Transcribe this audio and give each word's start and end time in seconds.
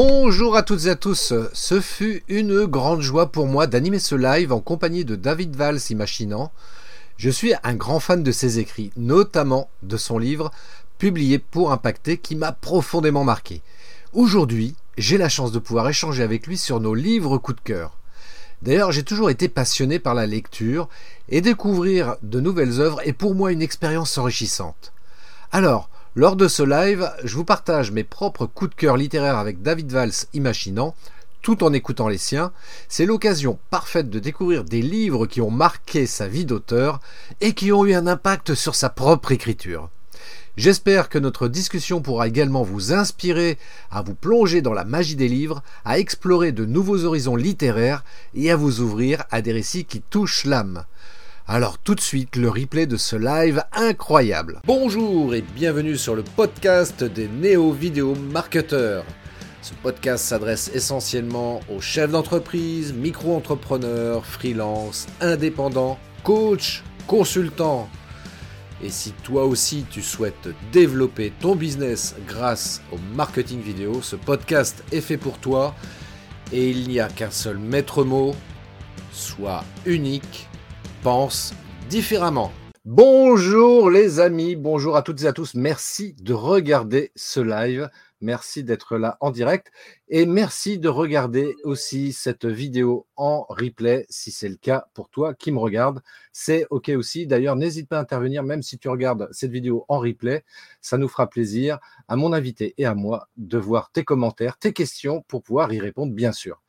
Bonjour 0.00 0.54
à 0.54 0.62
toutes 0.62 0.84
et 0.84 0.90
à 0.90 0.94
tous, 0.94 1.34
ce 1.52 1.80
fut 1.80 2.22
une 2.28 2.66
grande 2.66 3.00
joie 3.00 3.32
pour 3.32 3.48
moi 3.48 3.66
d'animer 3.66 3.98
ce 3.98 4.14
live 4.14 4.52
en 4.52 4.60
compagnie 4.60 5.04
de 5.04 5.16
David 5.16 5.56
Valls 5.56 5.80
Imaginant. 5.90 6.52
Je 7.16 7.28
suis 7.28 7.52
un 7.64 7.74
grand 7.74 7.98
fan 7.98 8.22
de 8.22 8.30
ses 8.30 8.60
écrits, 8.60 8.92
notamment 8.96 9.68
de 9.82 9.96
son 9.96 10.20
livre 10.20 10.52
publié 10.98 11.40
pour 11.40 11.72
Impacter 11.72 12.16
qui 12.16 12.36
m'a 12.36 12.52
profondément 12.52 13.24
marqué. 13.24 13.60
Aujourd'hui, 14.12 14.76
j'ai 14.98 15.18
la 15.18 15.28
chance 15.28 15.50
de 15.50 15.58
pouvoir 15.58 15.88
échanger 15.88 16.22
avec 16.22 16.46
lui 16.46 16.58
sur 16.58 16.78
nos 16.78 16.94
livres 16.94 17.36
coup 17.36 17.52
de 17.52 17.60
cœur. 17.60 17.96
D'ailleurs, 18.62 18.92
j'ai 18.92 19.02
toujours 19.02 19.30
été 19.30 19.48
passionné 19.48 19.98
par 19.98 20.14
la 20.14 20.28
lecture 20.28 20.88
et 21.28 21.40
découvrir 21.40 22.14
de 22.22 22.38
nouvelles 22.38 22.80
œuvres 22.80 23.00
est 23.04 23.12
pour 23.12 23.34
moi 23.34 23.50
une 23.50 23.62
expérience 23.62 24.16
enrichissante. 24.16 24.92
Alors, 25.50 25.90
lors 26.16 26.36
de 26.36 26.48
ce 26.48 26.62
live, 26.62 27.10
je 27.22 27.36
vous 27.36 27.44
partage 27.44 27.92
mes 27.92 28.02
propres 28.02 28.46
coups 28.46 28.70
de 28.70 28.74
cœur 28.74 28.96
littéraires 28.96 29.36
avec 29.36 29.62
David 29.62 29.92
Valls 29.92 30.26
imaginant, 30.32 30.94
tout 31.42 31.62
en 31.62 31.72
écoutant 31.72 32.08
les 32.08 32.18
siens. 32.18 32.50
C'est 32.88 33.06
l'occasion 33.06 33.58
parfaite 33.70 34.10
de 34.10 34.18
découvrir 34.18 34.64
des 34.64 34.82
livres 34.82 35.26
qui 35.26 35.40
ont 35.40 35.50
marqué 35.50 36.06
sa 36.06 36.26
vie 36.26 36.44
d'auteur 36.44 37.00
et 37.40 37.52
qui 37.52 37.72
ont 37.72 37.84
eu 37.84 37.94
un 37.94 38.06
impact 38.06 38.54
sur 38.54 38.74
sa 38.74 38.88
propre 38.88 39.32
écriture. 39.32 39.90
J'espère 40.56 41.08
que 41.08 41.20
notre 41.20 41.46
discussion 41.46 42.00
pourra 42.00 42.26
également 42.26 42.64
vous 42.64 42.92
inspirer 42.92 43.58
à 43.92 44.02
vous 44.02 44.14
plonger 44.14 44.60
dans 44.60 44.72
la 44.72 44.84
magie 44.84 45.14
des 45.14 45.28
livres, 45.28 45.62
à 45.84 46.00
explorer 46.00 46.50
de 46.50 46.64
nouveaux 46.64 47.04
horizons 47.04 47.36
littéraires 47.36 48.02
et 48.34 48.50
à 48.50 48.56
vous 48.56 48.80
ouvrir 48.80 49.22
à 49.30 49.40
des 49.40 49.52
récits 49.52 49.84
qui 49.84 50.00
touchent 50.00 50.46
l'âme. 50.46 50.84
Alors 51.50 51.78
tout 51.78 51.94
de 51.94 52.00
suite 52.00 52.36
le 52.36 52.50
replay 52.50 52.84
de 52.84 52.98
ce 52.98 53.16
live 53.16 53.64
incroyable. 53.72 54.60
Bonjour 54.66 55.34
et 55.34 55.40
bienvenue 55.40 55.96
sur 55.96 56.14
le 56.14 56.22
podcast 56.22 57.02
des 57.02 57.26
néo-vidéo 57.26 58.14
marketeurs. 58.14 59.06
Ce 59.62 59.72
podcast 59.82 60.26
s'adresse 60.26 60.70
essentiellement 60.74 61.60
aux 61.74 61.80
chefs 61.80 62.10
d'entreprise, 62.10 62.92
micro-entrepreneurs, 62.92 64.26
freelance, 64.26 65.06
indépendants, 65.22 65.98
coachs, 66.22 66.82
consultants. 67.06 67.88
Et 68.82 68.90
si 68.90 69.12
toi 69.12 69.46
aussi 69.46 69.86
tu 69.88 70.02
souhaites 70.02 70.50
développer 70.70 71.32
ton 71.40 71.56
business 71.56 72.14
grâce 72.26 72.82
au 72.92 72.98
marketing 73.16 73.62
vidéo, 73.62 74.02
ce 74.02 74.16
podcast 74.16 74.84
est 74.92 75.00
fait 75.00 75.16
pour 75.16 75.38
toi 75.38 75.74
et 76.52 76.68
il 76.68 76.88
n'y 76.88 77.00
a 77.00 77.08
qu'un 77.08 77.30
seul 77.30 77.56
maître 77.56 78.04
mot, 78.04 78.34
soit 79.12 79.64
unique 79.86 80.47
différemment. 81.88 82.52
Bonjour 82.84 83.90
les 83.90 84.20
amis, 84.20 84.56
bonjour 84.56 84.94
à 84.94 85.00
toutes 85.00 85.22
et 85.22 85.26
à 85.26 85.32
tous. 85.32 85.54
Merci 85.54 86.14
de 86.20 86.34
regarder 86.34 87.12
ce 87.16 87.40
live. 87.40 87.88
Merci 88.20 88.62
d'être 88.62 88.98
là 88.98 89.16
en 89.20 89.30
direct 89.30 89.72
et 90.10 90.24
merci 90.24 90.78
de 90.78 90.88
regarder 90.88 91.54
aussi 91.64 92.12
cette 92.12 92.46
vidéo 92.46 93.06
en 93.16 93.44
replay 93.48 94.06
si 94.08 94.30
c'est 94.30 94.48
le 94.48 94.56
cas 94.56 94.86
pour 94.94 95.10
toi 95.10 95.34
qui 95.34 95.52
me 95.52 95.58
regarde. 95.58 96.00
C'est 96.32 96.66
OK 96.70 96.88
aussi. 96.90 97.26
D'ailleurs, 97.26 97.56
n'hésite 97.56 97.88
pas 97.88 97.98
à 97.98 98.00
intervenir 98.00 98.42
même 98.42 98.62
si 98.62 98.78
tu 98.78 98.88
regardes 98.88 99.28
cette 99.32 99.50
vidéo 99.50 99.84
en 99.88 99.98
replay. 99.98 100.44
Ça 100.80 100.96
nous 100.96 101.08
fera 101.08 101.28
plaisir 101.28 101.78
à 102.08 102.16
mon 102.16 102.32
invité 102.32 102.74
et 102.78 102.86
à 102.86 102.94
moi 102.94 103.28
de 103.36 103.58
voir 103.58 103.90
tes 103.92 104.02
commentaires, 104.02 104.56
tes 104.56 104.72
questions 104.72 105.22
pour 105.28 105.42
pouvoir 105.42 105.72
y 105.74 105.78
répondre 105.78 106.14
bien 106.14 106.32
sûr. 106.32 106.62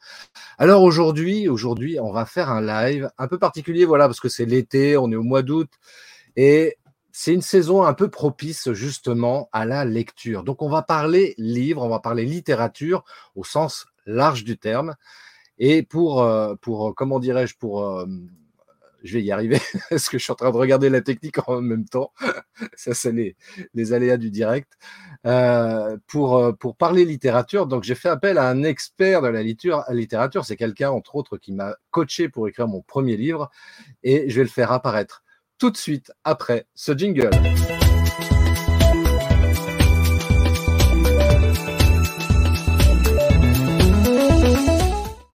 Alors 0.58 0.84
aujourd'hui, 0.84 1.48
aujourd'hui, 1.48 1.98
on 2.02 2.12
va 2.12 2.26
faire 2.26 2.50
un 2.50 2.62
live 2.62 3.10
un 3.18 3.28
peu 3.28 3.40
particulier 3.40 3.86
voilà 3.86 4.08
parce 4.08 4.20
que 4.20 4.30
c'est 4.30 4.46
l'été, 4.46 4.98
on 4.98 5.12
est 5.12 5.16
au 5.16 5.24
mois 5.24 5.44
d'août 5.44 5.70
et 6.36 6.78
c'est 7.22 7.34
une 7.34 7.42
saison 7.42 7.84
un 7.84 7.94
peu 7.94 8.10
propice 8.10 8.72
justement 8.72 9.50
à 9.52 9.66
la 9.66 9.84
lecture. 9.84 10.46
Donc 10.46 10.62
on 10.62 10.70
va 10.70 10.84
parler 10.84 11.36
livre, 11.38 11.84
on 11.84 11.90
va 11.90 12.00
parler 12.00 12.24
littérature 12.24 13.04
au 13.36 13.44
sens 13.44 13.88
large 14.06 14.46
du 14.46 14.58
terme. 14.58 14.96
Et 15.58 15.84
pour, 15.84 16.24
euh, 16.24 16.56
pour 16.62 16.96
comment 16.96 17.20
dirais-je, 17.20 17.58
pour... 17.58 17.84
Euh, 17.86 18.06
je 19.04 19.18
vais 19.18 19.22
y 19.22 19.34
arriver, 19.34 19.60
parce 19.90 20.08
que 20.08 20.18
je 20.18 20.24
suis 20.24 20.32
en 20.32 20.36
train 20.36 20.52
de 20.52 20.56
regarder 20.56 20.90
la 20.90 21.02
technique 21.02 21.46
en 21.50 21.60
même 21.60 21.84
temps. 21.84 22.14
Ça, 22.78 22.94
c'est 22.94 23.12
les, 23.12 23.36
les, 23.74 23.92
aléas 23.92 24.16
du 24.16 24.32
direct. 24.32 24.72
Euh, 25.26 25.98
pour, 26.08 26.58
pour 26.58 26.78
parler 26.78 27.04
littérature, 27.04 27.68
donc 27.68 27.84
j'ai 27.84 27.96
fait 27.96 28.08
appel 28.08 28.38
à 28.38 28.48
un 28.48 28.64
expert 28.64 29.22
de 29.22 29.28
la 29.28 29.44
littérature. 29.44 30.46
C'est 30.46 30.56
quelqu'un, 30.56 30.92
entre 30.92 31.18
autres, 31.18 31.36
qui 31.36 31.52
m'a 31.52 31.76
coaché 31.92 32.30
pour 32.30 32.48
écrire 32.48 32.70
mon 32.70 32.82
premier 32.82 33.18
livre. 33.18 33.52
Et 34.04 34.30
je 34.30 34.38
vais 34.38 34.44
le 34.44 34.50
faire 34.50 34.72
apparaître 34.72 35.22
tout 35.60 35.70
de 35.70 35.78
suite 35.78 36.12
après 36.24 36.66
ce 36.74 36.98
jingle. 36.98 37.30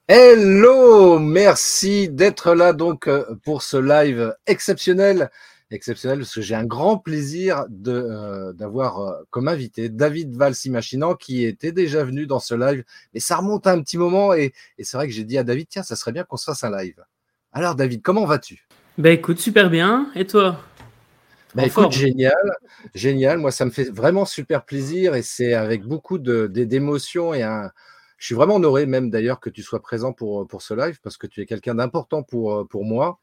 Hello, 0.08 1.20
merci 1.20 2.10
d'être 2.10 2.54
là 2.54 2.74
donc 2.74 3.08
euh, 3.08 3.36
pour 3.44 3.62
ce 3.62 3.78
live 3.78 4.36
exceptionnel, 4.48 5.30
exceptionnel 5.72 6.20
parce 6.20 6.34
que 6.34 6.42
j'ai 6.42 6.56
un 6.56 6.66
grand 6.66 6.98
plaisir 6.98 7.66
euh, 7.88 8.54
d'avoir 8.54 9.00
euh, 9.00 9.14
comme 9.30 9.48
invité 9.48 9.90
David 9.90 10.36
Valsimachinant 10.36 11.16
qui 11.16 11.44
était 11.44 11.72
déjà 11.72 12.04
venu 12.04 12.28
dans 12.28 12.40
ce 12.40 12.56
live, 12.56 12.84
mais 13.14 13.20
ça 13.20 13.38
remonte 13.38 13.68
à 13.68 13.72
un 13.72 13.82
petit 13.82 13.98
moment 13.98 14.34
et, 14.34 14.54
et 14.78 14.84
c'est 14.84 14.98
vrai 14.98 15.08
que 15.08 15.14
j'ai 15.14 15.24
dit 15.24 15.38
à 15.38 15.44
David 15.44 15.68
tiens 15.70 15.84
ça 15.84 15.96
serait 15.96 16.12
bien 16.12 16.24
qu'on 16.24 16.38
se 16.38 16.46
fasse 16.46 16.64
un 16.64 16.76
live. 16.76 17.04
Alors 17.52 17.76
David, 17.76 18.02
comment 18.02 18.26
vas-tu? 18.26 18.68
Bah 18.98 19.12
écoute, 19.12 19.40
super 19.40 19.70
bien. 19.70 20.10
Et 20.16 20.26
toi? 20.26 20.62
Bah 21.54 21.66
écoute, 21.66 21.92
génial, 21.92 22.34
génial. 22.94 23.38
Moi, 23.38 23.52
ça 23.52 23.66
me 23.66 23.72
fait 23.72 23.90
vraiment 23.90 24.26
super 24.26 24.66
plaisir 24.66 25.16
et 25.16 25.22
c'est 25.22 25.54
avec 25.54 25.84
beaucoup 25.84 26.18
d'émotion 26.18 27.34
et 27.34 27.44
un. 27.44 27.72
Je 28.18 28.28
suis 28.28 28.36
vraiment 28.36 28.56
honoré 28.56 28.86
même 28.86 29.10
d'ailleurs 29.10 29.40
que 29.40 29.50
tu 29.50 29.62
sois 29.62 29.82
présent 29.82 30.14
pour, 30.14 30.48
pour 30.48 30.62
ce 30.62 30.74
live 30.74 31.00
parce 31.02 31.18
que 31.18 31.28
tu 31.28 31.42
es 31.42 31.46
quelqu'un 31.46 31.76
d'important 31.76 32.24
pour, 32.24 32.68
pour 32.68 32.86
moi. 32.86 33.20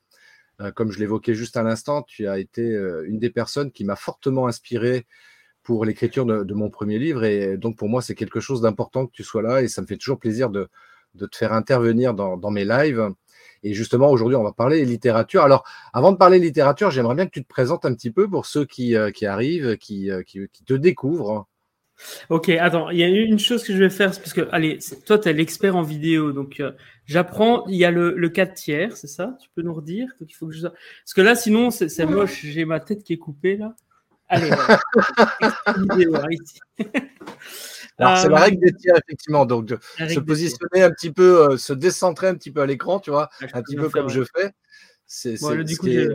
Euh, 0.61 0.71
comme 0.71 0.93
je 0.93 0.99
l'évoquais 0.99 1.35
juste 1.35 1.57
à 1.57 1.63
l'instant, 1.63 2.03
tu 2.03 2.29
as 2.29 2.39
été 2.39 2.63
euh, 2.63 3.05
une 3.09 3.19
des 3.19 3.31
personnes 3.31 3.73
qui 3.73 3.85
m'a 3.85 3.97
fortement 3.97 4.47
inspiré 4.47 5.07
pour 5.63 5.85
l'écriture 5.85 6.27
de, 6.27 6.55
mon 6.55 6.71
premier 6.71 6.99
livre 6.99 7.25
et 7.25 7.57
donc 7.57 7.77
pour 7.77 7.89
moi 7.89 8.03
c'est 8.03 8.17
quelque 8.17 8.41
chose 8.41 8.61
d'important 8.61 9.07
que 9.07 9.13
tu 9.13 9.23
sois 9.23 9.43
là 9.43 9.63
et 9.63 9.69
ça 9.69 9.81
me 9.81 9.87
fait 9.87 9.97
toujours 9.97 10.19
plaisir 10.19 10.51
de, 10.51 10.69
de 11.15 11.27
te 11.27 11.37
faire 11.37 11.53
intervenir 11.53 12.15
dans, 12.15 12.37
dans 12.37 12.51
mes 12.51 12.65
lives. 12.65 13.13
Et 13.63 13.75
justement, 13.75 14.11
aujourd'hui, 14.11 14.37
on 14.37 14.43
va 14.43 14.53
parler 14.53 14.85
littérature. 14.85 15.43
Alors, 15.43 15.65
avant 15.93 16.13
de 16.13 16.17
parler 16.17 16.39
littérature, 16.39 16.91
j'aimerais 16.91 17.15
bien 17.15 17.27
que 17.27 17.31
tu 17.31 17.43
te 17.43 17.49
présentes 17.49 17.85
un 17.85 17.95
petit 17.95 18.11
peu 18.11 18.29
pour 18.29 18.47
ceux 18.47 18.65
qui, 18.65 18.97
euh, 18.97 19.11
qui 19.11 19.27
arrivent, 19.27 19.77
qui, 19.77 20.11
euh, 20.11 20.23
qui, 20.23 20.41
qui, 20.53 20.65
te 20.65 20.75
découvrent. 20.75 21.47
Ok, 22.31 22.49
attends, 22.49 22.91
il 22.91 22.99
y 22.99 23.05
a 23.05 23.09
une 23.09 23.39
chose 23.39 23.63
que 23.63 23.73
je 23.73 23.79
vais 23.79 23.91
faire, 23.91 24.11
parce 24.11 24.33
que, 24.33 24.49
allez, 24.51 24.79
toi, 25.07 25.19
tu 25.19 25.29
es 25.29 25.33
l'expert 25.33 25.77
en 25.77 25.83
vidéo, 25.83 26.33
donc 26.33 26.59
euh, 26.59 26.73
j'apprends, 27.07 27.65
il 27.69 27.77
y 27.77 27.85
a 27.85 27.93
le, 27.93 28.15
le 28.17 28.29
4 28.29 28.55
tiers, 28.55 28.97
c'est 28.97 29.07
ça? 29.07 29.37
Tu 29.41 29.49
peux 29.55 29.63
nous 29.63 29.75
redire? 29.75 30.09
Donc, 30.19 30.31
il 30.31 30.35
faut 30.35 30.49
que 30.49 30.55
je... 30.55 30.63
Parce 30.63 31.15
que 31.15 31.21
là, 31.21 31.37
sinon, 31.37 31.71
c'est 31.71 32.07
moche, 32.07 32.41
j'ai 32.45 32.65
ma 32.65 32.81
tête 32.81 33.05
qui 33.05 33.13
est 33.13 33.19
coupée, 33.19 33.57
là. 33.57 33.75
Allez, 34.29 34.51
vidéo, 35.91 36.17
ici. 36.31 36.61
Alors, 37.99 38.19
c'est 38.19 38.29
la 38.29 38.41
règle 38.41 38.65
des 38.65 38.73
tiers, 38.73 38.97
effectivement. 38.97 39.47
Donc, 39.47 39.75
se 39.99 40.21
positionner 40.21 40.83
un 40.83 40.91
petit 40.91 41.13
peu, 41.13 41.53
euh, 41.53 41.57
se 41.57 41.73
décentrer 41.73 42.29
un 42.29 42.35
petit 42.35 42.51
peu 42.51 42.61
à 42.61 42.67
l'écran, 42.67 42.99
tu 42.99 43.11
vois, 43.11 43.29
ah, 43.41 43.47
un 43.55 43.63
petit 43.63 43.77
peu 43.77 43.89
comme 43.89 44.09
je 44.09 44.23
fais. 44.23 44.51
C'est 45.07 45.37
ce, 45.37 45.79
qui 45.79 45.97
est, 45.99 46.09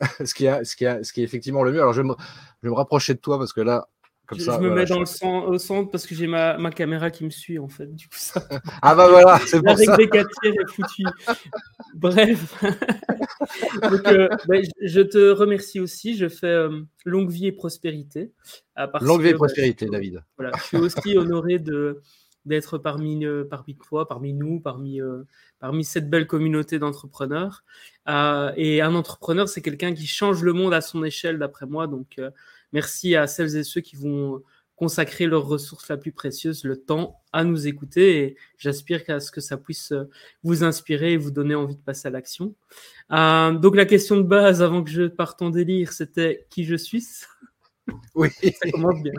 ce, 0.24 0.34
qui 0.34 0.46
est, 0.46 0.64
ce, 0.64 0.76
qui 0.76 0.84
est, 0.84 1.04
ce 1.04 1.12
qui 1.12 1.20
est 1.20 1.24
effectivement 1.24 1.62
le 1.62 1.72
mieux. 1.72 1.80
Alors, 1.80 1.92
je 1.92 2.00
vais 2.02 2.08
me, 2.08 2.14
je 2.62 2.68
vais 2.68 2.70
me 2.70 2.76
rapprocher 2.76 3.14
de 3.14 3.18
toi 3.18 3.38
parce 3.38 3.52
que 3.52 3.60
là, 3.60 3.88
comme 4.26 4.38
je, 4.38 4.44
ça, 4.44 4.56
je 4.56 4.66
me 4.66 4.74
mets 4.74 4.84
dans 4.86 4.98
le 4.98 5.48
au 5.48 5.58
centre 5.58 5.90
parce 5.90 6.04
que 6.04 6.14
j'ai 6.14 6.26
ma, 6.26 6.58
ma, 6.58 6.72
caméra 6.72 7.10
qui 7.10 7.24
me 7.24 7.30
suit 7.30 7.60
en 7.60 7.68
fait. 7.68 7.86
Du 7.94 8.08
coup, 8.08 8.16
ça... 8.16 8.42
ah 8.82 8.94
bah 8.94 9.08
voilà, 9.08 9.38
c'est 9.46 9.62
pour 9.62 9.78
ça. 9.78 9.96
des 9.96 10.08
4 10.08 10.28
tiers 10.42 10.54
foutu. 10.68 11.04
Bref. 11.94 12.64
Donc, 13.82 14.06
euh, 14.08 14.28
bah, 14.48 14.56
je 14.82 15.00
te 15.00 15.30
remercie 15.30 15.78
aussi. 15.78 16.16
Je 16.16 16.28
fais 16.28 16.48
euh, 16.48 16.80
longue 17.04 17.30
vie 17.30 17.46
et 17.46 17.52
prospérité. 17.52 18.32
longue 19.00 19.22
vie 19.22 19.28
et 19.28 19.34
prospérité, 19.34 19.86
David. 19.86 20.24
Voilà, 20.36 20.56
je 20.58 20.62
suis 20.64 20.76
aussi 20.76 21.16
honoré 21.16 21.58
de 21.58 22.00
d'être 22.44 22.78
parmi, 22.78 23.26
euh, 23.26 23.42
parmi 23.44 23.76
toi, 23.76 24.06
parmi 24.06 24.32
nous, 24.32 24.60
parmi, 24.60 25.00
parmi 25.58 25.84
cette 25.84 26.08
belle 26.08 26.28
communauté 26.28 26.78
d'entrepreneurs. 26.78 27.64
et 28.08 28.80
un 28.80 28.94
entrepreneur, 28.94 29.48
c'est 29.48 29.62
quelqu'un 29.62 29.94
qui 29.94 30.06
change 30.06 30.42
le 30.42 30.52
monde 30.52 30.74
à 30.74 30.80
son 30.80 31.04
échelle, 31.04 31.38
d'après 31.38 31.66
moi. 31.66 31.86
Donc, 31.86 32.20
Merci 32.76 33.16
à 33.16 33.26
celles 33.26 33.56
et 33.56 33.64
ceux 33.64 33.80
qui 33.80 33.96
vont 33.96 34.42
consacrer 34.74 35.24
leur 35.24 35.46
ressource 35.46 35.88
la 35.88 35.96
plus 35.96 36.12
précieuse, 36.12 36.62
le 36.64 36.76
temps, 36.76 37.22
à 37.32 37.42
nous 37.42 37.66
écouter. 37.66 38.18
Et 38.18 38.36
j'aspire 38.58 39.00
à 39.08 39.18
ce 39.18 39.30
que 39.30 39.40
ça 39.40 39.56
puisse 39.56 39.92
euh, 39.92 40.10
vous 40.42 40.62
inspirer 40.62 41.14
et 41.14 41.16
vous 41.16 41.30
donner 41.30 41.54
envie 41.54 41.76
de 41.76 41.80
passer 41.80 42.08
à 42.08 42.10
l'action. 42.10 42.54
Euh, 43.12 43.52
donc 43.52 43.76
la 43.76 43.86
question 43.86 44.18
de 44.18 44.24
base, 44.24 44.60
avant 44.60 44.84
que 44.84 44.90
je 44.90 45.04
parte 45.04 45.40
en 45.40 45.48
délire, 45.48 45.94
c'était 45.94 46.46
qui 46.50 46.64
je 46.64 46.74
suis? 46.74 47.06
Oui. 48.14 48.28
ça 48.42 48.70
commence 48.70 49.02
bien. 49.02 49.14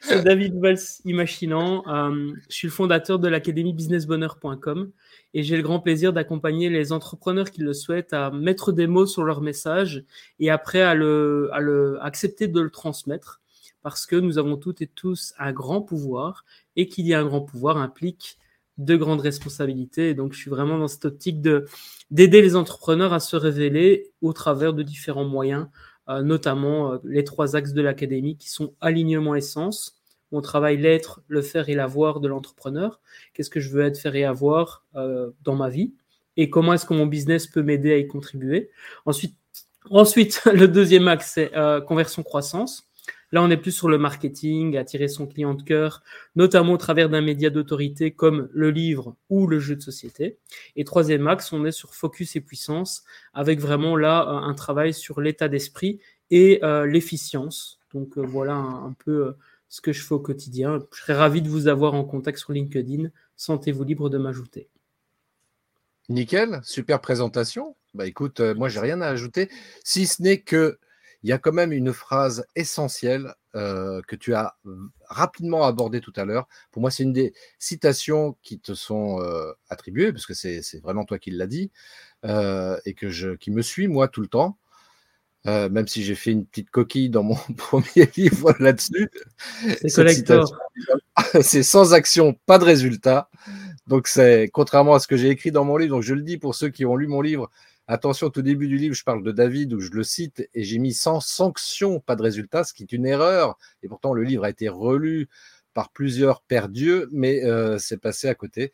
c'est 0.00 0.24
David 0.24 0.58
Valls 0.58 0.78
Imaginant. 1.04 1.86
Euh, 1.86 2.32
je 2.48 2.54
suis 2.56 2.68
le 2.68 2.72
fondateur 2.72 3.18
de 3.18 3.28
l'académie 3.28 3.74
businessbonheur.com 3.74 4.90
et 5.34 5.42
j'ai 5.42 5.56
le 5.56 5.62
grand 5.62 5.80
plaisir 5.80 6.12
d'accompagner 6.12 6.68
les 6.68 6.92
entrepreneurs 6.92 7.50
qui 7.50 7.60
le 7.60 7.72
souhaitent 7.72 8.12
à 8.12 8.30
mettre 8.30 8.72
des 8.72 8.86
mots 8.86 9.06
sur 9.06 9.24
leur 9.24 9.40
message 9.40 10.04
et 10.38 10.50
après 10.50 10.82
à 10.82 10.94
le, 10.94 11.50
à 11.52 11.60
le 11.60 11.98
accepter 12.02 12.48
de 12.48 12.60
le 12.60 12.70
transmettre 12.70 13.40
parce 13.82 14.06
que 14.06 14.16
nous 14.16 14.38
avons 14.38 14.56
toutes 14.56 14.82
et 14.82 14.86
tous 14.86 15.34
un 15.38 15.52
grand 15.52 15.82
pouvoir 15.82 16.44
et 16.76 16.88
qu'il 16.88 17.06
y 17.06 17.14
a 17.14 17.20
un 17.20 17.24
grand 17.24 17.40
pouvoir 17.40 17.76
implique 17.76 18.38
de 18.78 18.96
grandes 18.96 19.20
responsabilités. 19.20 20.14
Donc, 20.14 20.32
je 20.32 20.38
suis 20.38 20.50
vraiment 20.50 20.78
dans 20.78 20.88
cette 20.88 21.04
optique 21.04 21.40
de 21.40 21.66
d'aider 22.10 22.42
les 22.42 22.56
entrepreneurs 22.56 23.12
à 23.12 23.20
se 23.20 23.36
révéler 23.36 24.10
au 24.20 24.32
travers 24.32 24.72
de 24.72 24.82
différents 24.82 25.24
moyens, 25.24 25.68
euh, 26.08 26.22
notamment 26.22 26.92
euh, 26.92 26.98
les 27.04 27.24
trois 27.24 27.56
axes 27.56 27.72
de 27.72 27.82
l'académie 27.82 28.36
qui 28.36 28.50
sont 28.50 28.74
alignement 28.80 29.34
essence. 29.34 29.99
On 30.32 30.40
travaille 30.40 30.76
l'être, 30.76 31.22
le 31.28 31.42
faire 31.42 31.68
et 31.68 31.74
l'avoir 31.74 32.20
de 32.20 32.28
l'entrepreneur. 32.28 33.00
Qu'est-ce 33.34 33.50
que 33.50 33.60
je 33.60 33.70
veux 33.70 33.82
être, 33.82 33.98
faire 33.98 34.14
et 34.14 34.24
avoir 34.24 34.84
euh, 34.96 35.30
dans 35.42 35.56
ma 35.56 35.68
vie? 35.68 35.94
Et 36.36 36.50
comment 36.50 36.72
est-ce 36.72 36.86
que 36.86 36.94
mon 36.94 37.06
business 37.06 37.46
peut 37.46 37.62
m'aider 37.62 37.92
à 37.92 37.98
y 37.98 38.06
contribuer? 38.06 38.70
Ensuite, 39.06 39.36
ensuite 39.90 40.42
le 40.52 40.68
deuxième 40.68 41.08
axe, 41.08 41.32
c'est 41.34 41.52
conversion 41.86 42.22
croissance. 42.22 42.90
Là, 43.32 43.42
on 43.42 43.50
est 43.50 43.56
plus 43.56 43.70
sur 43.72 43.88
le 43.88 43.98
marketing, 43.98 44.76
attirer 44.76 45.06
son 45.06 45.26
client 45.26 45.54
de 45.54 45.62
cœur, 45.62 46.02
notamment 46.34 46.72
au 46.72 46.76
travers 46.76 47.08
d'un 47.08 47.20
média 47.20 47.48
d'autorité 47.48 48.10
comme 48.10 48.48
le 48.52 48.70
livre 48.70 49.16
ou 49.28 49.46
le 49.46 49.60
jeu 49.60 49.76
de 49.76 49.80
société. 49.80 50.38
Et 50.74 50.84
troisième 50.84 51.28
axe, 51.28 51.52
on 51.52 51.64
est 51.64 51.72
sur 51.72 51.94
focus 51.94 52.34
et 52.34 52.40
puissance, 52.40 53.04
avec 53.32 53.60
vraiment 53.60 53.96
là 53.96 54.22
euh, 54.28 54.48
un 54.48 54.54
travail 54.54 54.92
sur 54.92 55.20
l'état 55.20 55.48
d'esprit 55.48 56.00
et 56.30 56.60
euh, 56.64 56.86
l'efficience. 56.86 57.78
Donc 57.94 58.18
euh, 58.18 58.22
voilà 58.22 58.54
un, 58.54 58.94
peu 59.04 59.34
ce 59.70 59.80
que 59.80 59.94
je 59.94 60.02
fais 60.02 60.12
au 60.12 60.20
quotidien. 60.20 60.78
Je 60.92 61.00
serais 61.00 61.14
ravi 61.14 61.40
de 61.40 61.48
vous 61.48 61.66
avoir 61.66 61.94
en 61.94 62.04
contact 62.04 62.36
sur 62.36 62.52
LinkedIn. 62.52 63.08
Sentez-vous 63.36 63.84
libre 63.84 64.10
de 64.10 64.18
m'ajouter. 64.18 64.68
Nickel, 66.10 66.60
super 66.62 67.00
présentation. 67.00 67.74
Bah 67.94 68.06
écoute, 68.06 68.40
moi 68.40 68.68
j'ai 68.68 68.80
rien 68.80 69.00
à 69.00 69.06
ajouter, 69.06 69.48
si 69.82 70.06
ce 70.06 70.22
n'est 70.22 70.40
que 70.42 70.78
il 71.22 71.28
y 71.28 71.32
a 71.32 71.38
quand 71.38 71.52
même 71.52 71.72
une 71.72 71.92
phrase 71.92 72.46
essentielle 72.56 73.34
euh, 73.54 74.00
que 74.06 74.16
tu 74.16 74.34
as 74.34 74.56
rapidement 75.08 75.64
abordée 75.64 76.00
tout 76.00 76.12
à 76.16 76.24
l'heure. 76.24 76.48
Pour 76.70 76.80
moi, 76.80 76.90
c'est 76.90 77.02
une 77.02 77.12
des 77.12 77.34
citations 77.58 78.36
qui 78.42 78.58
te 78.58 78.74
sont 78.74 79.20
euh, 79.20 79.52
attribuées, 79.68 80.12
parce 80.12 80.26
que 80.26 80.34
c'est 80.34 80.80
vraiment 80.82 81.04
toi 81.04 81.18
qui 81.18 81.30
l'as 81.30 81.46
dit, 81.46 81.70
euh, 82.24 82.78
et 82.86 82.94
que 82.94 83.10
je, 83.10 83.30
qui 83.30 83.50
me 83.50 83.60
suit, 83.62 83.88
moi, 83.88 84.08
tout 84.08 84.22
le 84.22 84.28
temps. 84.28 84.56
Même 85.46 85.88
si 85.88 86.02
j'ai 86.02 86.14
fait 86.14 86.32
une 86.32 86.44
petite 86.44 86.70
coquille 86.70 87.10
dans 87.10 87.22
mon 87.22 87.36
premier 87.56 88.10
livre 88.16 88.54
là-dessus. 88.58 89.10
C'est 91.42 91.62
sans 91.62 91.94
action, 91.94 92.34
pas 92.46 92.58
de 92.58 92.64
résultat. 92.64 93.28
Donc, 93.86 94.06
c'est 94.06 94.48
contrairement 94.52 94.94
à 94.94 95.00
ce 95.00 95.08
que 95.08 95.16
j'ai 95.16 95.30
écrit 95.30 95.50
dans 95.50 95.64
mon 95.64 95.76
livre. 95.76 95.96
Donc, 95.96 96.02
je 96.02 96.14
le 96.14 96.22
dis 96.22 96.38
pour 96.38 96.54
ceux 96.54 96.68
qui 96.68 96.84
ont 96.84 96.96
lu 96.96 97.08
mon 97.08 97.20
livre, 97.20 97.50
Attention, 97.92 98.28
au 98.28 98.30
tout 98.30 98.42
début 98.42 98.68
du 98.68 98.76
livre, 98.76 98.94
je 98.94 99.02
parle 99.02 99.24
de 99.24 99.32
David 99.32 99.72
où 99.72 99.80
je 99.80 99.90
le 99.90 100.04
cite 100.04 100.48
et 100.54 100.62
j'ai 100.62 100.78
mis 100.78 100.94
sans 100.94 101.18
sanction, 101.18 101.98
pas 101.98 102.14
de 102.14 102.22
résultat, 102.22 102.62
ce 102.62 102.72
qui 102.72 102.84
est 102.84 102.92
une 102.92 103.04
erreur. 103.04 103.58
Et 103.82 103.88
pourtant, 103.88 104.12
le 104.12 104.22
livre 104.22 104.44
a 104.44 104.50
été 104.50 104.68
relu 104.68 105.28
par 105.74 105.90
plusieurs 105.90 106.42
pères 106.42 106.68
Dieu, 106.68 107.08
mais 107.10 107.44
euh, 107.44 107.78
c'est 107.78 107.96
passé 107.96 108.28
à 108.28 108.36
côté. 108.36 108.70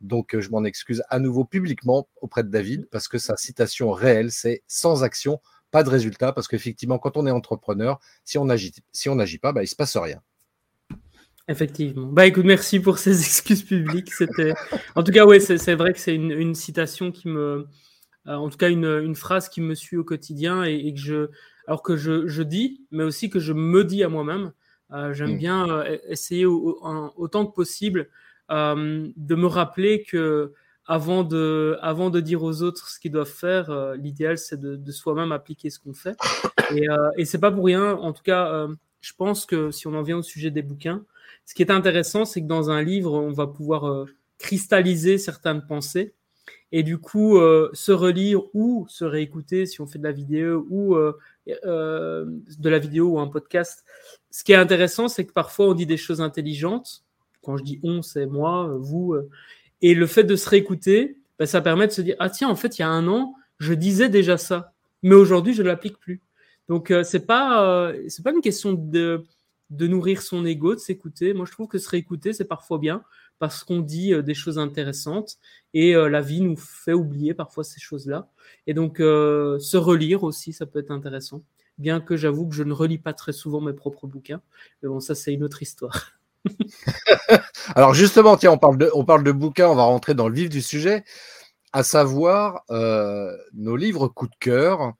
Donc, 0.00 0.34
euh, 0.34 0.40
je 0.40 0.50
m'en 0.50 0.64
excuse 0.64 1.04
à 1.10 1.20
nouveau 1.20 1.44
publiquement 1.44 2.08
auprès 2.20 2.42
de 2.42 2.48
David 2.48 2.88
parce 2.90 3.06
que 3.06 3.18
sa 3.18 3.36
citation 3.36 3.92
réelle, 3.92 4.32
c'est 4.32 4.64
sans 4.66 5.04
action, 5.04 5.40
pas 5.76 5.82
de 5.82 5.90
résultat. 5.90 6.32
Parce 6.32 6.48
qu'effectivement, 6.48 6.98
quand 6.98 7.18
on 7.18 7.26
est 7.26 7.30
entrepreneur, 7.30 8.00
si 8.24 8.38
on 8.38 8.46
n'agit 8.46 8.72
si 8.92 9.10
on 9.10 9.18
pas, 9.42 9.52
bah, 9.52 9.60
il 9.60 9.64
ne 9.64 9.68
se 9.68 9.76
passe 9.76 9.94
rien. 9.98 10.22
Effectivement. 11.48 12.06
Bah 12.06 12.26
écoute, 12.26 12.46
merci 12.46 12.80
pour 12.80 12.96
ces 12.96 13.20
excuses 13.26 13.62
publiques. 13.62 14.10
C'était, 14.14 14.54
en 14.94 15.02
tout 15.02 15.12
cas, 15.12 15.26
oui, 15.26 15.38
c'est 15.38 15.74
vrai 15.74 15.92
que 15.92 15.98
c'est 15.98 16.14
une, 16.14 16.54
citation 16.54 17.12
qui 17.12 17.28
me, 17.28 17.66
euh, 18.26 18.34
en 18.34 18.48
tout 18.48 18.56
cas 18.56 18.70
une, 18.70 19.14
phrase 19.14 19.50
qui 19.50 19.60
me 19.60 19.74
suit 19.74 19.98
au 19.98 20.02
quotidien 20.02 20.64
et, 20.64 20.94
que 20.94 20.98
je, 20.98 21.28
alors 21.66 21.82
que 21.82 21.96
je, 21.96 22.42
dis, 22.42 22.86
mais 22.90 23.04
aussi 23.04 23.28
que 23.28 23.38
je 23.38 23.52
me 23.52 23.84
dis 23.84 24.02
à 24.02 24.08
moi-même. 24.08 24.52
Euh, 24.92 25.12
j'aime 25.12 25.34
mm. 25.34 25.38
bien 25.38 25.68
euh, 25.68 25.98
essayer 26.08 26.46
autant 26.46 27.46
que 27.46 27.54
possible 27.54 28.08
de 28.48 29.34
me 29.34 29.46
rappeler 29.46 30.04
que 30.04 30.54
avant 30.86 31.24
de, 31.24 31.78
avant 31.82 32.10
de 32.10 32.20
dire 32.20 32.42
aux 32.42 32.62
autres 32.62 32.88
ce 32.88 33.00
qu'ils 33.00 33.12
doivent 33.12 33.26
faire, 33.26 33.94
l'idéal 33.96 34.38
c'est 34.38 34.60
de, 34.60 34.92
soi-même 34.92 35.32
appliquer 35.32 35.70
ce 35.70 35.78
qu'on 35.78 35.94
fait. 35.94 36.16
Et, 36.74 36.86
et 37.16 37.24
c'est 37.24 37.38
pas 37.38 37.50
pour 37.50 37.64
rien. 37.64 37.94
En 37.94 38.12
tout 38.12 38.22
cas, 38.22 38.68
je 39.00 39.12
pense 39.14 39.46
que 39.46 39.70
si 39.70 39.86
on 39.86 39.94
en 39.94 40.02
vient 40.02 40.18
au 40.18 40.22
sujet 40.22 40.50
des 40.50 40.62
bouquins, 40.62 41.04
ce 41.44 41.54
qui 41.54 41.62
est 41.62 41.70
intéressant, 41.70 42.24
c'est 42.24 42.40
que 42.40 42.46
dans 42.46 42.70
un 42.70 42.82
livre, 42.82 43.12
on 43.12 43.32
va 43.32 43.46
pouvoir 43.46 44.06
cristalliser 44.38 45.18
certaines 45.18 45.66
pensées 45.66 46.14
et 46.72 46.82
du 46.82 46.98
coup 46.98 47.38
euh, 47.38 47.70
se 47.72 47.92
relire 47.92 48.42
ou 48.54 48.86
se 48.88 49.04
réécouter 49.04 49.66
si 49.66 49.80
on 49.80 49.86
fait 49.86 49.98
de 49.98 50.04
la 50.04 50.12
vidéo 50.12 50.66
ou 50.68 50.96
euh, 50.96 51.16
euh, 51.64 52.26
de 52.58 52.68
la 52.68 52.78
vidéo 52.78 53.10
ou 53.10 53.18
un 53.20 53.28
podcast. 53.28 53.84
Ce 54.30 54.44
qui 54.44 54.52
est 54.52 54.56
intéressant, 54.56 55.08
c'est 55.08 55.24
que 55.24 55.32
parfois 55.32 55.68
on 55.68 55.74
dit 55.74 55.86
des 55.86 55.96
choses 55.96 56.20
intelligentes. 56.20 57.04
Quand 57.42 57.56
je 57.56 57.62
dis 57.62 57.80
on, 57.84 58.02
c'est 58.02 58.26
moi, 58.26 58.74
vous. 58.78 59.16
Et 59.82 59.94
le 59.94 60.06
fait 60.06 60.24
de 60.24 60.36
se 60.36 60.48
réécouter, 60.48 61.18
ben, 61.38 61.46
ça 61.46 61.60
permet 61.60 61.86
de 61.86 61.92
se 61.92 62.00
dire 62.02 62.16
ah 62.18 62.30
tiens 62.30 62.48
en 62.48 62.56
fait 62.56 62.78
il 62.78 62.82
y 62.82 62.84
a 62.84 62.88
un 62.88 63.08
an 63.08 63.34
je 63.58 63.72
disais 63.74 64.08
déjà 64.08 64.36
ça, 64.36 64.74
mais 65.02 65.14
aujourd'hui 65.14 65.54
je 65.54 65.62
l'applique 65.62 65.98
plus. 65.98 66.22
Donc 66.68 66.92
c'est 67.04 67.26
pas 67.26 67.92
c'est 68.08 68.22
pas 68.22 68.32
une 68.32 68.40
question 68.40 68.72
de 68.72 69.22
nourrir 69.86 70.20
son 70.20 70.44
ego, 70.44 70.74
de 70.74 70.80
s'écouter. 70.80 71.32
Moi 71.32 71.46
je 71.46 71.52
trouve 71.52 71.68
que 71.68 71.78
se 71.78 71.88
réécouter 71.88 72.32
c'est 72.32 72.44
parfois 72.44 72.78
bien 72.78 73.02
parce 73.38 73.64
qu'on 73.64 73.80
dit 73.80 74.14
euh, 74.14 74.22
des 74.22 74.34
choses 74.34 74.58
intéressantes 74.58 75.38
et 75.74 75.94
euh, 75.94 76.08
la 76.08 76.20
vie 76.20 76.40
nous 76.40 76.56
fait 76.56 76.92
oublier 76.92 77.34
parfois 77.34 77.64
ces 77.64 77.80
choses-là. 77.80 78.28
Et 78.66 78.74
donc, 78.74 79.00
euh, 79.00 79.58
se 79.58 79.76
relire 79.76 80.22
aussi, 80.22 80.52
ça 80.52 80.66
peut 80.66 80.78
être 80.78 80.90
intéressant. 80.90 81.42
Bien 81.78 82.00
que 82.00 82.16
j'avoue 82.16 82.48
que 82.48 82.54
je 82.54 82.62
ne 82.62 82.72
relis 82.72 82.98
pas 82.98 83.12
très 83.12 83.32
souvent 83.32 83.60
mes 83.60 83.74
propres 83.74 84.06
bouquins. 84.06 84.40
Mais 84.82 84.88
bon, 84.88 85.00
ça, 85.00 85.14
c'est 85.14 85.34
une 85.34 85.44
autre 85.44 85.62
histoire. 85.62 86.12
Alors 87.74 87.94
justement, 87.94 88.36
tiens, 88.36 88.52
on 88.52 88.58
parle, 88.58 88.78
de, 88.78 88.90
on 88.94 89.04
bouquins, 89.32 89.68
on 89.68 89.74
va 89.74 89.84
rentrer 89.84 90.14
dans 90.14 90.28
le 90.28 90.34
vif 90.34 90.48
du 90.48 90.62
sujet, 90.62 91.04
à 91.72 91.82
savoir 91.82 92.64
nos 92.68 93.76
livres 93.76 94.08
coup 94.08 94.28
de 94.28 94.36
cœur. 94.38 94.94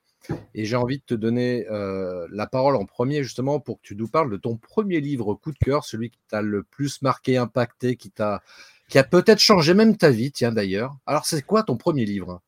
Et 0.53 0.65
j'ai 0.65 0.75
envie 0.75 0.97
de 0.97 1.03
te 1.03 1.13
donner 1.13 1.65
euh, 1.69 2.27
la 2.31 2.47
parole 2.47 2.75
en 2.75 2.85
premier, 2.85 3.23
justement, 3.23 3.59
pour 3.59 3.77
que 3.77 3.87
tu 3.87 3.95
nous 3.95 4.07
parles 4.07 4.31
de 4.31 4.37
ton 4.37 4.57
premier 4.57 4.99
livre 4.99 5.35
coup 5.35 5.51
de 5.51 5.57
cœur, 5.57 5.85
celui 5.85 6.09
qui 6.09 6.19
t'a 6.29 6.41
le 6.41 6.63
plus 6.63 7.01
marqué, 7.01 7.37
impacté, 7.37 7.95
qui, 7.95 8.11
t'a, 8.11 8.41
qui 8.89 8.97
a 8.97 9.03
peut-être 9.03 9.39
changé 9.39 9.73
même 9.73 9.97
ta 9.97 10.09
vie, 10.09 10.31
tiens 10.31 10.51
d'ailleurs. 10.51 10.95
Alors, 11.05 11.25
c'est 11.25 11.41
quoi 11.41 11.63
ton 11.63 11.77
premier 11.77 12.05
livre? 12.05 12.41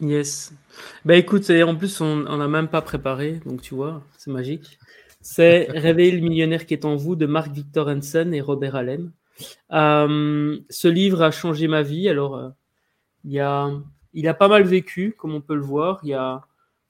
Yes. 0.00 0.52
Bah 1.04 1.16
écoute, 1.16 1.50
en 1.50 1.74
plus, 1.74 2.00
on 2.00 2.36
n'a 2.36 2.48
même 2.48 2.68
pas 2.68 2.82
préparé, 2.82 3.40
donc 3.44 3.62
tu 3.62 3.74
vois, 3.74 4.02
c'est 4.16 4.30
magique. 4.30 4.78
C'est 5.30 5.68
Réveiller 5.70 6.12
le 6.12 6.26
millionnaire 6.26 6.64
qui 6.64 6.72
est 6.72 6.86
en 6.86 6.96
vous 6.96 7.14
de 7.14 7.26
Mark 7.26 7.52
Victor 7.52 7.88
Hansen 7.88 8.32
et 8.32 8.40
Robert 8.40 8.76
Allen. 8.76 9.12
Euh, 9.72 10.58
ce 10.70 10.88
livre 10.88 11.20
a 11.20 11.30
changé 11.30 11.68
ma 11.68 11.82
vie. 11.82 12.08
Alors, 12.08 12.36
euh, 12.36 12.48
il, 13.24 13.38
a, 13.38 14.34
pas 14.34 14.48
mal 14.48 14.62
vécu, 14.62 15.14
comme 15.18 15.34
on 15.34 15.42
peut 15.42 15.54
le 15.54 15.60
voir. 15.60 16.00
Il 16.02 16.08
y 16.08 16.14
a 16.14 16.46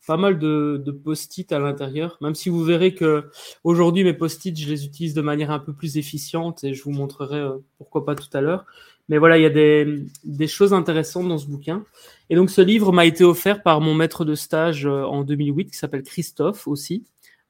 pas 0.07 0.16
mal 0.16 0.38
de, 0.38 1.00
post-it 1.04 1.50
à 1.50 1.59
l'intérieur, 1.59 2.16
même 2.21 2.37
si 2.37 2.49
vous 2.49 2.62
verrez 2.62 2.95
que 2.95 3.28
aujourd'hui 3.64 4.04
mes 4.04 4.14
post-it, 4.14 4.57
je 4.57 4.68
les 4.68 4.87
utilise 4.87 5.14
de 5.14 5.21
manière 5.21 5.50
un 5.50 5.59
peu 5.59 5.73
plus 5.73 5.99
efficiente 5.99 6.62
et 6.62 6.75
je 6.75 6.85
vous 6.85 6.92
montrerai 6.92 7.40
euh, 7.40 7.59
pourquoi 7.76 8.07
pas 8.07 8.14
tout 8.14 8.30
à 8.35 8.40
l'heure. 8.40 8.66
Mais 9.09 9.18
voilà, 9.18 9.37
il 9.37 9.42
y 9.42 9.47
a 9.47 9.50
des, 9.50 10.47
choses 10.47 10.73
intéressantes 10.73 11.26
dans 11.26 11.38
ce 11.38 11.47
bouquin. 11.49 11.85
Et 12.30 12.37
donc 12.37 12.50
ce 12.50 12.61
livre 12.61 12.92
m'a 12.92 13.04
été 13.04 13.25
offert 13.25 13.64
par 13.64 13.80
mon 13.80 13.95
maître 13.95 14.25
de 14.25 14.37
stage 14.37 14.87
en 14.87 15.25
2008 15.25 15.73
qui 15.73 15.76
s'appelle 15.76 16.04
Christophe 16.04 16.68
aussi. 16.68 17.04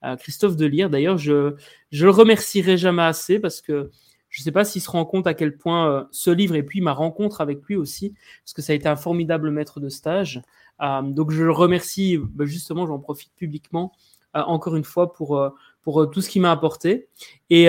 Euh, 0.05 0.17
Christophe 0.17 0.57
Delire. 0.57 0.91
D'ailleurs, 0.91 1.19
je 1.19 1.55
je 1.91 2.05
le 2.05 2.11
remercierai 2.11 2.77
jamais 2.77 3.03
assez 3.03 3.39
parce 3.39 3.61
que 3.61 3.91
je 4.29 4.43
ne 4.43 4.45
sais 4.45 4.53
pas 4.53 4.65
s'il 4.65 4.83
se 4.83 4.91
rend 4.91 5.05
compte 5.07 5.27
à 5.27 5.35
quel 5.35 5.57
point 5.57 6.07
ce 6.11 6.31
livre 6.31 6.55
et 6.55 6.63
puis 6.63 6.83
ma 6.83 6.93
rencontre 6.93 7.41
avec 7.41 7.65
lui 7.65 7.77
aussi, 7.77 8.15
parce 8.45 8.53
que 8.53 8.61
ça 8.61 8.75
a 8.75 8.77
été 8.77 8.87
un 8.87 8.97
formidable 8.97 9.51
maître 9.51 9.81
de 9.81 9.89
stage, 9.89 10.43
euh, 10.83 11.03
donc 11.03 11.31
je 11.31 11.43
le 11.43 11.53
remercie, 11.53 12.19
bah, 12.19 12.45
justement, 12.45 12.87
j'en 12.87 12.99
profite 12.99 13.33
publiquement 13.35 13.93
euh, 14.37 14.41
encore 14.41 14.77
une 14.77 14.85
fois 14.85 15.13
pour, 15.13 15.39
euh, 15.39 15.51
pour 15.83 16.11
tout 16.11 16.21
ce 16.21 16.29
qu'il 16.29 16.43
m'a 16.43 16.53
apporté. 16.53 17.09
Et 17.51 17.69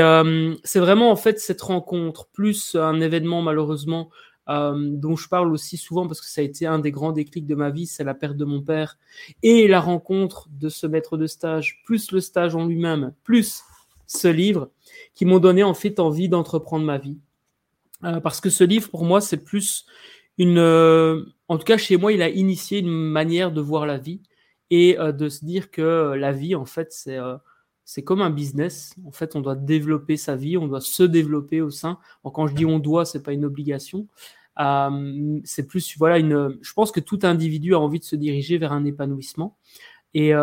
c'est 0.64 0.80
vraiment 0.80 1.12
en 1.12 1.16
fait 1.16 1.40
cette 1.40 1.62
rencontre, 1.62 2.28
plus 2.28 2.76
un 2.76 3.00
événement 3.02 3.42
malheureusement 3.42 4.10
dont 4.50 5.16
je 5.16 5.30
parle 5.30 5.52
aussi 5.54 5.78
souvent 5.78 6.08
parce 6.08 6.22
que 6.22 6.28
ça 6.28 6.42
a 6.42 6.44
été 6.44 6.66
un 6.66 6.80
des 6.80 6.92
grands 6.92 7.12
déclics 7.12 7.46
de 7.46 7.56
ma 7.56 7.70
vie, 7.70 7.86
c'est 7.86 8.04
la 8.04 8.16
perte 8.16 8.36
de 8.36 8.46
mon 8.46 8.62
père 8.62 8.98
et 9.44 9.68
la 9.68 9.80
rencontre 9.80 10.50
de 10.50 10.70
ce 10.70 10.88
maître 10.88 11.18
de 11.18 11.28
stage, 11.28 11.84
plus 11.86 12.12
le 12.12 12.20
stage 12.20 12.56
en 12.56 12.66
lui-même, 12.66 13.14
plus 13.24 13.64
ce 14.08 14.28
livre, 14.28 14.72
qui 15.14 15.26
m'ont 15.26 15.40
donné 15.40 15.64
en 15.64 15.74
fait 15.74 16.00
envie 16.00 16.30
d'entreprendre 16.30 16.86
ma 16.86 16.98
vie. 16.98 17.20
parce 18.02 18.42
que 18.42 18.50
ce 18.50 18.64
livre, 18.64 18.90
pour 18.90 19.06
moi, 19.06 19.22
c'est 19.22 19.44
plus 19.44 19.86
une, 20.40 20.58
euh, 20.58 21.24
en 21.48 21.58
tout 21.58 21.66
cas 21.66 21.78
chez 21.78 21.98
moi, 21.98 22.12
il 22.14 22.22
a 22.22 22.30
initié 22.30 22.80
une 22.80 22.90
manière 22.90 23.52
de 23.52 23.62
voir 23.62 23.86
la 23.86 23.98
vie 23.98 24.22
et 24.72 24.98
euh, 24.98 25.12
de 25.12 25.30
se 25.30 25.46
dire 25.46 25.70
que 25.70 26.14
la 26.16 26.32
vie, 26.32 26.56
en 26.56 26.66
fait, 26.66 26.92
c'est 26.92 27.18
euh, 27.18 27.38
c'est 27.84 28.04
comme 28.04 28.22
un 28.22 28.30
business. 28.30 28.94
En 29.06 29.12
fait, 29.12 29.36
on 29.36 29.42
doit 29.42 29.56
développer 29.56 30.16
sa 30.16 30.36
vie, 30.36 30.58
on 30.58 30.68
doit 30.68 30.80
se 30.80 31.02
développer 31.02 31.60
au 31.60 31.72
sein. 31.72 31.98
quand 32.24 32.46
je 32.46 32.54
dis 32.54 32.66
on 32.66 32.78
doit, 32.78 33.04
c'est 33.04 33.24
pas 33.24 33.34
une 33.34 33.46
obligation. 33.46 34.08
C'est 34.58 35.68
plus, 35.68 35.98
voilà, 35.98 36.20
une. 36.20 36.58
Je 36.62 36.74
pense 36.74 36.92
que 36.92 37.00
tout 37.00 37.20
individu 37.24 37.74
a 37.74 37.80
envie 37.80 38.00
de 38.00 38.06
se 38.06 38.16
diriger 38.16 38.58
vers 38.58 38.74
un 38.74 38.86
épanouissement. 38.86 39.58
Et, 40.14 40.34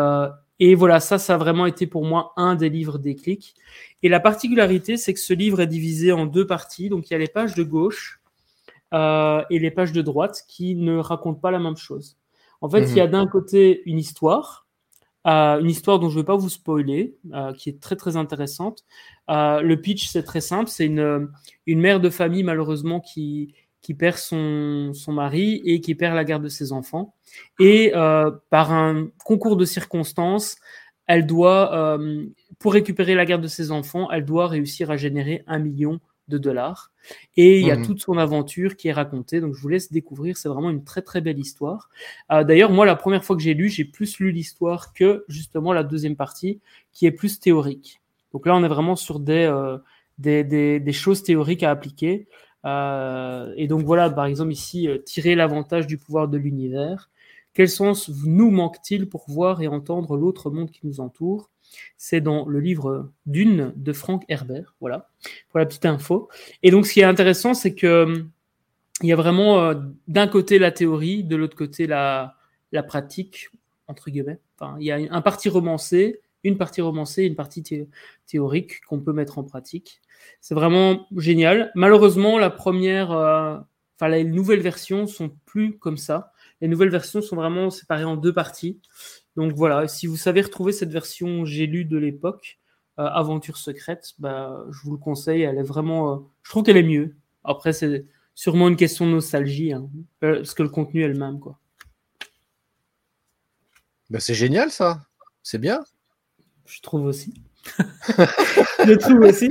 Et 0.59 0.73
voilà, 0.73 0.99
ça, 0.99 1.19
ça 1.19 1.35
a 1.35 1.37
vraiment 1.37 1.65
été 1.65 1.85
pour 1.85 2.03
moi 2.03 2.33
un 2.35 2.55
des 2.55 2.69
livres 2.69 2.97
déclic. 2.97 3.55
Et 4.01 4.09
la 4.09 4.19
particularité, 4.19 4.97
c'est 4.97 5.13
que 5.13 5.19
ce 5.19 5.33
livre 5.33 5.59
est 5.59 5.67
divisé 5.67 6.11
en 6.11 6.25
deux 6.25 6.47
parties. 6.47 6.89
Donc 6.89 7.09
il 7.09 7.13
y 7.13 7.15
a 7.15 7.19
les 7.19 7.27
pages 7.27 7.53
de 7.53 7.63
gauche 7.63 8.21
euh, 8.93 9.43
et 9.49 9.59
les 9.59 9.71
pages 9.71 9.91
de 9.91 10.01
droite 10.01 10.45
qui 10.47 10.75
ne 10.75 10.97
racontent 10.97 11.39
pas 11.39 11.51
la 11.51 11.59
même 11.59 11.77
chose. 11.77 12.17
En 12.61 12.69
fait, 12.69 12.83
il 12.83 12.95
y 12.95 13.01
a 13.01 13.05
mhm. 13.05 13.11
d'un 13.11 13.27
côté 13.27 13.83
une 13.85 13.99
histoire, 13.99 14.65
euh, 15.27 15.59
une 15.59 15.69
histoire 15.69 15.99
dont 15.99 16.09
je 16.09 16.15
ne 16.15 16.21
vais 16.21 16.25
pas 16.25 16.37
vous 16.37 16.49
spoiler, 16.49 17.15
euh, 17.33 17.53
qui 17.53 17.69
est 17.69 17.79
très 17.79 17.95
très 17.95 18.17
intéressante. 18.17 18.83
le 19.27 19.75
pitch, 19.75 20.07
c'est 20.07 20.23
très 20.23 20.41
simple. 20.41 20.69
C'est 20.69 20.87
une, 20.87 21.29
une 21.67 21.79
mère 21.79 21.99
de 21.99 22.09
famille, 22.09 22.43
malheureusement, 22.43 22.99
qui, 22.99 23.53
qui 23.81 23.93
perd 23.93 24.17
son, 24.17 24.91
son 24.93 25.13
mari 25.13 25.61
et 25.63 25.81
qui 25.81 25.95
perd 25.95 26.15
la 26.15 26.23
garde 26.23 26.43
de 26.43 26.49
ses 26.49 26.71
enfants. 26.71 27.13
Et 27.59 27.91
euh, 27.95 28.31
par 28.49 28.71
un 28.71 29.09
concours 29.23 29.57
de 29.57 29.65
circonstances, 29.65 30.57
elle 31.05 31.25
doit, 31.25 31.73
euh, 31.73 32.25
pour 32.59 32.73
récupérer 32.73 33.15
la 33.15 33.25
garde 33.25 33.41
de 33.41 33.47
ses 33.47 33.71
enfants, 33.71 34.09
elle 34.11 34.25
doit 34.25 34.47
réussir 34.47 34.91
à 34.91 34.97
générer 34.97 35.43
un 35.47 35.59
million 35.59 35.99
de 36.27 36.37
dollars. 36.37 36.91
Et 37.37 37.61
il 37.61 37.65
y 37.65 37.71
a 37.71 37.77
mhm. 37.77 37.85
toute 37.85 38.01
son 38.01 38.17
aventure 38.17 38.75
qui 38.75 38.89
est 38.89 38.93
racontée. 38.93 39.39
Donc 39.39 39.53
je 39.53 39.61
vous 39.61 39.69
laisse 39.69 39.89
découvrir. 39.89 40.35
C'est 40.35 40.49
vraiment 40.49 40.69
une 40.69 40.83
très 40.83 41.01
très 41.01 41.21
belle 41.21 41.39
histoire. 41.39 41.89
Euh, 42.31 42.43
d'ailleurs, 42.43 42.71
moi, 42.71 42.85
la 42.85 42.97
première 42.97 43.23
fois 43.23 43.37
que 43.37 43.41
j'ai 43.41 43.53
lu, 43.53 43.69
j'ai 43.69 43.85
plus 43.85 44.19
lu 44.19 44.31
l'histoire 44.31 44.93
que 44.93 45.23
justement 45.29 45.71
la 45.71 45.83
deuxième 45.83 46.17
partie, 46.17 46.59
qui 46.91 47.05
est 47.05 47.11
plus 47.11 47.39
théorique. 47.39 48.01
Donc 48.33 48.45
là, 48.45 48.55
on 48.57 48.63
est 48.65 48.67
vraiment 48.67 48.97
sur 48.97 49.21
des, 49.21 49.49
des, 50.17 50.43
des, 50.43 50.81
des 50.81 50.91
choses 50.91 51.23
théoriques 51.23 51.63
à 51.63 51.71
appliquer. 51.71 52.27
Euh, 52.65 53.53
et 53.55 53.67
donc 53.67 53.85
voilà, 53.85 54.09
par 54.09 54.25
exemple 54.25 54.51
ici, 54.51 54.87
euh, 54.87 54.97
tirer 54.97 55.35
l'avantage 55.35 55.87
du 55.87 55.97
pouvoir 55.97 56.27
de 56.27 56.37
l'univers. 56.37 57.09
Quel 57.53 57.69
sens 57.69 58.09
nous 58.25 58.51
manque-t-il 58.51 59.09
pour 59.09 59.25
voir 59.27 59.61
et 59.61 59.67
entendre 59.67 60.15
l'autre 60.15 60.51
monde 60.51 60.69
qui 60.69 60.81
nous 60.83 60.99
entoure? 60.99 61.49
C'est 61.97 62.21
dans 62.21 62.47
le 62.47 62.59
livre 62.59 63.11
Dune 63.25 63.73
de 63.75 63.93
Frank 63.93 64.23
Herbert. 64.29 64.75
Voilà, 64.79 65.09
pour 65.49 65.59
la 65.59 65.65
petite 65.65 65.85
info. 65.85 66.29
Et 66.63 66.71
donc 66.71 66.85
ce 66.85 66.93
qui 66.93 67.01
est 67.01 67.05
intéressant, 67.05 67.53
c'est 67.53 67.73
que 67.73 67.87
euh, 67.87 68.23
il 69.01 69.09
y 69.09 69.13
a 69.13 69.15
vraiment 69.15 69.75
d'un 70.07 70.27
côté 70.27 70.57
la 70.57 70.71
théorie, 70.71 71.23
de 71.23 71.35
l'autre 71.35 71.55
côté 71.55 71.85
la, 71.85 72.35
pratique, 72.87 73.49
entre 73.87 74.09
guillemets. 74.09 74.39
Enfin, 74.59 74.75
il 74.79 74.87
y 74.87 74.91
a 74.91 74.97
un 75.11 75.21
parti 75.21 75.49
romancé, 75.49 76.19
une 76.43 76.57
partie 76.57 76.81
romancée, 76.81 77.23
une 77.23 77.35
partie 77.35 77.63
théorique 78.25 78.81
qu'on 78.85 78.99
peut 78.99 79.13
mettre 79.13 79.37
en 79.37 79.43
pratique. 79.43 80.01
C'est 80.41 80.55
vraiment 80.55 81.07
génial. 81.15 81.71
Malheureusement, 81.75 82.37
la 82.37 82.49
première, 82.49 83.11
euh, 83.11 83.57
enfin 83.95 84.09
les 84.09 84.23
nouvelles 84.23 84.61
versions 84.61 85.07
sont 85.07 85.29
plus 85.45 85.77
comme 85.77 85.97
ça. 85.97 86.31
Les 86.61 86.67
nouvelles 86.67 86.89
versions 86.89 87.21
sont 87.21 87.35
vraiment 87.35 87.69
séparées 87.69 88.03
en 88.03 88.15
deux 88.15 88.33
parties. 88.33 88.79
Donc 89.35 89.53
voilà, 89.53 89.87
si 89.87 90.07
vous 90.07 90.17
savez 90.17 90.41
retrouver 90.41 90.71
cette 90.71 90.91
version 90.91 91.45
j'ai 91.45 91.67
lu 91.67 91.85
de 91.85 91.97
l'époque, 91.97 92.59
euh, 92.99 93.03
Aventure 93.03 93.57
secrète, 93.57 94.13
bah, 94.17 94.65
je 94.71 94.81
vous 94.81 94.91
le 94.91 94.97
conseille. 94.97 95.43
Elle 95.43 95.57
est 95.57 95.63
vraiment, 95.63 96.13
euh, 96.13 96.17
je 96.43 96.49
trouve 96.49 96.63
qu'elle 96.63 96.77
est 96.77 96.83
mieux. 96.83 97.15
Après, 97.43 97.73
c'est 97.73 98.05
sûrement 98.33 98.67
une 98.67 98.75
question 98.75 99.05
de 99.05 99.11
nostalgie, 99.11 99.73
hein, 99.73 99.89
parce 100.19 100.53
que 100.53 100.63
le 100.63 100.69
contenu 100.69 101.03
est 101.03 101.07
le 101.07 101.17
même, 101.17 101.39
quoi. 101.39 101.59
Bah, 104.09 104.19
c'est 104.19 104.33
génial 104.33 104.71
ça, 104.71 105.05
c'est 105.43 105.59
bien. 105.59 105.83
Je 106.67 106.81
trouve 106.81 107.05
aussi. 107.05 107.33
je 107.77 108.93
trouve 108.93 109.21
aussi. 109.21 109.49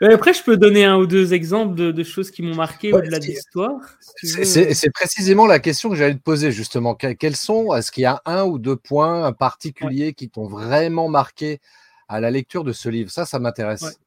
Après, 0.00 0.34
je 0.34 0.42
peux 0.42 0.56
donner 0.56 0.84
un 0.84 0.96
ou 0.96 1.06
deux 1.06 1.32
exemples 1.32 1.74
de, 1.74 2.04
choses 2.04 2.30
qui 2.30 2.42
m'ont 2.42 2.54
marqué 2.54 2.92
au-delà 2.92 3.18
de 3.18 3.24
l'histoire. 3.24 3.80
c'est 4.22 4.90
précisément 4.92 5.46
la 5.46 5.58
question 5.58 5.88
que 5.90 5.96
j'allais 5.96 6.14
te 6.14 6.22
poser, 6.22 6.52
justement. 6.52 6.94
Quels 6.94 7.36
sont, 7.36 7.74
est-ce 7.74 7.90
qu'il 7.90 8.02
y 8.02 8.06
a 8.06 8.20
un 8.24 8.44
ou 8.44 8.58
deux 8.58 8.76
points 8.76 9.32
particuliers 9.32 10.12
qui 10.12 10.28
t'ont 10.28 10.46
vraiment 10.46 11.08
marqué 11.08 11.60
à 12.08 12.20
la 12.20 12.30
lecture 12.30 12.64
de 12.64 12.72
ce 12.72 12.88
livre? 12.88 13.10
Ça, 13.10 13.24
ça 13.24 13.38
m'intéresse. 13.38 13.98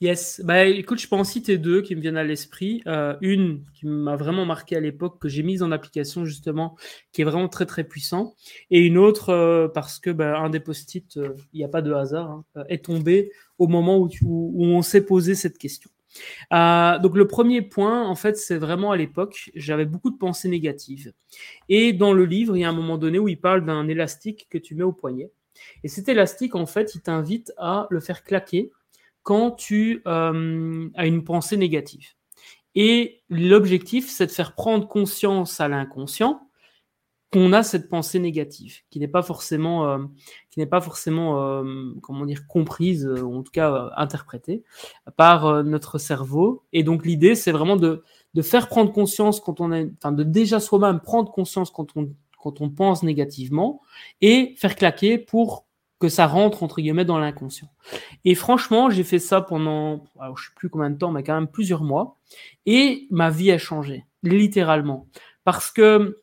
Yes, 0.00 0.40
bah 0.44 0.64
écoute, 0.66 1.00
je 1.00 1.08
peux 1.08 1.16
en 1.16 1.24
citer 1.24 1.58
deux 1.58 1.80
qui 1.80 1.96
me 1.96 2.00
viennent 2.00 2.16
à 2.16 2.24
l'esprit. 2.24 2.82
Euh, 2.86 3.16
une 3.20 3.64
qui 3.74 3.86
m'a 3.86 4.16
vraiment 4.16 4.44
marqué 4.44 4.76
à 4.76 4.80
l'époque, 4.80 5.18
que 5.20 5.28
j'ai 5.28 5.42
mise 5.42 5.62
en 5.62 5.72
application 5.72 6.24
justement, 6.24 6.76
qui 7.12 7.22
est 7.22 7.24
vraiment 7.24 7.48
très 7.48 7.66
très 7.66 7.84
puissant. 7.84 8.34
Et 8.70 8.80
une 8.80 8.98
autre 8.98 9.30
euh, 9.30 9.68
parce 9.68 9.98
que 9.98 10.10
bah, 10.10 10.38
un 10.38 10.50
des 10.50 10.60
post-it, 10.60 11.16
euh, 11.16 11.34
il 11.52 11.58
n'y 11.58 11.64
a 11.64 11.68
pas 11.68 11.82
de 11.82 11.92
hasard, 11.92 12.30
hein, 12.30 12.64
est 12.68 12.84
tombé 12.84 13.32
au 13.58 13.68
moment 13.68 13.98
où 13.98 14.64
on 14.64 14.82
s'est 14.82 15.04
posé 15.04 15.34
cette 15.34 15.58
question. 15.58 15.90
donc 16.50 17.16
le 17.16 17.26
premier 17.26 17.62
point, 17.62 18.06
en 18.06 18.14
fait, 18.14 18.36
c'est 18.36 18.58
vraiment 18.58 18.92
à 18.92 18.96
l'époque, 18.96 19.50
j'avais 19.54 19.86
beaucoup 19.86 20.10
de 20.10 20.18
pensées 20.18 20.48
négatives. 20.48 21.12
Et 21.68 21.92
dans 21.92 22.12
le 22.12 22.26
livre, 22.26 22.56
il 22.56 22.60
y 22.60 22.64
a 22.64 22.68
un 22.68 22.72
moment 22.72 22.98
donné 22.98 23.18
où 23.18 23.28
il 23.28 23.40
parle 23.40 23.64
d'un 23.64 23.88
élastique 23.88 24.46
que 24.50 24.58
tu 24.58 24.74
mets 24.74 24.84
au 24.84 24.92
poignet. 24.92 25.30
Et 25.84 25.88
cet 25.88 26.08
élastique, 26.08 26.54
en 26.54 26.66
fait, 26.66 26.94
il 26.94 27.00
t'invite 27.00 27.52
à 27.56 27.86
le 27.90 28.00
faire 28.00 28.24
claquer 28.24 28.70
quand 29.26 29.50
tu 29.50 30.02
euh, 30.06 30.88
as 30.94 31.06
une 31.08 31.24
pensée 31.24 31.56
négative. 31.56 32.10
Et 32.76 33.24
l'objectif, 33.28 34.08
c'est 34.08 34.26
de 34.26 34.30
faire 34.30 34.54
prendre 34.54 34.86
conscience 34.86 35.60
à 35.60 35.66
l'inconscient 35.66 36.42
qu'on 37.32 37.52
a 37.52 37.64
cette 37.64 37.88
pensée 37.88 38.20
négative, 38.20 38.82
qui 38.88 39.00
n'est 39.00 39.08
pas 39.08 39.24
forcément, 39.24 39.88
euh, 39.88 39.98
qui 40.50 40.60
n'est 40.60 40.66
pas 40.66 40.80
forcément, 40.80 41.42
euh, 41.42 41.92
comment 42.02 42.24
dire, 42.24 42.46
comprise 42.46 43.04
ou 43.04 43.34
en 43.34 43.42
tout 43.42 43.50
cas 43.50 43.90
interprétée 43.96 44.62
par 45.16 45.64
notre 45.64 45.98
cerveau. 45.98 46.62
Et 46.72 46.84
donc 46.84 47.04
l'idée, 47.04 47.34
c'est 47.34 47.50
vraiment 47.50 47.74
de, 47.74 48.04
de 48.34 48.42
faire 48.42 48.68
prendre 48.68 48.92
conscience 48.92 49.40
quand 49.40 49.60
on 49.60 49.72
est, 49.72 49.90
enfin 49.98 50.12
de 50.12 50.22
déjà 50.22 50.60
soi-même 50.60 51.00
prendre 51.00 51.32
conscience 51.32 51.72
quand 51.72 51.96
on 51.96 52.12
quand 52.38 52.60
on 52.60 52.70
pense 52.70 53.02
négativement 53.02 53.80
et 54.20 54.54
faire 54.56 54.76
claquer 54.76 55.18
pour 55.18 55.65
que 55.98 56.08
ça 56.08 56.26
rentre 56.26 56.62
entre 56.62 56.80
guillemets 56.80 57.04
dans 57.04 57.18
l'inconscient. 57.18 57.68
Et 58.24 58.34
franchement, 58.34 58.90
j'ai 58.90 59.04
fait 59.04 59.18
ça 59.18 59.40
pendant, 59.40 60.04
alors, 60.20 60.36
je 60.36 60.46
sais 60.48 60.54
plus 60.54 60.68
combien 60.68 60.90
de 60.90 60.98
temps, 60.98 61.10
mais 61.10 61.22
quand 61.22 61.34
même 61.34 61.48
plusieurs 61.48 61.82
mois, 61.82 62.18
et 62.66 63.06
ma 63.10 63.30
vie 63.30 63.50
a 63.50 63.58
changé, 63.58 64.04
littéralement, 64.22 65.06
parce 65.44 65.70
que 65.70 66.22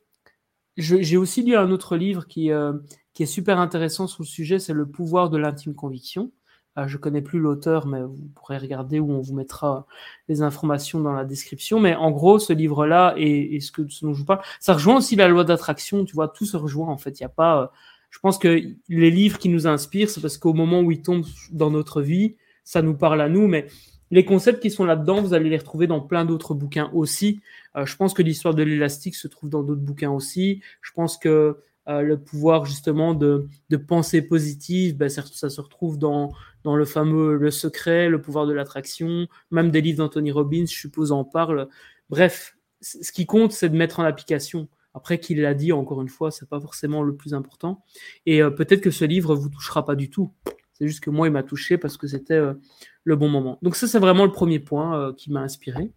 j'ai 0.76 1.16
aussi 1.16 1.42
lu 1.42 1.56
un 1.56 1.70
autre 1.70 1.96
livre 1.96 2.26
qui, 2.26 2.50
euh, 2.50 2.72
qui 3.12 3.22
est 3.22 3.26
super 3.26 3.58
intéressant 3.58 4.06
sur 4.06 4.22
le 4.22 4.28
sujet, 4.28 4.58
c'est 4.58 4.72
Le 4.72 4.86
pouvoir 4.86 5.30
de 5.30 5.38
l'intime 5.38 5.74
conviction. 5.74 6.32
Euh, 6.76 6.88
je 6.88 6.98
connais 6.98 7.22
plus 7.22 7.38
l'auteur, 7.38 7.86
mais 7.86 8.02
vous 8.02 8.28
pourrez 8.34 8.58
regarder 8.58 8.98
où 8.98 9.12
on 9.12 9.20
vous 9.20 9.34
mettra 9.34 9.86
les 10.28 10.42
informations 10.42 10.98
dans 11.00 11.12
la 11.12 11.24
description. 11.24 11.78
Mais 11.78 11.94
en 11.94 12.10
gros, 12.10 12.40
ce 12.40 12.52
livre-là 12.52 13.14
et, 13.16 13.60
ce, 13.60 13.70
que, 13.70 13.88
ce 13.88 14.04
dont 14.04 14.12
je 14.12 14.20
vous 14.20 14.24
parle, 14.24 14.42
ça 14.58 14.74
rejoint 14.74 14.96
aussi 14.96 15.14
la 15.14 15.28
loi 15.28 15.44
d'attraction. 15.44 16.04
Tu 16.04 16.14
vois, 16.14 16.28
tout 16.28 16.46
se 16.46 16.56
rejoint 16.56 16.88
en 16.88 16.98
fait. 16.98 17.20
Il 17.20 17.22
n'y 17.22 17.26
a 17.26 17.30
pas 17.30 17.62
euh, 17.62 17.66
je 18.14 18.20
pense 18.20 18.38
que 18.38 18.62
les 18.88 19.10
livres 19.10 19.38
qui 19.38 19.48
nous 19.48 19.66
inspirent, 19.66 20.08
c'est 20.08 20.20
parce 20.20 20.38
qu'au 20.38 20.52
moment 20.54 20.82
où 20.82 20.92
ils 20.92 21.02
tombent 21.02 21.26
dans 21.50 21.72
notre 21.72 22.00
vie, 22.00 22.36
ça 22.62 22.80
nous 22.80 22.94
parle 22.94 23.20
à 23.20 23.28
nous, 23.28 23.48
mais 23.48 23.66
les 24.12 24.24
concepts 24.24 24.62
qui 24.62 24.70
sont 24.70 24.84
là-dedans, 24.84 25.20
vous 25.20 25.34
allez 25.34 25.50
les 25.50 25.56
retrouver 25.56 25.88
dans 25.88 26.00
plein 26.00 26.24
d'autres 26.24 26.54
bouquins 26.54 26.92
aussi. 26.94 27.40
Euh, 27.74 27.84
je 27.84 27.96
pense 27.96 28.14
que 28.14 28.22
l'histoire 28.22 28.54
de 28.54 28.62
l'élastique 28.62 29.16
se 29.16 29.26
trouve 29.26 29.50
dans 29.50 29.64
d'autres 29.64 29.80
bouquins 29.80 30.12
aussi. 30.12 30.62
Je 30.80 30.92
pense 30.92 31.18
que 31.18 31.58
euh, 31.88 32.02
le 32.02 32.16
pouvoir 32.16 32.66
justement 32.66 33.14
de, 33.14 33.48
de 33.70 33.76
pensée 33.76 34.22
positive, 34.22 34.96
ben, 34.96 35.08
ça, 35.08 35.24
ça, 35.26 35.50
se 35.50 35.60
retrouve 35.60 35.98
dans, 35.98 36.32
dans 36.62 36.76
le 36.76 36.84
fameux 36.84 37.36
Le 37.36 37.50
Secret, 37.50 38.08
le 38.08 38.22
pouvoir 38.22 38.46
de 38.46 38.52
l'attraction, 38.52 39.26
même 39.50 39.72
des 39.72 39.80
livres 39.80 39.98
d'Anthony 39.98 40.30
Robbins, 40.30 40.66
je 40.66 40.78
suppose, 40.78 41.10
en 41.10 41.24
parlent. 41.24 41.66
Bref, 42.10 42.56
ce 42.80 43.10
qui 43.10 43.26
compte, 43.26 43.50
c'est 43.50 43.70
de 43.70 43.76
mettre 43.76 43.98
en 43.98 44.04
application. 44.04 44.68
Après, 44.94 45.18
qu'il 45.18 45.40
l'a 45.40 45.54
dit, 45.54 45.72
encore 45.72 46.00
une 46.00 46.08
fois, 46.08 46.30
c'est 46.30 46.48
pas 46.48 46.60
forcément 46.60 47.02
le 47.02 47.16
plus 47.16 47.34
important. 47.34 47.84
Et 48.26 48.42
euh, 48.42 48.50
peut-être 48.50 48.80
que 48.80 48.92
ce 48.92 49.04
livre 49.04 49.34
vous 49.34 49.48
touchera 49.48 49.84
pas 49.84 49.96
du 49.96 50.08
tout. 50.08 50.32
C'est 50.72 50.86
juste 50.86 51.00
que 51.00 51.10
moi, 51.10 51.26
il 51.26 51.32
m'a 51.32 51.42
touché 51.42 51.78
parce 51.78 51.96
que 51.96 52.06
c'était 52.06 52.34
euh, 52.34 52.54
le 53.02 53.16
bon 53.16 53.28
moment. 53.28 53.58
Donc 53.62 53.76
ça, 53.76 53.88
c'est 53.88 53.98
vraiment 53.98 54.24
le 54.24 54.32
premier 54.32 54.60
point 54.60 54.98
euh, 54.98 55.12
qui 55.12 55.32
m'a 55.32 55.40
inspiré. 55.40 55.90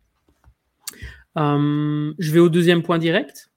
je 1.36 2.32
vais 2.32 2.40
au 2.40 2.50
deuxième 2.50 2.82
point 2.82 2.98
direct. 2.98 3.52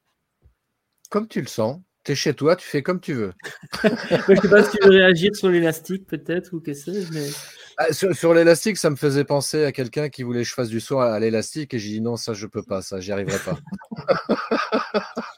Comme 1.09 1.27
tu 1.27 1.41
le 1.41 1.49
sens. 1.49 1.81
Tu 2.05 2.13
es 2.13 2.15
chez 2.15 2.33
toi, 2.33 2.57
tu 2.57 2.67
fais 2.67 2.83
comme 2.83 3.01
tu 3.01 3.13
veux. 3.13 3.33
je 3.83 4.33
ne 4.33 4.41
sais 4.41 4.49
pas 4.49 4.63
si 4.65 4.79
tu 4.79 4.85
veux 4.85 4.91
réagir 4.91 5.37
sur 5.37 5.51
l'élastique, 5.51 6.07
peut-être, 6.07 6.55
ou 6.55 6.61
qu'est-ce 6.61 6.87
que 6.87 7.03
c'est. 7.03 7.33
Ah, 7.77 7.93
sur, 7.93 8.35
l'élastique, 8.35 8.77
ça 8.77 8.91
me 8.91 8.97
faisait 8.97 9.25
penser 9.25 9.65
à 9.65 9.73
quelqu'un 9.73 10.11
qui 10.11 10.23
voulait 10.23 10.43
que 10.43 10.49
je 10.49 10.53
fasse 10.53 10.69
du 10.69 10.81
saut 10.81 11.01
à, 11.01 11.19
l'élastique 11.19 11.73
et 11.73 11.79
j'ai 11.79 11.89
dit 11.89 12.01
non, 12.03 12.17
ça, 12.17 12.35
je 12.35 12.47
peux 12.47 12.63
pas, 12.63 12.83
ça, 12.83 13.01
j'y 13.01 13.11
arriverai 13.11 13.39
pas. 13.39 13.59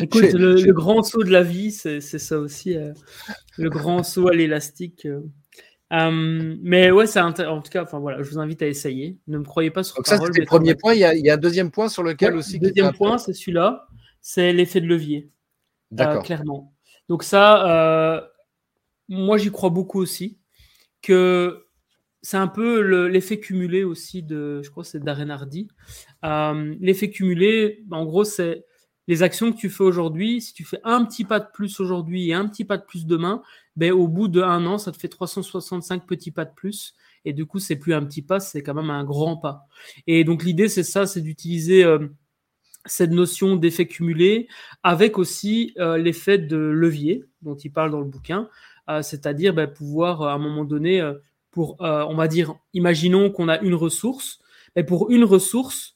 Écoute, 0.00 0.32
le, 0.32 0.72
grand 0.72 1.02
saut 1.02 1.22
de 1.22 1.30
la 1.30 1.42
vie, 1.42 1.70
c'est 1.70 2.00
ça 2.00 2.38
aussi, 2.38 2.76
euh, 2.76 2.92
le 3.58 3.70
grand 3.70 4.02
saut 4.02 4.28
à 4.28 4.34
l'élastique. 4.34 5.06
Euh. 5.06 5.20
Hum, 5.90 6.58
mais 6.62 6.90
ouais, 6.90 7.06
c'est 7.06 7.20
en 7.20 7.32
tout 7.32 7.70
cas, 7.70 7.82
enfin 7.82 7.98
voilà, 7.98 8.22
je 8.22 8.30
vous 8.30 8.38
invite 8.38 8.62
à 8.62 8.66
essayer. 8.66 9.18
Ne 9.28 9.38
me 9.38 9.44
croyez 9.44 9.70
pas 9.70 9.82
sur 9.82 9.96
Donc 9.96 10.06
ça, 10.06 10.18
c'est 10.18 10.40
le 10.40 10.46
premier 10.46 10.74
point. 10.74 10.94
Il 10.94 11.00
y, 11.00 11.30
a, 11.30 11.34
un 11.34 11.36
deuxième 11.36 11.70
point 11.70 11.88
sur 11.88 12.02
lequel 12.02 12.34
aussi. 12.34 12.58
Le 12.58 12.68
deuxième 12.68 12.92
point, 12.94 13.18
c'est 13.18 13.32
celui-là, 13.32 13.86
c'est 14.20 14.52
l'effet 14.52 14.80
de 14.80 14.86
levier. 14.86 15.30
D'accord. 15.90 16.24
clairement. 16.24 16.72
Donc 17.08 17.22
ça, 17.22 18.16
euh, 18.16 18.20
moi 19.08 19.36
j'y 19.38 19.50
crois 19.50 19.70
beaucoup 19.70 20.00
aussi, 20.00 20.38
que 21.02 21.66
c'est 22.22 22.38
un 22.38 22.48
peu 22.48 22.80
l'effet 23.06 23.38
cumulé 23.38 23.84
aussi 23.84 24.22
de, 24.22 24.62
je 24.62 24.70
crois 24.70 24.82
c'est 24.82 24.98
Darren 24.98 25.28
Hardy. 25.28 25.68
Euh, 26.24 26.74
l'effet 26.80 27.10
cumulé, 27.10 27.84
en 27.90 28.04
gros, 28.06 28.24
c'est 28.24 28.64
les 29.06 29.22
actions 29.22 29.52
que 29.52 29.58
tu 29.58 29.70
fais 29.70 29.84
aujourd'hui, 29.84 30.40
si 30.40 30.54
tu 30.54 30.64
fais 30.64 30.80
un 30.84 31.04
petit 31.04 31.24
pas 31.24 31.40
de 31.40 31.46
plus 31.52 31.80
aujourd'hui 31.80 32.30
et 32.30 32.34
un 32.34 32.48
petit 32.48 32.64
pas 32.64 32.78
de 32.78 32.84
plus 32.84 33.06
demain, 33.06 33.42
ben, 33.76 33.92
au 33.92 34.08
bout 34.08 34.28
d'un 34.28 34.64
an, 34.66 34.78
ça 34.78 34.92
te 34.92 34.98
fait 34.98 35.08
365 35.08 36.06
petits 36.06 36.30
pas 36.30 36.44
de 36.44 36.54
plus. 36.54 36.94
Et 37.24 37.32
du 37.32 37.46
coup, 37.46 37.58
c'est 37.58 37.76
plus 37.76 37.94
un 37.94 38.04
petit 38.04 38.22
pas, 38.22 38.40
c'est 38.40 38.62
quand 38.62 38.74
même 38.74 38.90
un 38.90 39.04
grand 39.04 39.36
pas. 39.36 39.66
Et 40.06 40.24
donc, 40.24 40.44
l'idée, 40.44 40.68
c'est 40.68 40.82
ça, 40.82 41.06
c'est 41.06 41.22
d'utiliser 41.22 41.84
euh, 41.84 42.08
cette 42.86 43.10
notion 43.10 43.56
d'effet 43.56 43.86
cumulé 43.86 44.48
avec 44.82 45.18
aussi 45.18 45.74
euh, 45.78 45.96
l'effet 45.96 46.38
de 46.38 46.56
levier 46.56 47.24
dont 47.42 47.56
il 47.56 47.72
parle 47.72 47.90
dans 47.90 48.00
le 48.00 48.06
bouquin, 48.06 48.48
euh, 48.90 49.02
c'est-à-dire 49.02 49.54
ben, 49.54 49.66
pouvoir, 49.66 50.22
à 50.22 50.34
un 50.34 50.38
moment 50.38 50.64
donné, 50.64 51.02
pour, 51.50 51.76
on 51.80 52.14
va 52.16 52.28
dire, 52.28 52.54
imaginons 52.72 53.30
qu'on 53.30 53.48
a 53.48 53.58
une 53.60 53.74
ressource, 53.74 54.40
et 54.76 54.82
pour 54.82 55.10
une 55.10 55.24
ressource, 55.24 55.93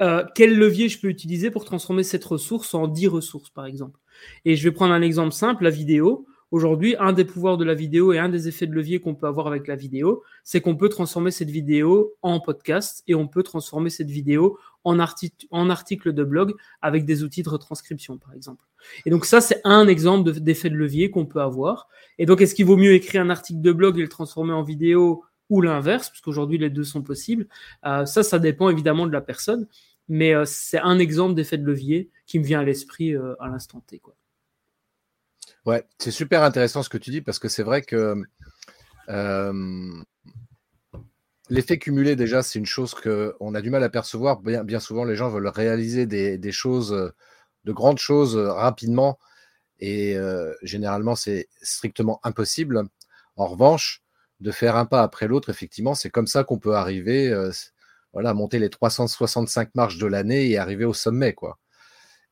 euh, 0.00 0.24
quel 0.34 0.56
levier 0.56 0.88
je 0.88 1.00
peux 1.00 1.08
utiliser 1.08 1.50
pour 1.50 1.64
transformer 1.64 2.02
cette 2.02 2.24
ressource 2.24 2.74
en 2.74 2.88
10 2.88 3.08
ressources, 3.08 3.50
par 3.50 3.66
exemple? 3.66 4.00
Et 4.44 4.56
je 4.56 4.64
vais 4.64 4.72
prendre 4.72 4.92
un 4.92 5.02
exemple 5.02 5.32
simple, 5.32 5.64
la 5.64 5.70
vidéo. 5.70 6.26
Aujourd'hui, 6.50 6.96
un 6.98 7.12
des 7.12 7.26
pouvoirs 7.26 7.58
de 7.58 7.64
la 7.64 7.74
vidéo 7.74 8.12
et 8.12 8.18
un 8.18 8.30
des 8.30 8.48
effets 8.48 8.66
de 8.66 8.72
levier 8.72 9.00
qu'on 9.00 9.14
peut 9.14 9.26
avoir 9.26 9.46
avec 9.46 9.66
la 9.66 9.76
vidéo, 9.76 10.22
c'est 10.44 10.62
qu'on 10.62 10.76
peut 10.76 10.88
transformer 10.88 11.30
cette 11.30 11.50
vidéo 11.50 12.14
en 12.22 12.40
podcast 12.40 13.02
et 13.06 13.14
on 13.14 13.28
peut 13.28 13.42
transformer 13.42 13.90
cette 13.90 14.10
vidéo 14.10 14.58
en, 14.84 14.98
en 14.98 15.70
article 15.70 16.12
de 16.14 16.24
blog 16.24 16.54
avec 16.80 17.04
des 17.04 17.22
outils 17.22 17.42
de 17.42 17.50
retranscription, 17.50 18.16
par 18.16 18.32
exemple. 18.32 18.64
Et 19.04 19.10
donc 19.10 19.26
ça, 19.26 19.42
c'est 19.42 19.60
un 19.64 19.88
exemple 19.88 20.32
d'effet 20.40 20.70
de, 20.70 20.76
levier 20.76 21.10
qu'on 21.10 21.26
peut 21.26 21.42
avoir. 21.42 21.88
Et 22.18 22.24
donc, 22.24 22.40
est-ce 22.40 22.54
qu'il 22.54 22.64
vaut 22.64 22.76
mieux 22.76 22.94
écrire 22.94 23.22
un 23.22 23.30
article 23.30 23.60
de 23.60 23.72
blog 23.72 23.98
et 23.98 24.02
le 24.02 24.08
transformer 24.08 24.52
en 24.52 24.62
vidéo 24.62 25.24
ou 25.50 25.60
l'inverse, 25.62 26.10
puisqu'aujourd'hui 26.10 26.58
les 26.58 26.70
deux 26.70 26.84
sont 26.84 27.02
possibles. 27.02 27.46
Euh, 27.86 28.04
ça, 28.06 28.22
ça 28.22 28.38
dépend 28.38 28.68
évidemment 28.70 29.06
de 29.06 29.12
la 29.12 29.20
personne 29.20 29.66
mais 30.08 30.34
euh, 30.34 30.44
c'est 30.46 30.78
un 30.78 30.98
exemple 30.98 31.34
d'effet 31.34 31.58
de 31.58 31.64
levier 31.64 32.10
qui 32.26 32.38
me 32.38 32.44
vient 32.44 32.60
à 32.60 32.64
l'esprit 32.64 33.14
euh, 33.14 33.34
à 33.40 33.48
l'instant 33.48 33.80
T. 33.86 33.98
Quoi. 33.98 34.16
Ouais, 35.66 35.86
c'est 35.98 36.10
super 36.10 36.42
intéressant 36.42 36.82
ce 36.82 36.88
que 36.88 36.98
tu 36.98 37.10
dis 37.10 37.20
parce 37.20 37.38
que 37.38 37.48
c'est 37.48 37.62
vrai 37.62 37.82
que 37.82 38.22
l'effet 41.50 41.78
cumulé, 41.78 42.16
déjà, 42.16 42.42
c'est 42.42 42.58
une 42.58 42.66
chose 42.66 42.94
qu'on 42.94 43.54
a 43.54 43.60
du 43.60 43.70
mal 43.70 43.82
à 43.82 43.88
percevoir. 43.90 44.40
Bien 44.40 44.80
souvent, 44.80 45.04
les 45.04 45.16
gens 45.16 45.28
veulent 45.28 45.48
réaliser 45.48 46.06
des, 46.06 46.52
choses, 46.52 47.12
de 47.64 47.72
grandes 47.72 47.98
choses 47.98 48.36
rapidement 48.36 49.18
et 49.78 50.16
généralement, 50.62 51.16
c'est 51.16 51.48
strictement 51.60 52.20
impossible. 52.22 52.84
En 53.36 53.46
revanche, 53.46 54.02
de 54.40 54.50
faire 54.50 54.76
un 54.76 54.86
pas 54.86 55.02
après 55.02 55.28
l'autre, 55.28 55.50
effectivement, 55.50 55.94
c'est 55.94 56.10
comme 56.10 56.26
ça 56.26 56.44
qu'on 56.44 56.58
peut 56.58 56.74
arriver 56.74 57.34
voilà, 58.12 58.34
monter 58.34 58.58
les 58.58 58.70
365 58.70 59.74
marches 59.74 59.98
de 59.98 60.06
l'année 60.06 60.48
et 60.48 60.58
arriver 60.58 60.84
au 60.84 60.94
sommet, 60.94 61.34
quoi. 61.34 61.58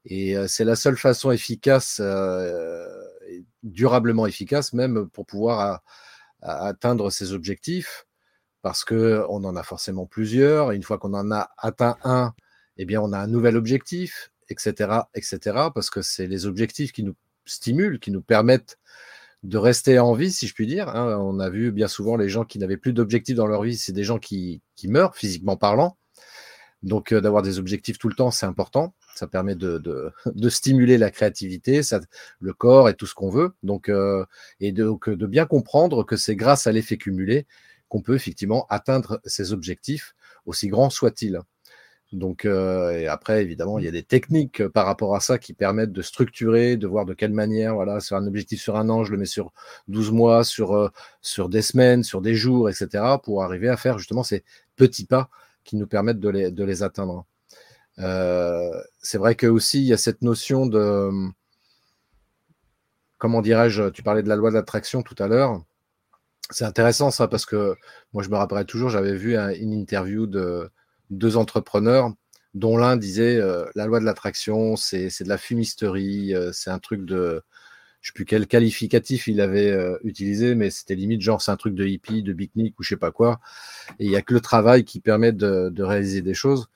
Et 0.05 0.37
c'est 0.47 0.65
la 0.65 0.77
seule 0.77 0.97
façon 0.97 1.33
efficace, 1.33 2.01
durablement 3.63 4.27
efficace 4.27 4.73
même, 4.73 5.09
pour 5.11 5.27
pouvoir 5.27 5.83
atteindre 6.43 7.11
ses 7.11 7.33
objectifs, 7.33 8.07
parce 8.63 8.85
qu'on 8.85 9.45
en 9.45 9.57
a 9.57 9.63
forcément 9.63 10.07
plusieurs. 10.07 10.73
une 10.73 10.83
fois 10.83 10.99
qu'on 10.99 11.15
en 11.15 11.31
a 11.31 11.51
atteint 11.59 11.99
un, 12.05 12.35
eh 12.77 12.85
bien, 12.85 13.01
on 13.01 13.13
a 13.13 13.19
un 13.19 13.27
nouvel 13.27 13.57
objectif, 13.57 14.31
etc., 14.49 15.01
etc., 15.15 15.39
parce 15.75 15.91
que 15.91 16.03
c'est 16.03 16.27
les 16.27 16.47
objectifs 16.47 16.93
qui 16.93 17.03
nous 17.03 17.17
stimulent, 17.45 17.99
qui 17.99 18.11
nous 18.11 18.23
permettent 18.23 18.79
de 19.43 19.59
rester 19.59 19.99
en 19.99 20.15
vie, 20.15 20.33
si 20.33 20.47
je 20.47 20.55
puis 20.55 20.67
dire. 20.67 20.89
Hein. 20.89 21.19
On 21.21 21.39
a 21.39 21.51
vu 21.51 21.73
bien 21.73 21.89
souvent 21.89 22.17
les 22.17 22.29
gens 22.29 22.45
qui 22.45 22.59
n'avaient 22.59 22.77
plus 22.77 22.93
d'objectifs 22.93 23.37
dans 23.37 23.47
leur 23.47 23.63
vie, 23.63 23.77
c'est 23.77 23.93
des 23.93 24.05
gens 24.05 24.19
qui, 24.19 24.63
meurent, 24.85 25.17
physiquement 25.17 25.57
parlant. 25.57 25.97
Donc 26.83 27.13
euh, 27.13 27.21
d'avoir 27.21 27.43
des 27.43 27.59
objectifs 27.59 27.99
tout 27.99 28.09
le 28.09 28.15
temps, 28.15 28.31
c'est 28.31 28.47
important. 28.47 28.95
Ça 29.15 29.27
permet 29.27 29.55
de, 29.55 30.13
stimuler 30.49 30.99
la 30.99 31.11
créativité, 31.11 31.83
ça, 31.83 32.01
le 32.41 32.53
corps 32.53 32.89
et 32.89 32.95
tout 32.95 33.07
ce 33.07 33.15
qu'on 33.15 33.31
veut. 33.31 33.55
Donc, 33.63 33.89
euh, 33.89 34.25
et 34.61 34.73
donc 34.73 35.09
de 35.09 35.27
bien 35.27 35.47
comprendre 35.47 36.05
que 36.05 36.17
c'est 36.17 36.37
grâce 36.37 36.67
à 36.67 36.73
l'effet 36.73 36.97
cumulé 36.97 37.47
qu'on 37.89 38.03
peut 38.03 38.15
effectivement 38.15 38.67
atteindre 38.69 39.21
ces 39.25 39.53
objectifs, 39.53 40.15
aussi 40.45 40.69
grands 40.69 40.91
soient-ils. 40.91 41.41
Donc, 42.13 42.45
euh, 42.45 42.93
et 42.93 43.09
après, 43.09 43.43
évidemment, 43.43 43.79
il 43.79 43.85
y 43.85 43.89
a 43.89 43.91
des 43.91 44.05
techniques 44.05 44.61
euh, 44.61 44.69
par 44.69 44.87
rapport 44.87 45.17
à 45.17 45.21
ça 45.21 45.39
qui 45.39 45.55
permettent 45.55 45.93
de 45.93 46.03
structurer, 46.03 46.77
de 46.77 46.87
voir 46.87 47.05
de 47.05 47.15
quelle 47.15 47.33
manière, 47.33 47.75
voilà, 47.75 47.99
sur 48.01 48.17
un 48.17 48.27
objectif 48.27 48.61
sur 48.61 48.77
un 48.77 48.89
an, 48.89 49.03
je 49.05 49.11
le 49.11 49.19
mets 49.19 49.27
sur 49.27 49.53
12 49.89 50.13
mois, 50.13 50.45
sur, 50.45 50.77
euh, 50.77 50.89
sur 51.21 51.49
des 51.49 51.63
semaines, 51.63 52.05
sur 52.05 52.21
des 52.23 52.35
jours, 52.35 52.71
etc., 52.71 53.05
pour 53.23 53.43
arriver 53.43 53.69
à 53.69 53.77
faire 53.77 53.99
justement 53.99 54.23
ces 54.23 54.45
petits 54.77 55.07
pas 55.07 55.31
qui 55.65 55.77
nous 55.77 55.89
permettent 55.89 56.21
de 56.21 56.29
les, 56.29 56.51
de 56.53 56.65
les 56.65 56.83
atteindre. 56.85 57.27
c'est 57.99 59.19
vrai 59.19 59.35
que 59.35 59.47
aussi, 59.47 59.81
il 59.81 59.87
y 59.87 59.93
a 59.93 59.97
cette 59.97 60.23
notion 60.23 60.67
de, 60.67 61.11
comment 63.19 63.43
dirais-je, 63.43 63.91
tu 63.91 64.03
parlais 64.03 64.23
de 64.23 64.29
la 64.29 64.37
loi 64.37 64.51
de 64.51 64.55
l'attraction 64.55 65.03
tout 65.03 65.17
à 65.19 65.29
l'heure. 65.29 65.63
C'est 66.51 66.65
intéressant 66.65 67.11
ça 67.11 67.29
parce 67.29 67.47
que 67.47 67.75
moi, 68.13 68.23
je 68.23 68.29
me 68.31 68.37
rappellerai 68.37 68.65
toujours, 68.67 68.91
j'avais 68.91 69.17
vu 69.17 69.37
une 69.37 69.73
interview 69.73 70.27
de 70.27 70.71
deux 71.11 71.37
entrepreneurs, 71.37 72.13
dont 72.57 72.79
l'un 72.79 72.97
disait 72.97 73.37
euh, 73.37 73.67
la 73.75 73.87
loi 73.87 74.01
de 74.01 74.05
l'attraction, 74.05 74.77
c'est 74.77 75.09
de 75.09 75.29
la 75.29 75.39
fumisterie, 75.39 76.35
euh, 76.35 76.51
c'est 76.53 76.71
un 76.71 76.79
truc 76.79 77.05
de. 77.05 77.43
Je 78.01 78.11
ne 78.11 78.13
sais 78.13 78.15
plus 78.15 78.25
quel 78.25 78.47
qualificatif 78.47 79.27
il 79.27 79.41
avait 79.41 79.71
euh, 79.71 79.99
utilisé, 80.05 80.55
mais 80.55 80.71
c'était 80.71 80.95
limite 80.95 81.21
genre 81.23 81.43
c'est 81.43 81.51
un 81.51 81.57
truc 81.57 81.75
de 81.75 81.85
hippie, 81.85 82.23
de 82.23 82.33
pique-nique 82.33 82.79
ou 82.79 82.83
je 82.83 82.91
sais 82.91 82.97
pas 82.97 83.11
quoi. 83.11 83.41
Et 83.99 84.05
il 84.07 84.11
n'y 84.11 84.17
a 84.17 84.23
que 84.23 84.33
le 84.33 84.41
travail 84.41 84.85
qui 84.85 85.01
permet 85.01 85.33
de, 85.33 85.83
réaliser 85.83 86.23
des 86.23 86.35
choses. 86.35 86.69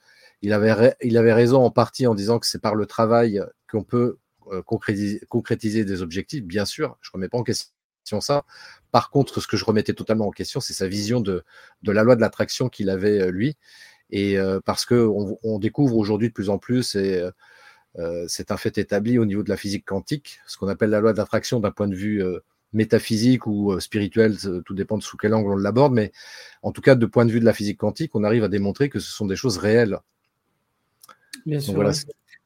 Il 0.42 0.52
avait, 0.52 0.96
il 1.02 1.16
avait 1.18 1.32
raison 1.32 1.62
en 1.64 1.70
partie 1.70 2.06
en 2.06 2.14
disant 2.14 2.38
que 2.38 2.46
c'est 2.46 2.60
par 2.60 2.74
le 2.74 2.86
travail 2.86 3.42
qu'on 3.70 3.84
peut 3.84 4.18
concrétiser, 4.66 5.20
concrétiser, 5.28 5.84
des 5.84 6.02
objectifs, 6.02 6.44
bien 6.44 6.64
sûr. 6.64 6.98
Je 7.00 7.10
ne 7.10 7.12
remets 7.14 7.28
pas 7.28 7.38
en 7.38 7.44
question 7.44 8.20
ça. 8.20 8.44
Par 8.90 9.10
contre, 9.10 9.40
ce 9.40 9.46
que 9.46 9.56
je 9.56 9.64
remettais 9.64 9.94
totalement 9.94 10.26
en 10.26 10.30
question, 10.32 10.60
c'est 10.60 10.72
sa 10.72 10.88
vision 10.88 11.20
de, 11.20 11.44
de 11.82 11.92
la 11.92 12.02
loi 12.02 12.16
de 12.16 12.20
l'attraction 12.20 12.68
qu'il 12.68 12.90
avait, 12.90 13.30
lui. 13.30 13.56
Et 14.10 14.38
euh, 14.38 14.60
parce 14.64 14.84
qu'on 14.84 15.38
on 15.42 15.58
découvre 15.58 15.96
aujourd'hui 15.96 16.28
de 16.28 16.32
plus 16.32 16.50
en 16.50 16.58
plus, 16.58 16.94
et 16.94 17.28
euh, 17.98 18.24
c'est 18.28 18.50
un 18.50 18.56
fait 18.56 18.78
établi 18.78 19.18
au 19.18 19.24
niveau 19.24 19.42
de 19.42 19.48
la 19.48 19.56
physique 19.56 19.84
quantique, 19.84 20.40
ce 20.46 20.56
qu'on 20.56 20.68
appelle 20.68 20.90
la 20.90 21.00
loi 21.00 21.12
d'attraction 21.12 21.60
d'un 21.60 21.70
point 21.70 21.88
de 21.88 21.94
vue 21.94 22.22
euh, 22.22 22.40
métaphysique 22.72 23.46
ou 23.46 23.78
spirituel, 23.80 24.36
tout 24.64 24.74
dépend 24.74 24.96
de 24.96 25.02
sous 25.02 25.16
quel 25.16 25.34
angle 25.34 25.50
on 25.50 25.56
l'aborde, 25.56 25.92
mais 25.92 26.12
en 26.62 26.70
tout 26.70 26.80
cas, 26.80 26.94
de 26.94 27.06
point 27.06 27.24
de 27.24 27.32
vue 27.32 27.40
de 27.40 27.44
la 27.44 27.52
physique 27.52 27.78
quantique, 27.78 28.14
on 28.14 28.22
arrive 28.22 28.44
à 28.44 28.48
démontrer 28.48 28.88
que 28.88 29.00
ce 29.00 29.10
sont 29.10 29.26
des 29.26 29.34
choses 29.34 29.58
réelles. 29.58 29.98
Bien 31.46 31.58
sûr. 31.58 31.74
voilà, 31.74 31.92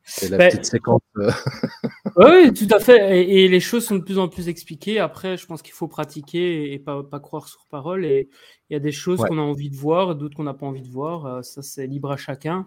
c'est 0.07 0.29
la 0.29 0.37
ben, 0.37 0.51
petite 0.51 0.67
séquence. 0.67 1.01
Euh. 1.17 1.31
oui, 2.17 2.53
tout 2.53 2.69
à 2.71 2.79
fait. 2.79 3.27
Et, 3.27 3.49
les 3.49 3.61
choses 3.61 3.87
sont 3.87 3.97
de 3.97 4.03
plus 4.03 4.19
en 4.19 4.29
plus 4.29 4.49
expliquées. 4.49 5.01
Après, 5.01 5.39
je 5.39 5.47
pense 5.47 5.63
qu'il 5.63 5.73
faut 5.73 5.89
pratiquer 5.89 6.73
et 6.73 6.79
pas, 6.79 7.03
pas, 7.03 7.21
croire 7.21 7.49
sur 7.49 7.67
parole. 7.71 8.05
Et 8.05 8.29
il 8.69 8.75
y 8.75 8.77
a 8.77 8.81
des 8.81 8.93
choses 8.93 9.21
qu'on 9.21 9.39
a 9.39 9.43
envie 9.43 9.71
de 9.71 9.77
voir, 9.77 10.15
d'autres 10.15 10.37
qu'on 10.37 10.45
n'a 10.45 10.53
pas 10.53 10.67
envie 10.67 10.83
de 10.83 10.91
voir. 10.91 11.25
Euh, 11.25 11.43
ça, 11.43 11.63
c'est 11.63 11.87
libre 11.87 12.11
à 12.11 12.19
chacun. 12.19 12.67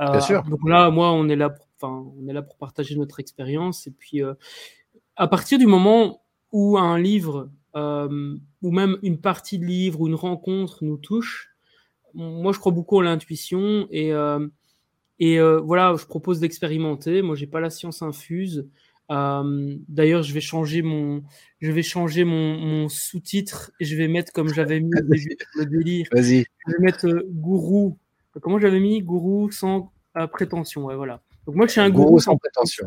Euh, 0.00 0.12
Bien 0.12 0.20
sûr. 0.20 0.44
Donc 0.44 0.60
là, 0.64 0.90
moi, 0.90 1.10
on 1.10 1.28
est 1.28 1.34
là 1.34 1.50
pour, 1.50 1.66
on 1.82 2.28
est 2.28 2.32
là 2.32 2.42
pour 2.42 2.56
partager 2.56 2.94
notre 2.94 3.18
expérience. 3.18 3.88
Et 3.88 3.90
puis, 3.90 4.20
à 5.16 5.26
partir 5.26 5.58
du 5.58 5.66
moment 5.66 6.22
où 6.52 6.78
un 6.78 6.98
livre, 6.98 7.50
ou 7.74 8.70
même 8.70 8.96
une 9.02 9.20
partie 9.20 9.58
de 9.58 9.64
livre 9.64 10.00
ou 10.00 10.06
une 10.06 10.14
rencontre 10.14 10.84
nous 10.84 10.98
touche, 10.98 11.50
moi, 12.14 12.52
je 12.52 12.60
crois 12.60 12.72
beaucoup 12.72 13.00
à 13.00 13.02
l'intuition 13.02 13.88
et 13.90 14.12
et 15.18 15.38
euh, 15.38 15.60
voilà, 15.60 15.94
je 15.98 16.04
propose 16.04 16.40
d'expérimenter. 16.40 17.22
Moi, 17.22 17.36
j'ai 17.36 17.46
pas 17.46 17.60
la 17.60 17.70
science 17.70 18.02
infuse. 18.02 18.68
Euh, 19.10 19.76
D'ailleurs, 19.88 20.22
je 20.22 20.32
vais 20.32 20.40
changer 20.40 20.82
mon, 20.82 21.22
je 21.60 21.70
vais 21.70 21.82
changer 21.82 22.24
mon, 22.24 22.58
mon 22.58 22.88
sous-titre 22.88 23.72
et 23.80 23.84
je 23.84 23.96
vais 23.96 24.08
mettre 24.08 24.32
comme 24.32 24.52
j'avais 24.52 24.80
mis 24.80 24.90
le 25.54 25.66
délire. 25.66 26.06
Vas-y. 26.12 26.44
Je 26.66 26.72
vais 26.72 26.78
mettre 26.80 27.06
euh, 27.06 27.22
gourou. 27.30 27.98
Comment 28.40 28.58
j'avais 28.58 28.80
mis? 28.80 29.00
Gourou 29.02 29.50
sans 29.50 29.92
prétention. 30.32 30.84
Ouais, 30.84 30.96
voilà. 30.96 31.22
Donc 31.46 31.54
moi, 31.54 31.66
je 31.66 31.72
suis 31.72 31.80
un 31.80 31.90
gourou, 31.90 32.18
sans 32.18 32.36
prétention. 32.36 32.86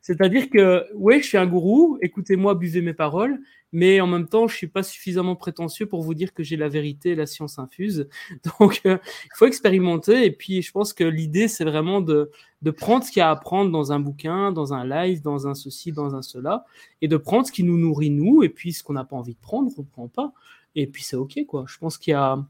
C'est-à-dire 0.00 0.48
que, 0.48 0.86
oui, 0.94 1.20
je 1.20 1.26
suis 1.26 1.38
un 1.38 1.46
gourou. 1.46 1.98
Écoutez-moi, 2.00 2.54
buvez 2.54 2.80
mes 2.80 2.94
paroles 2.94 3.38
mais 3.72 4.00
en 4.02 4.06
même 4.06 4.28
temps, 4.28 4.46
je 4.48 4.54
suis 4.54 4.66
pas 4.66 4.82
suffisamment 4.82 5.34
prétentieux 5.34 5.86
pour 5.86 6.02
vous 6.02 6.12
dire 6.12 6.34
que 6.34 6.42
j'ai 6.42 6.56
la 6.56 6.68
vérité 6.68 7.10
et 7.10 7.14
la 7.14 7.26
science 7.26 7.58
infuse. 7.58 8.06
Donc, 8.60 8.82
euh, 8.84 8.98
il 9.24 9.30
faut 9.34 9.46
expérimenter. 9.46 10.26
Et 10.26 10.30
puis, 10.30 10.60
je 10.60 10.70
pense 10.70 10.92
que 10.92 11.04
l'idée, 11.04 11.48
c'est 11.48 11.64
vraiment 11.64 12.02
de, 12.02 12.30
de 12.60 12.70
prendre 12.70 13.04
ce 13.04 13.10
qu'il 13.10 13.20
y 13.20 13.22
a 13.22 13.28
à 13.28 13.32
apprendre 13.32 13.70
dans 13.70 13.90
un 13.92 13.98
bouquin, 13.98 14.52
dans 14.52 14.74
un 14.74 14.84
live, 14.84 15.22
dans 15.22 15.48
un 15.48 15.54
ceci, 15.54 15.90
dans 15.90 16.14
un 16.14 16.22
cela, 16.22 16.66
et 17.00 17.08
de 17.08 17.16
prendre 17.16 17.46
ce 17.46 17.52
qui 17.52 17.64
nous 17.64 17.78
nourrit 17.78 18.10
nous, 18.10 18.42
et 18.42 18.50
puis 18.50 18.74
ce 18.74 18.82
qu'on 18.82 18.92
n'a 18.92 19.04
pas 19.04 19.16
envie 19.16 19.34
de 19.34 19.40
prendre, 19.40 19.72
on 19.78 19.82
prend 19.84 20.08
pas. 20.08 20.32
Et 20.74 20.86
puis, 20.86 21.02
c'est 21.02 21.16
OK, 21.16 21.38
quoi. 21.46 21.64
Je 21.66 21.78
pense 21.78 21.96
qu'il 21.96 22.12
y 22.12 22.14
a, 22.14 22.44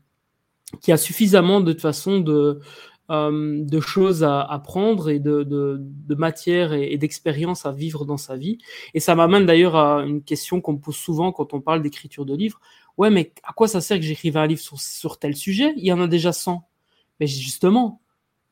qu'il 0.80 0.90
y 0.90 0.94
a 0.94 0.96
suffisamment 0.96 1.60
de 1.60 1.72
toute 1.72 1.82
façon 1.82 2.18
de, 2.18 2.60
euh, 3.10 3.62
de 3.64 3.80
choses 3.80 4.22
à 4.24 4.40
apprendre 4.42 5.10
et 5.10 5.18
de, 5.18 5.42
de, 5.42 5.78
de 5.80 6.14
matière 6.14 6.72
et, 6.72 6.96
d'expérience 6.96 7.66
à 7.66 7.72
vivre 7.72 8.04
dans 8.04 8.16
sa 8.16 8.36
vie. 8.36 8.58
Et 8.94 9.00
ça 9.00 9.14
m'amène 9.14 9.44
d'ailleurs 9.46 9.76
à 9.76 10.02
une 10.04 10.22
question 10.22 10.60
qu'on 10.60 10.74
me 10.74 10.78
pose 10.78 10.96
souvent 10.96 11.32
quand 11.32 11.52
on 11.54 11.60
parle 11.60 11.82
d'écriture 11.82 12.24
de 12.24 12.34
livres. 12.34 12.60
Ouais, 12.98 13.10
mais 13.10 13.32
à 13.42 13.52
quoi 13.52 13.68
ça 13.68 13.80
sert 13.80 13.98
que 13.98 14.04
j'écrive 14.04 14.36
un 14.36 14.46
livre 14.46 14.60
sur, 14.60 14.80
sur 14.80 15.18
tel 15.18 15.34
sujet? 15.36 15.72
Il 15.76 15.84
y 15.84 15.92
en 15.92 16.00
a 16.00 16.06
déjà 16.06 16.32
100. 16.32 16.66
Mais 17.20 17.26
justement, 17.26 18.00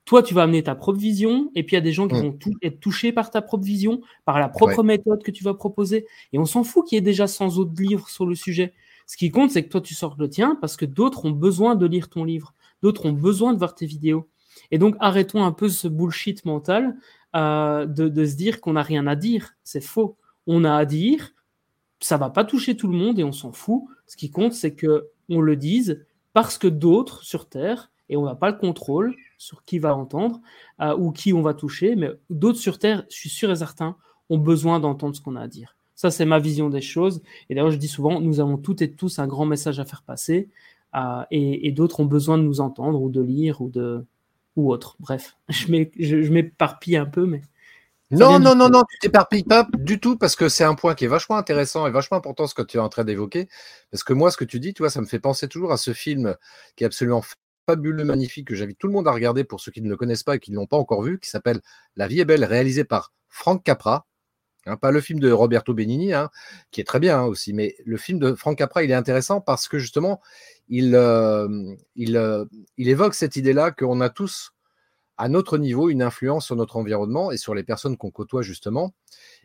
toi, 0.05 0.23
tu 0.23 0.35
vas 0.35 0.43
amener 0.43 0.63
ta 0.63 0.75
propre 0.75 0.99
vision, 0.99 1.51
et 1.55 1.63
puis 1.63 1.75
il 1.75 1.79
y 1.79 1.79
a 1.79 1.83
des 1.83 1.93
gens 1.93 2.09
qui 2.09 2.17
Mm. 2.17 2.23
vont 2.23 2.33
tout- 2.33 2.55
être 2.63 2.81
touchés 2.81 3.13
par 3.13 3.31
ta 3.31 3.43
propre 3.43 3.65
vision, 3.65 4.01
par 4.25 4.39
la 4.41 4.49
propre 4.49 4.83
méthode 4.83 5.23
que 5.23 5.31
tu 5.31 5.45
vas 5.45 5.55
proposer. 5.55 6.07
Et 6.33 6.39
on 6.39 6.47
s'en 6.47 6.65
fout 6.65 6.87
qu'il 6.87 6.97
y 6.97 6.99
ait 6.99 7.03
déjà 7.03 7.27
100 7.29 7.59
autres 7.59 7.73
livres 7.81 8.09
sur 8.09 8.27
le 8.27 8.35
sujet. 8.35 8.73
Ce 9.07 9.17
qui 9.17 9.31
compte, 9.31 9.51
c'est 9.51 9.63
que 9.65 9.69
toi, 9.69 9.81
tu 9.81 9.95
sors 9.95 10.17
le 10.19 10.29
tien 10.29 10.57
parce 10.61 10.77
que 10.77 10.85
d'autres 10.85 11.25
ont 11.27 11.31
besoin 11.31 11.77
de 11.77 11.87
lire 11.87 12.09
ton 12.09 12.25
livre. 12.25 12.55
D'autres 12.83 13.07
ont 13.07 13.13
besoin 13.13 13.53
de 13.53 13.59
voir 13.59 13.75
tes 13.75 13.87
vidéos. 13.87 14.29
Et 14.71 14.79
donc, 14.79 14.97
arrêtons 15.01 15.45
un 15.45 15.53
peu 15.53 15.69
ce 15.69 15.89
bullshit 15.89 16.45
mental 16.45 16.97
euh, 17.37 17.87
de, 17.87 18.25
se 18.25 18.35
dire 18.35 18.61
qu'on 18.61 18.73
n'a 18.73 18.83
rien 18.83 19.07
à 19.07 19.17
dire. 19.17 19.55
C'est 19.63 19.81
faux. 19.81 20.17
On 20.47 20.65
a 20.65 20.75
à 20.75 20.85
dire, 20.85 21.33
ça 22.01 22.17
va 22.17 22.31
pas 22.31 22.45
toucher 22.45 22.77
tout 22.77 22.89
le 22.89 22.97
monde 22.97 23.19
et 23.19 23.25
on 23.25 23.33
s'en 23.33 23.53
fout. 23.53 23.85
Ce 24.07 24.17
qui 24.17 24.31
compte, 24.31 24.53
c'est 24.53 24.75
que 24.75 25.09
on 25.29 25.41
le 25.41 25.57
dise 25.57 26.05
parce 26.33 26.59
que 26.59 26.67
d'autres 26.67 27.23
sur 27.23 27.49
Terre, 27.49 27.91
et 28.09 28.17
on 28.17 28.25
n'a 28.25 28.35
pas 28.35 28.51
le 28.51 28.57
contrôle 28.57 29.15
sur 29.39 29.65
qui 29.65 29.79
va 29.79 29.97
entendre 29.97 30.41
euh, 30.81 30.97
ou 30.97 31.13
qui 31.13 31.33
on 31.33 31.43
va 31.43 31.55
toucher, 31.55 31.95
mais 31.95 32.11
d'autres 32.29 32.59
sur 32.59 32.79
Terre, 32.79 33.05
je 33.09 33.15
suis 33.15 33.31
sûr 33.31 33.51
et 33.51 33.57
certain, 33.57 33.97
ont 34.29 34.39
besoin 34.39 34.81
d'entendre 34.81 35.15
ce 35.15 35.21
qu'on 35.21 35.37
a 35.37 35.43
à 35.43 35.49
dire. 35.49 35.77
Ça, 35.95 36.11
c'est 36.11 36.25
ma 36.25 36.41
vision 36.41 36.71
des 36.71 36.81
choses. 36.81 37.23
Et 37.49 37.55
d'ailleurs, 37.55 37.71
je 37.71 37.77
dis 37.77 37.89
souvent, 37.89 38.21
nous 38.21 38.41
avons 38.41 38.57
toutes 38.57 38.83
et 38.83 38.91
tous 38.91 39.19
un 39.19 39.27
grand 39.29 39.47
message 39.47 39.79
à 39.79 39.85
faire 39.85 40.03
passer, 40.03 40.49
euh, 40.97 41.23
et 41.31 41.71
d'autres 41.71 42.01
ont 42.01 42.07
besoin 42.07 42.37
de 42.37 42.43
nous 42.43 42.61
entendre 42.61 43.01
ou 43.01 43.11
de 43.11 43.21
lire 43.21 43.61
ou 43.61 43.69
de 43.69 44.05
ou 44.57 44.71
autre. 44.73 44.97
Bref, 45.01 45.37
je 45.49 45.69
m'é- 45.69 45.91
je- 45.99 46.23
je 46.23 46.33
m'éparpille 46.33 46.97
un 46.97 47.07
peu, 47.07 47.27
mais 47.27 47.43
Non, 48.11 48.41
non, 48.41 48.55
non, 48.57 48.69
non, 48.69 48.83
tu 48.91 48.99
t'éparpilles 48.99 49.45
pas 49.45 49.69
du 49.75 50.01
tout 50.01 50.17
parce 50.19 50.35
que 50.35 50.49
c'est 50.49 50.65
un 50.65 50.75
point 50.75 50.95
qui 50.97 51.05
est 51.05 51.09
vachement 51.09 51.37
intéressant 51.37 51.87
et 51.87 51.91
vachement 51.93 52.17
important 52.19 52.47
ce 52.49 52.55
que 52.55 52.63
tu 52.63 52.77
es 52.77 52.81
en 52.81 52.89
train 52.89 53.05
d'évoquer. 53.05 53.49
Parce 53.93 54.03
que 54.03 54.13
moi, 54.13 54.31
ce 54.33 54.37
que 54.37 54.45
tu 54.45 54.59
dis, 54.59 54.75
tu 54.75 54.83
vois, 54.83 54.91
ça 54.91 55.01
me 55.01 55.07
fait 55.07 55.21
penser 55.21 55.47
toujours 55.49 55.71
à 55.73 55.77
ce 55.77 55.93
film 55.93 56.37
qui 56.77 56.83
est 56.85 56.87
absolument 56.89 57.23
fabuleux, 57.69 58.05
magnifique, 58.05 58.49
que 58.49 58.57
j'invite 58.57 58.79
tout 58.79 58.89
le 58.89 58.93
monde 58.95 59.07
à 59.07 59.13
regarder 59.13 59.45
pour 59.45 59.61
ceux 59.61 59.71
qui 59.71 59.81
ne 59.83 59.89
le 59.89 59.97
connaissent 59.97 60.25
pas 60.25 60.37
et 60.37 60.41
qui 60.41 60.51
ne 60.51 60.57
l'ont 60.57 60.67
pas 60.67 60.77
encore 60.77 61.03
vu, 61.03 61.21
qui 61.21 61.31
s'appelle 61.31 61.61
La 61.97 62.09
vie 62.09 62.19
est 62.21 62.25
belle, 62.25 62.45
réalisé 62.45 62.83
par 62.85 63.13
Frank 63.29 63.63
Capra. 63.63 64.07
Hein, 64.67 64.77
pas 64.77 64.91
le 64.91 65.01
film 65.01 65.21
de 65.21 65.33
Roberto 65.33 65.73
Benigni, 65.73 66.13
hein, 66.13 66.31
qui 66.71 66.81
est 66.81 66.85
très 66.85 67.01
bien 67.01 67.21
hein, 67.21 67.25
aussi, 67.25 67.55
mais 67.55 67.77
le 67.85 67.97
film 67.97 68.19
de 68.19 68.35
Frank 68.35 68.59
Capra, 68.59 68.83
il 68.83 68.91
est 68.91 68.95
intéressant 68.95 69.41
parce 69.41 69.69
que 69.69 69.79
justement, 69.79 70.21
il, 70.69 70.95
euh, 70.95 71.75
il, 71.97 72.17
euh, 72.17 72.45
il 72.77 72.89
évoque 72.89 73.15
cette 73.15 73.37
idée-là 73.37 73.71
qu'on 73.71 74.01
a 74.03 74.11
tous 74.11 74.53
à 75.17 75.29
notre 75.29 75.59
niveau 75.59 75.89
une 75.89 76.03
influence 76.03 76.47
sur 76.47 76.57
notre 76.57 76.77
environnement 76.77 77.31
et 77.31 77.39
sur 77.39 77.55
les 77.55 77.63
personnes 77.63 77.97
qu'on 77.97 78.11
côtoie 78.11 78.43
justement. 78.43 78.95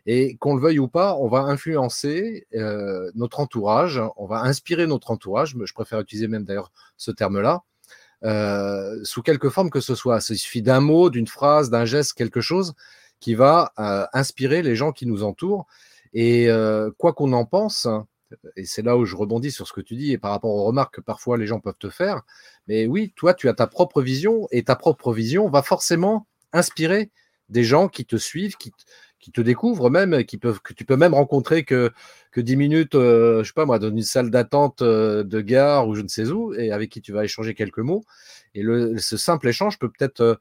Et 0.04 0.36
qu'on 0.36 0.54
le 0.54 0.60
veuille 0.60 0.78
ou 0.78 0.88
pas, 0.88 1.16
on 1.16 1.28
va 1.28 1.40
influencer 1.40 2.46
euh, 2.54 3.10
notre 3.14 3.40
entourage, 3.40 4.00
on 4.16 4.26
va 4.26 4.42
inspirer 4.42 4.86
notre 4.86 5.10
entourage, 5.10 5.56
je 5.62 5.74
préfère 5.74 6.00
utiliser 6.00 6.28
même 6.28 6.44
d'ailleurs 6.44 6.72
ce 6.96 7.10
terme-là, 7.10 7.62
sous 9.04 9.22
quelque 9.22 9.50
forme 9.50 9.70
que 9.70 9.80
ce 9.80 9.94
soit. 9.94 10.18
Il 10.30 10.38
suffit 10.38 10.62
d'un 10.62 10.80
mot, 10.80 11.10
d'une 11.10 11.26
phrase, 11.26 11.70
d'un 11.70 11.84
geste, 11.84 12.14
quelque 12.14 12.40
chose 12.40 12.74
qui 13.20 13.34
va 13.34 13.72
euh, 13.78 14.06
inspirer 14.12 14.62
les 14.62 14.76
gens 14.76 14.92
qui 14.92 15.06
nous 15.06 15.22
entourent. 15.22 15.66
Et 16.12 16.48
euh, 16.48 16.90
quoi 16.98 17.12
qu'on 17.12 17.32
en 17.32 17.44
pense, 17.44 17.88
et 18.56 18.64
c'est 18.64 18.82
là 18.82 18.96
où 18.96 19.04
je 19.04 19.16
rebondis 19.16 19.50
sur 19.50 19.66
ce 19.66 19.72
que 19.72 19.80
tu 19.80 19.96
dis 19.96 20.12
et 20.12 20.18
par 20.18 20.30
rapport 20.30 20.50
aux 20.50 20.64
remarques 20.64 20.96
que 20.96 21.00
parfois 21.00 21.36
les 21.38 21.46
gens 21.46 21.60
peuvent 21.60 21.78
te 21.78 21.90
faire, 21.90 22.22
mais 22.66 22.86
oui, 22.86 23.12
toi, 23.16 23.34
tu 23.34 23.48
as 23.48 23.54
ta 23.54 23.66
propre 23.66 24.02
vision 24.02 24.48
et 24.50 24.64
ta 24.64 24.76
propre 24.76 25.12
vision 25.12 25.48
va 25.48 25.62
forcément 25.62 26.26
inspirer 26.52 27.10
des 27.48 27.64
gens 27.64 27.88
qui 27.88 28.04
te 28.04 28.16
suivent, 28.16 28.56
qui, 28.56 28.72
te 29.32 29.40
découvrent 29.40 29.90
même, 29.90 30.24
qui 30.24 30.38
que 30.38 30.72
tu 30.72 30.84
peux 30.84 30.96
même 30.96 31.12
rencontrer 31.12 31.64
que, 31.64 31.90
que 32.30 32.40
10 32.40 32.56
minutes, 32.56 32.94
euh, 32.94 33.42
je 33.42 33.48
sais 33.48 33.54
pas 33.54 33.64
moi, 33.64 33.80
dans 33.80 33.88
une 33.88 34.02
salle 34.02 34.30
d'attente 34.30 34.82
euh, 34.82 35.24
de 35.24 35.40
gare 35.40 35.88
ou 35.88 35.96
je 35.96 36.02
ne 36.02 36.08
sais 36.08 36.28
où, 36.30 36.54
et 36.54 36.70
avec 36.70 36.90
qui 36.90 37.00
tu 37.00 37.12
vas 37.12 37.24
échanger 37.24 37.54
quelques 37.54 37.80
mots. 37.80 38.04
Et 38.54 38.62
le, 38.62 38.98
ce 38.98 39.16
simple 39.16 39.48
échange 39.48 39.78
peut 39.80 39.90
peut-être, 39.90 40.38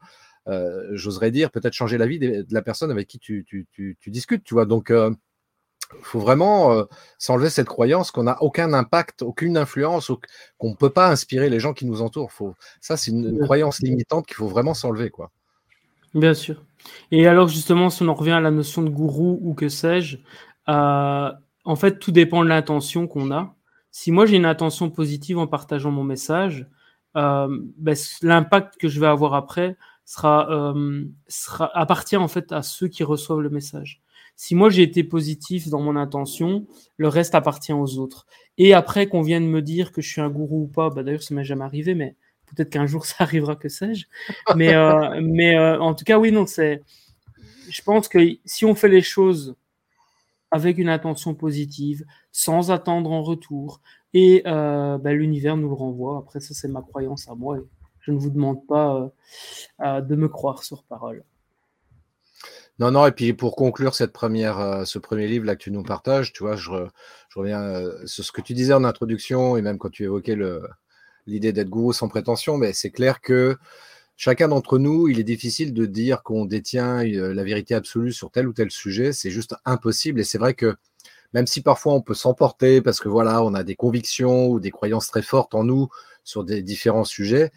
euh, 0.47 0.51
euh, 0.51 0.89
j'oserais 0.93 1.31
dire, 1.31 1.51
peut-être 1.51 1.73
changer 1.73 1.97
la 1.97 2.08
vie 2.08 2.19
de, 2.19 2.43
de 2.43 2.53
la 2.53 2.62
personne 2.62 2.91
avec 2.91 3.08
qui 3.08 3.19
tu, 3.19 3.45
tu, 3.45 3.67
tu, 3.71 3.97
tu 3.99 4.10
discutes, 4.10 4.43
tu 4.43 4.53
vois. 4.53 4.65
Donc, 4.65 4.91
il 4.91 6.03
faut 6.03 6.19
vraiment 6.19 6.71
euh, 6.71 6.84
s'enlever 7.17 7.49
cette 7.49 7.67
croyance 7.67 8.12
qu'on 8.12 8.23
n'a 8.23 8.41
aucun 8.41 8.73
impact, 8.73 9.21
aucune 9.21 9.58
influence, 9.58 10.10
au, 10.10 10.19
qu'on 10.58 10.71
ne 10.71 10.75
peut 10.75 10.89
pas 10.89 11.10
inspirer 11.10 11.49
les 11.49 11.60
gens 11.60 11.73
qui 11.73 11.86
nous 11.86 12.01
entourent. 12.01 12.31
Faut, 12.31 12.55
ça, 12.81 12.97
c'est 12.97 13.12
une, 13.12 13.29
une 13.29 13.39
croyance 13.39 13.79
limitante 13.81 14.25
qu'il 14.25 14.36
faut 14.36 14.47
vraiment 14.47 14.73
s'enlever, 14.73 15.10
quoi. 15.10 15.31
Bien 16.13 16.34
sûr. 16.34 16.63
Et 17.12 17.27
alors 17.27 17.49
justement, 17.49 17.89
si 17.89 18.03
on 18.03 18.08
en 18.08 18.13
revient 18.13 18.31
à 18.31 18.39
la 18.39 18.51
notion 18.51 18.84
de 18.84 18.89
gourou 18.89 19.39
ou 19.41 19.53
que 19.53 19.67
sais-je, 19.67 20.17
euh, 20.69 21.31
en 21.65 21.75
fait, 21.75 21.99
tout 21.99 22.12
dépend 22.12 22.43
de 22.43 22.49
l'intention 22.49 23.08
qu'on 23.08 23.31
a. 23.31 23.53
Si 23.91 24.12
moi 24.12 24.25
j'ai 24.25 24.38
une 24.38 24.45
intention 24.45 24.89
positive 24.89 25.38
en 25.38 25.47
partageant 25.47 25.91
mon 25.91 26.03
message, 26.03 26.67
euh, 27.17 27.47
ben, 27.77 27.95
l'impact 28.21 28.77
que 28.77 28.88
je 28.88 28.99
vais 28.99 29.08
avoir 29.08 29.34
après 29.34 29.77
euh, 30.24 31.06
sera 31.28 31.72
appartient 31.78 32.18
en 32.18 32.28
fait 32.28 32.52
à 32.52 32.62
ceux 32.62 32.88
qui 32.88 33.04
reçoivent 33.04 33.41
le 33.41 33.50
message. 33.50 34.02
Si 34.36 34.54
moi 34.54 34.70
j'ai 34.70 34.84
été 34.84 35.04
positif 35.04 35.70
dans 35.70 35.82
mon 35.82 35.96
intention, 35.96 36.68
le 36.98 37.08
reste 37.08 37.36
appartient 37.36 37.74
aux 37.74 37.98
autres. 37.98 38.28
Et 38.58 38.74
après 38.74 39.08
qu'on 39.08 39.22
vienne 39.22 39.48
me 39.48 39.62
dire 39.62 39.91
que 39.91 40.02
je 40.02 40.10
suis 40.10 40.22
un 40.22 40.30
gourou 40.30 40.63
ou 40.63 40.68
pas, 40.68 40.89
bah 40.89 41.04
d'ailleurs 41.04 41.24
ça 41.24 41.34
m'est 41.34 41.44
jamais 41.44 41.63
arrivé, 41.63 41.96
mais 41.96 42.15
peut-être 42.46 42.70
qu'un 42.70 42.86
jour 42.86 43.06
ça 43.06 43.18
arrivera, 43.20 43.56
que 43.56 43.70
sais-je. 43.70 44.06
Mais, 44.56 44.74
euh, 44.74 45.20
mais 45.22 45.58
euh, 45.58 45.80
en 45.80 45.96
tout 45.96 46.06
cas, 46.06 46.20
oui, 46.20 46.32
non, 46.32 46.46
c'est. 46.46 46.82
Je 47.70 47.82
pense 47.82 48.08
que 48.08 48.20
si 48.46 48.63
on 48.65 48.76
fait 48.76 48.89
les 48.89 49.02
choses 49.02 49.56
avec 50.52 50.78
une 50.78 50.89
intention 50.89 51.34
positive, 51.34 52.06
sans 52.32 52.70
attendre 52.70 53.12
en 53.12 53.24
retour, 53.24 53.82
et 54.13 54.44
ben, 54.46 55.12
l'univers 55.12 55.58
nous 55.58 55.68
le 55.68 55.74
renvoie. 55.74 56.20
Après, 56.20 56.39
ça, 56.39 56.54
c'est 56.54 56.68
ma 56.68 56.82
croyance 56.82 57.28
à 57.28 57.36
moi. 57.36 57.58
Je 58.06 58.12
ne 58.12 58.18
vous 58.18 58.30
demande 58.30 58.65
pas 58.68 59.12
euh, 59.82 60.02
de 60.02 60.15
me 60.15 60.28
croire 60.28 60.63
sur 60.63 60.84
parole. 60.84 61.24
Non, 62.78 62.91
non, 62.91 63.08
et 63.08 63.12
puis 63.12 63.34
pour 63.34 63.56
conclure 63.56 63.96
cette 63.96 64.12
première, 64.12 64.60
euh, 64.60 64.86
ce 64.86 65.00
premier 65.00 65.28
livre 65.28 65.52
que 65.54 65.58
tu 65.58 65.72
nous 65.72 65.82
partages, 65.82 66.34
tu 66.34 66.44
vois, 66.44 66.56
je, 66.56 66.72
je 67.30 67.39
reviens 67.39 67.62
euh, 67.62 68.06
sur 68.06 68.24
ce 68.24 68.32
que 68.32 68.41
tu 68.41 68.54
disais 68.54 68.74
en 68.74 68.84
introduction 68.84 69.58
et 69.58 69.62
même 69.62 69.78
quand 69.78 69.89
tu 69.89 70.04
évoquais 70.04 70.38
l'idée 71.26 71.54
d'être 71.54 71.70
gourou 71.70 71.94
sans 71.94 72.10
prétention, 72.10 72.58
mais 72.58 72.74
c'est 72.74 72.91
clair 72.91 73.22
que 73.22 73.58
chacun 74.18 74.50
d'entre 74.50 74.78
nous, 74.78 75.08
il 75.08 75.20
est 75.20 75.24
difficile 75.24 75.74
de 75.74 75.86
dire 75.86 76.22
qu'on 76.22 76.46
détient 76.46 77.04
la 77.04 77.44
vérité 77.44 77.74
absolue 77.74 78.12
sur 78.12 78.30
tel 78.30 78.48
ou 78.48 78.54
tel 78.54 78.70
sujet. 78.70 79.13
C'est 79.13 79.32
juste 79.32 79.56
impossible. 79.65 80.20
Et 80.20 80.24
c'est 80.24 80.38
vrai 80.38 80.54
que 80.54 80.76
même 81.34 81.48
si 81.48 81.62
parfois 81.62 81.94
on 81.94 82.02
peut 82.02 82.13
s'emporter 82.13 82.82
parce 82.82 83.00
que 83.00 83.10
voilà, 83.10 83.44
on 83.44 83.54
a 83.54 83.63
des 83.63 83.76
convictions 83.76 84.48
ou 84.48 84.60
des 84.60 84.72
croyances 84.72 85.08
très 85.08 85.22
fortes 85.22 85.56
en 85.56 85.63
nous 85.63 85.89
sur 86.24 86.44
des 86.44 86.62
différents 86.62 87.04
sujets, 87.04 87.52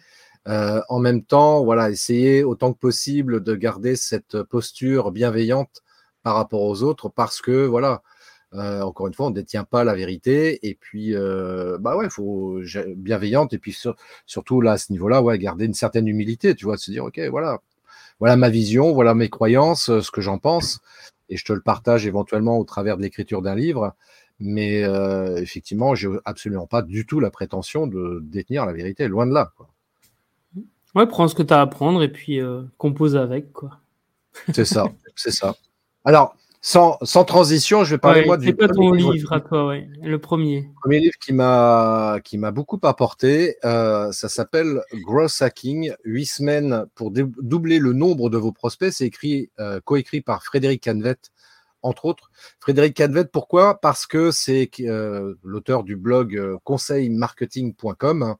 euh, 0.47 0.81
en 0.89 0.99
même 0.99 1.23
temps, 1.23 1.63
voilà, 1.63 1.89
essayer 1.89 2.43
autant 2.43 2.73
que 2.73 2.79
possible 2.79 3.43
de 3.43 3.55
garder 3.55 3.95
cette 3.95 4.41
posture 4.43 5.11
bienveillante 5.11 5.83
par 6.23 6.35
rapport 6.35 6.61
aux 6.63 6.83
autres 6.83 7.09
parce 7.09 7.41
que 7.41 7.65
voilà, 7.65 8.01
euh, 8.55 8.81
encore 8.81 9.07
une 9.07 9.13
fois, 9.13 9.27
on 9.27 9.29
ne 9.29 9.35
détient 9.35 9.63
pas 9.63 9.83
la 9.83 9.93
vérité. 9.95 10.67
Et 10.67 10.75
puis, 10.75 11.15
euh, 11.15 11.77
bah 11.79 11.95
ouais, 11.95 12.09
faut 12.09 12.59
bienveillante. 12.95 13.53
Et 13.53 13.59
puis, 13.59 13.73
sur, 13.73 13.95
surtout 14.25 14.61
là, 14.61 14.73
à 14.73 14.77
ce 14.77 14.91
niveau-là, 14.91 15.21
ouais, 15.21 15.37
garder 15.37 15.65
une 15.65 15.73
certaine 15.73 16.07
humilité, 16.07 16.55
tu 16.55 16.65
vois, 16.65 16.77
se 16.77 16.91
dire, 16.91 17.05
OK, 17.05 17.19
voilà, 17.29 17.59
voilà 18.19 18.35
ma 18.37 18.49
vision, 18.49 18.93
voilà 18.93 19.13
mes 19.15 19.29
croyances, 19.29 19.99
ce 19.99 20.11
que 20.11 20.21
j'en 20.21 20.39
pense. 20.39 20.81
Et 21.29 21.37
je 21.37 21.45
te 21.45 21.53
le 21.53 21.61
partage 21.61 22.07
éventuellement 22.07 22.57
au 22.57 22.63
travers 22.65 22.97
de 22.97 23.03
l'écriture 23.03 23.41
d'un 23.41 23.55
livre. 23.55 23.95
Mais 24.39 24.83
euh, 24.83 25.37
effectivement, 25.37 25.95
j'ai 25.95 26.09
absolument 26.25 26.67
pas 26.67 26.81
du 26.81 27.05
tout 27.05 27.19
la 27.19 27.29
prétention 27.29 27.87
de 27.87 28.19
détenir 28.23 28.65
la 28.65 28.73
vérité, 28.73 29.07
loin 29.07 29.27
de 29.27 29.33
là. 29.33 29.51
Ouais, 30.95 31.07
prends 31.07 31.27
ce 31.27 31.35
que 31.35 31.43
tu 31.43 31.53
as 31.53 31.59
à 31.59 31.61
apprendre 31.61 32.01
et 32.03 32.11
puis 32.11 32.41
euh, 32.41 32.63
compose 32.77 33.15
avec, 33.15 33.53
quoi. 33.53 33.79
C'est 34.53 34.65
ça, 34.65 34.85
c'est 35.15 35.31
ça. 35.31 35.55
Alors, 36.05 36.35
sans, 36.61 36.97
sans, 37.03 37.23
transition, 37.23 37.85
je 37.85 37.91
vais 37.91 37.97
parler 37.97 38.21
ouais, 38.21 38.27
moi 38.27 38.37
du. 38.37 38.47
C'est 38.47 38.53
pas 38.53 38.67
ton 38.67 38.91
livre, 38.91 39.13
livre 39.13 39.31
à 39.31 39.39
toi, 39.39 39.67
ouais. 39.67 39.87
le 40.01 40.19
premier. 40.19 40.61
Le 40.61 40.81
premier 40.81 40.99
livre 40.99 41.15
qui 41.21 41.31
m'a 41.31 42.19
qui 42.23 42.37
m'a 42.37 42.51
beaucoup 42.51 42.79
apporté, 42.83 43.55
euh, 43.63 44.11
ça 44.11 44.27
s'appelle 44.27 44.81
Growth 45.05 45.41
Hacking, 45.41 45.93
8 46.03 46.25
semaines 46.25 46.85
pour 46.95 47.11
doubler 47.11 47.79
le 47.79 47.93
nombre 47.93 48.29
de 48.29 48.37
vos 48.37 48.51
prospects. 48.51 48.91
C'est 48.91 49.05
écrit, 49.05 49.49
euh, 49.59 49.79
coécrit 49.85 50.19
par 50.19 50.43
Frédéric 50.43 50.83
Canvet, 50.83 51.15
entre 51.81 52.03
autres. 52.03 52.29
Frédéric 52.59 52.97
Canvet, 52.97 53.25
pourquoi? 53.25 53.79
Parce 53.79 54.05
que 54.05 54.31
c'est 54.31 54.69
euh, 54.81 55.35
l'auteur 55.43 55.83
du 55.83 55.95
blog 55.95 56.57
conseilmarketing.com. 56.65 58.35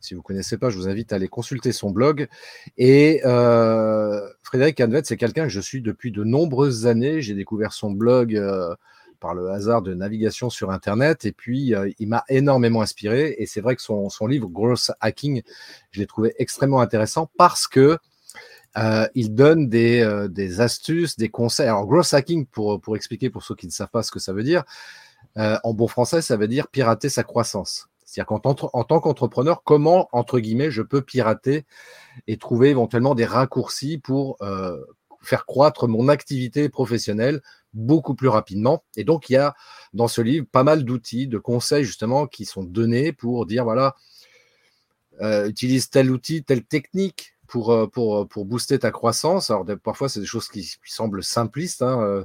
Si 0.00 0.14
vous 0.14 0.20
ne 0.20 0.24
connaissez 0.24 0.58
pas, 0.58 0.70
je 0.70 0.76
vous 0.76 0.88
invite 0.88 1.12
à 1.12 1.16
aller 1.16 1.28
consulter 1.28 1.72
son 1.72 1.90
blog. 1.90 2.28
Et 2.76 3.20
euh, 3.24 4.28
Frédéric 4.42 4.78
Canvet, 4.78 5.02
c'est 5.04 5.16
quelqu'un 5.16 5.44
que 5.44 5.48
je 5.48 5.60
suis 5.60 5.82
depuis 5.82 6.12
de 6.12 6.22
nombreuses 6.24 6.86
années. 6.86 7.20
J'ai 7.20 7.34
découvert 7.34 7.72
son 7.72 7.90
blog 7.90 8.34
euh, 8.36 8.74
par 9.18 9.34
le 9.34 9.50
hasard 9.50 9.82
de 9.82 9.94
navigation 9.94 10.50
sur 10.50 10.70
Internet. 10.70 11.24
Et 11.24 11.32
puis, 11.32 11.74
euh, 11.74 11.90
il 11.98 12.08
m'a 12.08 12.24
énormément 12.28 12.80
inspiré. 12.80 13.34
Et 13.38 13.46
c'est 13.46 13.60
vrai 13.60 13.74
que 13.74 13.82
son, 13.82 14.08
livre 14.26 14.48
Growth 14.48 14.92
Hacking, 15.00 15.42
je 15.90 16.00
l'ai 16.00 16.06
trouvé 16.06 16.34
extrêmement 16.38 16.80
intéressant 16.80 17.30
parce 17.36 17.66
que 17.66 17.98
il 19.16 19.34
donne 19.34 19.68
des, 19.68 20.60
astuces, 20.60 21.16
des 21.16 21.28
conseils. 21.28 21.66
Alors, 21.66 21.84
Growth 21.84 22.14
Hacking, 22.14 22.46
pour, 22.46 22.80
expliquer 22.94 23.28
pour 23.28 23.42
ceux 23.42 23.56
qui 23.56 23.66
ne 23.66 23.72
savent 23.72 23.90
pas 23.90 24.04
ce 24.04 24.12
que 24.12 24.20
ça 24.20 24.32
veut 24.32 24.44
dire, 24.44 24.62
en 25.34 25.74
bon 25.74 25.88
français, 25.88 26.22
ça 26.22 26.36
veut 26.36 26.46
dire 26.46 26.68
pirater 26.68 27.08
sa 27.08 27.24
croissance. 27.24 27.88
C'est-à-dire 28.08 28.40
qu'en 28.40 28.40
en 28.72 28.84
tant 28.84 29.00
qu'entrepreneur, 29.00 29.62
comment, 29.64 30.08
entre 30.12 30.40
guillemets, 30.40 30.70
je 30.70 30.80
peux 30.80 31.02
pirater 31.02 31.66
et 32.26 32.38
trouver 32.38 32.70
éventuellement 32.70 33.14
des 33.14 33.26
raccourcis 33.26 33.98
pour 33.98 34.38
euh, 34.40 34.82
faire 35.20 35.44
croître 35.44 35.86
mon 35.88 36.08
activité 36.08 36.70
professionnelle 36.70 37.42
beaucoup 37.74 38.14
plus 38.14 38.28
rapidement? 38.28 38.82
Et 38.96 39.04
donc, 39.04 39.28
il 39.28 39.34
y 39.34 39.36
a 39.36 39.54
dans 39.92 40.08
ce 40.08 40.22
livre 40.22 40.46
pas 40.50 40.62
mal 40.62 40.84
d'outils, 40.84 41.28
de 41.28 41.36
conseils 41.36 41.84
justement 41.84 42.26
qui 42.26 42.46
sont 42.46 42.62
donnés 42.64 43.12
pour 43.12 43.44
dire, 43.44 43.64
voilà, 43.64 43.94
euh, 45.20 45.46
utilise 45.46 45.90
tel 45.90 46.10
outil, 46.10 46.44
telle 46.44 46.64
technique 46.64 47.34
pour, 47.46 47.72
euh, 47.72 47.86
pour, 47.88 48.26
pour 48.26 48.46
booster 48.46 48.78
ta 48.78 48.90
croissance. 48.90 49.50
Alors, 49.50 49.66
parfois, 49.82 50.08
c'est 50.08 50.20
des 50.20 50.26
choses 50.26 50.48
qui, 50.48 50.78
semblent 50.86 51.22
simplistes. 51.22 51.82
Hein, 51.82 52.24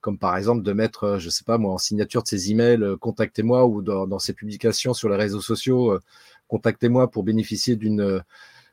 comme 0.00 0.18
par 0.18 0.36
exemple 0.36 0.62
de 0.62 0.72
mettre, 0.72 1.04
euh, 1.04 1.18
je 1.18 1.28
sais 1.30 1.44
pas 1.44 1.58
moi, 1.58 1.72
en 1.72 1.78
signature 1.78 2.22
de 2.22 2.28
ses 2.28 2.50
emails, 2.50 2.82
euh, 2.82 2.96
contactez-moi 2.96 3.66
ou 3.66 3.82
dans, 3.82 4.18
ses 4.18 4.32
publications 4.32 4.94
sur 4.94 5.08
les 5.08 5.16
réseaux 5.16 5.40
sociaux, 5.40 5.92
euh, 5.92 6.00
contactez-moi 6.48 7.10
pour 7.10 7.24
bénéficier 7.24 7.76
d'une 7.76 8.22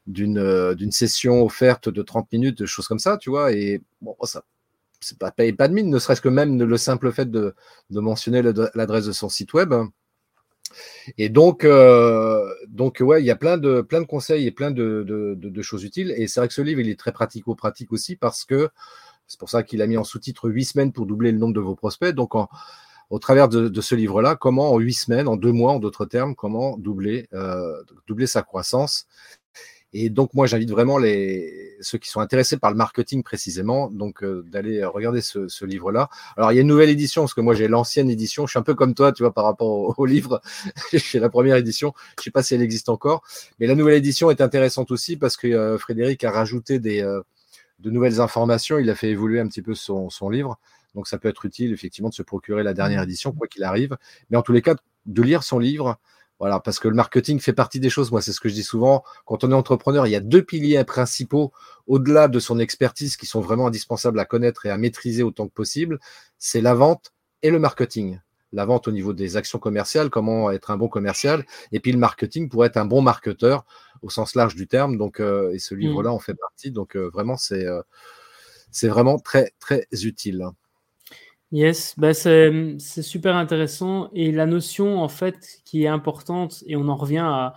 d'une 0.08 0.74
d'une 0.76 0.92
session 0.92 1.44
offerte 1.44 1.90
de 1.90 2.02
30 2.02 2.32
minutes, 2.32 2.58
de 2.60 2.66
choses 2.66 2.88
comme 2.88 3.00
ça, 3.00 3.18
tu 3.18 3.30
vois. 3.30 3.52
Et 3.54 3.82
bon, 4.02 4.16
ça, 4.24 4.44
c'est 5.02 5.18
pas 5.20 5.32
pas 5.32 5.68
de 5.68 5.74
mine, 5.74 5.90
ne 5.90 6.00
serait-ce 6.00 6.22
que 6.22 6.30
même 6.30 6.62
le 6.62 6.78
simple 6.78 7.12
fait 7.12 7.30
de, 7.30 7.56
de 7.90 8.00
mentionner 8.00 8.42
l'adresse 8.42 9.06
de 9.06 9.12
son 9.12 9.30
site 9.30 9.54
web. 9.54 9.74
Et 11.18 11.30
donc, 11.30 11.66
donc 12.68 12.98
ouais, 13.02 13.22
il 13.22 13.26
y 13.26 13.32
a 13.32 13.36
plein 13.36 13.58
de, 13.58 13.82
plein 13.82 14.02
de 14.02 14.06
conseils 14.06 14.48
et 14.48 14.52
plein 14.52 14.72
de, 14.72 15.04
de, 15.06 15.36
de 15.36 15.62
choses 15.62 15.84
utiles. 15.84 16.14
Et 16.18 16.28
c'est 16.28 16.40
vrai 16.40 16.48
que 16.48 16.54
ce 16.54 16.62
livre, 16.62 16.80
il 16.80 16.90
est 16.90 17.00
très 17.00 17.12
pratico-pratique 17.12 17.92
aussi 17.92 18.16
parce 18.16 18.46
que 18.46 18.70
c'est 19.28 19.40
pour 19.40 19.50
ça 19.50 19.64
qu'il 19.64 19.82
a 19.82 19.88
mis 19.88 19.98
en 19.98 20.04
sous-titre 20.04 20.50
huit 20.50 20.66
semaines 20.66 20.92
pour 20.92 21.06
doubler 21.06 21.32
le 21.32 21.38
nombre 21.38 21.54
de 21.54 21.60
vos 21.60 21.76
prospects. 21.76 22.16
Donc, 22.16 22.34
au 23.10 23.20
travers 23.20 23.50
de, 23.50 23.82
ce 23.82 23.96
livre-là, 23.96 24.36
comment 24.36 24.74
en 24.74 24.80
huit 24.80 24.94
semaines, 24.94 25.28
en 25.28 25.36
deux 25.36 25.52
mois, 25.52 25.74
en 25.74 25.80
d'autres 25.80 26.06
termes, 26.06 26.36
comment 26.36 26.78
doubler, 26.78 27.28
euh, 27.34 27.84
doubler 28.08 28.28
sa 28.28 28.42
croissance. 28.42 29.08
Et 29.94 30.10
donc, 30.10 30.34
moi, 30.34 30.48
j'invite 30.48 30.70
vraiment 30.70 31.00
ceux 31.00 31.98
qui 31.98 32.10
sont 32.10 32.20
intéressés 32.20 32.58
par 32.58 32.72
le 32.72 32.78
marketing 32.78 33.24
précisément, 33.24 33.90
donc 33.90 34.22
euh, 34.22 34.44
d'aller 34.48 34.84
regarder 34.84 35.22
ce, 35.22 35.66
livre-là. 35.66 36.10
Alors, 36.36 36.52
il 36.52 36.56
y 36.56 36.58
a 36.58 36.62
une 36.62 36.68
nouvelle 36.68 36.90
édition, 36.90 37.24
parce 37.24 37.34
que 37.34 37.42
moi, 37.42 37.56
j'ai 37.56 37.70
l'ancienne 37.70 38.10
édition. 38.10 38.46
Je 38.46 38.52
suis 38.52 38.60
un 38.60 38.64
peu 38.64 38.76
comme 38.76 38.94
toi, 38.94 39.14
tu 39.14 39.24
vois, 39.24 39.34
par 39.34 39.46
rapport 39.46 39.98
au, 39.98 40.06
livre. 40.06 40.42
j'ai 40.94 41.20
la 41.20 41.30
première 41.30 41.56
édition. 41.56 41.94
Je 42.18 42.22
ne 42.22 42.24
sais 42.26 42.32
pas 42.32 42.44
si 42.44 42.54
elle 42.54 42.62
existe 42.62 42.90
encore. 42.90 43.24
Mais 43.60 43.68
la 43.68 43.76
nouvelle 43.76 43.96
édition 43.96 44.30
est 44.30 44.42
intéressante 44.42 44.92
aussi 44.92 45.16
parce 45.16 45.38
que 45.38 45.48
euh, 45.48 45.78
Frédéric 45.78 46.24
a 46.26 46.32
rajouté 46.32 46.80
des, 46.80 47.02
de 47.80 47.90
nouvelles 47.90 48.22
informations. 48.22 48.80
Il 48.80 48.90
a 48.90 48.96
fait 48.96 49.10
évoluer 49.10 49.40
un 49.40 49.48
petit 49.48 49.62
peu 49.62 49.74
son, 49.74 50.10
livre. 50.30 50.60
Donc, 50.96 51.08
ça 51.08 51.18
peut 51.18 51.28
être 51.28 51.46
utile, 51.46 51.74
effectivement, 51.74 52.10
de 52.10 52.14
se 52.14 52.24
procurer 52.24 52.64
la 52.64 52.74
dernière 52.74 53.04
édition, 53.04 53.32
quoi 53.32 53.48
qu'il 53.48 53.64
arrive. 53.64 53.98
Mais 54.30 54.38
en 54.38 54.42
tous 54.42 54.54
les 54.54 54.62
cas, 54.62 54.76
de 55.06 55.22
lire 55.22 55.44
son 55.44 55.60
livre. 55.60 56.00
Voilà, 56.40 56.60
parce 56.60 56.78
que 56.80 56.88
le 56.88 56.94
marketing 56.94 57.40
fait 57.40 57.54
partie 57.54 57.80
des 57.80 57.90
choses. 57.90 58.12
Moi, 58.12 58.22
c'est 58.22 58.32
ce 58.32 58.40
que 58.40 58.48
je 58.48 58.54
dis 58.54 58.64
souvent. 58.64 59.04
Quand 59.26 59.44
on 59.44 59.52
est 59.52 59.56
entrepreneur, 59.56 60.06
il 60.06 60.12
y 60.12 60.16
a 60.16 60.20
deux 60.20 60.44
piliers 60.44 60.84
principaux 60.84 61.52
au-delà 61.88 62.28
de 62.28 62.40
son 62.40 62.60
expertise 62.60 63.18
qui 63.18 63.26
sont 63.26 63.42
vraiment 63.42 63.68
indispensables 63.68 64.20
à 64.20 64.26
connaître 64.26 64.66
et 64.68 64.70
à 64.70 64.78
maîtriser 64.78 65.24
autant 65.24 65.48
que 65.48 65.54
possible. 65.54 66.00
C'est 66.38 66.62
la 66.62 66.76
vente 66.76 67.12
et 67.42 67.50
le 67.50 67.58
marketing 67.58 68.20
la 68.54 68.66
vente 68.66 68.88
au 68.88 68.92
niveau 68.92 69.14
des 69.14 69.38
actions 69.38 69.60
commerciales, 69.60 70.10
comment 70.10 70.52
être 70.52 70.72
un 70.72 70.78
bon 70.78 70.88
commercial, 70.88 71.46
et 71.72 71.80
puis 71.80 71.92
le 71.92 71.98
marketing 71.98 72.50
pour 72.50 72.66
être 72.66 72.78
un 72.78 72.86
bon 72.86 73.02
marketeur 73.02 73.66
au 74.02 74.10
sens 74.10 74.36
large 74.36 74.56
du 74.56 74.68
terme. 74.68 74.98
Donc, 74.98 75.20
euh, 75.20 75.52
et 75.54 75.60
ce 75.60 75.76
mmh. 75.76 75.80
livre-là 75.80 76.12
en 76.12 76.20
fait 76.20 76.36
partie. 76.36 76.72
Donc, 76.72 76.96
euh, 76.96 77.10
vraiment, 77.10 77.38
c'est 77.38 77.66
euh, 77.66 77.82
c'est 78.72 78.88
vraiment 78.88 79.20
très, 79.20 79.54
très 79.60 79.88
utile. 80.04 80.46
Yes, 81.52 81.96
bah 81.98 82.14
c'est 82.14 82.78
super 83.02 83.36
intéressant. 83.36 84.10
Et 84.14 84.32
la 84.32 84.46
notion, 84.46 85.02
en 85.02 85.08
fait, 85.08 85.62
qui 85.64 85.84
est 85.84 85.88
importante, 85.88 86.64
et 86.68 86.76
on 86.76 86.90
en 86.90 86.98
revient 86.98 87.24
à, 87.26 87.56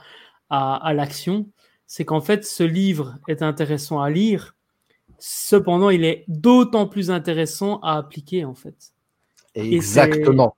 à, 0.49 0.95
l'action, 0.95 1.49
c'est 1.89 2.05
qu'en 2.05 2.21
fait, 2.21 2.45
ce 2.45 2.63
livre 2.63 3.17
est 3.27 3.43
intéressant 3.43 4.01
à 4.01 4.09
lire. 4.09 4.55
Cependant, 5.19 5.91
il 5.91 6.05
est 6.05 6.25
d'autant 6.29 6.87
plus 6.87 7.11
intéressant 7.11 7.81
à 7.81 7.97
appliquer, 7.97 8.45
en 8.45 8.55
fait. 8.55 8.93
Exactement 9.57 10.57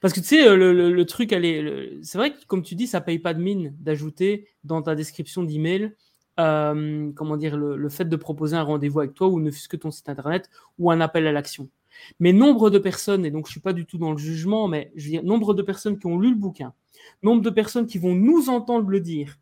Parce 0.00 0.12
que 0.14 0.20
tu 0.20 0.26
sais, 0.26 0.56
le, 0.56 1.04
truc, 1.04 1.32
est. 1.32 1.98
C'est 2.02 2.18
vrai 2.18 2.32
que, 2.32 2.44
comme 2.46 2.62
tu 2.62 2.74
dis, 2.74 2.86
ça 2.86 3.00
paye 3.00 3.18
pas 3.18 3.34
de 3.34 3.40
mine 3.40 3.74
d'ajouter 3.80 4.48
dans 4.64 4.82
ta 4.82 4.94
description 4.94 5.42
d'email. 5.42 5.92
Euh, 6.40 7.12
comment 7.14 7.36
dire, 7.36 7.56
le, 7.56 7.88
fait 7.88 8.06
de 8.06 8.16
proposer 8.16 8.56
un 8.56 8.62
rendez-vous 8.62 9.00
avec 9.00 9.14
toi 9.14 9.28
ou 9.28 9.40
ne 9.40 9.50
fût-ce 9.50 9.68
que 9.68 9.76
ton 9.76 9.90
site 9.90 10.08
internet 10.08 10.48
ou 10.78 10.90
un 10.90 11.00
appel 11.00 11.26
à 11.26 11.32
l'action. 11.32 11.68
Mais 12.20 12.32
nombre 12.32 12.70
de 12.70 12.78
personnes, 12.78 13.26
et 13.26 13.30
donc 13.30 13.46
je 13.46 13.52
suis 13.52 13.60
pas 13.60 13.74
du 13.74 13.84
tout 13.84 13.98
dans 13.98 14.12
le 14.12 14.18
jugement, 14.18 14.66
mais 14.66 14.90
je 14.96 15.04
veux 15.04 15.10
dire, 15.10 15.24
nombre 15.24 15.52
de 15.52 15.62
personnes 15.62 15.98
qui 15.98 16.06
ont 16.06 16.18
lu 16.18 16.30
le 16.30 16.36
bouquin, 16.36 16.72
nombre 17.22 17.42
de 17.42 17.50
personnes 17.50 17.86
qui 17.86 17.98
vont 17.98 18.14
nous 18.14 18.48
entendre 18.48 18.88
le 18.88 19.00
dire, 19.00 19.38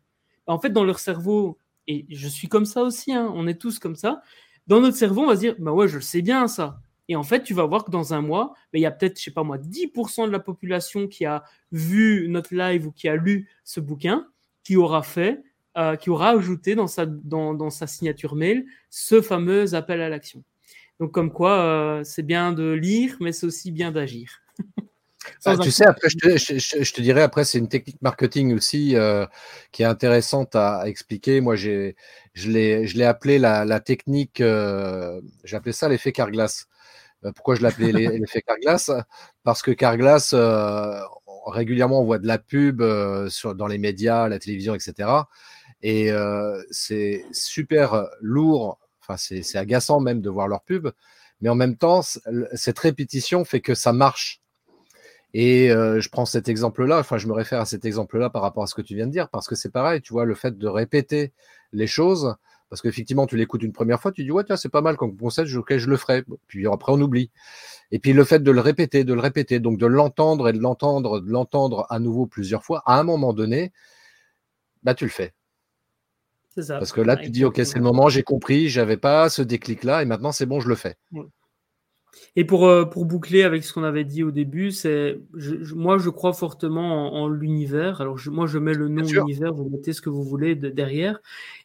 en 0.47 0.59
fait, 0.59 0.69
dans 0.69 0.83
leur 0.83 0.99
cerveau, 0.99 1.57
et 1.87 2.05
je 2.09 2.27
suis 2.27 2.49
comme 2.49 2.65
ça 2.65 2.83
aussi, 2.83 3.13
hein, 3.13 3.31
on 3.33 3.47
est 3.47 3.59
tous 3.59 3.79
comme 3.79 3.95
ça, 3.95 4.21
dans 4.67 4.81
notre 4.81 4.97
cerveau, 4.97 5.21
on 5.21 5.27
va 5.27 5.35
se 5.35 5.39
dire, 5.41 5.55
bah 5.59 5.71
ouais, 5.71 5.87
je 5.87 5.95
le 5.95 6.01
sais 6.01 6.21
bien 6.21 6.47
ça. 6.47 6.81
Et 7.11 7.15
en 7.17 7.23
fait, 7.23 7.43
tu 7.43 7.53
vas 7.53 7.65
voir 7.65 7.83
que 7.83 7.91
dans 7.91 8.13
un 8.13 8.21
mois, 8.21 8.53
ben, 8.71 8.79
il 8.79 8.83
y 8.83 8.85
a 8.85 8.91
peut-être, 8.91 9.19
je 9.19 9.25
sais 9.25 9.31
pas 9.31 9.43
moi, 9.43 9.57
10% 9.57 10.27
de 10.27 10.31
la 10.31 10.39
population 10.39 11.09
qui 11.09 11.25
a 11.25 11.43
vu 11.73 12.29
notre 12.29 12.55
live 12.55 12.87
ou 12.87 12.93
qui 12.93 13.09
a 13.09 13.17
lu 13.17 13.49
ce 13.65 13.81
bouquin, 13.81 14.27
qui 14.63 14.77
aura 14.77 15.03
fait, 15.03 15.43
euh, 15.77 15.97
qui 15.97 16.09
aura 16.09 16.29
ajouté 16.29 16.73
dans 16.73 16.87
sa, 16.87 17.05
dans, 17.05 17.69
sa 17.69 17.85
signature 17.85 18.33
mail 18.35 18.63
ce 18.89 19.21
fameux 19.21 19.75
appel 19.75 19.99
à 19.99 20.07
l'action. 20.07 20.45
Donc, 21.01 21.11
comme 21.11 21.33
quoi, 21.33 21.59
euh, 21.59 22.03
c'est 22.05 22.23
bien 22.23 22.53
de 22.53 22.71
lire, 22.71 23.17
mais 23.19 23.33
c'est 23.33 23.45
aussi 23.45 23.71
bien 23.71 23.91
d'agir. 23.91 24.41
Ah, 25.45 25.55
tu 25.55 25.69
sais, 25.69 25.85
après, 25.85 26.09
je 26.09 26.93
te, 26.93 27.01
dirais, 27.01 27.21
après, 27.21 27.45
c'est 27.45 27.59
une 27.59 27.69
technique 27.69 28.01
marketing 28.01 28.55
aussi 28.55 28.95
euh, 28.95 29.27
qui 29.71 29.83
est 29.83 29.85
intéressante 29.85 30.55
à, 30.55 30.83
expliquer. 30.87 31.41
Moi, 31.41 31.55
j'ai, 31.55 31.95
je 32.33 32.49
l'ai 32.49 33.03
appelé 33.03 33.37
la, 33.37 33.63
la 33.63 33.79
technique, 33.79 34.37
j'ai 34.39 35.55
appelé 35.55 35.73
ça 35.73 35.89
l'effet 35.89 36.11
Carglass. 36.11 36.67
Euh, 37.25 37.31
pourquoi 37.31 37.55
je 37.55 37.61
l'appelais 37.61 37.91
l'effet 37.91 38.41
Carglass? 38.41 38.91
Parce 39.43 39.61
que 39.61 39.71
Carglass, 39.71 40.33
euh, 40.33 40.99
régulièrement, 41.45 42.01
on 42.01 42.05
voit 42.05 42.19
de 42.19 42.27
la 42.27 42.37
pub 42.37 42.81
euh, 42.81 43.29
dans 43.55 43.67
les 43.67 43.77
médias, 43.77 44.27
la 44.27 44.39
télévision, 44.39 44.75
etc. 44.75 45.09
Et 45.83 46.11
c'est 46.69 47.25
super 47.31 48.07
lourd, 48.21 48.79
enfin, 49.01 49.17
c'est 49.17 49.57
agaçant 49.57 49.99
même 49.99 50.21
de 50.21 50.29
voir 50.29 50.47
leur 50.47 50.61
pub, 50.61 50.89
mais 51.41 51.49
en 51.49 51.55
même 51.55 51.75
temps, 51.75 52.01
cette 52.53 52.77
répétition 52.77 53.45
fait 53.45 53.61
que 53.61 53.73
ça 53.73 53.91
marche. 53.91 54.41
Et 55.33 55.69
je 55.69 56.09
prends 56.09 56.27
cet 56.27 56.49
exemple-là, 56.49 56.99
enfin, 56.99 57.17
je 57.17 57.25
me 57.25 57.33
réfère 57.33 57.61
à 57.61 57.65
cet 57.65 57.83
exemple-là 57.83 58.29
par 58.29 58.43
rapport 58.43 58.61
à 58.61 58.67
ce 58.67 58.75
que 58.75 58.83
tu 58.83 58.93
viens 58.93 59.07
de 59.07 59.11
dire, 59.11 59.29
parce 59.29 59.47
que 59.47 59.55
c'est 59.55 59.71
pareil, 59.71 60.01
tu 60.01 60.13
vois, 60.13 60.25
le 60.25 60.35
fait 60.35 60.55
de 60.55 60.67
répéter 60.67 61.33
les 61.73 61.87
choses, 61.87 62.35
parce 62.71 62.81
qu'effectivement, 62.81 63.27
tu 63.27 63.35
l'écoutes 63.35 63.63
une 63.63 63.73
première 63.73 63.99
fois, 63.99 64.13
tu 64.13 64.23
dis, 64.23 64.31
ouais, 64.31 64.45
tiens, 64.45 64.55
c'est 64.55 64.69
pas 64.69 64.79
mal 64.79 64.95
comme 64.95 65.17
conseil, 65.17 65.53
ok, 65.57 65.75
je 65.75 65.89
le 65.89 65.97
ferai. 65.97 66.23
Puis 66.47 66.65
après, 66.67 66.93
on 66.93 67.01
oublie. 67.01 67.29
Et 67.91 67.99
puis 67.99 68.13
le 68.13 68.23
fait 68.23 68.41
de 68.41 68.49
le 68.49 68.61
répéter, 68.61 69.03
de 69.03 69.13
le 69.13 69.19
répéter, 69.19 69.59
donc 69.59 69.77
de 69.77 69.85
l'entendre 69.85 70.47
et 70.47 70.53
de 70.53 70.59
l'entendre, 70.59 71.19
de 71.19 71.29
l'entendre 71.29 71.85
à 71.89 71.99
nouveau 71.99 72.27
plusieurs 72.27 72.63
fois, 72.63 72.81
à 72.85 72.97
un 72.97 73.03
moment 73.03 73.33
donné, 73.33 73.73
bah, 74.83 74.95
tu 74.95 75.03
le 75.03 75.09
fais. 75.09 75.33
C'est 76.55 76.61
ça. 76.61 76.77
Parce 76.77 76.93
que 76.93 77.01
là, 77.01 77.17
tu 77.17 77.29
dis, 77.29 77.43
ok, 77.43 77.57
c'est 77.57 77.75
le 77.75 77.83
moment, 77.83 78.07
j'ai 78.07 78.23
compris, 78.23 78.69
j'avais 78.69 78.95
pas 78.95 79.27
ce 79.27 79.41
déclic-là, 79.41 80.01
et 80.01 80.05
maintenant, 80.05 80.31
c'est 80.31 80.45
bon, 80.45 80.61
je 80.61 80.69
le 80.69 80.75
fais. 80.75 80.95
Et 82.35 82.45
pour, 82.45 82.67
euh, 82.67 82.85
pour 82.85 83.05
boucler 83.05 83.43
avec 83.43 83.63
ce 83.63 83.73
qu'on 83.73 83.83
avait 83.83 84.03
dit 84.03 84.23
au 84.23 84.31
début, 84.31 84.71
c'est 84.71 85.19
moi 85.75 85.97
je 85.97 86.09
crois 86.09 86.33
fortement 86.33 87.13
en, 87.13 87.27
l'univers. 87.27 88.01
Alors 88.01 88.17
moi 88.27 88.47
je 88.47 88.57
mets 88.57 88.73
le 88.73 88.87
nom 88.87 89.05
univers, 89.05 89.53
vous 89.53 89.69
mettez 89.69 89.93
ce 89.93 90.01
que 90.01 90.09
vous 90.09 90.23
voulez 90.23 90.55
derrière. 90.55 91.19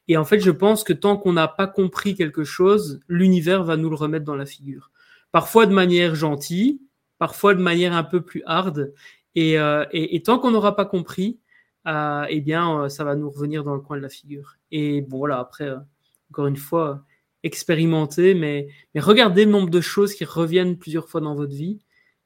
Et 0.08 0.16
en 0.16 0.24
fait 0.24 0.40
je 0.40 0.50
pense 0.50 0.84
que 0.84 0.92
tant 0.92 1.16
qu'on 1.16 1.32
n'a 1.32 1.48
pas 1.48 1.66
compris 1.66 2.14
quelque 2.14 2.44
chose, 2.44 3.00
l'univers 3.08 3.64
va 3.64 3.76
nous 3.76 3.90
le 3.90 3.96
remettre 3.96 4.24
dans 4.24 4.36
la 4.36 4.46
figure. 4.46 4.90
Parfois 5.32 5.66
de 5.66 5.74
manière 5.74 6.14
gentille, 6.14 6.80
parfois 7.18 7.54
de 7.54 7.62
manière 7.62 7.94
un 7.94 8.04
peu 8.04 8.22
plus 8.22 8.42
hard. 8.46 8.92
Et, 9.34 9.58
euh, 9.58 9.84
et, 9.92 10.22
tant 10.22 10.38
qu'on 10.38 10.50
n'aura 10.50 10.76
pas 10.76 10.86
compris, 10.86 11.38
euh, 11.86 12.24
eh 12.30 12.40
bien 12.40 12.88
ça 12.88 13.04
va 13.04 13.14
nous 13.16 13.30
revenir 13.30 13.64
dans 13.64 13.74
le 13.74 13.80
coin 13.80 13.96
de 13.96 14.02
la 14.02 14.08
figure. 14.08 14.56
Et 14.70 15.02
bon 15.02 15.18
voilà 15.18 15.38
après 15.38 15.72
encore 16.30 16.46
une 16.46 16.56
fois 16.56 17.04
expérimenter, 17.42 18.34
mais, 18.34 18.68
mais 18.94 19.00
regardez 19.00 19.44
le 19.44 19.50
nombre 19.50 19.70
de 19.70 19.80
choses 19.80 20.14
qui 20.14 20.24
reviennent 20.24 20.78
plusieurs 20.78 21.08
fois 21.08 21.20
dans 21.20 21.34
votre 21.34 21.54
vie. 21.54 21.78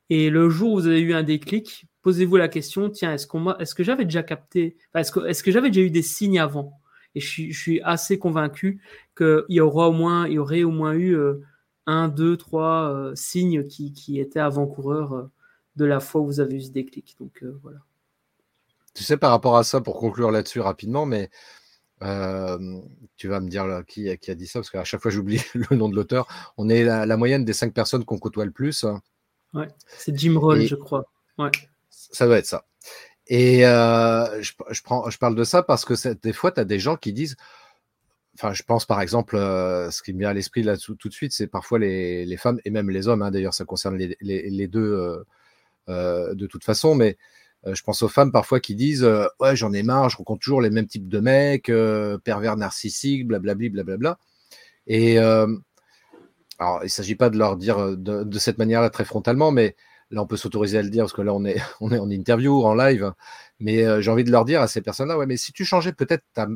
Et 0.09 0.31
le 0.31 0.51
jour 0.51 0.73
où 0.73 0.75
vous 0.81 0.87
avez 0.87 1.01
eu 1.01 1.15
un 1.15 1.23
déclic, 1.23 1.87
posez-vous 2.03 2.37
la 2.37 2.49
question, 2.49 2.91
tiens, 2.91 3.15
est-ce, 3.15 3.27
qu'on 3.27 3.57
est-ce 3.59 3.75
que 3.75 3.85
j'avais 3.85 4.05
déjà 4.05 4.23
capté, 4.23 4.77
est-ce 4.95 5.13
que, 5.13 5.21
est-ce 5.27 5.43
que 5.43 5.53
j'avais 5.53 5.69
déjà 5.69 5.83
eu 5.83 5.91
des 5.91 6.03
signes 6.03 6.41
avant? 6.41 6.81
Et 7.15 7.21
je 7.21 7.29
suis, 7.29 7.53
je 7.53 7.61
suis 7.61 7.81
assez 7.83 8.19
convaincu 8.19 8.81
qu'il 9.17 9.45
y, 9.49 9.61
aura 9.61 9.89
au 9.89 9.93
moins, 9.93 10.27
il 10.27 10.35
y 10.35 10.39
aurait 10.39 10.63
au 10.63 10.71
moins 10.71 10.93
eu 10.93 11.17
euh, 11.17 11.41
un, 11.87 12.09
deux, 12.09 12.37
trois 12.37 12.93
euh, 12.93 13.15
signes 13.15 13.67
qui, 13.67 13.93
qui 13.93 14.21
étaient 14.21 14.41
avant-coureurs 14.41 15.13
euh, 15.13 15.31
de 15.77 15.85
la 15.85 16.01
fois 16.01 16.21
où 16.21 16.27
vous 16.27 16.41
avez 16.41 16.57
eu 16.57 16.63
ce 16.63 16.71
déclic. 16.71 17.17
Donc 17.21 17.45
voilà. 17.63 17.79
Tu 18.95 19.05
sais, 19.05 19.17
par 19.17 19.31
rapport 19.31 19.57
à 19.57 19.65
ça, 19.65 19.81
pour 19.81 19.99
conclure 19.99 20.31
là-dessus 20.31 20.61
rapidement, 20.61 21.07
mais 21.07 21.31
tu 22.01 23.29
vas 23.29 23.41
me 23.41 23.49
dire 23.49 23.83
qui, 23.87 24.17
qui, 24.19 24.31
a 24.31 24.35
dit 24.35 24.47
ça, 24.47 24.61
parce 24.61 24.71
qu'à 24.71 24.85
chaque 24.85 25.03
fois 25.03 25.11
j'oublie 25.11 25.41
le 25.55 25.77
nom 25.77 25.89
de 25.89 25.97
l'auteur. 25.97 26.27
On 26.57 26.69
est 26.69 26.85
la, 26.85 27.17
moyenne 27.17 27.45
des 27.45 27.53
cinq 27.53 27.75
personnes 27.75 28.05
qu'on 28.05 28.19
côtoie 28.19 28.45
le 28.45 28.51
plus. 28.51 28.85
Ouais, 29.53 29.69
c'est 29.87 30.17
Jim 30.17 30.39
Rohn, 30.39 30.61
je 30.61 30.77
crois. 30.77 31.05
Ouais. 31.39 31.51
Ça 31.91 32.27
doit 32.27 32.39
être 32.39 32.47
ça. 32.47 32.67
Et 33.27 33.65
euh, 33.67 34.43
je, 34.43 34.53
je, 34.71 34.83
prends, 34.83 35.09
je 35.09 35.19
parle 35.19 35.35
de 35.35 35.45
ça 35.45 35.63
parce 35.63 35.85
que 35.85 36.15
des 36.15 36.33
fois, 36.33 36.51
tu 36.51 36.61
as 36.61 36.65
des 36.65 36.81
gens 36.81 36.97
qui 36.97 37.13
disent, 37.13 37.37
enfin, 38.35 38.53
je 38.53 38.63
pense 38.63 38.87
par 38.87 39.01
exemple, 39.01 39.37
euh, 39.37 39.91
ce 39.91 40.03
qui 40.03 40.13
me 40.13 40.19
vient 40.21 40.31
à 40.31 40.35
l'esprit 40.35 40.63
là 40.63 40.77
tout, 40.77 40.95
tout, 40.97 41.09
de 41.09 41.15
suite, 41.15 41.33
c'est 41.33 41.47
parfois 41.47 41.79
les, 41.79 42.25
les, 42.27 42.37
femmes 42.37 42.61
et 42.65 42.71
même 42.71 42.91
les 42.91 43.07
hommes, 43.07 43.23
hein, 43.23 43.31
d'ailleurs, 43.31 43.55
ça 43.55 43.65
concerne 43.65 43.97
les, 43.97 44.17
les, 44.21 44.51
les 44.51 44.67
deux 44.67 45.25
euh, 45.89 46.35
de 46.35 46.47
toute 46.47 46.65
façon, 46.65 46.95
mais 46.95 47.17
je 47.67 47.83
pense 47.83 48.03
aux 48.03 48.09
femmes 48.09 48.33
parfois 48.33 48.61
qui 48.61 48.75
disent 48.75 49.05
euh, 49.05 49.27
Ouais, 49.39 49.57
j'en 49.57 49.73
ai 49.73 49.83
marre, 49.83 50.09
je 50.09 50.17
rencontre 50.17 50.41
toujours 50.41 50.61
les 50.63 50.71
mêmes 50.71 50.87
types 50.87 51.09
de 51.09 51.21
mecs, 51.21 51.71
pervers 52.25 52.57
narcissiques, 52.57 53.27
blablabli, 53.27 53.71
blablabla. 53.71 54.19
Et 54.87 55.19
alors, 55.19 56.81
il 56.83 56.85
ne 56.85 56.89
s'agit 56.89 57.15
pas 57.15 57.31
de 57.31 57.39
leur 57.39 57.57
dire 57.57 57.97
de, 57.97 58.39
cette 58.39 58.59
manière-là 58.59 58.91
très 58.91 59.05
frontalement, 59.05 59.51
mais 59.51 59.77
là, 60.11 60.23
on 60.23 60.27
peut 60.27 60.37
s'autoriser 60.37 60.79
à 60.79 60.83
le 60.83 60.91
dire 60.91 61.05
parce 61.05 61.13
que 61.13 61.23
là, 61.23 61.33
on 61.35 61.45
est, 61.45 61.61
on 61.81 61.91
est 61.93 61.99
en 61.99 62.11
interview, 62.11 62.63
en 62.65 62.75
live. 62.75 63.13
Mais 63.61 64.03
j'ai 64.03 64.11
envie 64.11 64.25
de 64.25 64.31
leur 64.31 64.45
dire 64.45 64.61
à 64.63 64.69
ces 64.69 64.83
personnes-là 64.83 65.19
Ouais, 65.19 65.27
mais 65.27 65.37
si 65.37 65.53
tu 65.53 65.65
changeais 65.65 65.93
peut-être 65.93 66.25
ta, 66.35 66.49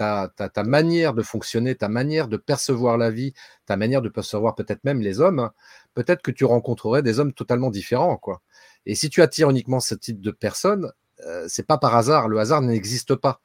ta, 0.00 0.32
ta, 0.34 0.48
ta, 0.48 0.64
manière 0.64 1.14
de 1.14 1.22
fonctionner, 1.22 1.74
ta 1.74 1.88
manière 1.88 2.28
de 2.28 2.36
percevoir 2.36 2.96
la 2.96 3.10
vie, 3.10 3.34
ta 3.66 3.76
manière 3.76 4.02
de 4.02 4.08
percevoir 4.08 4.54
peut-être 4.54 4.82
même 4.84 5.00
les 5.00 5.20
hommes, 5.20 5.50
peut-être 5.94 6.22
que 6.22 6.30
tu 6.30 6.44
rencontrerais 6.44 7.02
des 7.02 7.20
hommes 7.20 7.32
totalement 7.32 7.70
différents, 7.70 8.16
quoi. 8.16 8.40
Et 8.86 8.94
si 8.94 9.10
tu 9.10 9.22
attires 9.22 9.50
uniquement 9.50 9.80
ce 9.80 9.94
type 9.94 10.20
de 10.20 10.30
personnes, 10.30 10.92
euh, 11.26 11.46
c'est 11.48 11.66
pas 11.66 11.78
par 11.78 11.96
hasard. 11.96 12.28
Le 12.28 12.38
hasard 12.38 12.62
n'existe 12.62 13.14
pas. 13.14 13.40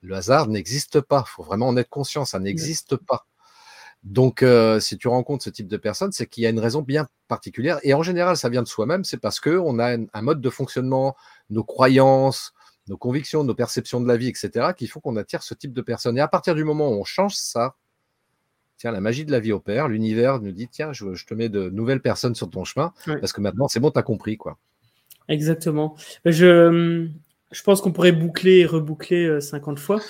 Le 0.00 0.14
hasard 0.14 0.48
n'existe 0.48 1.00
pas. 1.00 1.24
Il 1.26 1.30
faut 1.30 1.42
vraiment 1.42 1.68
en 1.68 1.76
être 1.76 1.88
conscient. 1.88 2.24
Ça 2.24 2.38
n'existe 2.38 2.96
pas. 2.96 3.26
Donc, 4.02 4.42
euh, 4.42 4.80
si 4.80 4.98
tu 4.98 5.06
rencontres 5.06 5.44
ce 5.44 5.50
type 5.50 5.68
de 5.68 5.76
personnes, 5.76 6.10
c'est 6.10 6.26
qu'il 6.26 6.42
y 6.42 6.46
a 6.46 6.50
une 6.50 6.58
raison 6.58 6.82
bien 6.82 7.08
particulière. 7.28 7.78
Et 7.84 7.94
en 7.94 8.02
général, 8.02 8.36
ça 8.36 8.48
vient 8.48 8.62
de 8.62 8.68
soi-même. 8.68 9.04
C'est 9.04 9.18
parce 9.18 9.38
qu'on 9.38 9.78
a 9.78 9.96
un, 9.96 10.22
mode 10.22 10.40
de 10.40 10.50
fonctionnement, 10.50 11.16
nos 11.50 11.62
croyances, 11.62 12.52
nos 12.88 12.96
convictions, 12.96 13.44
nos 13.44 13.54
perceptions 13.54 14.00
de 14.00 14.08
la 14.08 14.16
vie, 14.16 14.26
etc., 14.28 14.72
qui 14.76 14.88
font 14.88 14.98
qu'on 14.98 15.16
attire 15.16 15.44
ce 15.44 15.54
type 15.54 15.72
de 15.72 15.82
personnes. 15.82 16.18
Et 16.18 16.20
à 16.20 16.28
partir 16.28 16.56
du 16.56 16.64
moment 16.64 16.88
où 16.88 16.94
on 16.94 17.04
change 17.04 17.36
ça, 17.36 17.76
tiens, 18.82 18.90
la 18.90 19.00
magie 19.00 19.24
de 19.24 19.30
la 19.30 19.38
vie 19.38 19.52
opère, 19.52 19.86
l'univers 19.86 20.40
nous 20.40 20.50
dit, 20.50 20.66
tiens, 20.66 20.92
je, 20.92 21.14
je, 21.14 21.24
te 21.24 21.34
mets 21.34 21.48
de 21.48 21.70
nouvelles 21.70 22.02
personnes 22.02 22.34
sur 22.34 22.50
ton 22.50 22.64
chemin, 22.64 22.92
parce 23.06 23.32
que 23.32 23.40
maintenant, 23.40 23.68
c'est 23.68 23.78
bon, 23.78 23.92
tu 23.92 23.98
as 24.00 24.02
compris, 24.02 24.36
quoi. 24.36 24.58
Exactement. 25.28 25.94
Je, 26.24 27.06
je 27.52 27.62
pense 27.62 27.80
qu'on 27.80 27.92
pourrait 27.92 28.10
boucler 28.10 28.58
et 28.58 28.66
reboucler 28.66 29.40
50 29.40 29.78
fois. 29.78 30.00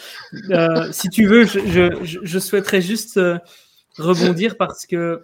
Euh, 0.49 0.89
si 0.93 1.11
tu 1.11 1.27
veux, 1.27 1.45
je, 1.45 1.61
je, 2.03 2.19
je 2.23 2.39
souhaiterais 2.39 2.81
juste 2.81 3.19
euh, 3.19 3.39
rebondir 3.99 4.57
parce 4.57 4.87
que 4.87 5.21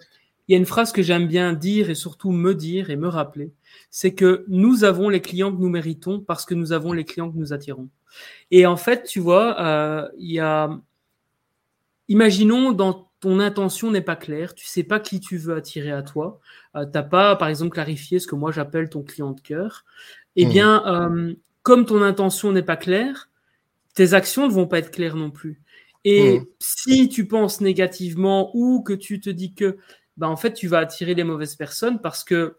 il 0.47 0.51
y 0.53 0.55
a 0.55 0.57
une 0.57 0.67
phrase 0.67 0.91
que 0.91 1.01
j'aime 1.01 1.27
bien 1.27 1.53
dire 1.53 1.89
et 1.89 1.95
surtout 1.95 2.31
me 2.31 2.53
dire 2.53 2.91
et 2.91 2.95
me 2.95 3.07
rappeler, 3.07 3.51
c'est 3.89 4.13
que 4.13 4.45
nous 4.47 4.83
avons 4.83 5.09
les 5.09 5.21
clients 5.21 5.51
que 5.51 5.61
nous 5.61 5.69
méritons 5.69 6.19
parce 6.19 6.45
que 6.45 6.53
nous 6.53 6.71
avons 6.71 6.93
les 6.93 7.03
clients 7.03 7.31
que 7.31 7.37
nous 7.37 7.51
attirons. 7.51 7.89
Et 8.51 8.65
en 8.67 8.77
fait, 8.77 9.03
tu 9.03 9.19
vois, 9.19 9.59
euh, 9.59 10.07
il 10.17 10.31
y 10.31 10.39
a, 10.39 10.69
imaginons 12.09 12.73
dans 12.73 13.09
ton 13.21 13.39
intention 13.39 13.91
n'est 13.91 14.01
pas 14.01 14.15
claire, 14.15 14.55
tu 14.55 14.65
sais 14.65 14.83
pas 14.83 14.99
qui 14.99 15.19
tu 15.19 15.37
veux 15.37 15.55
attirer 15.55 15.91
à 15.91 16.01
toi, 16.01 16.39
euh, 16.75 16.85
t'as 16.85 17.03
pas, 17.03 17.35
par 17.35 17.47
exemple, 17.47 17.71
clarifié 17.71 18.19
ce 18.19 18.27
que 18.27 18.35
moi 18.35 18.51
j'appelle 18.51 18.89
ton 18.89 19.03
client 19.03 19.31
de 19.31 19.41
cœur. 19.41 19.85
Eh 20.35 20.45
mmh. 20.45 20.49
bien, 20.49 20.83
euh, 20.87 21.33
comme 21.63 21.85
ton 21.85 22.01
intention 22.01 22.51
n'est 22.51 22.63
pas 22.63 22.77
claire, 22.77 23.29
tes 23.93 24.13
actions 24.13 24.47
ne 24.47 24.53
vont 24.53 24.67
pas 24.67 24.79
être 24.79 24.91
claires 24.91 25.15
non 25.15 25.31
plus. 25.31 25.61
Et 26.05 26.39
mmh. 26.39 26.45
si 26.59 27.09
tu 27.09 27.27
penses 27.27 27.61
négativement 27.61 28.51
ou 28.53 28.81
que 28.81 28.93
tu 28.93 29.19
te 29.19 29.29
dis 29.29 29.53
que, 29.53 29.77
bah, 30.15 30.29
en 30.29 30.37
fait, 30.37 30.53
tu 30.53 30.67
vas 30.67 30.79
attirer 30.79 31.13
les 31.13 31.25
mauvaises 31.25 31.55
personnes 31.55 31.99
parce 31.99 32.23
que 32.23 32.57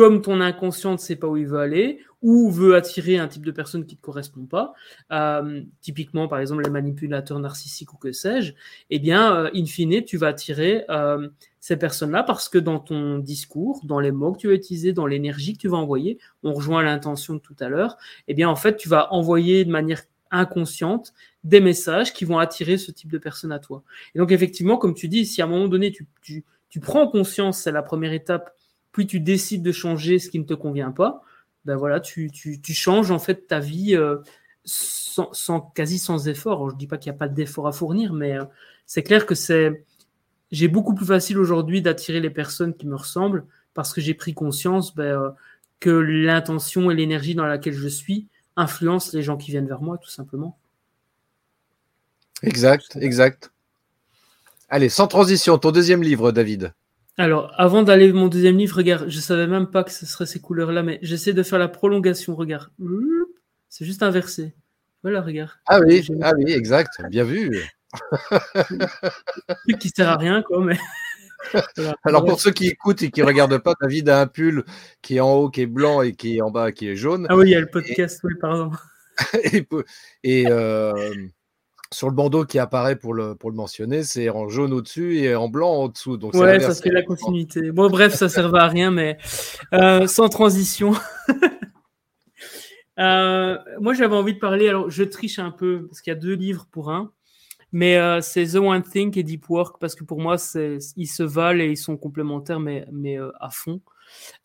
comme 0.00 0.22
ton 0.22 0.40
inconscient 0.40 0.92
ne 0.92 0.96
sait 0.96 1.16
pas 1.16 1.26
où 1.26 1.36
il 1.36 1.46
veut 1.46 1.58
aller 1.58 2.00
ou 2.22 2.50
veut 2.50 2.74
attirer 2.74 3.18
un 3.18 3.28
type 3.28 3.44
de 3.44 3.50
personne 3.50 3.84
qui 3.84 3.96
ne 3.96 3.98
te 3.98 4.02
correspond 4.02 4.46
pas, 4.46 4.72
euh, 5.12 5.60
typiquement 5.82 6.26
par 6.26 6.38
exemple 6.38 6.62
les 6.64 6.70
manipulateurs 6.70 7.38
narcissiques 7.38 7.92
ou 7.92 7.98
que 7.98 8.10
sais-je, 8.10 8.54
eh 8.88 8.98
bien, 8.98 9.36
euh, 9.36 9.50
in 9.54 9.66
fine, 9.66 10.02
tu 10.02 10.16
vas 10.16 10.28
attirer 10.28 10.86
euh, 10.88 11.28
ces 11.60 11.76
personnes-là 11.76 12.22
parce 12.22 12.48
que 12.48 12.56
dans 12.56 12.78
ton 12.78 13.18
discours, 13.18 13.82
dans 13.84 14.00
les 14.00 14.10
mots 14.10 14.32
que 14.32 14.38
tu 14.38 14.48
vas 14.48 14.54
utiliser, 14.54 14.94
dans 14.94 15.06
l'énergie 15.06 15.52
que 15.52 15.58
tu 15.58 15.68
vas 15.68 15.76
envoyer, 15.76 16.18
on 16.44 16.54
rejoint 16.54 16.82
l'intention 16.82 17.34
de 17.34 17.40
tout 17.40 17.56
à 17.60 17.68
l'heure, 17.68 17.98
eh 18.26 18.32
bien, 18.32 18.48
en 18.48 18.56
fait, 18.56 18.78
tu 18.78 18.88
vas 18.88 19.12
envoyer 19.12 19.66
de 19.66 19.70
manière 19.70 20.00
inconsciente 20.30 21.12
des 21.44 21.60
messages 21.60 22.14
qui 22.14 22.24
vont 22.24 22.38
attirer 22.38 22.78
ce 22.78 22.90
type 22.90 23.12
de 23.12 23.18
personne 23.18 23.52
à 23.52 23.58
toi. 23.58 23.82
Et 24.14 24.18
donc, 24.18 24.32
effectivement, 24.32 24.78
comme 24.78 24.94
tu 24.94 25.08
dis, 25.08 25.26
si 25.26 25.42
à 25.42 25.44
un 25.44 25.48
moment 25.48 25.68
donné, 25.68 25.92
tu, 26.22 26.44
prends 26.80 27.06
conscience, 27.06 27.60
c'est 27.60 27.72
la 27.72 27.82
première 27.82 28.14
étape, 28.14 28.54
puis 28.92 29.06
tu 29.06 29.20
décides 29.20 29.62
de 29.62 29.72
changer 29.72 30.18
ce 30.18 30.28
qui 30.28 30.38
ne 30.38 30.44
te 30.44 30.54
convient 30.54 30.90
pas, 30.90 31.22
ben 31.64 31.76
voilà, 31.76 32.00
tu, 32.00 32.30
changes 32.72 33.10
en 33.10 33.18
fait 33.18 33.46
ta 33.46 33.60
vie 33.60 33.94
euh, 33.94 34.16
sans, 34.64 35.60
quasi 35.74 35.98
sans 35.98 36.28
effort. 36.28 36.70
Je 36.70 36.76
dis 36.76 36.86
pas 36.86 36.98
qu'il 36.98 37.12
n'y 37.12 37.16
a 37.16 37.18
pas 37.18 37.28
d'effort 37.28 37.66
à 37.66 37.72
fournir, 37.72 38.12
mais 38.12 38.38
euh, 38.38 38.44
c'est 38.86 39.02
clair 39.02 39.26
que 39.26 39.34
c'est 39.34 39.84
j'ai 40.50 40.66
beaucoup 40.66 40.94
plus 40.94 41.06
facile 41.06 41.38
aujourd'hui 41.38 41.80
d'attirer 41.80 42.18
les 42.18 42.30
personnes 42.30 42.74
qui 42.74 42.86
me 42.86 42.96
ressemblent 42.96 43.46
parce 43.72 43.92
que 43.92 44.00
j'ai 44.00 44.14
pris 44.14 44.34
conscience 44.34 44.94
ben, 44.94 45.04
euh, 45.04 45.30
que 45.78 45.90
l'intention 45.90 46.90
et 46.90 46.94
l'énergie 46.94 47.34
dans 47.34 47.46
laquelle 47.46 47.74
je 47.74 47.88
suis 47.88 48.26
influencent 48.56 49.16
les 49.16 49.22
gens 49.22 49.36
qui 49.36 49.50
viennent 49.50 49.68
vers 49.68 49.80
moi, 49.80 49.96
tout 49.98 50.10
simplement. 50.10 50.58
Exact, 52.42 52.96
exact. 53.00 53.52
Allez, 54.68 54.88
sans 54.88 55.06
transition, 55.06 55.58
ton 55.58 55.70
deuxième 55.70 56.02
livre, 56.02 56.32
David. 56.32 56.72
Alors, 57.16 57.52
avant 57.56 57.82
d'aller 57.82 58.12
mon 58.12 58.28
deuxième 58.28 58.56
livre, 58.56 58.76
regarde, 58.76 59.08
je 59.08 59.20
savais 59.20 59.46
même 59.46 59.66
pas 59.66 59.84
que 59.84 59.90
ce 59.90 60.06
serait 60.06 60.26
ces 60.26 60.40
couleurs-là, 60.40 60.82
mais 60.82 60.98
j'essaie 61.02 61.32
de 61.32 61.42
faire 61.42 61.58
la 61.58 61.68
prolongation, 61.68 62.34
regarde. 62.34 62.70
C'est 63.68 63.84
juste 63.84 64.02
inversé. 64.02 64.54
Voilà, 65.02 65.22
regarde. 65.22 65.50
Ah 65.66 65.80
oui, 65.80 66.06
ah 66.22 66.32
oui, 66.36 66.52
exact. 66.52 67.00
Bien 67.08 67.24
vu. 67.24 67.62
truc 69.64 69.78
qui 69.78 69.88
sert 69.88 70.08
à 70.08 70.16
rien, 70.16 70.42
quoi, 70.42 70.64
mais. 70.64 70.78
voilà. 71.76 71.96
Alors 72.04 72.24
pour 72.24 72.40
ceux 72.40 72.50
qui 72.50 72.68
écoutent 72.68 73.02
et 73.02 73.10
qui 73.10 73.22
regardent 73.22 73.58
pas, 73.58 73.74
David 73.80 74.08
a 74.08 74.20
un 74.20 74.26
pull 74.26 74.64
qui 75.02 75.16
est 75.16 75.20
en 75.20 75.32
haut, 75.32 75.50
qui 75.50 75.62
est 75.62 75.66
blanc 75.66 76.02
et 76.02 76.12
qui 76.12 76.36
est 76.36 76.42
en 76.42 76.50
bas, 76.50 76.72
qui 76.72 76.88
est 76.88 76.96
jaune. 76.96 77.26
Ah 77.30 77.36
oui, 77.36 77.48
il 77.48 77.50
y 77.50 77.54
a 77.54 77.60
le 77.60 77.66
podcast, 77.66 78.20
et... 78.22 78.26
oui, 78.26 78.34
pardon. 78.40 78.70
et, 79.44 79.66
et 80.22 80.46
euh, 80.48 81.14
sur 81.92 82.08
le 82.08 82.14
bandeau 82.14 82.44
qui 82.44 82.58
apparaît 82.58 82.96
pour 82.96 83.14
le, 83.14 83.34
pour 83.34 83.50
le 83.50 83.56
mentionner, 83.56 84.04
c'est 84.04 84.30
en 84.30 84.48
jaune 84.48 84.72
au-dessus 84.72 85.18
et 85.18 85.34
en 85.34 85.48
blanc 85.48 85.70
en 85.70 85.88
dessous. 85.88 86.16
Donc 86.16 86.34
ouais, 86.34 86.60
ça 86.60 86.74
fait 86.74 86.90
la 86.90 87.02
continuité. 87.02 87.72
Bon, 87.72 87.90
bref, 87.90 88.14
ça 88.14 88.26
ne 88.26 88.30
servait 88.30 88.60
à 88.60 88.68
rien, 88.68 88.90
mais 88.90 89.18
euh, 89.72 90.06
sans 90.06 90.28
transition. 90.28 90.92
euh, 93.00 93.58
moi, 93.80 93.94
j'avais 93.94 94.14
envie 94.14 94.34
de 94.34 94.38
parler. 94.38 94.68
Alors, 94.68 94.88
je 94.88 95.02
triche 95.02 95.40
un 95.40 95.50
peu 95.50 95.86
parce 95.88 96.00
qu'il 96.00 96.12
y 96.12 96.16
a 96.16 96.18
deux 96.18 96.34
livres 96.34 96.68
pour 96.70 96.90
un. 96.92 97.12
Mais 97.72 97.98
euh, 97.98 98.20
c'est 98.20 98.46
The 98.46 98.56
One 98.56 98.82
Thing 98.82 99.16
et 99.18 99.22
Deep 99.22 99.48
Work 99.48 99.80
parce 99.80 99.94
que 99.96 100.04
pour 100.04 100.20
moi, 100.20 100.36
ils 100.96 101.06
se 101.08 101.22
valent 101.22 101.60
et 101.60 101.70
ils 101.70 101.76
sont 101.76 101.96
complémentaires, 101.96 102.60
mais, 102.60 102.86
mais 102.92 103.18
à 103.40 103.50
fond. 103.50 103.80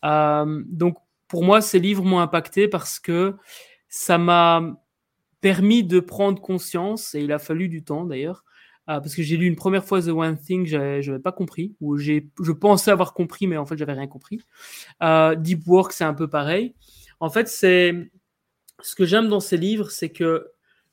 Donc, 0.03 0.97
pour 1.27 1.43
moi, 1.43 1.62
ces 1.62 1.79
livres 1.79 2.03
m'ont 2.03 2.19
impacté 2.19 2.67
parce 2.67 2.99
que 2.99 3.36
ça 3.88 4.17
m'a 4.17 4.62
permis 5.45 5.84
de 5.84 5.99
prendre 5.99 6.41
conscience, 6.41 7.13
et 7.13 7.21
il 7.21 7.31
a 7.31 7.38
fallu 7.38 7.69
du 7.69 7.84
temps 7.84 8.03
d'ailleurs, 8.03 8.43
euh, 8.89 8.99
parce 8.99 9.13
que 9.13 9.21
j'ai 9.21 9.38
lu 9.38 9.45
une 9.45 9.55
première 9.55 9.86
fois 9.86 10.01
The 10.01 10.08
One 10.08 10.39
Thing, 10.39 10.65
je 10.65 10.77
n'avais 10.77 11.21
pas 11.21 11.31
compris, 11.31 11.75
ou 11.81 11.97
je 11.97 12.51
pensais 12.51 12.89
avoir 12.89 13.13
compris, 13.13 13.45
mais 13.45 13.55
en 13.55 13.63
fait, 13.63 13.77
j'avais 13.77 13.93
rien 13.93 14.08
compris. 14.08 14.41
Euh, 15.03 15.36
Deep 15.36 15.67
Work, 15.67 15.91
c'est 15.91 16.03
un 16.03 16.15
peu 16.15 16.27
pareil. 16.27 16.73
En 17.19 17.29
fait, 17.29 17.47
c'est 17.47 18.10
ce 18.81 18.95
que 18.95 19.05
j'aime 19.05 19.27
dans 19.27 19.39
ces 19.39 19.58
livres, 19.58 19.91
c'est 19.91 20.10
que 20.10 20.47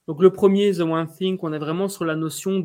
donc 0.07 0.21
le 0.21 0.31
premier, 0.31 0.71
The 0.75 0.81
One 0.81 1.09
Thing, 1.09 1.38
on 1.41 1.55
est 1.55 1.59
vraiment 1.59 1.88
sur 1.88 2.05
la 2.05 2.15
notion 2.15 2.61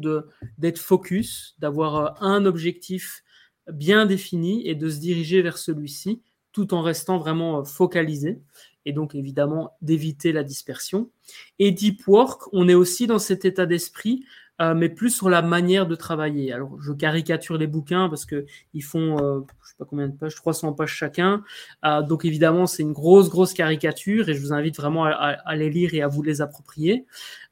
d'être 0.57 0.79
focus, 0.79 1.55
d'avoir 1.59 1.95
euh, 1.95 2.09
un 2.19 2.45
objectif 2.45 3.23
bien 3.71 4.05
défini 4.05 4.67
et 4.67 4.75
de 4.75 4.89
se 4.89 4.99
diriger 4.99 5.41
vers 5.41 5.57
celui-ci, 5.57 6.21
tout 6.57 6.73
en 6.73 6.81
restant 6.81 7.19
vraiment 7.19 7.63
focalisé 7.63 8.41
et 8.83 8.91
donc 8.91 9.13
évidemment 9.13 9.77
d'éviter 9.83 10.31
la 10.31 10.43
dispersion. 10.43 11.11
Et 11.59 11.69
Deep 11.69 12.07
Work, 12.07 12.51
on 12.51 12.67
est 12.67 12.73
aussi 12.73 13.05
dans 13.05 13.19
cet 13.19 13.45
état 13.45 13.67
d'esprit, 13.67 14.25
euh, 14.59 14.73
mais 14.73 14.89
plus 14.89 15.11
sur 15.11 15.29
la 15.29 15.43
manière 15.43 15.85
de 15.85 15.93
travailler. 15.93 16.51
Alors 16.51 16.81
je 16.81 16.93
caricature 16.93 17.59
les 17.59 17.67
bouquins 17.67 18.09
parce 18.09 18.25
que 18.25 18.47
ils 18.73 18.83
font, 18.83 19.19
euh, 19.19 19.41
je 19.63 19.69
sais 19.69 19.75
pas 19.77 19.85
combien 19.85 20.07
de 20.07 20.17
pages, 20.17 20.33
300 20.33 20.73
pages 20.73 20.95
chacun. 20.95 21.43
Euh, 21.85 22.01
donc 22.01 22.25
évidemment 22.25 22.65
c'est 22.65 22.81
une 22.81 22.93
grosse 22.93 23.29
grosse 23.29 23.53
caricature 23.53 24.29
et 24.29 24.33
je 24.33 24.41
vous 24.41 24.51
invite 24.53 24.77
vraiment 24.77 25.05
à, 25.05 25.55
les 25.55 25.69
lire 25.69 25.93
et 25.93 26.01
à 26.01 26.07
vous 26.07 26.23
les 26.23 26.41
approprier. 26.41 27.05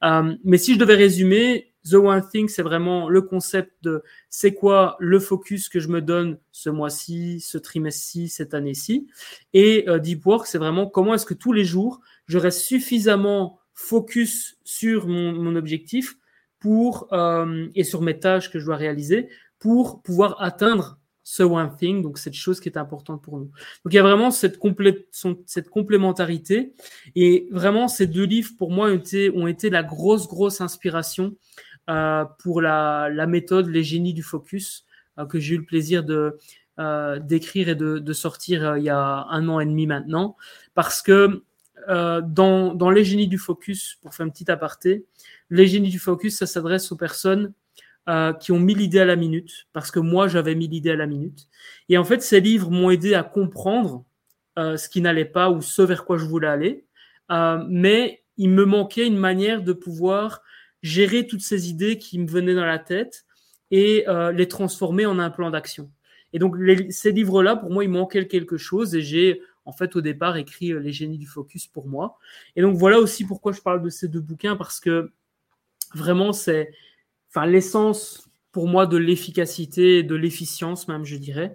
Euh, 0.03 0.35
mais 0.43 0.57
si 0.57 0.73
je 0.73 0.79
devais 0.79 0.95
résumer, 0.95 1.74
The 1.89 1.95
One 1.95 2.27
Thing, 2.27 2.49
c'est 2.49 2.63
vraiment 2.63 3.09
le 3.09 3.21
concept 3.21 3.71
de 3.83 4.03
c'est 4.29 4.53
quoi 4.53 4.97
le 4.99 5.19
focus 5.19 5.69
que 5.69 5.79
je 5.79 5.87
me 5.87 6.01
donne 6.01 6.39
ce 6.51 6.69
mois-ci, 6.69 7.39
ce 7.39 7.57
trimestre-ci, 7.57 8.29
cette 8.29 8.53
année-ci. 8.53 9.07
Et 9.53 9.87
euh, 9.87 9.99
Deep 9.99 10.25
Work, 10.25 10.47
c'est 10.47 10.57
vraiment 10.57 10.87
comment 10.87 11.13
est-ce 11.13 11.25
que 11.25 11.33
tous 11.33 11.53
les 11.53 11.63
jours, 11.63 12.01
je 12.27 12.37
reste 12.37 12.61
suffisamment 12.61 13.59
focus 13.73 14.57
sur 14.63 15.07
mon, 15.07 15.33
mon 15.33 15.55
objectif 15.55 16.15
pour 16.59 17.07
euh, 17.13 17.67
et 17.75 17.83
sur 17.83 18.01
mes 18.01 18.19
tâches 18.19 18.49
que 18.49 18.59
je 18.59 18.65
dois 18.65 18.77
réaliser 18.77 19.29
pour 19.59 20.01
pouvoir 20.01 20.41
atteindre 20.41 20.99
ce 21.27 21.41
one 21.41 21.75
thing, 21.75 22.03
donc 22.03 22.19
cette 22.19 22.35
chose 22.35 22.59
qui 22.59 22.69
est 22.69 22.77
importante 22.77 23.21
pour 23.23 23.39
nous. 23.39 23.45
Donc 23.83 23.91
il 23.91 23.95
y 23.95 23.99
a 23.99 24.03
vraiment 24.03 24.29
cette, 24.29 24.59
cette 25.47 25.69
complémentarité 25.69 26.73
et 27.15 27.47
vraiment 27.51 27.87
ces 27.87 28.05
deux 28.05 28.25
livres 28.25 28.51
pour 28.59 28.69
moi 28.71 28.89
ont 28.89 28.93
été, 28.93 29.31
ont 29.31 29.47
été 29.47 29.71
la 29.71 29.81
grosse 29.81 30.27
grosse 30.27 30.61
inspiration 30.61 31.35
pour 32.39 32.61
la, 32.61 33.09
la, 33.11 33.27
méthode 33.27 33.67
Les 33.67 33.83
génies 33.83 34.13
du 34.13 34.23
focus 34.23 34.85
euh, 35.19 35.25
que 35.25 35.39
j'ai 35.39 35.55
eu 35.55 35.59
le 35.59 35.65
plaisir 35.65 36.03
de 36.03 36.37
euh, 36.79 37.19
d'écrire 37.19 37.69
et 37.69 37.75
de, 37.75 37.99
de 37.99 38.13
sortir 38.13 38.65
euh, 38.65 38.77
il 38.77 38.83
y 38.83 38.89
a 38.89 39.27
un 39.29 39.47
an 39.47 39.61
et 39.61 39.65
demi 39.65 39.87
maintenant 39.87 40.35
parce 40.73 41.01
que 41.01 41.43
euh, 41.87 42.21
dans, 42.21 42.73
dans 42.73 42.89
les 42.89 43.03
génies 43.03 43.27
du 43.27 43.37
focus, 43.37 43.97
pour 44.01 44.13
faire 44.13 44.25
un 44.25 44.29
petit 44.29 44.49
aparté, 44.49 45.05
les 45.49 45.67
génies 45.67 45.89
du 45.89 45.99
focus, 45.99 46.37
ça 46.37 46.47
s'adresse 46.47 46.91
aux 46.91 46.95
personnes 46.95 47.53
euh, 48.09 48.33
qui 48.33 48.51
ont 48.51 48.59
mis 48.59 48.75
l'idée 48.75 48.99
à 48.99 49.05
la 49.05 49.15
minute, 49.15 49.67
parce 49.73 49.91
que 49.91 49.99
moi, 49.99 50.27
j'avais 50.27 50.55
mis 50.55 50.67
l'idée 50.67 50.91
à 50.91 50.95
la 50.95 51.05
minute. 51.05 51.47
Et 51.89 51.97
en 51.97 52.03
fait, 52.03 52.21
ces 52.21 52.39
livres 52.39 52.71
m'ont 52.71 52.89
aidé 52.89 53.13
à 53.13 53.23
comprendre 53.23 54.05
euh, 54.57 54.77
ce 54.77 54.89
qui 54.89 55.01
n'allait 55.01 55.25
pas 55.25 55.49
ou 55.49 55.61
ce 55.61 55.81
vers 55.81 56.05
quoi 56.05 56.17
je 56.17 56.25
voulais 56.25 56.47
aller. 56.47 56.85
Euh, 57.31 57.63
mais 57.67 58.23
il 58.37 58.49
me 58.49 58.65
manquait 58.65 59.07
une 59.07 59.17
manière 59.17 59.63
de 59.63 59.73
pouvoir 59.73 60.41
gérer 60.85 61.25
toutes 61.25 61.41
ces 61.41 61.69
idées 61.69 61.97
qui 61.97 62.19
me 62.19 62.27
venaient 62.27 62.53
dans 62.53 62.65
la 62.65 62.77
tête 62.77 63.25
et 63.71 64.07
euh, 64.07 64.31
les 64.31 64.47
transformer 64.47 65.05
en 65.05 65.17
un 65.17 65.31
plan 65.31 65.49
d'action. 65.49 65.91
Et 66.31 66.39
donc, 66.39 66.55
ces 66.89 67.11
livres-là, 67.11 67.55
pour 67.55 67.71
moi, 67.71 67.83
il 67.83 67.89
manquait 67.89 68.27
quelque 68.27 68.57
chose 68.57 68.93
et 68.93 69.01
j'ai, 69.01 69.41
en 69.65 69.71
fait, 69.71 69.95
au 69.95 70.01
départ, 70.01 70.37
écrit 70.37 70.73
Les 70.79 70.91
génies 70.91 71.17
du 71.17 71.25
focus 71.25 71.65
pour 71.65 71.87
moi. 71.87 72.19
Et 72.55 72.61
donc, 72.61 72.75
voilà 72.75 72.99
aussi 72.99 73.25
pourquoi 73.25 73.51
je 73.51 73.61
parle 73.61 73.81
de 73.81 73.89
ces 73.89 74.07
deux 74.07 74.19
bouquins, 74.19 74.55
parce 74.55 74.79
que 74.79 75.11
vraiment, 75.93 76.33
c'est 76.33 76.71
enfin 77.29 77.47
l'essence 77.47 78.24
pour 78.55 78.69
moi 78.69 78.87
de 78.87 78.95
l'efficacité, 78.95 80.01
de 80.01 80.15
l'efficience 80.15 80.87
même, 80.87 81.03
je 81.03 81.17
dirais. 81.17 81.51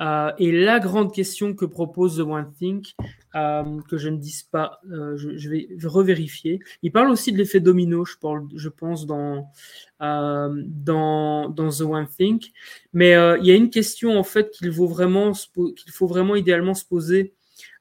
Euh, 0.00 0.32
et 0.38 0.50
la 0.50 0.80
grande 0.80 1.12
question 1.12 1.52
que 1.52 1.66
propose 1.66 2.16
The 2.16 2.20
One 2.20 2.50
Think, 2.58 2.94
euh, 3.34 3.82
que 3.86 3.98
je 3.98 4.08
ne 4.08 4.16
dise 4.16 4.44
pas, 4.44 4.80
euh, 4.90 5.14
je, 5.18 5.36
je, 5.36 5.50
vais 5.50 5.68
revérifier. 5.84 6.60
Il 6.82 6.90
parle 6.90 7.10
aussi 7.10 7.32
de 7.32 7.36
l'effet 7.36 7.60
domino, 7.60 8.06
je, 8.06 8.16
parle, 8.16 8.46
je 8.56 8.70
pense, 8.70 9.04
dans, 9.04 9.50
dans, 10.00 11.50
dans 11.50 11.68
The 11.68 11.82
One 11.82 12.08
Think. 12.08 12.52
Mais 12.94 13.10
il 13.10 13.44
y 13.44 13.50
a 13.50 13.54
une 13.54 13.68
question, 13.68 14.18
en 14.18 14.24
fait, 14.24 14.50
qu'il 14.50 14.72
faut 14.72 14.88
vraiment, 14.88 15.32
qu'il 15.32 15.92
faut 15.92 16.06
vraiment 16.06 16.34
idéalement 16.34 16.72
se 16.72 16.86
poser 16.86 17.34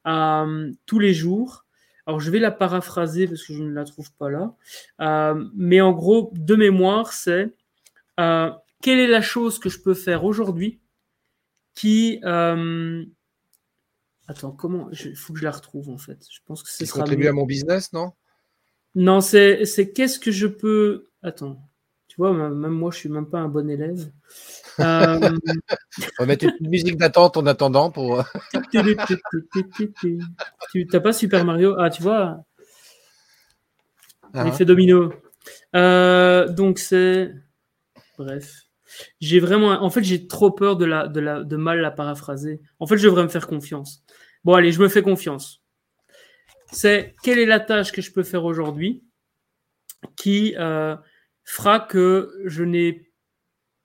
tous 0.03 0.99
les 0.99 1.13
jours. 1.13 1.63
Alors, 2.05 2.19
je 2.19 2.31
vais 2.31 2.39
la 2.39 2.51
paraphraser 2.51 3.27
parce 3.27 3.43
que 3.45 3.53
je 3.53 3.63
ne 3.63 3.71
la 3.71 3.85
trouve 3.85 4.11
pas 4.11 4.29
là. 4.29 4.53
Mais 5.55 5.79
en 5.79 5.93
gros, 5.93 6.33
de 6.35 6.57
mémoire, 6.57 7.13
c'est 7.13 7.53
euh, 8.19 8.51
quelle 8.81 8.99
est 8.99 9.07
la 9.07 9.21
chose 9.21 9.59
que 9.59 9.69
je 9.69 9.79
peux 9.79 9.93
faire 9.93 10.23
aujourd'hui 10.23 10.81
qui. 11.75 12.19
Euh... 12.23 13.03
Attends, 14.27 14.51
comment 14.51 14.89
Il 14.91 15.15
faut 15.15 15.33
que 15.33 15.39
je 15.39 15.45
la 15.45 15.51
retrouve 15.51 15.89
en 15.89 15.97
fait. 15.97 16.25
Je 16.29 16.39
pense 16.45 16.63
que 16.63 16.69
c'est. 16.69 16.85
Qui 16.85 16.91
contribue 16.91 17.23
mieux. 17.23 17.29
à 17.29 17.33
mon 17.33 17.45
business, 17.45 17.93
non? 17.93 18.11
Non, 18.95 19.21
c'est 19.21 19.63
qu'est-ce 19.93 20.19
que 20.19 20.31
je 20.31 20.47
peux. 20.47 21.05
Attends. 21.21 21.61
Tu 22.07 22.15
vois, 22.17 22.33
même 22.33 22.71
moi, 22.71 22.89
je 22.91 22.97
suis 22.97 23.09
même 23.09 23.29
pas 23.29 23.39
un 23.39 23.47
bon 23.47 23.69
élève. 23.69 24.11
Euh... 24.79 25.19
On 26.19 26.23
va 26.23 26.25
mettre 26.25 26.45
une 26.59 26.69
musique 26.69 26.97
d'attente 26.97 27.37
en 27.37 27.45
attendant 27.45 27.91
pour. 27.91 28.23
tu 30.71 30.87
n'as 30.91 30.99
pas 30.99 31.13
Super 31.13 31.45
Mario? 31.45 31.75
Ah, 31.77 31.89
tu 31.89 32.01
vois 32.01 32.43
ah. 34.33 34.43
L'effet 34.43 34.65
domino. 34.65 35.13
Euh, 35.75 36.47
donc 36.47 36.79
c'est. 36.79 37.33
Bref. 38.17 38.63
J'ai 39.19 39.39
vraiment. 39.39 39.71
En 39.83 39.89
fait, 39.89 40.03
j'ai 40.03 40.27
trop 40.27 40.51
peur 40.51 40.77
de, 40.77 41.55
mal 41.55 41.79
la 41.79 41.91
paraphraser. 41.91 42.61
En 42.79 42.87
fait, 42.87 42.97
je 42.97 43.03
devrais 43.03 43.23
me 43.23 43.29
faire 43.29 43.47
confiance. 43.47 44.03
Bon, 44.43 44.53
allez, 44.53 44.71
je 44.71 44.81
me 44.81 44.87
fais 44.87 45.01
confiance. 45.01 45.61
C'est 46.71 47.15
quelle 47.23 47.39
est 47.39 47.45
la 47.45 47.59
tâche 47.59 47.91
que 47.91 48.01
je 48.01 48.11
peux 48.11 48.23
faire 48.23 48.45
aujourd'hui 48.45 49.03
qui 50.15 50.55
euh, 50.57 50.95
fera 51.43 51.79
que 51.79 52.33
je 52.45 52.63
n'ai 52.63 53.07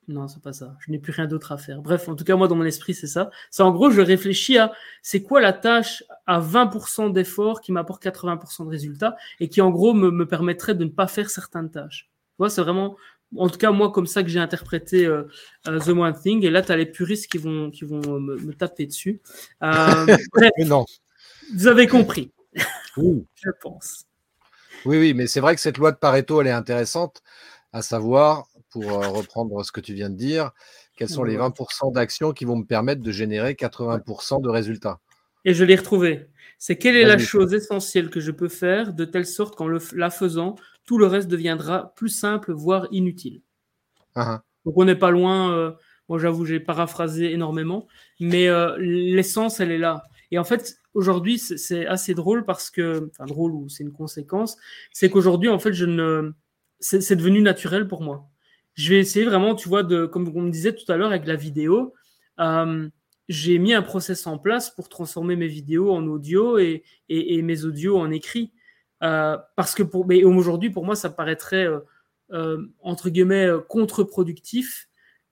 non, 0.08 0.26
c'est 0.26 0.42
pas 0.42 0.52
ça. 0.52 0.76
Je 0.80 0.90
n'ai 0.90 0.98
plus 0.98 1.12
rien 1.12 1.26
d'autre 1.26 1.52
à 1.52 1.56
faire. 1.58 1.80
Bref, 1.80 2.08
en 2.08 2.16
tout 2.16 2.24
cas, 2.24 2.34
moi, 2.34 2.48
dans 2.48 2.56
mon 2.56 2.64
esprit, 2.64 2.92
c'est 2.92 3.06
ça. 3.06 3.30
C'est 3.50 3.62
en 3.62 3.70
gros, 3.70 3.90
je 3.90 4.00
réfléchis 4.00 4.58
à 4.58 4.72
c'est 5.00 5.22
quoi 5.22 5.40
la 5.40 5.52
tâche 5.52 6.02
à 6.26 6.40
20% 6.40 7.12
d'effort 7.12 7.60
qui 7.60 7.70
m'apporte 7.70 8.02
80% 8.02 8.64
de 8.64 8.70
résultats 8.70 9.16
et 9.38 9.48
qui, 9.48 9.60
en 9.60 9.70
gros, 9.70 9.94
me, 9.94 10.10
me, 10.10 10.26
permettrait 10.26 10.74
de 10.74 10.84
ne 10.84 10.90
pas 10.90 11.06
faire 11.06 11.30
certaines 11.30 11.70
tâches. 11.70 12.10
Tu 12.10 12.36
vois, 12.38 12.50
c'est 12.50 12.62
vraiment, 12.62 12.96
en 13.36 13.48
tout 13.48 13.58
cas, 13.58 13.70
moi, 13.70 13.90
comme 13.90 14.06
ça 14.06 14.22
que 14.22 14.28
j'ai 14.28 14.38
interprété 14.38 15.06
euh, 15.06 15.24
uh, 15.66 15.78
The 15.78 15.88
One 15.88 16.14
Thing. 16.18 16.44
Et 16.44 16.50
là, 16.50 16.62
tu 16.62 16.72
as 16.72 16.76
les 16.76 16.86
puristes 16.86 17.30
qui 17.30 17.38
vont, 17.38 17.70
qui 17.70 17.84
vont 17.84 18.20
me, 18.20 18.36
me 18.36 18.52
taper 18.52 18.86
dessus. 18.86 19.20
Euh, 19.62 20.16
bref, 20.32 20.50
non. 20.58 20.84
Vous 21.54 21.66
avez 21.66 21.86
compris. 21.86 22.32
Oui. 22.98 23.24
je 23.36 23.48
pense. 23.62 24.04
Oui, 24.84 24.98
oui, 24.98 25.14
mais 25.14 25.26
c'est 25.26 25.40
vrai 25.40 25.54
que 25.54 25.62
cette 25.62 25.78
loi 25.78 25.92
de 25.92 25.96
Pareto, 25.96 26.42
elle 26.42 26.48
est 26.48 26.50
intéressante, 26.50 27.22
à 27.72 27.80
savoir 27.80 28.44
pour 28.68 28.84
euh, 28.84 29.08
reprendre 29.08 29.64
ce 29.64 29.72
que 29.72 29.80
tu 29.80 29.94
viens 29.94 30.10
de 30.10 30.14
dire, 30.14 30.50
quels 30.94 31.08
sont 31.08 31.24
les 31.24 31.38
20% 31.38 31.94
d'actions 31.94 32.32
qui 32.32 32.44
vont 32.44 32.56
me 32.56 32.66
permettre 32.66 33.00
de 33.00 33.10
générer 33.10 33.54
80% 33.54 34.42
de 34.42 34.48
résultats 34.50 35.00
Et 35.46 35.54
je 35.54 35.64
l'ai 35.64 35.76
retrouvé. 35.76 36.26
C'est 36.58 36.76
quelle 36.76 36.96
est 36.96 37.04
la 37.04 37.18
chose 37.18 37.54
essentielle 37.54 38.10
que 38.10 38.20
je 38.20 38.30
peux 38.30 38.48
faire 38.50 38.92
de 38.92 39.04
telle 39.06 39.26
sorte 39.26 39.56
qu'en 39.56 39.68
la 39.68 40.10
faisant, 40.10 40.56
tout 40.84 40.98
le 40.98 41.06
reste 41.06 41.28
deviendra 41.28 41.94
plus 41.94 42.08
simple, 42.08 42.52
voire 42.52 42.86
inutile. 42.90 43.42
Uh-huh. 44.16 44.40
Donc 44.64 44.74
on 44.76 44.84
n'est 44.84 44.96
pas 44.96 45.10
loin. 45.10 45.52
Euh, 45.52 45.72
moi, 46.08 46.18
j'avoue, 46.18 46.44
j'ai 46.44 46.60
paraphrasé 46.60 47.32
énormément, 47.32 47.86
mais 48.20 48.48
euh, 48.48 48.76
l'essence, 48.78 49.60
elle 49.60 49.70
est 49.70 49.78
là. 49.78 50.02
Et 50.30 50.38
en 50.38 50.44
fait, 50.44 50.76
aujourd'hui, 50.94 51.38
c'est 51.38 51.86
assez 51.86 52.14
drôle 52.14 52.44
parce 52.44 52.70
que, 52.70 53.08
enfin 53.10 53.24
drôle 53.24 53.52
ou 53.52 53.68
c'est 53.68 53.84
une 53.84 53.92
conséquence, 53.92 54.56
c'est 54.92 55.08
qu'aujourd'hui, 55.08 55.48
en 55.48 55.58
fait, 55.58 55.72
je 55.72 55.86
ne, 55.86 56.32
c'est 56.80 57.16
devenu 57.16 57.40
naturel 57.40 57.86
pour 57.86 58.02
moi 58.02 58.28
je 58.74 58.90
vais 58.90 59.00
essayer 59.00 59.24
vraiment, 59.24 59.54
tu 59.54 59.68
vois, 59.68 59.82
de, 59.82 60.06
comme 60.06 60.30
on 60.34 60.42
me 60.42 60.50
disait 60.50 60.74
tout 60.74 60.90
à 60.90 60.96
l'heure 60.96 61.10
avec 61.10 61.26
la 61.26 61.36
vidéo, 61.36 61.94
euh, 62.40 62.88
j'ai 63.28 63.58
mis 63.58 63.74
un 63.74 63.82
process 63.82 64.26
en 64.26 64.38
place 64.38 64.70
pour 64.70 64.88
transformer 64.88 65.36
mes 65.36 65.46
vidéos 65.46 65.92
en 65.92 66.06
audio 66.06 66.58
et, 66.58 66.82
et, 67.08 67.34
et 67.36 67.42
mes 67.42 67.64
audios 67.64 67.98
en 67.98 68.10
écrit. 68.10 68.52
Euh, 69.03 69.36
parce 69.57 69.74
que 69.74 69.82
pour, 69.82 70.07
mais 70.07 70.24
aujourd'hui, 70.24 70.70
pour 70.70 70.84
moi, 70.84 70.96
ça 70.96 71.11
paraîtrait, 71.11 71.66
euh, 71.66 71.80
euh 72.32 72.59
entre 72.82 73.11
guillemets, 73.11 73.48
contre-productif 73.68 74.88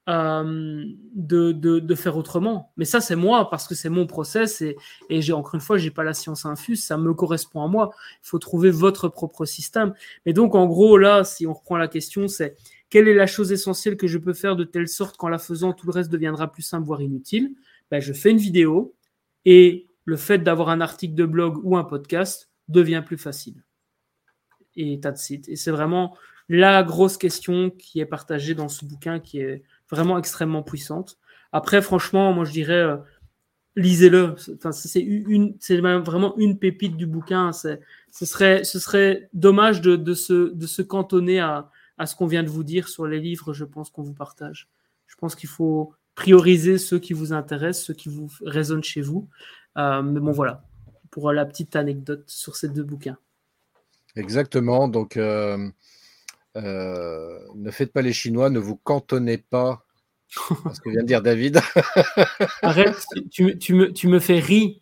de, 0.07 1.51
de, 1.53 1.79
de, 1.79 1.95
faire 1.95 2.17
autrement. 2.17 2.73
Mais 2.75 2.83
ça, 2.83 2.99
c'est 2.99 3.15
moi, 3.15 3.49
parce 3.49 3.65
que 3.65 3.75
c'est 3.75 3.87
mon 3.87 4.07
process 4.07 4.61
et, 4.61 4.75
et 5.09 5.21
j'ai, 5.21 5.31
encore 5.31 5.55
une 5.55 5.61
fois, 5.61 5.77
j'ai 5.77 5.91
pas 5.91 6.03
la 6.03 6.13
science 6.13 6.45
infuse, 6.45 6.83
ça 6.83 6.97
me 6.97 7.13
correspond 7.13 7.63
à 7.63 7.67
moi. 7.69 7.91
Il 8.15 8.27
faut 8.27 8.39
trouver 8.39 8.71
votre 8.71 9.07
propre 9.07 9.45
système. 9.45 9.93
Mais 10.25 10.33
donc, 10.33 10.53
en 10.53 10.65
gros, 10.67 10.97
là, 10.97 11.23
si 11.23 11.47
on 11.47 11.53
reprend 11.53 11.77
la 11.77 11.87
question, 11.87 12.27
c'est 12.27 12.57
quelle 12.89 13.07
est 13.07 13.13
la 13.13 13.25
chose 13.25 13.53
essentielle 13.53 13.95
que 13.95 14.07
je 14.07 14.17
peux 14.17 14.33
faire 14.33 14.57
de 14.57 14.65
telle 14.65 14.89
sorte 14.89 15.15
qu'en 15.15 15.29
la 15.29 15.37
faisant, 15.37 15.71
tout 15.71 15.87
le 15.87 15.93
reste 15.93 16.11
deviendra 16.11 16.51
plus 16.51 16.61
simple, 16.61 16.85
voire 16.85 17.01
inutile? 17.01 17.53
Ben, 17.89 18.01
Je 18.01 18.11
fais 18.11 18.31
une 18.31 18.37
vidéo 18.37 18.93
et 19.45 19.87
le 20.03 20.17
fait 20.17 20.39
d'avoir 20.39 20.67
un 20.67 20.81
article 20.81 21.15
de 21.15 21.25
blog 21.25 21.57
ou 21.63 21.77
un 21.77 21.85
podcast 21.85 22.50
devient 22.71 23.03
plus 23.05 23.17
facile. 23.17 23.63
Et 24.75 24.99
that's 24.99 25.29
it. 25.29 25.49
Et 25.49 25.55
c'est 25.55 25.71
vraiment 25.71 26.15
la 26.49 26.83
grosse 26.83 27.17
question 27.17 27.69
qui 27.69 27.99
est 27.99 28.05
partagée 28.05 28.55
dans 28.55 28.69
ce 28.69 28.85
bouquin 28.85 29.19
qui 29.19 29.39
est 29.39 29.63
vraiment 29.89 30.17
extrêmement 30.17 30.63
puissante. 30.63 31.17
Après, 31.51 31.81
franchement, 31.81 32.33
moi 32.33 32.45
je 32.45 32.51
dirais, 32.51 32.73
euh, 32.73 32.97
lisez-le. 33.75 34.35
C'est 34.71 35.01
une, 35.01 35.55
c'est 35.59 35.77
vraiment 35.77 36.37
une 36.37 36.57
pépite 36.57 36.97
du 36.97 37.05
bouquin. 37.05 37.51
ce 37.51 37.77
serait, 38.11 38.63
ce 38.63 38.79
serait 38.79 39.29
dommage 39.33 39.81
de, 39.81 39.95
de, 39.95 40.13
se, 40.13 40.53
de 40.53 40.67
se 40.67 40.81
cantonner 40.81 41.39
à, 41.39 41.69
à 41.97 42.05
ce 42.05 42.15
qu'on 42.15 42.27
vient 42.27 42.43
de 42.43 42.49
vous 42.49 42.63
dire 42.63 42.87
sur 42.87 43.05
les 43.05 43.19
livres, 43.19 43.53
je 43.53 43.63
pense 43.65 43.89
qu'on 43.89 44.01
vous 44.01 44.13
partage. 44.13 44.69
Je 45.07 45.15
pense 45.15 45.35
qu'il 45.35 45.49
faut 45.49 45.93
prioriser 46.15 46.77
ceux 46.77 46.99
qui 46.99 47.13
vous 47.13 47.31
intéressent, 47.31 47.85
ceux 47.85 47.93
qui 47.93 48.09
vous 48.09 48.29
résonnent 48.43 48.83
chez 48.83 49.01
vous. 49.01 49.29
Euh, 49.77 50.01
mais 50.01 50.19
bon, 50.19 50.31
voilà, 50.31 50.63
pour 51.11 51.31
la 51.33 51.45
petite 51.45 51.75
anecdote 51.75 52.23
sur 52.27 52.55
ces 52.55 52.69
deux 52.69 52.83
bouquins. 52.83 53.17
Exactement. 54.15 54.87
Donc, 54.87 55.17
euh, 55.17 55.69
euh, 56.57 57.39
ne 57.55 57.71
faites 57.71 57.93
pas 57.93 58.01
les 58.01 58.13
Chinois, 58.13 58.49
ne 58.49 58.59
vous 58.59 58.77
cantonnez 58.77 59.37
pas. 59.37 59.85
ce 60.29 60.79
que 60.79 60.89
vient 60.89 61.01
de 61.01 61.07
dire 61.07 61.21
David. 61.21 61.59
Arrête, 62.61 62.95
tu, 63.29 63.57
tu, 63.59 63.73
me, 63.73 63.91
tu 63.91 64.07
me 64.07 64.19
fais 64.19 64.39
rire. 64.39 64.77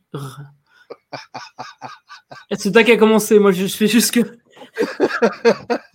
C'est 2.55 2.71
toi 2.71 2.83
qui 2.83 2.91
as 2.91 2.97
commencé. 2.97 3.39
Moi, 3.39 3.51
je 3.51 3.65
fais 3.65 3.87
juste 3.87 4.13
que. 4.13 4.21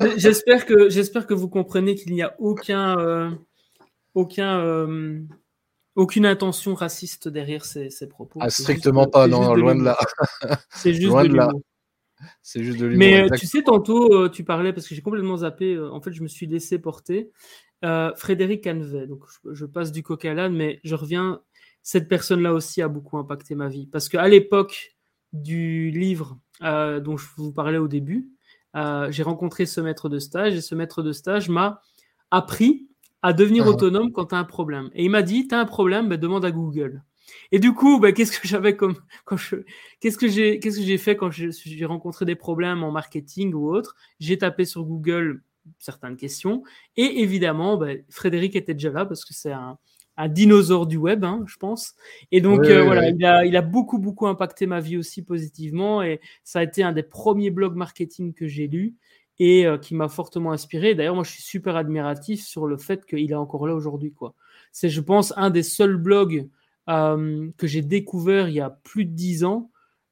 j'espère 0.16 0.66
que 0.66 0.89
j'espère 0.89 1.26
que 1.26 1.35
vous 1.35 1.49
comprenez 1.49 1.95
qu'il 1.95 2.12
n'y 2.12 2.22
a 2.22 2.35
aucun 2.41 2.99
euh, 2.99 3.30
aucun 4.14 4.59
aucune 5.97 6.26
intention 6.26 6.74
raciste 6.74 7.28
derrière 7.28 7.64
ces, 7.64 7.90
ces 7.90 8.09
propos. 8.09 8.38
Ah, 8.42 8.51
strictement 8.51 9.07
pas, 9.07 9.26
non, 9.28 9.55
loin 9.55 9.74
de 9.74 9.82
là. 9.82 9.97
C'est 10.70 10.95
juste 10.95 11.09
loin 11.09 11.24
de, 11.24 11.28
de 11.28 11.36
là. 11.36 11.51
C'est 12.42 12.62
juste 12.62 12.78
de 12.78 12.88
Mais 12.88 13.28
tu 13.30 13.47
sais, 13.47 13.62
tantôt, 13.62 14.28
tu 14.28 14.45
parlais, 14.45 14.72
parce 14.72 14.88
que 14.88 14.95
j'ai 14.95 15.03
complètement 15.03 15.38
zappé, 15.38 15.78
en 15.78 16.01
fait, 16.01 16.12
je 16.12 16.22
me 16.22 16.28
suis 16.28 16.47
laissé 16.47 16.78
porter. 16.78 17.30
Frédéric 18.16 18.64
Canvet, 18.64 19.07
donc 19.07 19.24
je, 19.51 19.66
passe 19.66 19.92
du 19.92 20.03
coq 20.03 20.24
à 20.24 20.34
l'âne, 20.34 20.55
mais 20.55 20.80
je 20.84 20.95
reviens. 20.95 21.40
Cette 21.86 22.09
personne-là 22.09 22.55
aussi 22.55 22.80
a 22.80 22.88
beaucoup 22.88 23.18
impacté 23.18 23.55
ma 23.55 23.68
vie. 23.68 23.86
Parce 23.86 24.09
qu'à 24.09 24.26
l'époque 24.26 24.97
du 25.34 25.90
livre 25.90 26.38
dont 26.61 27.16
je 27.16 27.26
vous 27.36 27.53
parlais 27.53 27.78
au 27.78 27.88
début, 27.88 28.30
j'ai 28.74 29.22
rencontré 29.22 29.66
ce 29.66 29.80
maître 29.80 30.09
de 30.09 30.18
stage 30.18 30.55
et 30.55 30.61
ce 30.62 30.74
maître 30.74 31.03
de 31.03 31.12
stage 31.12 31.51
m'a 31.51 31.82
appris 32.30 32.88
à 33.24 33.32
devenir 33.32 33.64
ah. 33.64 33.70
autonome 33.70 34.12
quand 34.12 34.26
tu 34.26 34.34
as 34.34 34.38
un 34.38 34.44
problème. 34.44 34.90
Et 34.92 35.04
il 35.04 35.10
m'a 35.10 35.22
dit, 35.22 35.48
tu 35.48 35.54
as 35.54 35.58
un 35.58 35.64
problème, 35.64 36.10
ben, 36.10 36.20
demande 36.20 36.44
à 36.44 36.50
Google. 36.50 37.02
Et 37.52 37.58
du 37.58 37.72
coup, 37.72 37.98
ben, 37.98 38.12
qu'est-ce 38.12 38.38
que 38.38 38.46
j'avais 38.46 38.76
comme 38.76 38.96
quand 39.24 39.38
je 39.38 39.56
qu'est-ce 39.98 40.18
que 40.18 40.28
j'ai 40.28 40.60
qu'est-ce 40.60 40.76
que 40.76 40.84
j'ai 40.84 40.98
fait 40.98 41.16
quand 41.16 41.30
j'ai 41.30 41.84
rencontré 41.86 42.26
des 42.26 42.34
problèmes 42.34 42.84
en 42.84 42.92
marketing 42.92 43.54
ou 43.54 43.74
autre? 43.74 43.96
J'ai 44.20 44.36
tapé 44.36 44.66
sur 44.66 44.84
Google 44.84 45.42
certaines 45.78 46.18
questions 46.18 46.62
et 46.98 47.22
évidemment, 47.22 47.78
ben, 47.78 48.04
Frédéric 48.10 48.56
était 48.56 48.74
déjà 48.74 48.90
là 48.90 49.06
parce 49.06 49.24
que 49.24 49.32
c'est 49.32 49.52
un, 49.52 49.78
un, 50.18 50.28
dinosaure 50.28 50.86
du 50.86 50.98
web, 50.98 51.24
hein, 51.24 51.42
je 51.46 51.56
pense. 51.56 51.94
Et 52.30 52.42
donc 52.42 52.66
euh, 52.66 52.84
voilà, 52.84 53.08
Il, 53.08 53.24
a, 53.24 53.46
il 53.46 53.56
a 53.56 53.62
beaucoup 53.62 53.98
beaucoup 53.98 54.26
impacté 54.26 54.66
ma 54.66 54.80
vie 54.80 54.98
aussi 54.98 55.24
positivement 55.24 56.02
et 56.02 56.20
ça 56.42 56.58
a 56.58 56.62
été 56.62 56.82
un 56.82 56.92
des 56.92 57.02
premiers 57.02 57.50
blogs 57.50 57.74
marketing 57.74 58.34
que 58.34 58.46
j'ai 58.46 58.68
lu 58.68 58.96
et 59.39 59.66
euh, 59.66 59.78
qui 59.78 59.95
m'a 59.95 60.09
fortement 60.09 60.53
inspiré. 60.53 60.95
D'ailleurs, 60.95 61.14
moi, 61.14 61.24
je 61.24 61.30
suis 61.30 61.43
super 61.43 61.76
admiratif 61.76 62.45
sur 62.45 62.66
le 62.66 62.76
fait 62.76 63.05
qu'il 63.07 63.30
est 63.30 63.35
encore 63.35 63.66
là 63.66 63.74
aujourd'hui. 63.74 64.12
C'est, 64.72 64.89
je 64.89 65.01
pense, 65.01 65.32
un 65.37 65.51
des 65.51 65.62
seuls 65.62 65.97
blogs 65.97 66.49
euh, 66.89 67.51
que 67.57 67.66
j'ai 67.66 67.82
découvert 67.82 68.49
il 68.49 68.55
y 68.55 68.61
a 68.61 68.70
plus 68.70 69.05
de 69.05 69.12
dix 69.12 69.45
ans 69.45 69.70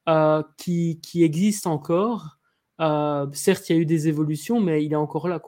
euh, 0.09 0.43
qui, 0.57 1.01
existe 1.15 1.67
encore. 1.67 2.39
certes, 3.33 3.71
il 3.71 3.77
y 3.77 3.79
a 3.79 3.83
eu 3.83 3.87
des 3.87 4.09
évolutions, 4.09 4.61
mais 4.61 4.85
il 4.85 4.93
est 4.93 4.97
encore 4.97 5.29
là. 5.29 5.41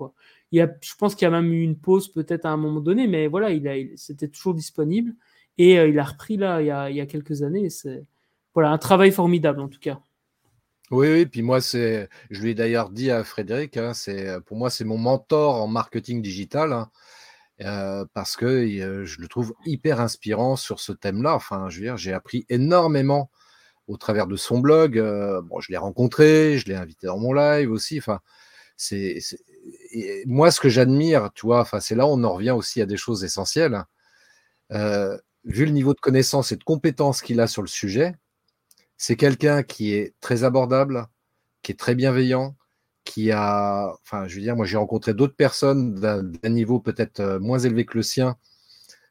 Je 0.52 0.94
pense 0.98 1.14
qu'il 1.14 1.26
y 1.26 1.28
a 1.28 1.30
même 1.30 1.52
eu 1.52 1.62
une 1.62 1.76
pause 1.76 2.08
peut-être 2.08 2.44
à 2.46 2.50
un 2.50 2.56
moment 2.56 2.80
donné, 2.80 3.08
mais 3.08 3.26
voilà, 3.26 3.50
il, 3.50 3.66
a, 3.66 3.74
c'était 3.96 4.28
toujours 4.28 4.54
disponible. 4.54 5.14
Et 5.56 5.74
il 5.74 5.98
a 6.00 6.04
repris 6.04 6.36
là 6.36 6.60
il 6.60 6.66
y 6.66 6.70
a, 6.70 6.90
il 6.90 6.96
y 6.96 7.00
a 7.00 7.06
quelques 7.06 7.42
années. 7.42 7.70
C'est 7.70 8.04
voilà, 8.54 8.70
un 8.70 8.78
travail 8.78 9.10
formidable 9.12 9.60
en 9.60 9.68
tout 9.68 9.80
cas. 9.80 10.00
Oui, 10.90 11.08
oui, 11.08 11.26
puis 11.26 11.40
moi, 11.42 11.60
je 11.60 12.06
lui 12.30 12.50
ai 12.50 12.54
d'ailleurs 12.54 12.90
dit 12.90 13.10
à 13.10 13.24
Frédéric, 13.24 13.76
hein, 13.78 13.94
c'est, 13.94 14.38
pour 14.42 14.56
moi, 14.58 14.68
c'est 14.68 14.84
mon 14.84 14.98
mentor 14.98 15.62
en 15.62 15.66
marketing 15.66 16.20
digital, 16.20 16.72
hein, 16.74 16.90
euh, 17.62 18.04
parce 18.14 18.36
que 18.36 18.46
euh, 18.46 19.04
je 19.06 19.20
le 19.20 19.28
trouve 19.28 19.54
hyper 19.66 20.00
inspirant 20.00 20.56
sur 20.56 20.80
ce 20.80 20.92
thème-là. 20.92 21.34
Enfin, 21.34 21.68
je 21.70 21.78
veux 21.78 21.84
dire, 21.86 21.96
j'ai 21.96 22.12
appris 22.12 22.46
énormément 22.50 23.30
au 23.88 23.96
travers 23.98 24.26
de 24.28 24.36
son 24.36 24.60
blog. 24.60 24.98
Euh, 24.98 25.42
je 25.60 25.72
l'ai 25.72 25.78
rencontré, 25.78 26.58
je 26.58 26.66
l'ai 26.66 26.76
invité 26.76 27.06
dans 27.08 27.18
mon 27.18 27.32
live 27.34 27.70
aussi. 27.72 27.98
Enfin, 27.98 28.20
c'est, 28.76 29.20
moi, 30.26 30.50
ce 30.50 30.60
que 30.60 30.68
j'admire, 30.68 31.30
tu 31.34 31.46
vois, 31.46 31.60
enfin, 31.60 31.80
c'est 31.80 31.94
là 31.96 32.06
on 32.06 32.24
en 32.24 32.34
revient 32.34 32.52
aussi 32.52 32.82
à 32.82 32.86
des 32.86 32.96
choses 32.98 33.24
essentielles. 33.24 33.84
vu 35.44 35.66
le 35.66 35.72
niveau 35.72 35.94
de 35.94 36.00
connaissance 36.00 36.52
et 36.52 36.56
de 36.56 36.64
compétence 36.64 37.22
qu'il 37.22 37.40
a 37.40 37.46
sur 37.46 37.62
le 37.62 37.68
sujet, 37.68 38.14
c'est 38.96 39.16
quelqu'un 39.16 39.62
qui 39.62 39.94
est 39.94 40.14
très 40.20 40.44
abordable, 40.44 41.06
qui 41.62 41.72
est 41.72 41.76
très 41.78 41.94
bienveillant, 41.94 42.56
qui 43.04 43.32
a, 43.32 43.92
enfin, 44.02 44.26
je 44.26 44.36
veux 44.36 44.40
dire, 44.40 44.56
moi 44.56 44.66
j'ai 44.66 44.76
rencontré 44.76 45.14
d'autres 45.14 45.36
personnes 45.36 45.94
d'un 45.94 46.48
niveau 46.48 46.80
peut-être 46.80 47.20
euh, 47.20 47.38
moins 47.40 47.58
élevé 47.58 47.84
que 47.84 47.98
le 47.98 48.02
sien 48.02 48.36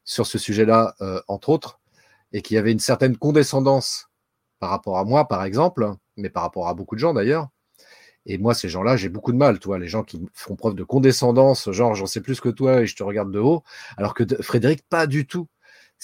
sur 0.06 0.26
ce 0.28 0.38
sujet-là, 0.38 0.96
euh, 1.02 1.22
entre 1.28 1.50
autres, 1.50 1.80
et 2.34 2.42
qui 2.42 2.58
avait 2.58 2.72
une 2.72 2.80
certaine 2.80 3.18
condescendance 3.18 4.10
par 4.60 4.70
rapport 4.72 4.98
à 4.98 5.06
moi, 5.06 5.28
par 5.28 5.44
exemple, 5.44 5.94
mais 6.18 6.30
par 6.30 6.44
rapport 6.44 6.68
à 6.68 6.74
beaucoup 6.74 6.96
de 6.96 7.00
gens 7.00 7.14
d'ailleurs. 7.14 7.50
Et 8.26 8.38
moi, 8.38 8.54
ces 8.54 8.70
gens-là, 8.70 8.96
j'ai 8.96 9.10
beaucoup 9.10 9.34
de 9.34 9.38
mal, 9.38 9.60
toi, 9.60 9.78
les 9.78 9.88
gens 9.88 10.04
qui 10.04 10.26
font 10.34 10.56
preuve 10.56 10.76
de 10.76 10.84
condescendance, 10.84 11.70
genre 11.72 11.94
j'en 11.96 12.06
sais 12.06 12.22
plus 12.22 12.40
que 12.40 12.50
toi 12.50 12.82
et 12.82 12.88
je 12.88 12.96
te 12.96 13.04
regarde 13.04 13.32
de 13.32 13.40
haut, 13.40 13.64
alors 13.98 14.14
que 14.14 14.24
Frédéric, 14.42 14.84
pas 14.90 15.08
du 15.08 15.28
tout 15.28 15.48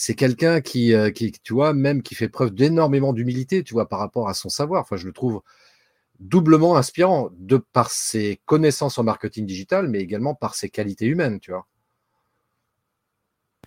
c'est 0.01 0.15
quelqu'un 0.15 0.61
qui, 0.61 0.93
euh, 0.93 1.11
qui, 1.11 1.33
tu 1.43 1.51
vois, 1.51 1.73
même 1.73 2.01
qui 2.03 2.15
fait 2.15 2.29
preuve 2.29 2.51
d'énormément 2.51 3.11
d'humilité, 3.11 3.65
tu 3.65 3.73
vois, 3.73 3.89
par 3.89 3.99
rapport 3.99 4.29
à 4.29 4.33
son 4.33 4.47
savoir. 4.47 4.83
Enfin, 4.83 4.95
je 4.95 5.05
le 5.05 5.11
trouve 5.11 5.41
doublement 6.21 6.77
inspirant 6.77 7.31
de 7.37 7.57
par 7.57 7.91
ses 7.91 8.39
connaissances 8.45 8.97
en 8.97 9.03
marketing 9.03 9.45
digital, 9.45 9.89
mais 9.89 9.99
également 9.99 10.35
par 10.35 10.55
ses 10.55 10.69
qualités 10.69 11.05
humaines, 11.05 11.41
tu 11.41 11.51
vois. 11.51 11.67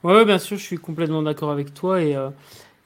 Oui, 0.04 0.24
bien 0.24 0.38
sûr, 0.38 0.56
je 0.56 0.62
suis 0.62 0.78
complètement 0.78 1.22
d'accord 1.22 1.50
avec 1.50 1.74
toi. 1.74 2.00
Et, 2.00 2.16
euh, 2.16 2.30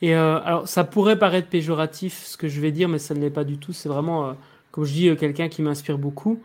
euh, 0.03 0.40
alors, 0.42 0.66
ça 0.66 0.82
pourrait 0.82 1.16
paraître 1.16 1.49
péjoratif 1.49 2.24
ce 2.24 2.36
que 2.36 2.49
je 2.49 2.61
vais 2.61 2.72
dire, 2.72 2.88
mais 2.88 2.99
ça 2.99 3.14
ne 3.14 3.20
l'est 3.20 3.30
pas 3.30 3.44
du 3.44 3.59
tout. 3.59 3.72
C'est 3.72 3.88
vraiment, 3.88 4.36
comme 4.72 4.82
je 4.82 4.92
dis, 4.92 5.16
quelqu'un 5.16 5.49
qui 5.49 5.62
m'inspire 5.62 5.99
beaucoup. 5.99 6.42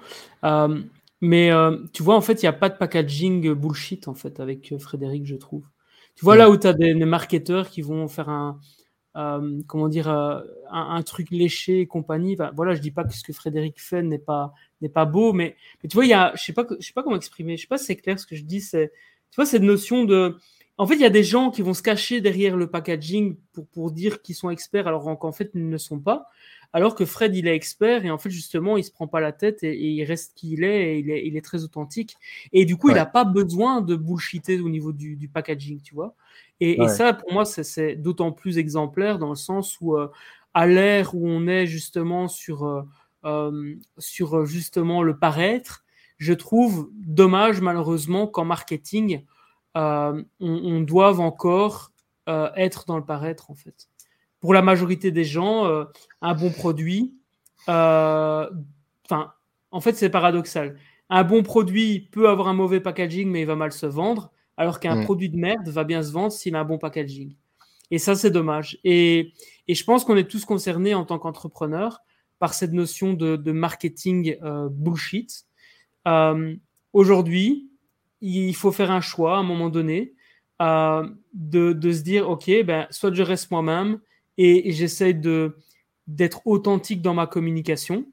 mais 1.19 1.51
tu 1.93 2.03
vois, 2.03 2.15
en 2.15 2.21
fait, 2.21 2.43
il 2.43 2.45
n'y 2.45 2.49
a 2.49 2.53
pas 2.53 2.69
de 2.69 2.77
packaging 2.77 3.53
bullshit 3.55 4.07
en 4.07 4.13
fait 4.13 4.39
avec 4.39 4.75
Frédéric, 4.77 5.25
je 5.25 5.35
trouve. 5.35 5.63
Tu 6.15 6.25
vois 6.25 6.35
là 6.35 6.49
où 6.49 6.57
tu 6.57 6.67
as 6.67 6.73
des, 6.73 6.93
marketeurs 6.93 7.69
qui 7.69 7.81
vont 7.81 8.07
faire 8.07 8.29
un, 8.29 8.59
euh, 9.17 9.61
comment 9.67 9.87
dire, 9.87 10.09
euh, 10.09 10.41
un, 10.69 11.01
truc 11.03 11.31
léché 11.31 11.81
et 11.81 11.87
compagnie. 11.87 12.37
voilà, 12.55 12.75
je 12.75 12.81
dis 12.81 12.91
pas 12.91 13.03
que 13.03 13.13
ce 13.13 13.23
que 13.23 13.33
Frédéric 13.33 13.81
fait 13.81 14.03
n'est 14.03 14.19
pas, 14.19 14.53
n'est 14.81 14.89
pas 14.89 15.05
beau, 15.05 15.33
mais, 15.33 15.55
mais, 15.81 15.89
tu 15.89 15.95
vois, 15.95 16.05
il 16.05 16.09
y 16.09 16.13
a, 16.13 16.33
je 16.35 16.43
sais 16.43 16.53
pas, 16.53 16.65
je 16.79 16.85
sais 16.85 16.93
pas 16.93 17.03
comment 17.03 17.15
exprimer. 17.15 17.57
Je 17.57 17.61
sais 17.61 17.67
pas 17.67 17.77
si 17.77 17.85
c'est 17.85 17.95
clair 17.95 18.19
ce 18.19 18.27
que 18.27 18.35
je 18.35 18.43
dis. 18.43 18.61
C'est, 18.61 18.91
tu 19.31 19.35
vois, 19.35 19.45
cette 19.45 19.63
notion 19.63 20.05
de, 20.05 20.37
en 20.81 20.87
fait, 20.87 20.95
il 20.95 21.01
y 21.01 21.05
a 21.05 21.11
des 21.11 21.23
gens 21.23 21.51
qui 21.51 21.61
vont 21.61 21.73
se 21.73 21.83
cacher 21.83 22.21
derrière 22.21 22.57
le 22.57 22.67
packaging 22.67 23.35
pour, 23.53 23.67
pour 23.67 23.91
dire 23.91 24.21
qu'ils 24.21 24.35
sont 24.35 24.49
experts 24.49 24.87
alors 24.87 25.03
qu'en 25.19 25.31
fait, 25.31 25.51
ils 25.53 25.65
ne 25.65 25.71
le 25.71 25.77
sont 25.77 25.99
pas 25.99 26.27
alors 26.73 26.95
que 26.95 27.05
Fred, 27.05 27.35
il 27.35 27.47
est 27.47 27.55
expert 27.55 28.05
et 28.05 28.11
en 28.11 28.17
fait, 28.17 28.29
justement, 28.29 28.77
il 28.77 28.83
se 28.83 28.91
prend 28.91 29.07
pas 29.07 29.19
la 29.19 29.31
tête 29.31 29.63
et, 29.63 29.75
il 29.77 30.03
reste 30.05 30.33
qui 30.35 30.53
il 30.53 30.63
est 30.63 30.99
et 30.99 31.25
il 31.25 31.35
est, 31.35 31.41
très 31.41 31.63
authentique. 31.63 32.15
Et 32.53 32.65
du 32.65 32.77
coup, 32.77 32.89
il 32.89 32.95
n'a 32.95 33.05
pas 33.05 33.25
besoin 33.25 33.81
de 33.81 33.95
bullshiter 33.95 34.59
au 34.61 34.69
niveau 34.69 34.93
du, 34.93 35.29
packaging, 35.33 35.81
tu 35.81 35.93
vois. 35.93 36.15
Et, 36.59 36.87
ça, 36.87 37.13
pour 37.13 37.33
moi, 37.33 37.45
c'est 37.45 37.95
d'autant 37.95 38.31
plus 38.31 38.57
exemplaire 38.57 39.19
dans 39.19 39.29
le 39.29 39.35
sens 39.35 39.77
où, 39.81 39.97
euh, 39.97 40.09
à 40.53 40.67
l'ère 40.67 41.13
où 41.15 41.27
on 41.27 41.47
est 41.47 41.65
justement 41.65 42.27
sur, 42.27 42.65
euh, 42.65 42.83
euh, 43.25 43.75
sur 43.97 44.45
justement 44.45 45.03
le 45.03 45.17
paraître, 45.17 45.83
je 46.17 46.33
trouve 46.33 46.89
dommage, 46.93 47.61
malheureusement, 47.61 48.27
qu'en 48.27 48.45
marketing, 48.45 49.23
on, 49.75 50.25
on 50.39 50.81
doive 50.81 51.19
encore 51.19 51.91
être 52.27 52.85
dans 52.85 52.97
le 52.97 53.05
paraître, 53.05 53.51
en 53.51 53.55
fait 53.55 53.87
pour 54.41 54.53
la 54.53 54.61
majorité 54.61 55.11
des 55.11 55.23
gens, 55.23 55.65
euh, 55.67 55.85
un 56.21 56.33
bon 56.33 56.49
produit, 56.49 57.15
euh, 57.69 58.49
enfin, 59.05 59.31
en 59.69 59.79
fait, 59.79 59.93
c'est 59.93 60.09
paradoxal. 60.09 60.77
Un 61.09 61.23
bon 61.23 61.43
produit 61.43 62.09
peut 62.11 62.27
avoir 62.27 62.47
un 62.47 62.53
mauvais 62.53 62.81
packaging, 62.81 63.29
mais 63.29 63.41
il 63.41 63.45
va 63.45 63.55
mal 63.55 63.71
se 63.71 63.85
vendre, 63.85 64.31
alors 64.57 64.79
qu'un 64.79 64.95
mm. 64.95 65.03
produit 65.03 65.29
de 65.29 65.37
merde 65.37 65.67
va 65.69 65.83
bien 65.83 66.01
se 66.01 66.11
vendre 66.11 66.33
s'il 66.33 66.55
a 66.55 66.59
un 66.59 66.65
bon 66.65 66.79
packaging. 66.79 67.35
Et 67.91 67.99
ça, 67.99 68.15
c'est 68.15 68.31
dommage. 68.31 68.79
Et, 68.83 69.33
je 69.69 69.83
pense 69.85 70.03
qu'on 70.03 70.17
est 70.17 70.29
tous 70.29 70.43
concernés 70.43 70.93
en 70.93 71.05
tant 71.05 71.17
qu'entrepreneurs 71.17 72.01
par 72.39 72.53
cette 72.53 72.73
notion 72.73 73.13
de, 73.13 73.51
marketing 73.51 74.37
euh, 74.43 74.67
bullshit. 74.69 75.45
Aujourd'hui, 76.93 77.70
il 78.21 78.55
faut 78.55 78.71
faire 78.71 78.91
un 78.91 79.01
choix 79.01 79.35
à 79.35 79.39
un 79.39 79.43
moment 79.43 79.69
donné 79.69 80.13
de, 80.59 81.73
de, 81.73 81.91
se 81.91 82.01
dire, 82.01 82.29
OK, 82.29 82.49
ben, 82.65 82.87
soit 82.91 83.13
je 83.13 83.23
reste 83.23 83.51
moi-même, 83.51 83.99
et, 84.37 84.71
j'essaie 84.71 85.13
de 85.13 85.57
d'être 86.07 86.41
authentique 86.45 87.01
dans 87.01 87.13
ma 87.13 87.27
communication, 87.27 88.05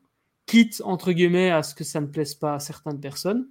quitte 0.46 0.82
entre 0.84 1.12
guillemets 1.12 1.50
à 1.50 1.62
ce 1.62 1.74
que 1.74 1.84
ça 1.84 2.00
ne 2.00 2.06
plaise 2.06 2.34
pas 2.34 2.54
à 2.54 2.58
certaines 2.60 3.00
personnes. 3.00 3.48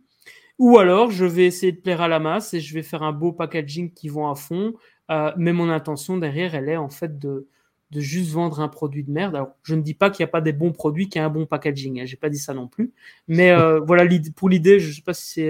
Ou 0.58 0.78
alors, 0.78 1.12
je 1.12 1.26
vais 1.26 1.46
essayer 1.46 1.72
de 1.72 1.82
plaire 1.82 2.02
à 2.02 2.08
la 2.08 2.20
masse 2.20 2.54
et 2.54 2.62
je 2.62 2.74
vais 2.74 2.84
faire 2.84 3.04
un 3.04 3.12
beau 3.12 3.34
packaging 3.34 3.92
qui 3.92 4.10
vont 4.10 4.30
à 4.30 4.36
fond. 4.36 4.74
Euh, 5.12 5.32
mais 5.38 5.54
mon 5.54 5.70
intention 5.70 6.18
derrière, 6.18 6.56
elle 6.56 6.70
est 6.70 6.78
en 6.78 6.90
fait 6.90 7.20
de, 7.20 7.48
de 7.92 8.00
juste 8.00 8.32
vendre 8.32 8.60
un 8.60 8.68
produit 8.68 9.04
de 9.04 9.12
merde. 9.12 9.36
Alors, 9.36 9.50
je 9.64 9.76
ne 9.76 9.82
dis 9.82 9.94
pas 9.94 10.10
qu'il 10.10 10.24
n'y 10.24 10.30
a 10.30 10.32
pas 10.32 10.42
des 10.42 10.54
bons 10.54 10.72
produits, 10.72 11.10
qu'il 11.10 11.20
y 11.20 11.24
a 11.24 11.26
un 11.26 11.30
bon 11.30 11.46
packaging. 11.46 12.02
Hein, 12.02 12.06
J'ai 12.06 12.18
pas 12.18 12.30
dit 12.30 12.40
ça 12.40 12.54
non 12.54 12.68
plus. 12.68 12.92
Mais 13.28 13.52
euh, 13.52 13.80
voilà, 13.86 14.08
pour 14.36 14.50
l'idée, 14.50 14.80
je 14.80 14.90
ne 14.90 14.94
sais 14.94 15.02
pas 15.02 15.14
si, 15.14 15.46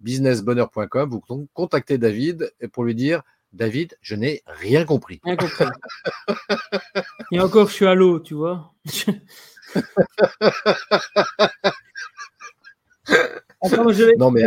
businessbonheur.com. 0.00 1.10
Vous 1.10 1.22
contactez 1.52 1.98
David 1.98 2.52
pour 2.72 2.84
lui 2.84 2.94
dire 2.94 3.22
David, 3.52 3.98
je 4.00 4.14
n'ai 4.14 4.42
rien 4.46 4.84
compris. 4.84 5.20
Rien 5.24 5.34
compris. 5.36 5.64
Et 7.32 7.40
encore, 7.40 7.66
je 7.68 7.74
suis 7.74 7.86
à 7.86 7.94
l'eau, 7.94 8.20
tu 8.20 8.34
vois. 8.34 8.72
non, 14.18 14.30
mais 14.30 14.44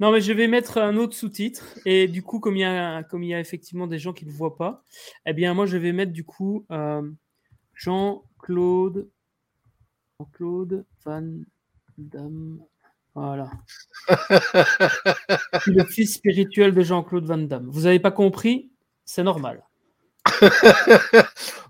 non, 0.00 0.12
mais 0.12 0.20
je 0.20 0.32
vais 0.32 0.48
mettre 0.48 0.78
un 0.78 0.96
autre 0.96 1.14
sous-titre. 1.14 1.64
Et 1.84 2.08
du 2.08 2.22
coup, 2.22 2.40
comme 2.40 2.56
il, 2.56 2.60
y 2.60 2.64
a, 2.64 3.02
comme 3.04 3.22
il 3.22 3.30
y 3.30 3.34
a 3.34 3.40
effectivement 3.40 3.86
des 3.86 3.98
gens 3.98 4.12
qui 4.12 4.24
ne 4.24 4.30
le 4.30 4.36
voient 4.36 4.56
pas, 4.56 4.84
eh 5.26 5.32
bien, 5.32 5.54
moi, 5.54 5.66
je 5.66 5.76
vais 5.76 5.92
mettre 5.92 6.12
du 6.12 6.24
coup 6.24 6.66
euh, 6.70 7.02
Jean-Claude. 7.74 9.08
Jean-Claude 10.18 10.84
Van 11.04 11.28
Damme. 11.98 12.60
Voilà. 13.14 13.50
le 15.66 15.84
fils 15.84 16.14
spirituel 16.14 16.74
de 16.74 16.82
Jean-Claude 16.82 17.24
Van 17.24 17.38
Damme. 17.38 17.68
Vous 17.70 17.82
n'avez 17.82 18.00
pas 18.00 18.10
compris? 18.10 18.72
C'est 19.04 19.22
normal. 19.22 19.62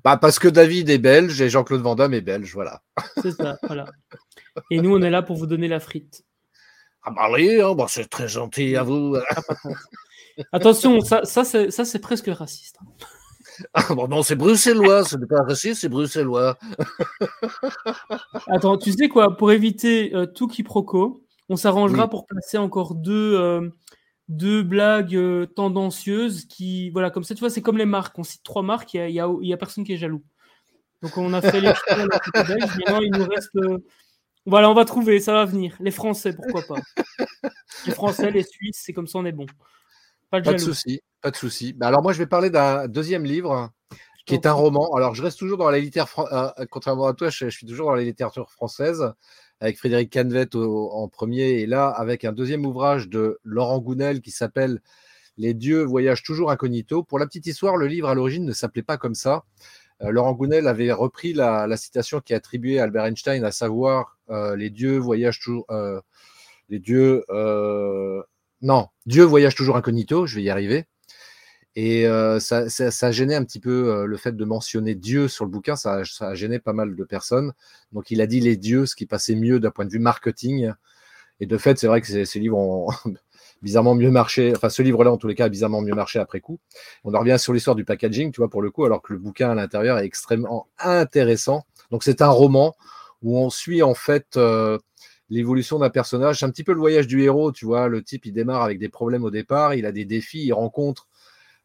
bah 0.04 0.16
parce 0.16 0.38
que 0.38 0.48
David 0.48 0.88
est 0.88 0.98
belge 0.98 1.40
et 1.40 1.50
Jean-Claude 1.50 1.82
Van 1.82 1.96
Damme 1.96 2.14
est 2.14 2.20
belge, 2.20 2.52
voilà. 2.54 2.82
C'est 3.20 3.32
ça, 3.32 3.58
voilà. 3.64 3.86
Et 4.70 4.80
nous, 4.80 4.94
on 4.94 5.02
est 5.02 5.10
là 5.10 5.22
pour 5.22 5.36
vous 5.36 5.46
donner 5.46 5.68
la 5.68 5.80
frite. 5.80 6.24
Ah 7.02 7.10
bah 7.10 7.28
oui, 7.30 7.60
hein, 7.60 7.74
bah, 7.74 7.86
c'est 7.88 8.08
très 8.08 8.28
gentil 8.28 8.76
à 8.76 8.82
vous. 8.82 9.16
Ah, 10.36 10.56
Attention, 10.56 11.00
ça, 11.00 11.24
ça 11.24 11.44
c'est 11.44 11.98
presque 12.00 12.26
raciste. 12.26 12.80
Ah 13.72 13.94
bon, 13.94 14.08
non, 14.08 14.22
c'est 14.22 14.34
bruxellois, 14.34 15.04
ce 15.04 15.16
n'est 15.16 15.26
pas 15.26 15.42
raciste, 15.42 15.82
c'est 15.82 15.88
bruxellois. 15.88 16.58
Attends, 18.48 18.76
tu 18.78 18.92
sais 18.92 19.08
quoi, 19.08 19.36
pour 19.36 19.52
éviter 19.52 20.14
euh, 20.14 20.26
tout 20.26 20.48
quiproquo, 20.48 21.24
on 21.48 21.56
s'arrangera 21.56 22.08
pour 22.08 22.26
placer 22.26 22.58
encore 22.58 22.94
deux, 22.94 23.36
euh, 23.36 23.70
deux 24.28 24.62
blagues 24.62 25.16
euh, 25.16 25.46
tendancieuses 25.46 26.46
qui, 26.46 26.90
voilà, 26.90 27.10
comme 27.10 27.24
ça, 27.24 27.34
tu 27.34 27.40
vois, 27.40 27.50
c'est 27.50 27.62
comme 27.62 27.78
les 27.78 27.86
marques. 27.86 28.18
On 28.18 28.24
cite 28.24 28.42
trois 28.42 28.62
marques, 28.62 28.94
il 28.94 29.12
n'y 29.12 29.20
a, 29.20 29.28
y 29.40 29.52
a, 29.52 29.56
personne 29.56 29.84
qui 29.84 29.92
est 29.92 29.98
jaloux. 29.98 30.22
Donc 31.02 31.16
on 31.18 31.32
a 31.34 31.42
fait 31.42 31.60
les 31.60 31.68
maintenant 31.68 33.00
il 33.00 33.12
nous 33.12 33.28
reste. 33.28 33.50
Voilà, 34.46 34.70
on 34.70 34.74
va 34.74 34.84
trouver, 34.84 35.20
ça 35.20 35.32
va 35.32 35.44
venir. 35.44 35.76
Les 35.80 35.90
Français, 35.90 36.34
pourquoi 36.34 36.62
pas. 36.68 36.80
Les 37.86 37.92
Français, 37.92 38.30
les 38.30 38.42
Suisses, 38.42 38.80
c'est 38.82 38.92
comme 38.92 39.06
ça, 39.06 39.18
on 39.18 39.24
est 39.24 39.32
bon. 39.32 39.46
Pas 40.30 40.40
de, 40.40 40.58
souci, 40.58 41.00
pas 41.20 41.30
de 41.30 41.36
souci. 41.36 41.72
Bah, 41.72 41.86
alors 41.86 42.02
moi, 42.02 42.12
je 42.12 42.18
vais 42.18 42.26
parler 42.26 42.50
d'un 42.50 42.88
deuxième 42.88 43.24
livre 43.24 43.70
qui 44.26 44.34
est 44.34 44.46
un 44.46 44.52
roman. 44.52 44.94
Alors 44.94 45.14
je 45.14 45.22
reste 45.22 45.38
toujours 45.38 45.58
dans 45.58 45.70
la 45.70 45.78
littérature, 45.78 46.26
euh, 46.32 46.64
contrairement 46.70 47.06
à 47.06 47.14
toi, 47.14 47.28
je, 47.30 47.48
suis 47.48 47.66
toujours 47.66 47.88
dans 47.88 47.94
la 47.94 48.02
littérature 48.02 48.50
française 48.50 49.12
avec 49.60 49.78
Frédéric 49.78 50.12
Canvet 50.12 50.48
en 50.56 51.08
premier 51.08 51.60
et 51.60 51.66
là 51.66 51.88
avec 51.88 52.24
un 52.24 52.32
deuxième 52.32 52.66
ouvrage 52.66 53.08
de 53.08 53.38
Laurent 53.44 53.78
Gounel 53.78 54.20
qui 54.20 54.30
s'appelle 54.30 54.80
Les 55.36 55.54
dieux 55.54 55.82
voyagent 55.82 56.22
toujours 56.22 56.50
incognito. 56.50 57.02
Pour 57.02 57.18
la 57.18 57.26
petite 57.26 57.46
histoire, 57.46 57.76
le 57.76 57.86
livre 57.86 58.08
à 58.08 58.14
l'origine 58.14 58.44
ne 58.44 58.52
s'appelait 58.52 58.82
pas 58.82 58.96
comme 58.96 59.14
ça. 59.14 59.44
Euh, 60.02 60.10
Laurent 60.10 60.32
Gounel 60.32 60.66
avait 60.66 60.92
repris 60.92 61.32
la, 61.34 61.76
citation 61.76 62.20
qui 62.20 62.32
est 62.32 62.36
attribuée 62.36 62.80
à 62.80 62.84
Albert 62.84 63.04
Einstein, 63.04 63.44
à 63.44 63.52
savoir 63.52 64.13
euh, 64.13 64.13
les 64.28 64.70
dieux 64.70 64.98
voyagent 64.98 65.40
toujours, 65.40 65.66
les 66.68 66.78
dieux 66.78 67.24
non, 68.64 68.88
Dieu 69.04 69.24
voyage 69.24 69.54
toujours 69.54 69.76
incognito, 69.76 70.26
je 70.26 70.36
vais 70.36 70.42
y 70.42 70.50
arriver. 70.50 70.86
Et 71.76 72.06
euh, 72.06 72.40
ça, 72.40 72.70
ça, 72.70 73.06
a 73.06 73.10
gêné 73.10 73.34
un 73.34 73.44
petit 73.44 73.60
peu 73.60 73.92
euh, 73.92 74.06
le 74.06 74.16
fait 74.16 74.34
de 74.34 74.44
mentionner 74.44 74.94
Dieu 74.94 75.28
sur 75.28 75.44
le 75.44 75.50
bouquin, 75.50 75.76
ça, 75.76 76.02
a 76.20 76.34
gêné 76.34 76.58
pas 76.60 76.72
mal 76.72 76.96
de 76.96 77.04
personnes. 77.04 77.52
Donc 77.92 78.10
il 78.10 78.22
a 78.22 78.26
dit 78.26 78.40
les 78.40 78.56
dieux, 78.56 78.86
ce 78.86 78.94
qui 78.94 79.06
passait 79.06 79.34
mieux 79.34 79.60
d'un 79.60 79.70
point 79.70 79.84
de 79.84 79.90
vue 79.90 79.98
marketing. 79.98 80.72
Et 81.40 81.46
de 81.46 81.58
fait, 81.58 81.78
c'est 81.78 81.88
vrai 81.88 82.00
que 82.00 82.24
ces, 82.24 82.38
livres 82.38 82.56
ont 82.56 82.88
bizarrement 83.62 83.94
mieux 83.94 84.10
marché, 84.10 84.52
enfin 84.56 84.70
ce 84.70 84.82
livre-là 84.82 85.10
en 85.12 85.18
tous 85.18 85.28
les 85.28 85.34
cas 85.34 85.46
a 85.46 85.48
bizarrement 85.50 85.82
mieux 85.82 85.94
marché 85.94 86.18
après 86.20 86.40
coup. 86.40 86.58
On 87.02 87.12
en 87.12 87.18
revient 87.18 87.38
sur 87.38 87.52
l'histoire 87.52 87.76
du 87.76 87.84
packaging, 87.84 88.32
tu 88.32 88.40
vois, 88.40 88.48
pour 88.48 88.62
le 88.62 88.70
coup, 88.70 88.84
alors 88.84 89.02
que 89.02 89.12
le 89.12 89.18
bouquin 89.18 89.50
à 89.50 89.54
l'intérieur 89.54 89.98
est 89.98 90.06
extrêmement 90.06 90.68
intéressant. 90.78 91.66
Donc 91.90 92.02
c'est 92.02 92.22
un 92.22 92.30
roman 92.30 92.74
où 93.24 93.36
on 93.38 93.50
suit 93.50 93.82
en 93.82 93.94
fait... 93.94 94.36
Euh, 94.36 94.78
l'évolution 95.30 95.78
d'un 95.78 95.90
personnage. 95.90 96.38
C'est 96.38 96.46
un 96.46 96.50
petit 96.50 96.64
peu 96.64 96.72
le 96.72 96.78
voyage 96.78 97.06
du 97.06 97.22
héros, 97.22 97.52
tu 97.52 97.64
vois. 97.64 97.88
Le 97.88 98.02
type, 98.02 98.26
il 98.26 98.32
démarre 98.32 98.62
avec 98.62 98.78
des 98.78 98.88
problèmes 98.88 99.24
au 99.24 99.30
départ, 99.30 99.74
il 99.74 99.86
a 99.86 99.92
des 99.92 100.04
défis, 100.04 100.44
il 100.44 100.52
rencontre 100.52 101.08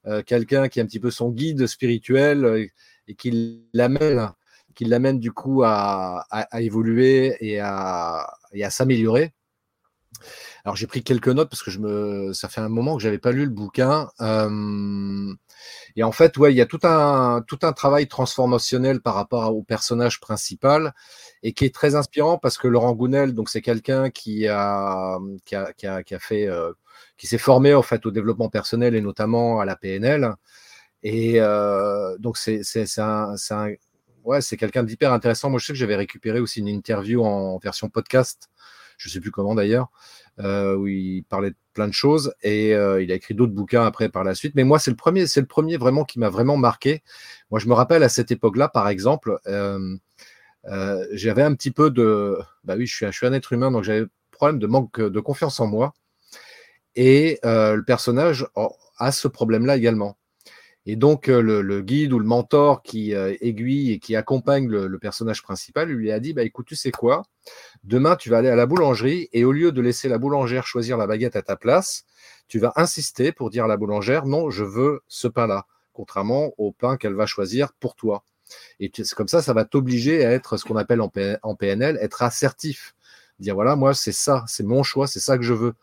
euh, 0.08 0.24
quelqu'un 0.24 0.70
qui 0.70 0.80
est 0.80 0.82
un 0.82 0.86
petit 0.86 1.00
peu 1.00 1.12
son 1.12 1.30
guide 1.30 1.68
spirituel 1.68 2.46
euh, 2.46 2.66
et 3.08 3.16
qui 3.16 3.64
l'amène, 3.74 4.32
qui 4.76 4.86
l'amène 4.86 5.20
du 5.20 5.32
coup 5.32 5.64
à, 5.64 6.26
évoluer 6.54 7.36
et 7.42 7.60
à, 7.60 8.34
à 8.62 8.70
s'améliorer. 8.70 9.34
Alors 10.66 10.76
j'ai 10.76 10.88
pris 10.88 11.04
quelques 11.04 11.30
notes 11.30 11.50
parce 11.50 11.64
que 11.64 12.34
ça 12.34 12.50
fait 12.50 12.62
un 12.62 12.70
moment 12.70 12.98
que 12.98 13.04
j'avais 13.04 13.20
pas 13.20 13.32
lu 13.32 13.46
le 13.46 13.52
bouquin. 13.52 14.10
Euh, 14.22 15.34
et 15.96 16.04
en 16.04 16.12
fait, 16.12 16.38
ouais, 16.38 16.54
il 16.54 16.58
y 16.58 16.62
a 16.62 16.66
tout 16.66 16.80
un, 16.84 17.42
travail 17.74 18.08
transformationnel 18.08 19.02
par 19.02 19.16
rapport 19.16 19.56
au 19.56 19.64
personnage 19.64 20.20
principal 20.20 20.94
et 21.44 21.54
qui 21.54 21.66
est 21.66 21.74
très 21.74 21.96
inspirant 21.96 22.38
parce 22.38 22.58
que 22.58 22.68
Laurent 22.68 22.94
Gounel, 22.94 23.34
c'est 23.48 23.62
quelqu'un 23.62 24.10
qui 24.10 24.48
a, 24.48 25.18
fait, 26.20 26.48
euh, 26.48 26.74
qui 27.18 27.28
s'est 27.28 27.38
formé 27.38 27.74
en 27.74 27.82
fait 27.82 28.06
au 28.06 28.12
développement 28.12 28.50
personnel 28.50 28.96
et 28.96 29.02
notamment 29.02 29.60
à 29.60 29.66
la 29.66 29.76
PNL. 29.76 30.34
Et 31.04 31.36
euh, 31.38 32.18
donc 32.18 32.38
c'est 32.38 32.62
quelqu'un 34.58 34.84
d'hyper 34.84 35.14
intéressant. 35.14 35.50
Moi, 35.50 35.60
je 35.60 35.66
sais 35.66 35.74
que 35.74 35.80
j'avais 35.80 35.96
récupéré 35.96 36.40
aussi 36.40 36.60
une 36.60 36.68
interview 36.68 37.24
en 37.24 37.58
version 37.58 37.90
podcast, 37.90 38.50
je 39.00 39.10
sais 39.10 39.20
plus 39.20 39.32
comment 39.32 39.56
d'ailleurs, 39.56 39.90
euh, 40.40 40.76
où 40.76 40.88
il 40.88 41.24
parlait 41.24 41.52
de 41.52 41.56
plein 41.74 41.88
de 41.88 41.94
choses 41.94 42.34
et 42.44 42.76
euh, 42.76 43.02
il 43.02 43.12
a 43.12 43.16
écrit 43.16 43.34
d'autres 43.34 43.54
bouquins 43.54 43.86
après 43.86 44.10
par 44.10 44.24
la 44.24 44.36
suite. 44.36 44.54
Mais 44.56 44.64
moi, 44.64 44.78
c'est 44.78 44.92
le 44.92 44.98
premier, 44.98 45.26
c'est 45.26 45.40
le 45.40 45.48
premier 45.48 45.78
vraiment 45.78 46.04
qui 46.04 46.20
m'a 46.20 46.30
vraiment 46.30 46.58
marqué. 46.58 47.02
Moi, 47.50 47.60
je 47.60 47.68
me 47.68 47.74
rappelle 47.74 48.04
à 48.04 48.10
cette 48.10 48.32
époque-là, 48.32 48.68
par 48.68 48.90
exemple, 48.90 49.40
euh, 49.48 49.98
j'avais 51.14 51.44
un 51.44 51.56
petit 51.56 51.72
peu 51.72 51.90
de, 51.90 52.38
bah 52.66 52.76
oui, 52.78 52.86
je 52.86 52.94
suis, 52.94 53.06
je 53.06 53.12
suis 53.12 53.26
un 53.26 53.34
être 53.34 53.54
humain, 53.54 53.72
donc 53.72 53.84
j'avais 53.84 54.06
problème 54.32 54.60
de 54.60 54.68
manque 54.68 55.02
de 55.02 55.20
confiance 55.20 55.60
en 55.60 55.68
moi. 55.68 55.94
Et 56.96 57.40
le 57.44 57.82
personnage 57.82 58.48
a 58.98 59.12
ce 59.12 59.28
problème-là 59.28 59.78
également. 59.78 60.19
Et 60.86 60.96
donc, 60.96 61.30
euh, 61.30 61.42
le, 61.42 61.82
guide 61.82 62.14
ou 62.14 62.20
le 62.20 62.26
mentor 62.26 62.82
qui 62.82 63.14
euh, 63.14 63.36
aiguille 63.42 63.92
et 63.92 64.00
qui 64.00 64.16
accompagne 64.16 64.68
le, 64.68 64.98
personnage 64.98 65.44
principal 65.44 65.90
lui 65.90 66.12
a 66.12 66.20
dit 66.20 66.34
bah, 66.34 66.44
écoute, 66.44 66.66
tu 66.68 66.76
sais 66.76 66.92
quoi? 66.92 67.24
Demain, 67.84 68.16
tu 68.16 68.30
vas 68.30 68.38
aller 68.38 68.50
à 68.50 68.56
la 68.56 68.66
boulangerie 68.66 69.30
et 69.34 69.46
au 69.46 69.52
lieu 69.52 69.72
de 69.72 69.82
laisser 69.82 70.10
la 70.10 70.18
boulangère 70.18 70.66
choisir 70.66 70.98
la 70.98 71.08
baguette 71.08 71.36
à 71.36 71.42
ta 71.42 71.56
place, 71.56 72.06
tu 72.48 72.60
vas 72.60 72.74
insister 72.76 73.32
pour 73.32 73.50
dire 73.50 73.66
à 73.66 73.68
la 73.68 73.78
boulangère 73.78 74.26
non, 74.26 74.50
je 74.50 74.64
veux 74.64 75.02
ce 75.08 75.28
pain-là, 75.28 75.66
contrairement 75.94 76.54
au 76.58 76.72
pain 76.72 76.98
qu'elle 76.98 77.14
va 77.14 77.26
choisir 77.26 77.74
pour 77.74 77.96
toi. 77.96 78.24
Et 78.80 78.92
c'est 78.96 79.14
comme 79.14 79.28
ça, 79.28 79.42
ça 79.42 79.54
va 79.54 79.66
t'obliger 79.66 80.26
à 80.26 80.32
être 80.32 80.58
ce 80.58 80.66
qu'on 80.66 80.76
appelle 80.76 81.02
en, 81.02 81.10
PNL, 81.10 81.98
être 82.02 82.24
assertif. 82.24 82.96
Dire 83.40 83.54
voilà, 83.54 83.76
moi, 83.76 83.94
c'est 83.94 84.12
ça, 84.12 84.44
c'est 84.48 84.64
mon 84.64 84.84
choix, 84.84 85.08
c'est 85.08 85.20
ça 85.20 85.38
que 85.38 85.44
je 85.44 85.54
veux. 85.54 85.74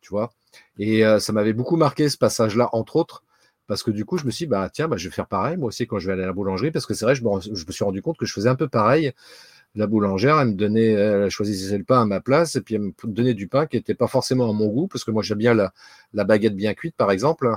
Tu 0.00 0.10
vois? 0.10 0.32
Et 0.78 1.04
euh, 1.04 1.18
ça 1.18 1.32
m'avait 1.32 1.52
beaucoup 1.52 1.76
marqué 1.76 2.08
ce 2.08 2.16
passage-là, 2.16 2.68
entre 2.72 2.96
autres 2.96 3.24
parce 3.66 3.82
que 3.82 3.90
du 3.90 4.04
coup, 4.04 4.18
je 4.18 4.26
me 4.26 4.30
suis 4.30 4.46
dit, 4.46 4.50
bah, 4.50 4.68
tiens, 4.72 4.88
bah, 4.88 4.96
je 4.96 5.08
vais 5.08 5.14
faire 5.14 5.26
pareil, 5.26 5.56
moi 5.56 5.68
aussi, 5.68 5.86
quand 5.86 5.98
je 5.98 6.06
vais 6.06 6.12
aller 6.14 6.24
à 6.24 6.26
la 6.26 6.32
boulangerie, 6.32 6.70
parce 6.70 6.86
que 6.86 6.94
c'est 6.94 7.04
vrai, 7.04 7.14
je 7.14 7.24
me, 7.24 7.72
suis 7.72 7.84
rendu 7.84 8.02
compte 8.02 8.18
que 8.18 8.26
je 8.26 8.32
faisais 8.32 8.48
un 8.48 8.54
peu 8.54 8.68
pareil. 8.68 9.12
La 9.74 9.86
boulangère, 9.86 10.38
elle 10.38 10.48
me 10.48 10.54
donnait, 10.54 10.90
elle 10.90 11.30
choisissait 11.30 11.78
le 11.78 11.84
pain 11.84 12.02
à 12.02 12.04
ma 12.04 12.20
place, 12.20 12.56
et 12.56 12.60
puis 12.60 12.74
elle 12.74 12.82
me 12.82 12.92
donnait 13.04 13.34
du 13.34 13.48
pain 13.48 13.66
qui 13.66 13.76
n'était 13.76 13.94
pas 13.94 14.08
forcément 14.08 14.50
à 14.50 14.52
mon 14.52 14.66
goût, 14.66 14.88
parce 14.88 15.04
que 15.04 15.10
moi, 15.10 15.22
j'aime 15.22 15.38
bien 15.38 15.54
la, 15.54 15.72
baguette 16.24 16.56
bien 16.56 16.74
cuite, 16.74 16.96
par 16.96 17.10
exemple, 17.10 17.50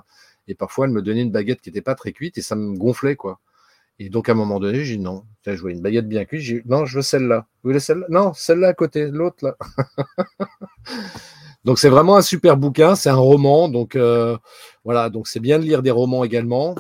et 0.47 0.56
parfois, 0.56 0.86
elle 0.86 0.93
me 0.93 1.01
donnait 1.01 1.24
une 1.24 1.32
baguette 1.32 1.62
qui 1.62 1.70
n'était 1.70 1.82
pas 1.82 1.95
très 1.95 2.14
cuite, 2.14 2.38
et 2.38 2.41
ça 2.41 2.56
me 2.56 2.78
gonflait, 2.78 3.16
quoi. 3.16 3.39
Et 3.99 4.10
donc, 4.10 4.30
à 4.30 4.34
un 4.34 4.36
moment 4.36 4.60
donné, 4.60 4.84
j'ai 4.84 4.97
dit 4.97 5.03
non. 5.03 5.24
Je 5.45 5.53
voulais 5.53 5.74
une 5.74 5.82
baguette 5.82 6.08
bien 6.08 6.26
cuite. 6.26 6.66
Non, 6.66 6.86
je 6.86 6.97
veux 6.97 7.01
celle-là. 7.01 7.47
Vous 7.64 7.70
voulez 7.70 7.80
celle-là? 7.80 8.08
Non, 8.10 8.34
celle-là 8.34 8.70
à 8.70 8.74
côté, 8.74 9.08
l'autre 9.10 9.38
là. 9.45 9.58
Donc 11.66 11.80
c'est 11.80 11.89
vraiment 11.89 12.16
un 12.16 12.22
super 12.22 12.57
bouquin, 12.57 12.95
c'est 12.95 13.09
un 13.09 13.16
roman, 13.16 13.70
donc 13.70 13.95
euh, 13.95 14.38
voilà, 14.84 15.09
donc 15.09 15.28
c'est 15.28 15.39
bien 15.39 15.57
de 15.57 15.63
lire 15.63 15.82
des 15.82 15.89
romans 15.89 16.24
également. 16.24 16.76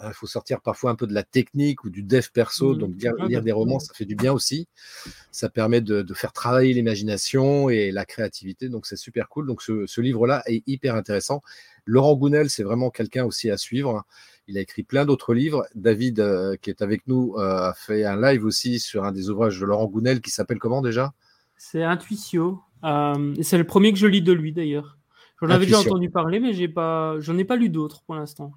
Il 0.00 0.12
faut 0.12 0.28
sortir 0.28 0.60
parfois 0.60 0.90
un 0.90 0.94
peu 0.94 1.06
de 1.08 1.14
la 1.14 1.24
technique 1.24 1.82
ou 1.82 1.90
du 1.90 2.02
dev 2.02 2.26
perso, 2.32 2.74
mmh. 2.74 2.78
donc 2.78 2.90
lire, 3.28 3.42
des 3.42 3.50
romans, 3.50 3.80
ça 3.80 3.94
fait 3.94 4.04
du 4.04 4.14
bien 4.14 4.32
aussi. 4.32 4.68
Ça 5.32 5.48
permet 5.48 5.80
de, 5.80 6.04
faire 6.14 6.32
travailler 6.32 6.72
l'imagination 6.74 7.68
et 7.68 7.90
la 7.90 8.04
créativité, 8.04 8.68
donc 8.68 8.86
c'est 8.86 8.96
super 8.96 9.28
cool. 9.28 9.46
Donc 9.46 9.60
ce, 9.62 10.00
livre-là 10.00 10.42
est 10.46 10.62
hyper 10.68 10.94
intéressant. 10.94 11.40
Laurent 11.84 12.14
Gounel, 12.14 12.48
c'est 12.48 12.62
vraiment 12.62 12.90
quelqu'un 12.90 13.24
aussi 13.24 13.50
à 13.50 13.56
suivre. 13.56 14.04
Il 14.46 14.56
a 14.58 14.60
écrit 14.60 14.84
plein 14.84 15.04
d'autres 15.04 15.34
livres. 15.34 15.66
David, 15.74 16.20
euh, 16.20 16.56
qui 16.60 16.70
est 16.70 16.82
avec 16.82 17.08
nous, 17.08 17.34
euh, 17.38 17.70
a 17.70 17.74
fait 17.74 18.04
un 18.04 18.20
live 18.20 18.44
aussi 18.44 18.78
sur 18.78 19.04
un 19.04 19.12
des 19.12 19.30
ouvrages 19.30 19.58
de 19.58 19.64
Laurent 19.64 19.86
Gounel 19.86 20.20
qui 20.20 20.30
s'appelle 20.30 20.58
comment 20.58 20.82
déjà? 20.82 21.12
C'est 21.56 21.82
Intuitio. 21.82 22.60
Euh, 22.84 23.34
c'est 23.42 23.58
le 23.58 23.64
premier 23.64 23.92
que 23.92 23.98
je 23.98 24.06
lis 24.06 24.22
de 24.22 24.32
lui 24.32 24.52
d'ailleurs. 24.52 24.98
J'en 25.40 25.50
avais 25.50 25.66
déjà 25.66 25.80
entendu 25.80 26.10
parler, 26.10 26.40
mais 26.40 26.54
j'ai 26.54 26.68
pas, 26.68 27.16
j'en 27.20 27.36
ai 27.36 27.44
pas 27.44 27.56
lu 27.56 27.68
d'autres 27.68 28.02
pour 28.02 28.14
l'instant. 28.14 28.52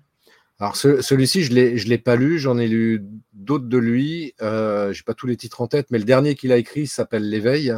Alors 0.59 0.75
celui-ci, 0.75 1.43
je 1.43 1.53
l'ai, 1.53 1.77
je 1.77 1.87
l'ai 1.87 1.97
pas 1.97 2.17
lu. 2.17 2.37
J'en 2.37 2.57
ai 2.57 2.67
lu 2.67 3.05
d'autres 3.33 3.67
de 3.67 3.77
lui. 3.77 4.33
Euh, 4.41 4.91
j'ai 4.91 5.03
pas 5.03 5.13
tous 5.13 5.27
les 5.27 5.37
titres 5.37 5.61
en 5.61 5.67
tête, 5.67 5.87
mais 5.89 5.99
le 5.99 6.03
dernier 6.03 6.35
qu'il 6.35 6.51
a 6.51 6.57
écrit 6.57 6.85
s'appelle 6.85 7.29
L'éveil, 7.29 7.73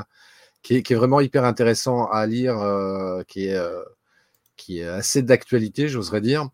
qui 0.63 0.77
est, 0.77 0.93
vraiment 0.93 1.21
hyper 1.21 1.45
intéressant 1.45 2.05
à 2.07 2.25
lire, 2.25 2.59
euh, 2.59 3.21
qui 3.27 3.47
est 3.47 3.55
euh, 3.55 3.83
qui 4.57 4.79
est 4.79 4.87
assez 4.87 5.21
d'actualité, 5.21 5.87
j'oserais 5.89 6.21
dire. 6.21 6.49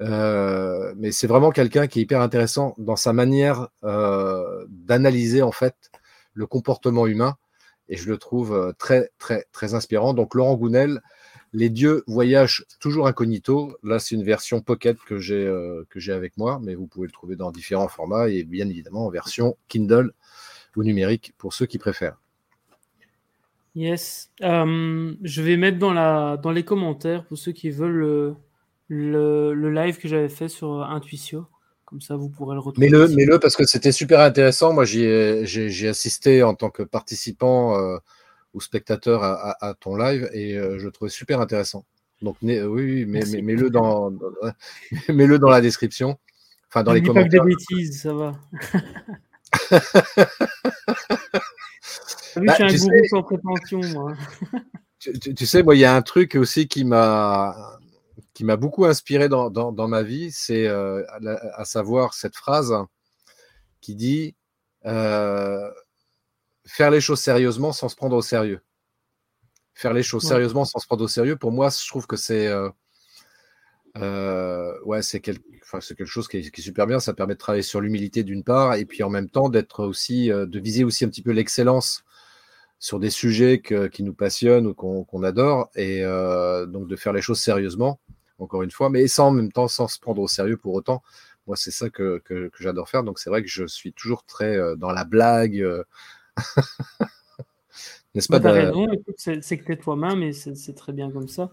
mais 0.00 1.12
c'est 1.12 1.26
vraiment 1.26 1.50
quelqu'un 1.50 1.86
qui 1.88 2.00
est 2.00 2.02
hyper 2.02 2.20
intéressant 2.20 2.74
dans 2.78 2.96
sa 2.96 3.12
manière 3.12 3.68
d'analyser 3.82 5.42
en 5.42 5.52
fait 5.52 5.74
le 6.34 6.46
comportement 6.46 7.06
humain 7.06 7.36
et 7.88 7.96
je 7.96 8.08
le 8.08 8.18
trouve 8.18 8.52
euh, 8.52 8.72
très, 8.78 9.10
très, 9.18 9.46
très 9.52 9.74
inspirant. 9.74 10.14
Donc, 10.14 10.34
Laurent 10.34 10.56
Gounel, 10.56 11.00
Les 11.52 11.70
dieux 11.70 12.02
voyagent 12.06 12.64
toujours 12.80 13.06
incognito. 13.06 13.76
Là, 13.82 13.98
c'est 13.98 14.14
une 14.14 14.24
version 14.24 14.60
pocket 14.60 14.98
que 14.98 15.18
j'ai 15.18 15.46
euh, 15.46 15.84
avec 16.08 16.36
moi, 16.36 16.60
mais 16.62 16.74
vous 16.74 16.86
pouvez 16.86 17.06
le 17.06 17.12
trouver 17.12 17.36
dans 17.36 17.50
différents 17.50 17.88
formats 17.88 18.28
et 18.28 18.44
bien 18.44 18.68
évidemment 18.68 19.06
en 19.06 19.10
version 19.10 19.56
Kindle 19.68 20.12
ou 20.76 20.82
numérique 20.82 21.32
pour 21.38 21.54
ceux 21.54 21.66
qui 21.66 21.78
préfèrent. 21.78 22.18
Yes. 23.74 24.30
Euh, 24.42 25.14
je 25.22 25.42
vais 25.42 25.56
mettre 25.56 25.78
dans, 25.78 25.92
la, 25.92 26.38
dans 26.38 26.50
les 26.50 26.64
commentaires 26.64 27.24
pour 27.26 27.36
ceux 27.36 27.52
qui 27.52 27.70
veulent 27.70 28.36
le, 28.88 29.54
le, 29.54 29.70
live 29.70 29.98
que 29.98 30.08
j'avais 30.08 30.30
fait 30.30 30.48
sur 30.48 30.82
Intuitio. 30.82 31.46
Comme 31.86 32.00
ça, 32.00 32.16
vous 32.16 32.28
pourrez 32.28 32.54
le 32.54 32.60
retrouver. 32.60 32.90
Mets-le, 32.90 33.06
mets-le 33.08 33.38
parce 33.38 33.54
que 33.54 33.64
c'était 33.64 33.92
super 33.92 34.18
intéressant. 34.18 34.72
Moi, 34.72 34.84
j'ai 34.84 35.88
assisté 35.88 36.42
en 36.42 36.54
tant 36.54 36.68
que 36.68 36.82
participant 36.82 37.78
euh, 37.78 37.96
ou 38.54 38.60
spectateur 38.60 39.22
à, 39.22 39.74
ton 39.78 39.96
live 39.96 40.28
et 40.32 40.58
euh, 40.58 40.80
je 40.80 40.84
le 40.84 40.90
trouvais 40.90 41.10
super 41.10 41.40
intéressant. 41.40 41.84
Donc, 42.22 42.38
oui, 42.42 43.04
mais, 43.06 43.22
mets-le 43.40 43.70
dans, 43.70 44.10
mets-le 45.08 45.38
dans 45.38 45.48
la 45.48 45.60
description. 45.60 46.18
Enfin, 46.68 46.82
dans 46.82 46.92
les 46.92 47.02
commentaires. 47.02 47.42
Pas 47.42 47.48
des 47.48 47.54
bêtises, 47.54 48.02
ça 48.02 48.12
va. 48.12 48.34
Bah, 52.36 52.54
tu, 52.68 52.76
sais, 52.76 53.08
sans 53.08 53.22
prétention, 53.22 53.80
moi. 53.94 54.12
tu, 55.00 55.46
sais, 55.46 55.62
moi, 55.62 55.74
il 55.74 55.78
y 55.78 55.86
a 55.86 55.96
un 55.96 56.02
truc 56.02 56.34
aussi 56.34 56.68
qui 56.68 56.84
m'a 56.84 57.78
qui 58.36 58.44
m'a 58.44 58.56
beaucoup 58.56 58.84
inspiré 58.84 59.30
dans, 59.30 59.48
dans, 59.48 59.88
ma 59.88 60.02
vie, 60.02 60.30
c'est 60.30 60.66
euh, 60.66 61.02
à, 61.54 61.64
savoir 61.64 62.12
cette 62.12 62.36
phrase 62.36 62.74
qui 63.80 63.94
dit 63.94 64.36
euh, 64.84 65.70
faire 66.66 66.90
les 66.90 67.00
choses 67.00 67.18
sérieusement 67.18 67.72
sans 67.72 67.88
se 67.88 67.96
prendre 67.96 68.14
au 68.14 68.20
sérieux. 68.20 68.60
Faire 69.72 69.94
les 69.94 70.02
choses 70.02 70.22
sérieusement 70.22 70.66
sans 70.66 70.78
se 70.80 70.86
prendre 70.86 71.02
au 71.02 71.08
sérieux, 71.08 71.36
pour 71.36 71.50
moi, 71.50 71.70
je 71.70 71.88
trouve 71.88 72.06
que 72.06 72.16
c'est 72.16 72.46
euh, 73.96 74.74
ouais, 74.84 75.00
c'est 75.00 75.20
quel, 75.20 75.38
quelque 75.38 76.04
chose 76.04 76.28
qui 76.28 76.36
est, 76.36 76.50
qui 76.50 76.60
est, 76.60 76.64
super 76.64 76.86
bien. 76.86 77.00
Ça 77.00 77.14
permet 77.14 77.32
de 77.32 77.38
travailler 77.38 77.62
sur 77.62 77.80
l'humilité 77.80 78.22
d'une 78.22 78.44
part, 78.44 78.74
et 78.74 78.84
puis 78.84 79.02
en 79.02 79.08
même 79.08 79.30
temps 79.30 79.48
d'être 79.48 79.82
aussi, 79.82 80.28
de 80.28 80.60
viser 80.60 80.84
aussi 80.84 81.06
un 81.06 81.08
petit 81.08 81.22
peu 81.22 81.32
l'excellence 81.32 82.04
sur 82.78 83.00
des 83.00 83.08
sujets 83.08 83.62
qui 83.62 84.02
nous 84.02 84.12
passionnent 84.12 84.66
ou 84.66 84.74
qu'on 84.74 85.22
adore, 85.22 85.70
et 85.74 86.02
donc 86.02 86.86
de 86.86 86.96
faire 86.96 87.14
les 87.14 87.22
choses 87.22 87.40
sérieusement 87.40 87.98
encore 88.38 88.62
une 88.62 88.70
fois, 88.70 88.90
mais 88.90 89.06
sans 89.08 89.28
en 89.28 89.30
même 89.30 89.52
temps 89.52 89.68
sans 89.68 89.88
se 89.88 89.98
prendre 89.98 90.20
au 90.20 90.28
sérieux 90.28 90.56
pour 90.56 90.74
autant. 90.74 91.02
Moi, 91.46 91.56
c'est 91.56 91.70
ça 91.70 91.90
que, 91.90 92.18
que, 92.24 92.50
j'adore 92.58 92.88
faire. 92.88 93.04
Donc, 93.04 93.18
c'est 93.18 93.30
vrai 93.30 93.42
que 93.42 93.48
je 93.48 93.66
suis 93.66 93.92
toujours 93.92 94.24
très 94.24 94.56
euh, 94.56 94.74
dans 94.76 94.90
la 94.90 95.04
blague. 95.04 95.60
Euh. 95.60 95.84
N'est-ce 98.14 98.28
pas 98.28 98.38
bah, 98.38 98.72
c'est 99.16 99.58
que 99.58 99.64
tu 99.64 99.72
es 99.72 99.76
toi-même 99.76 100.22
et 100.22 100.32
c'est 100.32 100.72
très 100.74 100.94
bien 100.94 101.10
comme 101.10 101.28
ça. 101.28 101.52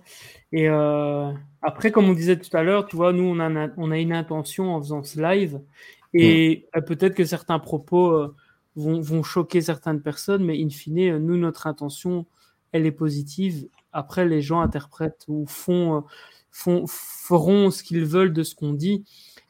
Et 0.53 0.69
euh, 0.69 1.29
après, 1.61 1.91
comme 1.91 2.07
on 2.07 2.13
disait 2.13 2.39
tout 2.39 2.55
à 2.55 2.63
l'heure, 2.63 2.85
tu 2.85 2.95
vois, 2.95 3.11
nous, 3.11 3.25
on 3.25 3.39
a, 3.39 3.69
on 3.75 3.91
a 3.91 3.99
une 3.99 4.13
intention 4.13 4.73
en 4.73 4.81
faisant 4.81 5.03
ce 5.03 5.19
live. 5.21 5.59
Et 6.13 6.65
mm. 6.73 6.81
peut-être 6.83 7.15
que 7.15 7.25
certains 7.25 7.59
propos 7.59 8.33
vont, 8.77 9.01
vont, 9.01 9.23
choquer 9.23 9.59
certaines 9.59 10.01
personnes, 10.01 10.45
mais 10.45 10.57
in 10.57 10.69
fine, 10.69 11.17
nous, 11.17 11.35
notre 11.35 11.67
intention, 11.67 12.25
elle 12.71 12.85
est 12.85 12.93
positive. 12.93 13.67
Après, 13.91 14.25
les 14.25 14.41
gens 14.41 14.61
interprètent 14.61 15.25
ou 15.27 15.45
font 15.45 16.05
font, 16.53 16.85
feront 16.87 17.71
ce 17.71 17.83
qu'ils 17.83 18.05
veulent 18.05 18.31
de 18.31 18.43
ce 18.43 18.55
qu'on 18.55 18.71
dit. 18.71 19.03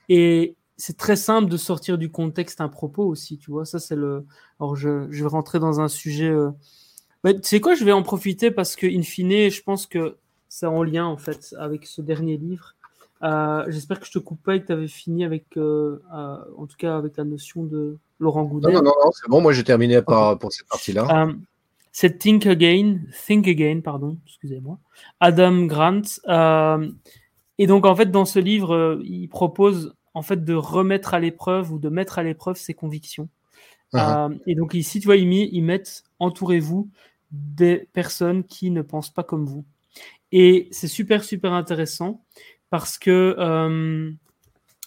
Et 0.09 0.55
c'est 0.77 0.97
très 0.97 1.15
simple 1.15 1.51
de 1.51 1.57
sortir 1.57 1.99
du 1.99 2.09
contexte 2.09 2.61
un 2.61 2.69
propos 2.69 3.05
aussi, 3.05 3.37
tu 3.37 3.51
vois. 3.51 3.65
Ça, 3.65 3.77
c'est 3.77 3.95
le. 3.95 4.25
Alors, 4.59 4.75
je, 4.75 5.07
je, 5.11 5.23
vais 5.23 5.29
rentrer 5.29 5.59
dans 5.59 5.79
un 5.81 5.87
sujet. 5.87 6.29
Euh... 6.29 6.49
tu 7.25 7.39
sais 7.43 7.59
quoi, 7.59 7.75
je 7.75 7.85
vais 7.85 7.91
en 7.91 8.01
profiter 8.01 8.49
parce 8.49 8.75
que, 8.75 8.87
in 8.87 9.03
fine, 9.03 9.51
je 9.51 9.61
pense 9.61 9.85
que 9.85 10.17
c'est 10.49 10.65
en 10.65 10.81
lien, 10.81 11.05
en 11.05 11.17
fait, 11.17 11.53
avec 11.59 11.85
ce 11.85 12.01
dernier 12.01 12.37
livre. 12.37 12.75
Euh, 13.21 13.63
J'espère 13.67 13.99
que 13.99 14.05
je 14.05 14.11
te 14.11 14.19
coupe 14.19 14.41
pas 14.41 14.55
et 14.55 14.61
que 14.61 14.67
tu 14.67 14.73
avais 14.73 14.87
fini 14.87 15.23
avec, 15.23 15.45
euh, 15.57 15.99
en 16.57 16.65
tout 16.65 16.75
cas, 16.77 16.97
avec 16.97 17.17
la 17.17 17.23
notion 17.23 17.63
de 17.63 17.97
Laurent 18.19 18.43
Goudet. 18.43 18.71
Non, 18.71 18.81
non, 18.81 18.91
non, 19.03 19.11
c'est 19.11 19.29
bon, 19.29 19.41
moi 19.41 19.53
j'ai 19.53 19.63
terminé 19.63 20.01
par, 20.01 20.37
pour 20.37 20.51
cette 20.51 20.67
partie-là. 20.67 21.27
C'est 21.95 22.17
Think 22.17 22.47
Again, 22.47 23.01
Think 23.27 23.47
Again, 23.47 23.81
pardon, 23.81 24.17
excusez-moi, 24.25 24.79
Adam 25.19 25.65
Grant. 25.67 26.01
Euh, 26.27 26.91
et 27.59 27.67
donc, 27.67 27.85
en 27.85 27.95
fait, 27.95 28.09
dans 28.09 28.25
ce 28.25 28.39
livre, 28.39 28.73
euh, 28.73 29.01
il 29.03 29.29
propose 29.29 29.95
en 30.15 30.23
fait 30.23 30.43
de 30.43 30.55
remettre 30.55 31.13
à 31.13 31.19
l'épreuve 31.19 31.71
ou 31.71 31.77
de 31.77 31.89
mettre 31.89 32.17
à 32.17 32.23
l'épreuve 32.23 32.57
ses 32.57 32.73
convictions. 32.73 33.29
Uh-huh. 33.93 34.31
Euh, 34.31 34.35
et 34.47 34.55
donc 34.55 34.73
ici, 34.73 34.99
tu 34.99 35.05
vois, 35.05 35.17
ils, 35.17 35.31
ils 35.31 35.61
mettent 35.61 36.03
entourez-vous 36.17 36.89
des 37.29 37.87
personnes 37.93 38.43
qui 38.43 38.71
ne 38.71 38.81
pensent 38.81 39.13
pas 39.13 39.23
comme 39.23 39.45
vous. 39.45 39.63
Et 40.31 40.69
c'est 40.71 40.87
super, 40.87 41.23
super 41.23 41.53
intéressant 41.53 42.23
parce 42.71 42.97
que, 42.97 43.35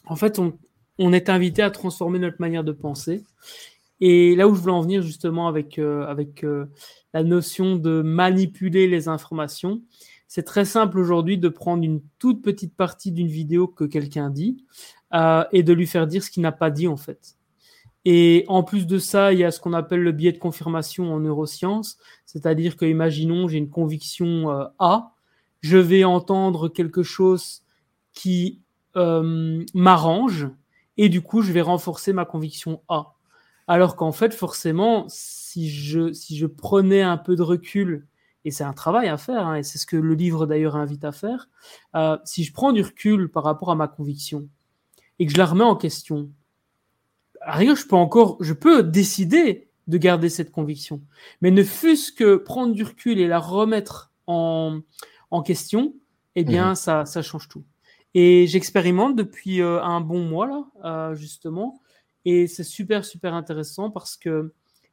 en 0.07 0.17
fait, 0.17 0.41
on, 0.41 0.59
on 0.99 1.13
est 1.13 1.29
invité 1.29 1.63
à 1.63 1.71
transformer 1.71 2.19
notre 2.19 2.41
manière 2.41 2.65
de 2.65 2.73
penser. 2.73 3.23
Et 4.01 4.35
là 4.37 4.49
où 4.49 4.55
je 4.55 4.61
voulais 4.61 4.73
en 4.73 4.83
venir 4.83 5.03
justement 5.03 5.49
avec, 5.49 5.79
euh, 5.79 6.07
avec 6.07 6.45
euh, 6.45 6.67
la 7.15 7.23
notion 7.23 7.77
de 7.77 8.03
manipuler 8.03 8.87
les 8.89 9.09
informations, 9.09 9.83
c'est 10.29 10.43
très 10.43 10.65
simple 10.65 10.99
aujourd'hui 10.99 11.39
de 11.39 11.49
prendre 11.49 11.83
une 11.83 12.03
toute 12.19 12.43
petite 12.43 12.75
partie 12.75 13.13
d'une 13.13 13.29
vidéo 13.29 13.69
que 13.69 13.85
quelqu'un 13.85 14.29
dit 14.29 14.65
euh, 15.15 15.45
et 15.53 15.63
de 15.63 15.73
lui 15.73 15.87
faire 15.87 16.07
dire 16.07 16.23
ce 16.23 16.31
qu'il 16.31 16.43
n'a 16.43 16.53
pas 16.53 16.71
dit 16.71 16.89
en 16.89 16.97
fait. 16.97 17.37
Et 18.05 18.45
en 18.49 18.63
plus 18.63 18.87
de 18.87 18.99
ça, 18.99 19.33
il 19.33 19.41
y 19.41 19.45
a 19.45 19.51
ce 19.51 19.61
qu'on 19.61 19.73
appelle 19.73 20.03
le 20.03 20.13
biais 20.13 20.33
de 20.33 20.39
confirmation 20.39 21.13
en 21.13 21.19
neurosciences, 21.19 21.99
c'est-à-dire 22.25 22.77
que, 22.77 22.85
imaginons, 22.85 23.49
j'ai 23.49 23.59
une 23.59 23.69
conviction 23.69 24.49
A, 24.79 25.13
je 25.61 25.77
vais 25.77 26.05
entendre 26.05 26.69
quelque 26.69 27.03
chose 27.03 27.65
qui 28.13 28.61
m'arrange, 28.95 30.49
et 30.97 31.09
du 31.09 31.21
coup, 31.21 31.43
je 31.43 31.51
vais 31.51 31.63
renforcer 31.63 32.13
ma 32.13 32.25
conviction 32.25 32.81
A. 32.89 33.16
Alors 33.67 33.97
qu'en 33.97 34.13
fait, 34.13 34.33
forcément, 34.33 35.07
si 35.09 35.71
je, 35.71 36.13
si 36.13 36.37
je 36.37 36.47
prenais 36.47 37.03
un 37.03 37.17
peu 37.17 37.37
de 37.37 37.43
recul, 37.43 38.07
et 38.45 38.53
c'est 38.53 38.65
un 38.65 38.73
travail 38.73 39.09
à 39.09 39.17
faire, 39.17 39.47
hein, 39.47 39.57
et 39.57 39.63
c'est 39.65 39.79
ce 39.79 39.87
que 39.87 39.97
le 39.97 40.15
livre 40.15 40.47
d'ailleurs 40.47 40.77
invite 40.77 41.05
à 41.05 41.11
faire, 41.11 41.49
euh, 41.97 42.17
si 42.25 42.45
je 42.45 42.53
prends 42.53 42.73
du 42.73 42.83
recul 42.83 43.29
par 43.29 43.43
rapport 43.43 43.73
à 43.73 43.75
ma 43.75 43.89
conviction 43.89 44.49
et 45.19 45.27
que 45.27 45.33
je 45.33 45.39
la 45.39 45.47
remets 45.47 45.65
en 45.65 45.75
question, 45.75 46.31
à 47.41 47.63
je 47.63 47.87
peux 47.87 47.97
encore, 47.97 48.37
je 48.41 48.53
peux 48.53 48.85
décider 48.85 49.69
de 49.89 49.99
garder 49.99 50.29
cette 50.29 50.53
conviction, 50.53 51.03
mais 51.41 51.51
ne 51.51 51.63
fût-ce 51.65 52.13
que 52.13 52.37
prendre 52.37 52.73
du 52.73 52.85
recul 52.85 53.19
et 53.19 53.27
la 53.27 53.39
remettre 53.39 54.13
en, 54.29 54.81
en 55.31 55.43
question, 55.43 55.95
eh 56.37 56.45
bien, 56.45 56.73
mmh. 56.73 56.77
ça, 56.77 57.05
ça 57.05 57.23
change 57.23 57.49
tout. 57.49 57.65
Et 58.15 58.47
j'expérimente 58.47 59.17
depuis 59.17 59.61
euh, 59.61 59.83
un 59.83 60.01
bon 60.01 60.25
mois 60.25 60.47
là, 60.47 60.65
euh, 60.85 61.15
justement, 61.15 61.81
et 62.27 62.49
c'est 62.49 62.65
super, 62.65 63.05
super 63.05 63.35
intéressant 63.35 63.89
parce 63.89 64.17
qu'il 64.17 64.51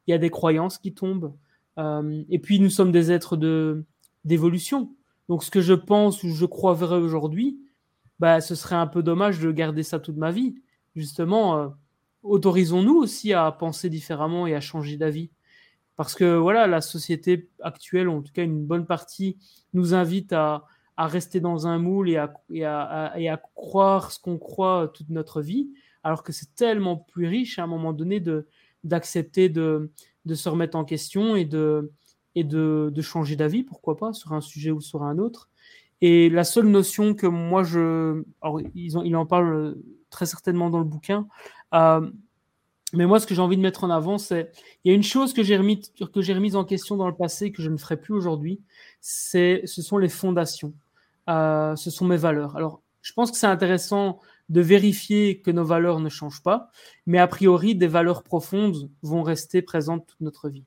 y 0.07 0.13
a 0.13 0.19
des 0.19 0.29
croyances 0.29 0.77
qui 0.77 0.93
tombent. 0.93 1.33
Euh, 1.79 2.23
et 2.29 2.37
puis, 2.37 2.59
nous 2.59 2.69
sommes 2.69 2.91
des 2.91 3.11
êtres 3.11 3.35
de, 3.35 3.83
d'évolution. 4.23 4.91
Donc, 5.29 5.43
ce 5.43 5.49
que 5.49 5.59
je 5.59 5.73
pense 5.73 6.21
ou 6.23 6.29
je 6.29 6.45
crois 6.45 6.73
vrai 6.73 6.97
aujourd'hui, 6.97 7.57
bah, 8.19 8.39
ce 8.39 8.53
serait 8.53 8.75
un 8.75 8.85
peu 8.85 9.01
dommage 9.01 9.39
de 9.39 9.51
garder 9.51 9.81
ça 9.81 9.99
toute 9.99 10.15
ma 10.15 10.29
vie. 10.31 10.53
Justement, 10.95 11.57
euh, 11.57 11.69
autorisons-nous 12.21 12.97
aussi 12.97 13.33
à 13.33 13.51
penser 13.51 13.89
différemment 13.89 14.45
et 14.45 14.53
à 14.53 14.61
changer 14.61 14.95
d'avis. 14.97 15.31
Parce 15.95 16.13
que 16.13 16.35
voilà, 16.35 16.67
la 16.67 16.81
société 16.81 17.49
actuelle, 17.63 18.09
en 18.09 18.21
tout 18.21 18.31
cas 18.31 18.43
une 18.43 18.63
bonne 18.63 18.85
partie, 18.85 19.37
nous 19.73 19.95
invite 19.95 20.33
à, 20.33 20.65
à 20.97 21.07
rester 21.07 21.39
dans 21.39 21.65
un 21.65 21.79
moule 21.79 22.11
et 22.11 22.17
à, 22.17 22.31
et 22.51 22.63
à, 22.63 23.13
et 23.17 23.27
à 23.27 23.37
croire 23.55 24.11
ce 24.11 24.19
qu'on 24.19 24.37
croit 24.37 24.91
toute 24.93 25.09
notre 25.09 25.41
vie 25.41 25.71
alors 26.03 26.23
que 26.23 26.31
c'est 26.31 26.53
tellement 26.55 26.97
plus 26.97 27.27
riche 27.27 27.59
à 27.59 27.63
un 27.63 27.67
moment 27.67 27.93
donné 27.93 28.19
de 28.19 28.47
d'accepter 28.83 29.49
de, 29.49 29.91
de 30.25 30.35
se 30.35 30.49
remettre 30.49 30.77
en 30.77 30.83
question 30.83 31.35
et 31.35 31.45
de 31.45 31.91
et 32.35 32.43
de, 32.43 32.91
de 32.93 33.01
changer 33.01 33.35
d'avis, 33.35 33.63
pourquoi 33.63 33.95
pas, 33.95 34.11
sur 34.11 34.33
un 34.33 34.41
sujet 34.41 34.71
ou 34.71 34.81
sur 34.81 35.03
un 35.03 35.19
autre. 35.19 35.49
Et 36.01 36.29
la 36.29 36.43
seule 36.43 36.65
notion 36.65 37.13
que 37.13 37.27
moi 37.27 37.63
je, 37.63 38.23
alors 38.41 38.59
ils 38.75 38.97
ont, 38.97 39.03
il 39.03 39.15
en 39.15 39.25
parle 39.25 39.77
très 40.09 40.25
certainement 40.25 40.69
dans 40.69 40.79
le 40.79 40.83
bouquin, 40.85 41.27
euh, 41.73 42.09
mais 42.91 43.05
moi 43.05 43.19
ce 43.19 43.27
que 43.27 43.33
j'ai 43.33 43.41
envie 43.41 43.55
de 43.55 43.61
mettre 43.61 43.83
en 43.83 43.89
avant, 43.89 44.17
c'est 44.17 44.51
il 44.83 44.89
y 44.89 44.91
a 44.91 44.95
une 44.95 45.03
chose 45.03 45.33
que 45.33 45.43
j'ai 45.43 45.55
remis 45.55 45.81
que 46.13 46.21
j'ai 46.21 46.33
remise 46.33 46.55
en 46.55 46.65
question 46.65 46.97
dans 46.97 47.07
le 47.07 47.15
passé 47.15 47.51
que 47.51 47.61
je 47.61 47.69
ne 47.69 47.77
ferai 47.77 47.97
plus 47.97 48.13
aujourd'hui, 48.13 48.59
c'est 48.99 49.61
ce 49.65 49.81
sont 49.81 49.97
les 49.97 50.09
fondations, 50.09 50.73
euh, 51.29 51.75
ce 51.75 51.89
sont 51.89 52.05
mes 52.05 52.17
valeurs. 52.17 52.55
Alors 52.57 52.81
je 53.01 53.13
pense 53.13 53.31
que 53.31 53.37
c'est 53.37 53.47
intéressant 53.47 54.19
de 54.53 54.61
vérifier 54.61 55.41
que 55.41 55.51
nos 55.51 55.65
valeurs 55.65 55.99
ne 55.99 56.09
changent 56.09 56.43
pas, 56.43 56.69
mais 57.05 57.17
a 57.17 57.27
priori, 57.27 57.75
des 57.75 57.87
valeurs 57.87 58.23
profondes 58.23 58.91
vont 59.01 59.23
rester 59.23 59.61
présentes 59.61 60.07
toute 60.07 60.21
notre 60.21 60.49
vie. 60.49 60.65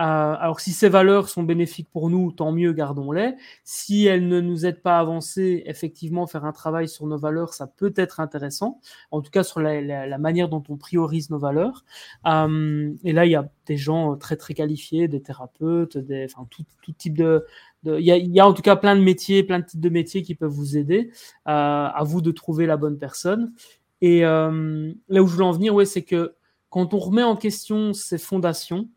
Euh, 0.00 0.02
alors 0.02 0.58
si 0.58 0.72
ces 0.72 0.88
valeurs 0.88 1.28
sont 1.28 1.44
bénéfiques 1.44 1.88
pour 1.90 2.10
nous, 2.10 2.32
tant 2.32 2.50
mieux, 2.50 2.72
gardons-les. 2.72 3.34
Si 3.62 4.06
elles 4.06 4.26
ne 4.26 4.40
nous 4.40 4.66
aident 4.66 4.82
pas 4.82 4.96
à 4.96 5.00
avancer, 5.00 5.62
effectivement, 5.66 6.26
faire 6.26 6.44
un 6.44 6.52
travail 6.52 6.88
sur 6.88 7.06
nos 7.06 7.18
valeurs, 7.18 7.54
ça 7.54 7.66
peut 7.66 7.92
être 7.96 8.18
intéressant. 8.20 8.80
En 9.12 9.22
tout 9.22 9.30
cas, 9.30 9.44
sur 9.44 9.60
la, 9.60 10.18
manière 10.18 10.48
dont 10.48 10.62
on 10.68 10.76
priorise 10.76 11.30
nos 11.30 11.38
valeurs. 11.38 11.84
Euh, 12.26 12.92
et 13.04 13.12
là, 13.12 13.24
il 13.26 13.30
y 13.30 13.36
a 13.36 13.48
des 13.66 13.76
gens 13.76 14.16
très 14.16 14.36
très 14.36 14.54
qualifiés, 14.54 15.06
des 15.06 15.22
thérapeutes, 15.22 15.96
enfin 16.24 16.46
tout, 16.50 16.64
type 16.98 17.16
de, 17.16 17.44
il 17.84 18.00
y, 18.00 18.10
a, 18.10 18.16
y, 18.16 18.40
a, 18.40 18.48
en 18.48 18.52
tout 18.52 18.62
cas 18.62 18.76
plein 18.76 18.96
de 18.96 19.02
métiers, 19.02 19.42
plein 19.42 19.60
de 19.60 19.64
types 19.64 19.80
de 19.80 19.90
métiers 19.90 20.22
qui 20.22 20.34
peuvent 20.34 20.50
vous 20.50 20.76
aider. 20.76 21.10
Euh, 21.48 21.88
à 21.94 22.02
vous 22.04 22.20
de 22.20 22.30
trouver 22.32 22.66
la 22.66 22.76
bonne 22.76 22.98
personne. 22.98 23.52
Et 24.00 24.20
là 24.20 24.50
où 24.50 25.26
je 25.26 25.32
voulais 25.32 25.46
en 25.46 25.52
venir, 25.52 25.74
ouais, 25.74 25.86
c'est 25.86 26.02
que 26.02 26.34
quand 26.68 26.92
on 26.92 26.98
remet 26.98 27.22
en 27.22 27.36
question 27.36 27.92
ces 27.92 28.18
fondations, 28.18 28.88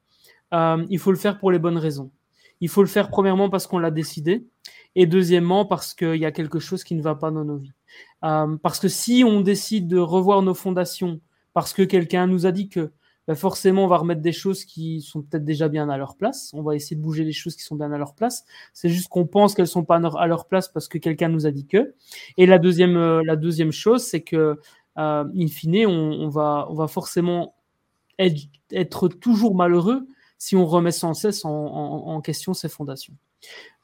euh, 0.53 0.85
il 0.89 0.99
faut 0.99 1.11
le 1.11 1.17
faire 1.17 1.37
pour 1.37 1.51
les 1.51 1.59
bonnes 1.59 1.77
raisons. 1.77 2.11
Il 2.61 2.69
faut 2.69 2.81
le 2.81 2.87
faire 2.87 3.09
premièrement 3.09 3.49
parce 3.49 3.67
qu'on 3.67 3.79
l'a 3.79 3.91
décidé, 3.91 4.45
et 4.95 5.05
deuxièmement 5.05 5.65
parce 5.65 5.93
qu'il 5.93 6.15
y 6.15 6.25
a 6.25 6.31
quelque 6.31 6.59
chose 6.59 6.83
qui 6.83 6.95
ne 6.95 7.01
va 7.01 7.15
pas 7.15 7.31
dans 7.31 7.45
nos 7.45 7.57
vies. 7.57 7.73
Euh, 8.23 8.57
parce 8.61 8.79
que 8.79 8.87
si 8.87 9.23
on 9.25 9.41
décide 9.41 9.87
de 9.87 9.97
revoir 9.97 10.41
nos 10.41 10.53
fondations, 10.53 11.19
parce 11.53 11.73
que 11.73 11.83
quelqu'un 11.83 12.27
nous 12.27 12.45
a 12.45 12.51
dit 12.51 12.69
que 12.69 12.91
ben 13.27 13.35
forcément 13.35 13.83
on 13.83 13.87
va 13.87 13.97
remettre 13.97 14.21
des 14.21 14.31
choses 14.31 14.63
qui 14.63 15.01
sont 15.01 15.21
peut-être 15.21 15.43
déjà 15.43 15.67
bien 15.67 15.89
à 15.89 15.97
leur 15.97 16.15
place, 16.15 16.51
on 16.53 16.61
va 16.61 16.75
essayer 16.75 16.95
de 16.95 17.01
bouger 17.01 17.25
les 17.25 17.33
choses 17.33 17.55
qui 17.55 17.63
sont 17.63 17.75
bien 17.75 17.91
à 17.91 17.97
leur 17.97 18.15
place. 18.15 18.45
C'est 18.73 18.89
juste 18.89 19.09
qu'on 19.09 19.27
pense 19.27 19.53
qu'elles 19.53 19.67
sont 19.67 19.83
pas 19.83 19.97
à 19.97 20.27
leur 20.27 20.47
place 20.47 20.69
parce 20.69 20.87
que 20.87 20.97
quelqu'un 20.97 21.27
nous 21.27 21.45
a 21.45 21.51
dit 21.51 21.67
que. 21.67 21.93
Et 22.37 22.45
la 22.45 22.57
deuxième, 22.57 22.95
euh, 22.95 23.21
la 23.23 23.35
deuxième 23.35 23.71
chose, 23.71 24.03
c'est 24.03 24.21
que 24.21 24.57
in 24.95 25.47
fine, 25.47 25.85
on, 25.85 26.27
va, 26.29 26.67
on 26.69 26.73
va 26.73 26.87
forcément 26.87 27.53
être, 28.19 29.07
toujours 29.07 29.55
malheureux 29.55 30.07
si 30.37 30.55
on 30.55 30.65
remet 30.65 30.91
sans 30.91 31.13
cesse 31.13 31.45
en, 31.45 32.21
question 32.21 32.53
ses 32.53 32.69
fondations. 32.69 33.13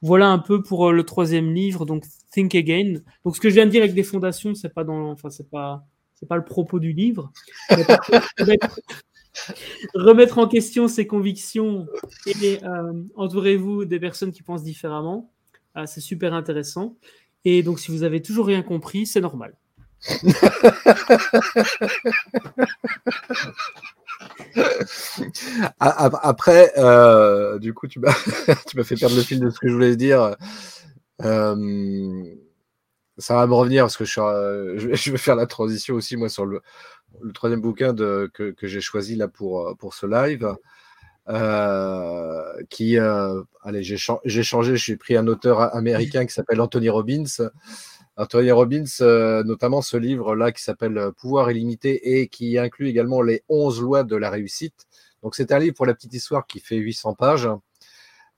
Voilà 0.02 0.28
un 0.28 0.38
peu 0.38 0.62
pour 0.62 0.88
euh, 0.88 0.92
le 0.92 1.04
troisième 1.04 1.54
livre, 1.54 1.86
donc 1.86 2.04
Think 2.32 2.54
Again. 2.54 3.00
Donc 3.24 3.36
ce 3.36 3.40
que 3.40 3.48
je 3.48 3.54
viens 3.54 3.66
de 3.66 3.70
dire 3.70 3.82
avec 3.82 3.94
des 3.94 4.02
fondations, 4.02 4.54
c'est 4.54 4.72
pas 4.72 4.84
dans, 4.84 5.10
enfin 5.10 5.30
c'est 5.30 5.48
pas, 5.48 5.86
c'est 6.14 6.26
pas 6.26 6.36
le 6.36 6.44
propos 6.44 6.80
du 6.80 6.92
livre. 6.92 7.32
remettre, 9.94 10.38
en 10.38 10.46
question 10.46 10.88
ses 10.88 11.06
convictions 11.06 11.86
et 12.26 12.60
euh, 12.64 13.02
entourez-vous 13.16 13.84
des 13.84 14.00
personnes 14.00 14.32
qui 14.32 14.42
pensent 14.42 14.64
différemment. 14.64 15.30
Ah, 15.74 15.86
c'est 15.86 16.00
super 16.00 16.34
intéressant. 16.34 16.96
Et 17.44 17.62
donc 17.62 17.80
si 17.80 17.90
vous 17.90 18.02
avez 18.02 18.22
toujours 18.22 18.46
rien 18.46 18.62
compris, 18.62 19.06
c'est 19.06 19.20
normal. 19.20 19.54
Après, 25.80 26.72
euh, 26.76 27.58
du 27.58 27.74
coup, 27.74 27.86
tu 27.88 28.00
m'as, 28.00 28.12
fait 28.12 28.96
perdre 28.96 29.16
le 29.16 29.22
fil 29.22 29.40
de 29.40 29.50
ce 29.50 29.58
que 29.58 29.68
je 29.68 29.72
voulais 29.72 29.96
dire. 29.96 30.36
Euh, 31.22 32.24
ça 33.18 33.36
va 33.36 33.46
me 33.46 33.54
revenir 33.54 33.84
parce 33.84 33.96
que 33.96 34.04
je, 34.04 34.88
vais 35.10 35.18
faire 35.18 35.36
la 35.36 35.46
transition 35.46 35.94
aussi, 35.94 36.16
moi, 36.16 36.28
sur 36.28 36.46
le, 36.46 36.62
troisième 37.32 37.60
bouquin 37.60 37.94
que, 37.94 38.54
j'ai 38.62 38.80
choisi 38.80 39.16
là 39.16 39.28
pour, 39.28 39.76
pour 39.78 39.94
ce 39.94 40.06
live. 40.06 40.54
Euh, 41.26 42.62
qui, 42.68 42.98
allez, 42.98 43.82
j'ai, 43.82 43.96
j'ai 44.24 44.42
changé, 44.42 44.76
j'ai 44.76 44.96
pris 44.96 45.16
un 45.16 45.26
auteur 45.26 45.74
américain 45.74 46.26
qui 46.26 46.34
s'appelle 46.34 46.60
Anthony 46.60 46.88
Robbins. 46.88 47.24
Anthony 48.16 48.52
Robbins, 48.52 48.84
euh, 49.00 49.42
notamment 49.42 49.82
ce 49.82 49.96
livre-là 49.96 50.52
qui 50.52 50.62
s'appelle 50.62 50.96
euh, 50.98 51.10
Pouvoir 51.10 51.50
illimité 51.50 52.20
et 52.20 52.28
qui 52.28 52.58
inclut 52.58 52.88
également 52.88 53.22
les 53.22 53.42
11 53.48 53.80
lois 53.80 54.04
de 54.04 54.14
la 54.14 54.30
réussite. 54.30 54.86
Donc 55.22 55.34
c'est 55.34 55.50
un 55.50 55.58
livre 55.58 55.74
pour 55.74 55.86
la 55.86 55.94
petite 55.94 56.14
histoire 56.14 56.46
qui 56.46 56.60
fait 56.60 56.76
800 56.76 57.14
pages. 57.14 57.48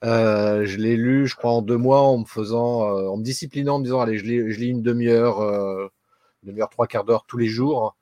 Euh, 0.04 0.64
je 0.64 0.78
l'ai 0.78 0.96
lu, 0.96 1.26
je 1.26 1.36
crois, 1.36 1.50
en 1.50 1.62
deux 1.62 1.76
mois 1.76 2.00
en 2.00 2.18
me 2.18 2.24
faisant, 2.24 2.82
en 3.08 3.16
me 3.18 3.22
disciplinant, 3.22 3.76
en 3.76 3.78
me 3.80 3.84
disant, 3.84 4.00
allez, 4.00 4.18
je 4.18 4.24
lis, 4.24 4.52
je 4.52 4.60
lis 4.60 4.68
une 4.68 4.82
demi-heure, 4.82 5.40
une 5.40 5.90
demi-heure, 6.44 6.70
trois 6.70 6.86
quarts 6.86 7.04
d'heure 7.04 7.24
tous 7.26 7.38
les 7.38 7.48
jours. 7.48 7.96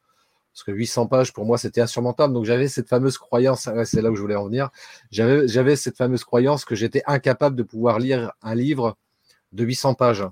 Parce 0.53 0.65
que 0.65 0.71
800 0.73 1.07
pages, 1.07 1.33
pour 1.33 1.45
moi, 1.45 1.59
c'était 1.59 1.81
insurmontable. 1.81 2.35
Donc 2.35 2.45
j'avais 2.45 2.69
cette 2.69 2.89
fameuse 2.89 3.19
croyance, 3.19 3.69
c'est 3.85 4.03
là 4.03 4.11
où 4.11 4.17
je 4.17 4.21
voulais 4.21 4.37
en 4.37 4.45
venir, 4.45 4.71
j'avais 5.11 5.77
cette 5.77 5.97
fameuse 5.97 6.25
croyance 6.25 6.65
que 6.65 6.75
j'étais 6.75 7.03
incapable 7.07 7.57
de 7.57 7.63
pouvoir 7.65 7.99
lire 7.99 8.33
un 8.43 8.55
livre 8.55 8.97
de 9.53 9.65
800 9.65 9.95
pages. 9.95 10.25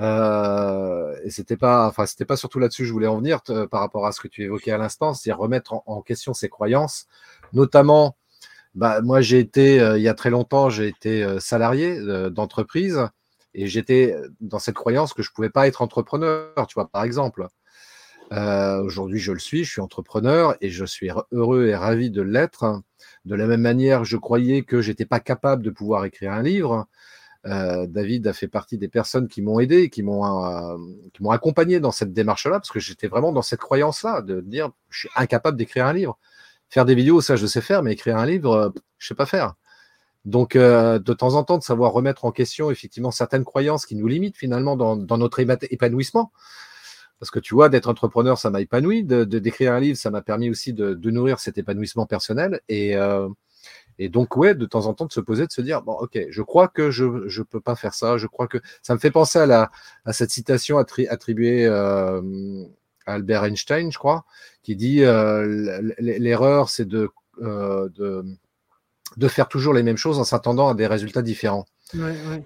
Euh, 0.00 1.16
et 1.24 1.30
c'était 1.30 1.56
pas, 1.56 1.86
enfin, 1.88 2.06
c'était 2.06 2.24
pas 2.24 2.36
surtout 2.36 2.58
là-dessus 2.58 2.82
que 2.82 2.88
je 2.88 2.92
voulais 2.92 3.06
en 3.06 3.18
venir 3.18 3.42
par 3.70 3.80
rapport 3.80 4.06
à 4.06 4.12
ce 4.12 4.20
que 4.20 4.28
tu 4.28 4.44
évoquais 4.44 4.70
à 4.70 4.78
l'instant, 4.78 5.14
c'est 5.14 5.32
remettre 5.32 5.74
en, 5.86 6.02
question 6.02 6.34
ses 6.34 6.48
croyances, 6.48 7.06
notamment. 7.52 8.16
Bah, 8.74 9.00
moi, 9.02 9.20
j'ai 9.20 9.40
été, 9.40 9.80
euh, 9.80 9.98
il 9.98 10.02
y 10.02 10.08
a 10.08 10.14
très 10.14 10.30
longtemps, 10.30 10.70
j'ai 10.70 10.86
été 10.88 11.24
euh, 11.24 11.40
salarié 11.40 11.98
d'entreprise 12.30 13.08
et 13.54 13.66
j'étais 13.66 14.14
dans 14.40 14.58
cette 14.58 14.76
croyance 14.76 15.14
que 15.14 15.22
je 15.22 15.32
pouvais 15.32 15.50
pas 15.50 15.66
être 15.66 15.82
entrepreneur, 15.82 16.52
tu 16.68 16.74
vois, 16.74 16.88
par 16.88 17.02
exemple. 17.02 17.48
Aujourd'hui, 18.30 19.18
je 19.18 19.32
le 19.32 19.38
suis, 19.38 19.64
je 19.64 19.70
suis 19.70 19.80
entrepreneur 19.80 20.54
et 20.60 20.68
je 20.68 20.84
suis 20.84 21.10
heureux 21.32 21.66
et 21.66 21.74
ravi 21.74 22.10
de 22.10 22.20
l'être. 22.20 22.82
De 23.24 23.34
la 23.34 23.46
même 23.46 23.62
manière, 23.62 24.04
je 24.04 24.18
croyais 24.18 24.62
que 24.62 24.82
j'étais 24.82 25.06
pas 25.06 25.18
capable 25.18 25.62
de 25.62 25.70
pouvoir 25.70 26.04
écrire 26.04 26.32
un 26.32 26.42
livre. 26.42 26.86
Euh, 27.48 27.86
David 27.86 28.26
a 28.26 28.32
fait 28.32 28.48
partie 28.48 28.78
des 28.78 28.88
personnes 28.88 29.28
qui 29.28 29.42
m'ont 29.42 29.58
aidé, 29.58 29.88
qui 29.90 30.02
m'ont 30.02 30.24
euh, 30.24 30.76
qui 31.14 31.22
m'ont 31.22 31.30
accompagné 31.30 31.80
dans 31.80 31.92
cette 31.92 32.12
démarche-là, 32.12 32.52
parce 32.52 32.70
que 32.70 32.80
j'étais 32.80 33.08
vraiment 33.08 33.32
dans 33.32 33.42
cette 33.42 33.60
croyance-là 33.60 34.22
de 34.22 34.40
dire 34.40 34.70
je 34.90 35.00
suis 35.00 35.08
incapable 35.16 35.56
d'écrire 35.56 35.86
un 35.86 35.92
livre. 35.92 36.18
Faire 36.68 36.84
des 36.84 36.94
vidéos, 36.94 37.20
ça 37.22 37.36
je 37.36 37.46
sais 37.46 37.62
faire, 37.62 37.82
mais 37.82 37.92
écrire 37.92 38.16
un 38.18 38.26
livre, 38.26 38.52
euh, 38.52 38.68
je 38.98 39.08
sais 39.08 39.14
pas 39.14 39.26
faire. 39.26 39.54
Donc 40.24 40.56
de 40.56 41.12
temps 41.14 41.34
en 41.36 41.44
temps, 41.44 41.56
de 41.56 41.62
savoir 41.62 41.92
remettre 41.92 42.26
en 42.26 42.32
question 42.32 42.70
effectivement 42.70 43.10
certaines 43.10 43.44
croyances 43.44 43.86
qui 43.86 43.96
nous 43.96 44.08
limitent 44.08 44.36
finalement 44.36 44.76
dans, 44.76 44.96
notre 45.16 45.40
épanouissement. 45.40 46.32
Parce 47.18 47.30
que 47.30 47.38
tu 47.38 47.54
vois, 47.54 47.70
d'être 47.70 47.88
entrepreneur, 47.88 48.36
ça 48.36 48.50
m'a 48.50 48.60
épanoui. 48.60 49.04
De 49.04 49.24
d'écrire 49.24 49.72
un 49.72 49.80
livre, 49.80 49.96
ça 49.96 50.10
m'a 50.10 50.20
permis 50.20 50.50
aussi 50.50 50.74
de, 50.74 51.10
nourrir 51.10 51.38
cet 51.40 51.56
épanouissement 51.56 52.04
personnel. 52.04 52.60
Et 52.68 52.94
et 53.98 54.08
donc, 54.08 54.36
ouais, 54.36 54.54
de 54.54 54.66
temps 54.66 54.86
en 54.86 54.94
temps, 54.94 55.06
de 55.06 55.12
se 55.12 55.20
poser, 55.20 55.46
de 55.46 55.52
se 55.52 55.60
dire, 55.60 55.82
bon, 55.82 55.92
ok, 55.92 56.18
je 56.30 56.42
crois 56.42 56.68
que 56.68 56.90
je 56.90 57.04
ne 57.04 57.42
peux 57.42 57.60
pas 57.60 57.74
faire 57.74 57.94
ça. 57.94 58.16
Je 58.16 58.26
crois 58.26 58.46
que 58.46 58.58
ça 58.82 58.94
me 58.94 58.98
fait 58.98 59.10
penser 59.10 59.38
à, 59.38 59.46
la, 59.46 59.70
à 60.04 60.12
cette 60.12 60.30
citation 60.30 60.78
attribuée 60.78 61.66
euh, 61.66 62.20
à 63.06 63.14
Albert 63.14 63.44
Einstein, 63.44 63.90
je 63.90 63.98
crois, 63.98 64.24
qui 64.62 64.76
dit 64.76 65.02
euh, 65.02 65.92
l'erreur, 65.98 66.68
c'est 66.68 66.86
de, 66.86 67.10
euh, 67.42 67.88
de, 67.96 68.24
de, 69.16 69.28
faire 69.28 69.48
toujours 69.48 69.74
les 69.74 69.82
mêmes 69.82 69.96
choses 69.96 70.18
en 70.18 70.24
s'attendant 70.24 70.68
à 70.68 70.74
des 70.74 70.86
résultats 70.86 71.22
différents. 71.22 71.66
Ouais, 71.94 72.02
ouais. 72.02 72.44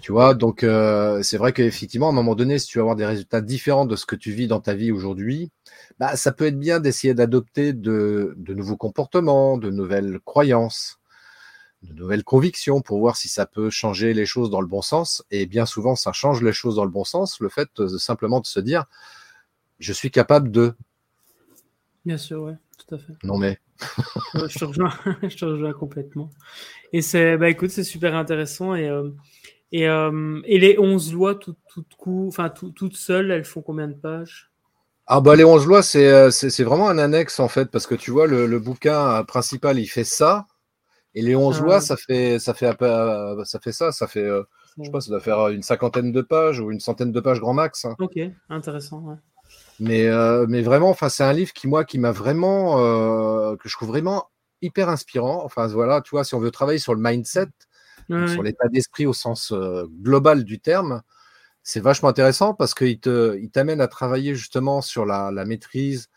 Tu 0.00 0.12
vois, 0.12 0.34
donc 0.34 0.64
euh, 0.64 1.22
c'est 1.22 1.38
vrai 1.38 1.52
qu'effectivement, 1.52 2.08
à 2.08 2.10
un 2.10 2.14
moment 2.14 2.34
donné, 2.34 2.58
si 2.58 2.66
tu 2.66 2.78
veux 2.78 2.82
avoir 2.82 2.96
des 2.96 3.06
résultats 3.06 3.40
différents 3.40 3.86
de 3.86 3.94
ce 3.94 4.06
que 4.06 4.16
tu 4.16 4.32
vis 4.32 4.48
dans 4.48 4.60
ta 4.60 4.74
vie 4.74 4.90
aujourd'hui, 4.90 5.50
bah, 5.98 6.16
ça 6.16 6.32
peut 6.32 6.46
être 6.46 6.58
bien 6.58 6.80
d'essayer 6.80 7.14
d'adopter 7.14 7.72
de, 7.72 8.34
nouveaux 8.48 8.76
comportements, 8.76 9.58
de 9.58 9.70
nouvelles 9.70 10.20
croyances, 10.24 10.98
de 11.82 11.92
nouvelles 11.92 12.24
convictions 12.24 12.80
pour 12.80 12.98
voir 12.98 13.16
si 13.16 13.28
ça 13.28 13.46
peut 13.46 13.70
changer 13.70 14.14
les 14.14 14.26
choses 14.26 14.50
dans 14.50 14.60
le 14.60 14.66
bon 14.66 14.82
sens. 14.82 15.24
Et 15.30 15.46
bien 15.46 15.66
souvent, 15.66 15.96
ça 15.96 16.12
change 16.12 16.42
les 16.42 16.52
choses 16.52 16.76
dans 16.76 16.84
le 16.84 16.90
bon 16.90 17.04
sens, 17.04 17.40
le 17.40 17.48
fait 17.48 17.68
de, 17.76 17.86
simplement 17.98 18.40
de 18.40 18.46
se 18.46 18.60
dire, 18.60 18.84
je 19.78 19.92
suis 19.92 20.10
capable 20.10 20.50
de. 20.50 20.74
Bien 22.04 22.18
sûr, 22.18 22.42
oui, 22.42 22.52
tout 22.78 22.94
à 22.94 22.98
fait. 22.98 23.12
Non 23.22 23.38
mais. 23.38 23.58
je, 24.34 24.58
te 24.58 24.64
rejoins, 24.64 24.92
je 25.22 25.36
te 25.36 25.44
rejoins 25.44 25.72
complètement. 25.72 26.30
Et 26.92 27.02
c'est, 27.02 27.36
bah 27.36 27.48
écoute, 27.48 27.70
c'est 27.70 27.84
super 27.84 28.14
intéressant 28.14 28.74
et. 28.74 28.88
Euh, 28.88 29.10
et, 29.70 29.86
euh, 29.86 30.40
et, 30.44 30.58
les 30.58 30.78
11 30.78 31.12
lois, 31.12 31.34
toutes 31.34 31.58
coup, 31.98 32.26
enfin, 32.26 32.48
toutes 32.48 32.96
seules, 32.96 33.30
elles 33.30 33.44
font 33.44 33.60
combien 33.60 33.86
de 33.86 33.92
pages? 33.92 34.47
Ah 35.10 35.22
bah 35.22 35.36
les 35.36 35.44
11 35.44 35.66
lois, 35.66 35.80
euh, 35.96 36.30
c'est 36.30 36.64
vraiment 36.64 36.88
un 36.88 36.98
annexe 36.98 37.40
en 37.40 37.48
fait, 37.48 37.70
parce 37.70 37.86
que 37.86 37.94
tu 37.94 38.10
vois, 38.10 38.26
le, 38.26 38.46
le 38.46 38.58
bouquin 38.58 39.24
principal, 39.24 39.78
il 39.78 39.86
fait 39.86 40.04
ça, 40.04 40.46
et 41.14 41.22
les 41.22 41.34
11 41.34 41.58
ah 41.58 41.64
lois, 41.64 41.80
ça 41.80 41.96
fait, 41.96 42.38
ça, 42.38 42.52
fait, 42.52 42.76
ça 43.44 43.58
fait 43.58 43.72
ça, 43.72 43.90
ça 43.90 44.06
fait, 44.06 44.22
euh, 44.22 44.42
je 44.78 44.84
sais 44.84 44.90
pas, 44.90 45.00
ça 45.00 45.10
doit 45.10 45.20
faire 45.20 45.48
une 45.48 45.62
cinquantaine 45.62 46.12
de 46.12 46.20
pages 46.20 46.60
ou 46.60 46.70
une 46.70 46.80
centaine 46.80 47.10
de 47.10 47.20
pages 47.20 47.40
grand 47.40 47.54
max. 47.54 47.86
Hein. 47.86 47.96
Ok, 47.98 48.18
intéressant, 48.50 49.00
ouais. 49.00 49.16
Mais, 49.80 50.08
mais 50.46 50.60
vraiment, 50.60 50.90
enfin, 50.90 51.08
c'est 51.08 51.24
un 51.24 51.32
livre 51.32 51.54
qui, 51.54 51.68
moi, 51.68 51.84
qui 51.84 51.98
m'a 51.98 52.12
vraiment, 52.12 52.76
que 53.56 53.68
je 53.68 53.76
trouve 53.76 53.88
vraiment 53.88 54.28
hyper 54.60 54.88
inspirant. 54.90 55.42
Enfin, 55.44 55.66
voilà, 55.68 56.02
tu 56.02 56.10
vois, 56.10 56.24
si 56.24 56.34
on 56.34 56.40
veut 56.40 56.50
travailler 56.50 56.78
sur 56.78 56.94
le 56.94 57.00
mindset, 57.00 57.48
sur 58.08 58.42
l'état 58.42 58.68
d'esprit 58.68 59.06
au 59.06 59.12
sens 59.12 59.52
euh, 59.52 59.84
global 60.02 60.44
du 60.44 60.60
terme, 60.60 61.02
c'est 61.62 61.80
vachement 61.80 62.08
intéressant 62.08 62.54
parce 62.54 62.74
qu'il 62.74 62.98
il 63.06 63.50
t'amène 63.50 63.80
à 63.80 63.88
travailler 63.88 64.34
justement 64.34 64.80
sur 64.80 65.04
la, 65.04 65.30
maîtrise 65.44 66.08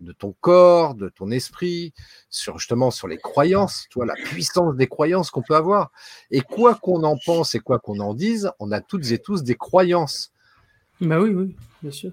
de 0.00 0.12
ton 0.12 0.34
corps, 0.40 0.94
de 0.94 1.08
ton 1.08 1.30
esprit, 1.30 1.92
sur 2.30 2.58
justement 2.58 2.90
sur 2.90 3.06
les 3.06 3.18
croyances, 3.18 3.86
tu 3.90 3.98
vois, 3.98 4.06
la 4.06 4.14
puissance 4.14 4.74
des 4.76 4.86
croyances 4.86 5.30
qu'on 5.30 5.42
peut 5.42 5.56
avoir. 5.56 5.90
Et 6.30 6.40
quoi 6.40 6.74
qu'on 6.74 7.02
en 7.02 7.18
pense 7.24 7.54
et 7.54 7.60
quoi 7.60 7.78
qu'on 7.78 8.00
en 8.00 8.14
dise, 8.14 8.50
on 8.60 8.72
a 8.72 8.80
toutes 8.80 9.10
et 9.10 9.18
tous 9.18 9.42
des 9.42 9.56
croyances. 9.56 10.32
Bah 11.00 11.20
oui, 11.20 11.30
oui, 11.30 11.56
bien 11.82 11.90
sûr. 11.90 12.12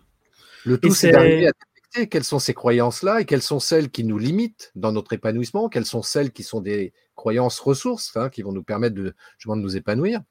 Le 0.66 0.78
tout, 0.78 0.94
c'est 0.94 1.12
d'arriver 1.12 1.48
à 1.48 1.52
détecter 1.52 2.10
quelles 2.10 2.24
sont 2.24 2.40
ces 2.40 2.54
croyances-là 2.54 3.22
et 3.22 3.26
quelles 3.26 3.42
sont 3.42 3.60
celles 3.60 3.90
qui 3.90 4.04
nous 4.04 4.18
limitent 4.18 4.72
dans 4.76 4.92
notre 4.92 5.14
épanouissement, 5.14 5.70
quelles 5.70 5.86
sont 5.86 6.02
celles 6.02 6.32
qui 6.32 6.44
sont 6.44 6.62
des 6.62 6.94
croyances 7.16 7.60
ressources 7.60 8.16
hein, 8.18 8.30
qui 8.30 8.42
vont 8.42 8.52
nous 8.52 8.64
permettre 8.64 8.96
de, 8.96 9.04
de 9.46 9.56
nous 9.56 9.78
épanouir. 9.78 10.22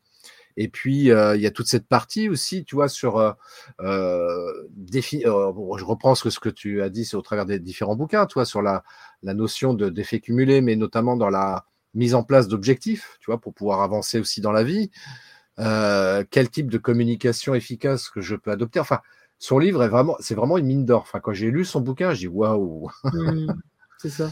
Et 0.57 0.69
puis, 0.69 1.11
euh, 1.11 1.37
il 1.37 1.43
y 1.43 1.47
a 1.47 1.51
toute 1.51 1.67
cette 1.67 1.87
partie 1.87 2.29
aussi, 2.29 2.65
tu 2.65 2.75
vois, 2.75 2.89
sur. 2.89 3.19
Euh, 3.19 3.33
euh, 3.81 4.65
je 4.83 5.85
reprends 5.85 6.15
ce 6.15 6.25
que, 6.25 6.31
ce 6.31 6.41
que 6.41 6.49
tu 6.49 6.83
as 6.83 6.89
dit 6.89 7.05
c'est 7.05 7.17
au 7.17 7.23
travers 7.23 7.45
des 7.45 7.59
différents 7.59 7.97
bouquins, 7.97 8.27
tu 8.27 8.35
vois, 8.35 8.47
sur 8.47 8.63
la, 8.63 8.83
la 9.23 9.35
notion 9.35 9.75
d'effet 9.75 10.21
cumulé, 10.21 10.61
mais 10.61 10.77
notamment 10.77 11.17
dans 11.17 11.29
la 11.29 11.67
mise 11.95 12.15
en 12.15 12.23
place 12.23 12.49
d'objectifs, 12.49 13.19
tu 13.21 13.27
vois, 13.27 13.41
pour 13.41 13.55
pouvoir 13.55 13.83
avancer 13.83 14.19
aussi 14.19 14.41
dans 14.41 14.53
la 14.53 14.65
vie. 14.65 14.91
quel 15.59 16.51
type 16.51 16.71
de 16.71 16.79
communication 16.79 17.55
efficace 17.55 18.09
que 18.09 18.21
je 18.21 18.35
peux 18.35 18.51
adopter? 18.51 18.81
Enfin, 18.81 19.01
son 19.39 19.59
livre 19.59 19.83
est 19.83 19.89
vraiment, 19.89 20.17
c'est 20.21 20.35
vraiment 20.35 20.57
une 20.57 20.67
mine 20.67 20.87
d'or. 20.87 21.03
Enfin, 21.03 21.21
quand 21.21 21.35
j'ai 21.35 21.51
lu 21.51 21.67
son 21.67 21.81
bouquin, 21.81 22.13
j'ai 22.15 22.29
dit 22.29 22.35
waouh. 22.35 22.91
Mmh, 23.05 23.53
c'est 23.99 24.11
ça. 24.11 24.31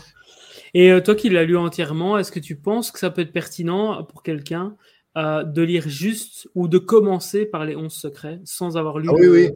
Et 0.72 0.90
toi 1.04 1.14
qui 1.14 1.28
l'as 1.28 1.44
lu 1.44 1.56
entièrement, 1.56 2.18
est-ce 2.18 2.32
que 2.32 2.40
tu 2.40 2.56
penses 2.56 2.90
que 2.90 2.98
ça 2.98 3.10
peut 3.10 3.22
être 3.22 3.32
pertinent 3.32 4.02
pour 4.04 4.22
quelqu'un 4.22 4.76
euh, 5.16 5.44
de 5.44 5.62
lire 5.62 5.88
juste 5.88 6.48
ou 6.56 6.66
de 6.66 6.78
commencer 6.78 7.46
par 7.46 7.64
les 7.64 7.76
11 7.76 7.92
secrets 7.92 8.40
sans 8.44 8.76
avoir 8.76 8.98
lu. 8.98 9.08
Ah 9.10 9.14
oui, 9.14 9.28
oui. 9.28 9.50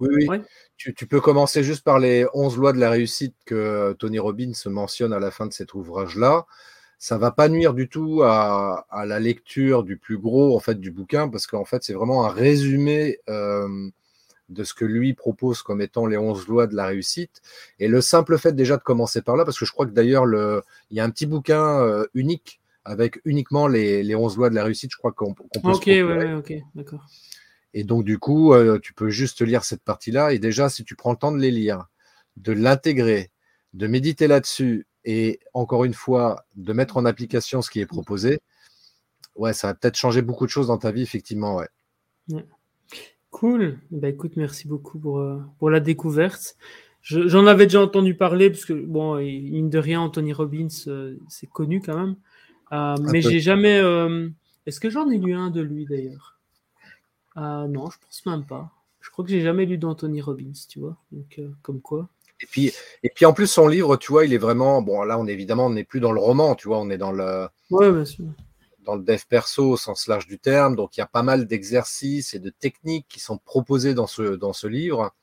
oui, 0.00 0.26
oui. 0.28 0.38
Tu, 0.78 1.06
peux 1.06 1.20
commencer 1.20 1.62
juste 1.62 1.84
par 1.84 1.98
les 1.98 2.26
11 2.32 2.56
lois 2.56 2.72
de 2.72 2.78
la 2.78 2.88
réussite 2.88 3.34
que 3.44 3.92
Tony 3.98 4.18
Robbins 4.18 4.54
se 4.54 4.70
mentionne 4.70 5.12
à 5.12 5.18
la 5.18 5.30
fin 5.30 5.46
de 5.46 5.52
cet 5.52 5.74
ouvrage-là. 5.74 6.46
Ça 6.98 7.18
va 7.18 7.30
pas 7.30 7.50
nuire 7.50 7.74
du 7.74 7.90
tout 7.90 8.22
à, 8.22 8.86
la 9.06 9.20
lecture 9.20 9.82
du 9.82 9.98
plus 9.98 10.16
gros 10.16 10.56
en 10.56 10.60
fait 10.60 10.80
du 10.80 10.90
bouquin 10.90 11.28
parce 11.28 11.46
qu'en 11.46 11.66
fait 11.66 11.82
c'est 11.82 11.92
vraiment 11.92 12.24
un 12.24 12.30
résumé 12.30 13.18
euh, 13.28 13.68
de 14.48 14.64
ce 14.64 14.72
que 14.72 14.86
lui 14.86 15.12
propose 15.12 15.62
comme 15.62 15.82
étant 15.82 16.06
les 16.06 16.16
11 16.16 16.48
lois 16.48 16.66
de 16.66 16.74
la 16.74 16.86
réussite. 16.86 17.42
Et 17.78 17.88
le 17.88 18.00
simple 18.00 18.38
fait 18.38 18.52
déjà 18.52 18.78
de 18.78 18.82
commencer 18.82 19.20
par 19.20 19.36
là, 19.36 19.44
parce 19.44 19.58
que 19.58 19.66
je 19.66 19.72
crois 19.72 19.84
que 19.84 19.92
d'ailleurs 19.92 20.24
il 20.90 20.96
y 20.96 21.00
a 21.00 21.04
un 21.04 21.10
petit 21.10 21.26
bouquin 21.26 21.80
euh, 21.80 22.06
unique 22.14 22.60
avec 22.84 23.20
uniquement 23.24 23.66
les, 23.66 24.02
les 24.02 24.14
11 24.14 24.36
lois 24.36 24.50
de 24.50 24.54
la 24.54 24.64
réussite, 24.64 24.90
je 24.92 24.96
crois 24.96 25.12
qu'on 25.12 25.34
peut 25.34 25.44
Ok, 25.64 25.86
ouais, 25.86 26.34
ok, 26.34 26.52
d'accord. 26.74 27.06
Et 27.74 27.82
donc, 27.82 28.04
du 28.04 28.18
coup, 28.18 28.54
euh, 28.54 28.78
tu 28.78 28.94
peux 28.94 29.10
juste 29.10 29.42
lire 29.42 29.64
cette 29.64 29.82
partie-là. 29.82 30.32
Et 30.32 30.38
déjà, 30.38 30.68
si 30.68 30.84
tu 30.84 30.94
prends 30.94 31.10
le 31.10 31.18
temps 31.18 31.32
de 31.32 31.38
les 31.38 31.50
lire, 31.50 31.86
de 32.36 32.52
l'intégrer, 32.52 33.32
de 33.72 33.86
méditer 33.88 34.28
là-dessus, 34.28 34.86
et 35.04 35.40
encore 35.52 35.84
une 35.84 35.92
fois, 35.92 36.44
de 36.54 36.72
mettre 36.72 36.96
en 36.96 37.04
application 37.04 37.62
ce 37.62 37.70
qui 37.70 37.80
est 37.80 37.86
proposé, 37.86 38.40
ouais, 39.34 39.52
ça 39.52 39.66
va 39.66 39.74
peut-être 39.74 39.96
changer 39.96 40.22
beaucoup 40.22 40.46
de 40.46 40.50
choses 40.50 40.68
dans 40.68 40.78
ta 40.78 40.92
vie, 40.92 41.02
effectivement, 41.02 41.56
ouais. 41.56 41.68
Cool. 43.30 43.78
Bah, 43.90 44.08
écoute, 44.08 44.36
merci 44.36 44.68
beaucoup 44.68 44.98
pour, 44.98 45.18
euh, 45.18 45.42
pour 45.58 45.68
la 45.68 45.80
découverte. 45.80 46.56
J'en 47.02 47.46
avais 47.46 47.66
déjà 47.66 47.82
entendu 47.82 48.14
parler, 48.14 48.50
parce 48.50 48.64
que, 48.64 48.72
bon, 48.72 49.16
mine 49.16 49.68
de 49.68 49.78
rien, 49.78 50.00
Anthony 50.00 50.32
Robbins, 50.32 50.68
euh, 50.86 51.16
c'est 51.28 51.48
connu 51.48 51.82
quand 51.82 51.98
même. 51.98 52.16
Euh, 52.72 52.96
mais 53.00 53.20
j'ai 53.20 53.40
jamais. 53.40 53.78
Euh, 53.78 54.28
est-ce 54.66 54.80
que 54.80 54.90
j'en 54.90 55.10
ai 55.10 55.18
lu 55.18 55.34
un 55.34 55.50
de 55.50 55.60
lui 55.60 55.86
d'ailleurs? 55.86 56.38
Euh, 57.36 57.66
Non, 57.66 57.90
je 57.90 57.98
pense 57.98 58.26
même 58.26 58.44
pas. 58.44 58.70
Je 59.00 59.10
crois 59.10 59.24
que 59.24 59.30
j'ai 59.30 59.42
jamais 59.42 59.66
lu 59.66 59.76
d'Anthony 59.76 60.22
Robbins, 60.22 60.52
tu 60.68 60.78
vois. 60.78 60.96
Donc, 61.12 61.40
comme 61.62 61.80
quoi. 61.80 62.08
Et 62.40 62.46
puis, 62.46 62.72
et 63.02 63.10
puis 63.10 63.26
en 63.26 63.32
plus, 63.32 63.46
son 63.46 63.68
livre, 63.68 63.96
tu 63.96 64.12
vois, 64.12 64.24
il 64.24 64.32
est 64.32 64.38
vraiment. 64.38 64.82
Bon, 64.82 65.02
là, 65.02 65.18
on 65.18 65.26
est 65.26 65.32
évidemment, 65.32 65.66
on 65.66 65.70
n'est 65.70 65.84
plus 65.84 66.00
dans 66.00 66.12
le 66.12 66.20
roman, 66.20 66.54
tu 66.54 66.68
vois, 66.68 66.78
on 66.78 66.90
est 66.90 66.98
dans 66.98 67.12
le. 67.12 67.48
Ouais, 67.70 67.92
bien 67.92 68.04
sûr. 68.04 68.24
Dans 68.84 68.96
le 68.96 69.02
dev 69.02 69.20
perso 69.28 69.70
au 69.70 69.76
sens 69.76 70.08
large 70.08 70.26
du 70.26 70.38
terme. 70.38 70.76
Donc, 70.76 70.96
il 70.96 71.00
y 71.00 71.02
a 71.02 71.06
pas 71.06 71.22
mal 71.22 71.46
d'exercices 71.46 72.34
et 72.34 72.38
de 72.38 72.50
techniques 72.50 73.06
qui 73.08 73.20
sont 73.20 73.38
proposés 73.38 73.94
dans 73.94 74.06
ce, 74.06 74.36
dans 74.36 74.52
ce 74.52 74.66
livre. 74.66 75.14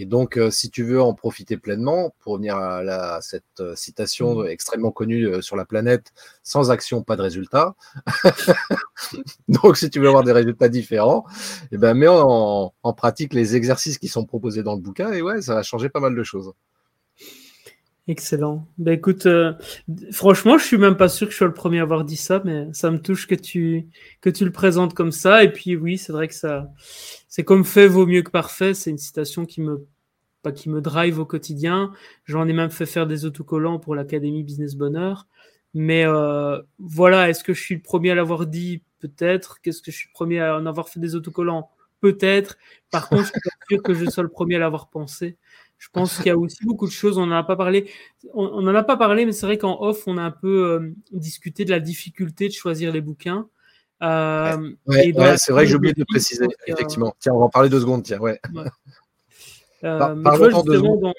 Et 0.00 0.06
donc, 0.06 0.36
euh, 0.36 0.48
si 0.48 0.70
tu 0.70 0.84
veux 0.84 1.02
en 1.02 1.12
profiter 1.12 1.56
pleinement, 1.56 2.14
pour 2.20 2.34
revenir 2.34 2.56
à, 2.56 3.20
cette 3.20 3.42
euh, 3.58 3.74
citation 3.74 4.42
mmh. 4.42 4.46
extrêmement 4.46 4.92
connue 4.92 5.26
euh, 5.26 5.42
sur 5.42 5.56
la 5.56 5.64
planète, 5.64 6.12
sans 6.44 6.70
action, 6.70 7.02
pas 7.02 7.16
de 7.16 7.22
résultat. 7.22 7.74
donc, 9.48 9.76
si 9.76 9.90
tu 9.90 9.98
veux 9.98 10.06
avoir 10.06 10.22
des 10.22 10.30
résultats 10.30 10.68
différents, 10.68 11.24
eh 11.72 11.78
ben, 11.78 11.94
mets 11.94 12.06
en, 12.08 12.72
pratique 12.96 13.34
les 13.34 13.56
exercices 13.56 13.98
qui 13.98 14.06
sont 14.06 14.24
proposés 14.24 14.62
dans 14.62 14.76
le 14.76 14.80
bouquin 14.80 15.12
et 15.12 15.20
ouais, 15.20 15.42
ça 15.42 15.56
va 15.56 15.64
changer 15.64 15.88
pas 15.88 16.00
mal 16.00 16.14
de 16.14 16.22
choses. 16.22 16.52
Excellent. 18.08 18.66
Ben 18.78 18.92
écoute, 18.92 19.28
franchement, 20.12 20.56
je 20.56 20.64
suis 20.64 20.78
même 20.78 20.96
pas 20.96 21.10
sûr 21.10 21.26
que 21.26 21.32
je 21.32 21.36
sois 21.36 21.46
le 21.46 21.52
premier 21.52 21.78
à 21.78 21.82
avoir 21.82 22.04
dit 22.04 22.16
ça, 22.16 22.40
mais 22.42 22.66
ça 22.72 22.90
me 22.90 22.98
touche 22.98 23.26
que 23.26 23.34
tu 23.34 23.86
que 24.22 24.30
tu 24.30 24.46
le 24.46 24.50
présentes 24.50 24.94
comme 24.94 25.12
ça. 25.12 25.44
Et 25.44 25.52
puis 25.52 25.76
oui, 25.76 25.98
c'est 25.98 26.12
vrai 26.12 26.26
que 26.26 26.34
ça 26.34 26.72
c'est 27.28 27.44
comme 27.44 27.66
fait 27.66 27.86
vaut 27.86 28.06
mieux 28.06 28.22
que 28.22 28.30
parfait. 28.30 28.72
C'est 28.72 28.88
une 28.88 28.98
citation 28.98 29.44
qui 29.44 29.60
me 29.60 29.86
pas 30.42 30.52
qui 30.52 30.70
me 30.70 30.80
drive 30.80 31.18
au 31.18 31.26
quotidien. 31.26 31.92
J'en 32.24 32.48
ai 32.48 32.54
même 32.54 32.70
fait 32.70 32.86
faire 32.86 33.06
des 33.06 33.26
autocollants 33.26 33.78
pour 33.78 33.94
l'Académie 33.94 34.42
Business 34.42 34.74
Bonheur. 34.74 35.26
Mais 35.74 36.04
euh, 36.06 36.62
voilà, 36.78 37.28
est-ce 37.28 37.44
que 37.44 37.52
je 37.52 37.60
suis 37.60 37.74
le 37.74 37.82
premier 37.82 38.12
à 38.12 38.14
l'avoir 38.14 38.46
dit? 38.46 38.82
Peut-être. 39.00 39.60
Qu'est-ce 39.60 39.82
que 39.82 39.90
je 39.90 39.96
suis 39.96 40.08
le 40.08 40.14
premier 40.14 40.40
à 40.40 40.56
en 40.56 40.64
avoir 40.64 40.88
fait 40.88 41.00
des 41.00 41.14
autocollants? 41.14 41.70
Peut-être. 42.00 42.56
Par 42.90 43.08
contre, 43.08 43.24
je 43.24 43.28
suis 43.28 43.40
pas 43.40 43.66
sûr 43.68 43.82
que 43.82 43.92
je 43.94 44.08
sois 44.08 44.22
le 44.22 44.30
premier 44.30 44.56
à 44.56 44.60
l'avoir 44.60 44.88
pensé. 44.88 45.36
Je 45.78 45.88
pense 45.92 46.16
qu'il 46.16 46.26
y 46.26 46.30
a 46.30 46.36
aussi 46.36 46.64
beaucoup 46.64 46.86
de 46.86 46.92
choses. 46.92 47.18
On 47.18 47.26
n'en 47.26 47.36
a 47.36 47.44
pas 47.44 47.56
parlé. 47.56 47.88
On 48.34 48.60
n'en 48.62 48.74
a 48.74 48.82
pas 48.82 48.96
parlé, 48.96 49.24
mais 49.24 49.32
c'est 49.32 49.46
vrai 49.46 49.58
qu'en 49.58 49.80
off, 49.80 50.02
on 50.06 50.18
a 50.18 50.22
un 50.22 50.32
peu 50.32 50.72
euh, 50.72 50.94
discuté 51.12 51.64
de 51.64 51.70
la 51.70 51.80
difficulté 51.80 52.48
de 52.48 52.52
choisir 52.52 52.92
les 52.92 53.00
bouquins. 53.00 53.48
Euh, 54.02 54.72
c'est 54.86 55.52
vrai 55.52 55.64
que 55.64 55.70
j'ai 55.70 55.76
oublié 55.76 55.94
de 55.94 56.04
préciser, 56.04 56.46
effectivement. 56.66 57.14
Tiens, 57.20 57.32
on 57.32 57.38
va 57.38 57.44
en 57.46 57.50
parler 57.50 57.68
deux 57.68 57.80
secondes, 57.80 58.02
tiens, 58.02 58.18
ouais. 58.18 58.40
Euh, 59.84 60.20
parlons 60.24 60.62
deux 60.64 60.78
secondes. 60.78 61.12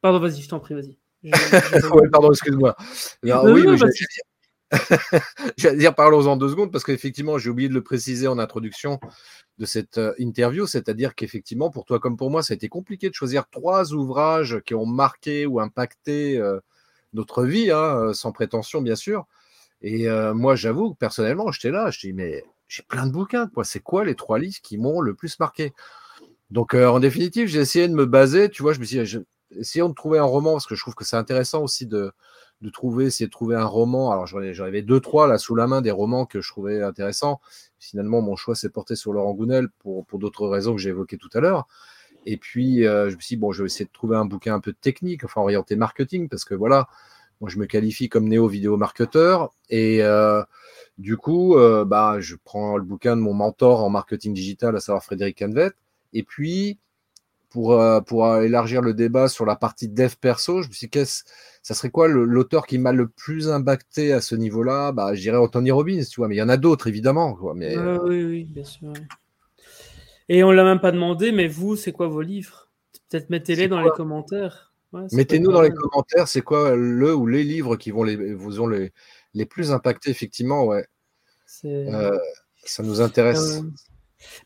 Pardon, 0.00 0.20
vas-y, 0.20 0.40
je 0.40 0.48
t'en 0.48 0.60
prie, 0.60 0.74
vas-y. 0.74 0.96
pardon, 2.12 2.30
excuse-moi. 2.30 2.76
oui, 3.24 3.32
oui 3.66 3.76
J'allais 5.56 5.76
dire, 5.78 5.94
parlons-en 5.94 6.36
deux 6.36 6.48
secondes, 6.48 6.72
parce 6.72 6.84
qu'effectivement, 6.84 7.38
j'ai 7.38 7.50
oublié 7.50 7.68
de 7.68 7.74
le 7.74 7.82
préciser 7.82 8.26
en 8.26 8.38
introduction 8.38 8.98
de 9.58 9.66
cette 9.66 9.98
euh, 9.98 10.14
interview, 10.18 10.66
c'est-à-dire 10.66 11.14
qu'effectivement, 11.14 11.70
pour 11.70 11.84
toi 11.84 12.00
comme 12.00 12.16
pour 12.16 12.30
moi, 12.30 12.42
ça 12.42 12.54
a 12.54 12.56
été 12.56 12.68
compliqué 12.68 13.08
de 13.10 13.14
choisir 13.14 13.48
trois 13.50 13.92
ouvrages 13.92 14.60
qui 14.64 14.74
ont 14.74 14.86
marqué 14.86 15.46
ou 15.46 15.60
impacté 15.60 16.40
notre 17.12 17.44
vie, 17.44 17.70
hein, 17.70 18.12
sans 18.14 18.32
prétention, 18.32 18.82
bien 18.82 18.96
sûr. 18.96 19.26
Et 19.82 20.08
euh, 20.08 20.32
moi, 20.32 20.54
j'avoue 20.54 20.92
que 20.94 20.98
personnellement, 20.98 21.50
j'étais 21.52 21.70
là, 21.70 21.90
je 21.90 22.00
dis, 22.00 22.12
mais 22.12 22.44
j'ai 22.68 22.82
plein 22.84 23.06
de 23.06 23.12
bouquins, 23.12 23.48
quoi. 23.48 23.64
C'est 23.64 23.80
quoi 23.80 24.04
les 24.04 24.14
trois 24.14 24.38
livres 24.38 24.60
qui 24.62 24.78
m'ont 24.78 25.00
le 25.00 25.14
plus 25.14 25.38
marqué? 25.40 25.72
Donc, 26.50 26.74
euh, 26.74 26.88
en 26.88 27.00
définitive, 27.00 27.48
j'ai 27.48 27.60
essayé 27.60 27.88
de 27.88 27.94
me 27.94 28.06
baser, 28.06 28.48
tu 28.50 28.62
vois, 28.62 28.72
je 28.72 28.80
me 28.80 28.84
suis 28.84 29.02
dit, 29.02 29.18
essayons 29.58 29.88
de 29.88 29.94
trouver 29.94 30.18
un 30.18 30.24
roman, 30.24 30.52
parce 30.52 30.66
que 30.66 30.74
je 30.76 30.80
trouve 30.80 30.94
que 30.94 31.04
c'est 31.04 31.16
intéressant 31.16 31.62
aussi 31.62 31.86
de, 31.86 32.12
de 32.62 32.70
trouver, 32.70 33.06
essayer 33.06 33.26
de 33.26 33.32
trouver 33.32 33.56
un 33.56 33.64
roman. 33.64 34.12
Alors, 34.12 34.26
j'en 34.26 34.64
avais 34.64 34.82
deux, 34.82 35.00
trois 35.00 35.26
là 35.26 35.36
sous 35.36 35.54
la 35.54 35.66
main, 35.66 35.82
des 35.82 35.90
romans 35.90 36.24
que 36.24 36.40
je 36.40 36.48
trouvais 36.48 36.82
intéressants. 36.82 37.40
Finalement, 37.78 38.22
mon 38.22 38.36
choix 38.36 38.54
s'est 38.54 38.70
porté 38.70 38.96
sur 38.96 39.12
Laurent 39.12 39.34
Gounel 39.34 39.68
pour, 39.80 40.06
pour 40.06 40.18
d'autres 40.18 40.46
raisons 40.46 40.74
que 40.74 40.80
j'ai 40.80 40.90
évoquées 40.90 41.18
tout 41.18 41.30
à 41.34 41.40
l'heure. 41.40 41.66
Et 42.24 42.36
puis, 42.36 42.86
euh, 42.86 43.10
je 43.10 43.16
me 43.16 43.20
suis 43.20 43.36
dit, 43.36 43.40
bon, 43.40 43.52
je 43.52 43.62
vais 43.62 43.66
essayer 43.66 43.84
de 43.84 43.90
trouver 43.92 44.16
un 44.16 44.24
bouquin 44.24 44.54
un 44.54 44.60
peu 44.60 44.72
technique, 44.72 45.24
enfin 45.24 45.40
orienté 45.40 45.76
marketing, 45.76 46.28
parce 46.28 46.44
que 46.44 46.54
voilà, 46.54 46.88
moi, 47.40 47.50
je 47.50 47.58
me 47.58 47.66
qualifie 47.66 48.08
comme 48.08 48.28
néo-vidéo 48.28 48.76
marketeur 48.76 49.52
et 49.68 50.02
euh, 50.02 50.44
du 50.98 51.16
coup, 51.16 51.56
euh, 51.56 51.84
bah, 51.84 52.20
je 52.20 52.36
prends 52.44 52.76
le 52.76 52.84
bouquin 52.84 53.16
de 53.16 53.20
mon 53.20 53.34
mentor 53.34 53.82
en 53.82 53.90
marketing 53.90 54.32
digital, 54.32 54.76
à 54.76 54.80
savoir 54.80 55.02
Frédéric 55.02 55.38
Canvet. 55.38 55.72
Et 56.12 56.22
puis, 56.22 56.78
pour, 57.52 57.72
euh, 57.72 58.00
pour 58.00 58.36
élargir 58.36 58.80
le 58.80 58.94
débat 58.94 59.28
sur 59.28 59.44
la 59.44 59.56
partie 59.56 59.88
dev 59.88 60.14
perso, 60.20 60.62
je 60.62 60.68
me 60.68 60.72
suis 60.72 60.88
dit, 60.88 61.04
ça 61.62 61.74
serait 61.74 61.90
quoi 61.90 62.08
l'auteur 62.08 62.66
qui 62.66 62.78
m'a 62.78 62.92
le 62.92 63.08
plus 63.08 63.50
impacté 63.50 64.12
à 64.12 64.20
ce 64.20 64.34
niveau-là? 64.34 64.92
Bah, 64.92 65.14
Je 65.14 65.20
dirais 65.20 65.36
Anthony 65.36 65.70
Robbins, 65.70 66.02
tu 66.02 66.20
vois, 66.20 66.28
mais 66.28 66.36
il 66.36 66.38
y 66.38 66.42
en 66.42 66.48
a 66.48 66.56
d'autres, 66.56 66.86
évidemment. 66.86 67.34
Quoi, 67.34 67.54
mais, 67.54 67.76
oui, 67.76 68.24
oui, 68.24 68.44
bien 68.44 68.64
sûr. 68.64 68.92
Et 70.28 70.42
on 70.42 70.50
ne 70.50 70.56
l'a 70.56 70.64
même 70.64 70.80
pas 70.80 70.92
demandé, 70.92 71.30
mais 71.32 71.46
vous, 71.46 71.76
c'est 71.76 71.92
quoi 71.92 72.08
vos 72.08 72.22
livres? 72.22 72.70
Peut-être 73.08 73.28
mettez-les 73.28 73.68
dans 73.68 73.80
les 73.80 73.90
commentaires. 73.90 74.72
Mettez-nous 75.12 75.52
dans 75.52 75.62
les 75.62 75.70
commentaires, 75.70 76.28
c'est 76.28 76.42
quoi 76.42 76.74
le 76.74 77.14
ou 77.14 77.26
les 77.26 77.44
livres 77.44 77.76
qui 77.76 77.90
vont 77.90 78.02
les, 78.02 78.34
vous 78.34 78.60
ont 78.60 78.66
les, 78.66 78.92
les 79.34 79.46
plus 79.46 79.72
impactés, 79.72 80.10
effectivement, 80.10 80.64
ouais. 80.64 80.86
Euh, 81.64 82.18
ça 82.64 82.82
nous 82.82 83.00
intéresse. 83.00 83.58
Euh, 83.58 83.70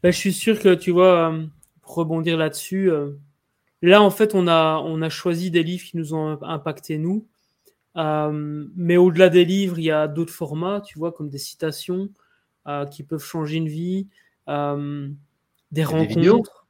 bah, 0.02 0.10
je 0.10 0.16
suis 0.16 0.32
sûr 0.32 0.60
que 0.60 0.74
tu 0.74 0.90
vois, 0.90 1.32
euh, 1.32 1.46
rebondir 1.86 2.36
là-dessus, 2.36 2.90
là 3.82 4.02
en 4.02 4.10
fait 4.10 4.34
on 4.34 4.48
a, 4.48 4.82
on 4.84 5.02
a 5.02 5.08
choisi 5.08 5.50
des 5.50 5.62
livres 5.62 5.84
qui 5.84 5.96
nous 5.96 6.14
ont 6.14 6.42
impacté 6.42 6.98
nous. 6.98 7.26
mais 7.94 8.96
au-delà 8.96 9.28
des 9.28 9.44
livres, 9.44 9.78
il 9.78 9.84
y 9.84 9.90
a 9.90 10.08
d'autres 10.08 10.32
formats, 10.32 10.80
tu 10.80 10.98
vois, 10.98 11.12
comme 11.12 11.28
des 11.28 11.38
citations 11.38 12.10
qui 12.90 13.02
peuvent 13.02 13.24
changer 13.24 13.56
une 13.56 13.68
vie, 13.68 14.08
des 14.46 15.84
rencontres, 15.84 16.66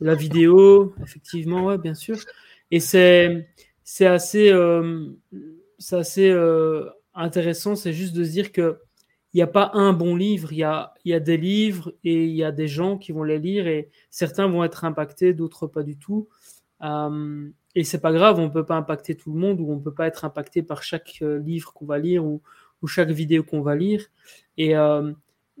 la 0.00 0.14
vidéo, 0.14 0.94
effectivement, 1.02 1.64
ouais, 1.64 1.78
bien 1.78 1.94
sûr. 1.94 2.18
Et 2.70 2.80
c'est 2.80 3.48
c'est 3.86 4.06
assez, 4.06 4.50
euh, 4.50 5.06
assez 5.92 6.28
euh, 6.28 6.90
intéressant, 7.14 7.76
c'est 7.76 7.92
juste 7.92 8.14
de 8.14 8.24
se 8.24 8.30
dire 8.30 8.50
que 8.50 8.80
il 9.36 9.40
n'y 9.40 9.42
a 9.42 9.48
pas 9.48 9.70
un 9.74 9.92
bon 9.92 10.16
livre, 10.16 10.50
il 10.50 10.56
y 10.60 10.62
a, 10.62 10.94
y 11.04 11.12
a 11.12 11.20
des 11.20 11.36
livres 11.36 11.92
et 12.04 12.24
il 12.24 12.34
y 12.34 12.42
a 12.42 12.52
des 12.52 12.68
gens 12.68 12.96
qui 12.96 13.12
vont 13.12 13.22
les 13.22 13.38
lire 13.38 13.66
et 13.66 13.90
certains 14.08 14.46
vont 14.46 14.64
être 14.64 14.86
impactés, 14.86 15.34
d'autres 15.34 15.66
pas 15.66 15.82
du 15.82 15.98
tout. 15.98 16.26
Euh, 16.82 17.50
et 17.74 17.84
c'est 17.84 18.00
pas 18.00 18.12
grave, 18.14 18.38
on 18.38 18.48
peut 18.48 18.64
pas 18.64 18.76
impacter 18.76 19.14
tout 19.14 19.34
le 19.34 19.38
monde 19.38 19.60
ou 19.60 19.70
on 19.70 19.78
peut 19.78 19.92
pas 19.92 20.06
être 20.06 20.24
impacté 20.24 20.62
par 20.62 20.82
chaque 20.82 21.18
euh, 21.20 21.38
livre 21.38 21.74
qu'on 21.74 21.84
va 21.84 21.98
lire 21.98 22.24
ou, 22.24 22.40
ou, 22.80 22.86
chaque 22.86 23.10
vidéo 23.10 23.44
qu'on 23.44 23.60
va 23.60 23.76
lire. 23.76 24.06
Et 24.56 24.74
euh, 24.74 25.12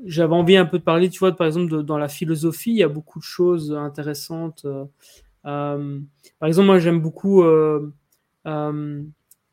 j'avais 0.06 0.34
envie 0.34 0.56
un 0.56 0.64
peu 0.64 0.78
de 0.78 0.82
parler, 0.82 1.10
tu 1.10 1.18
vois, 1.18 1.36
par 1.36 1.46
exemple, 1.46 1.82
dans 1.82 1.98
la 1.98 2.08
philosophie, 2.08 2.70
il 2.70 2.78
y 2.78 2.82
a 2.82 2.88
beaucoup 2.88 3.18
de 3.18 3.24
choses 3.24 3.74
intéressantes. 3.74 4.64
Euh, 4.64 6.00
par 6.38 6.46
exemple, 6.46 6.66
moi, 6.66 6.78
j'aime 6.78 7.02
beaucoup 7.02 7.44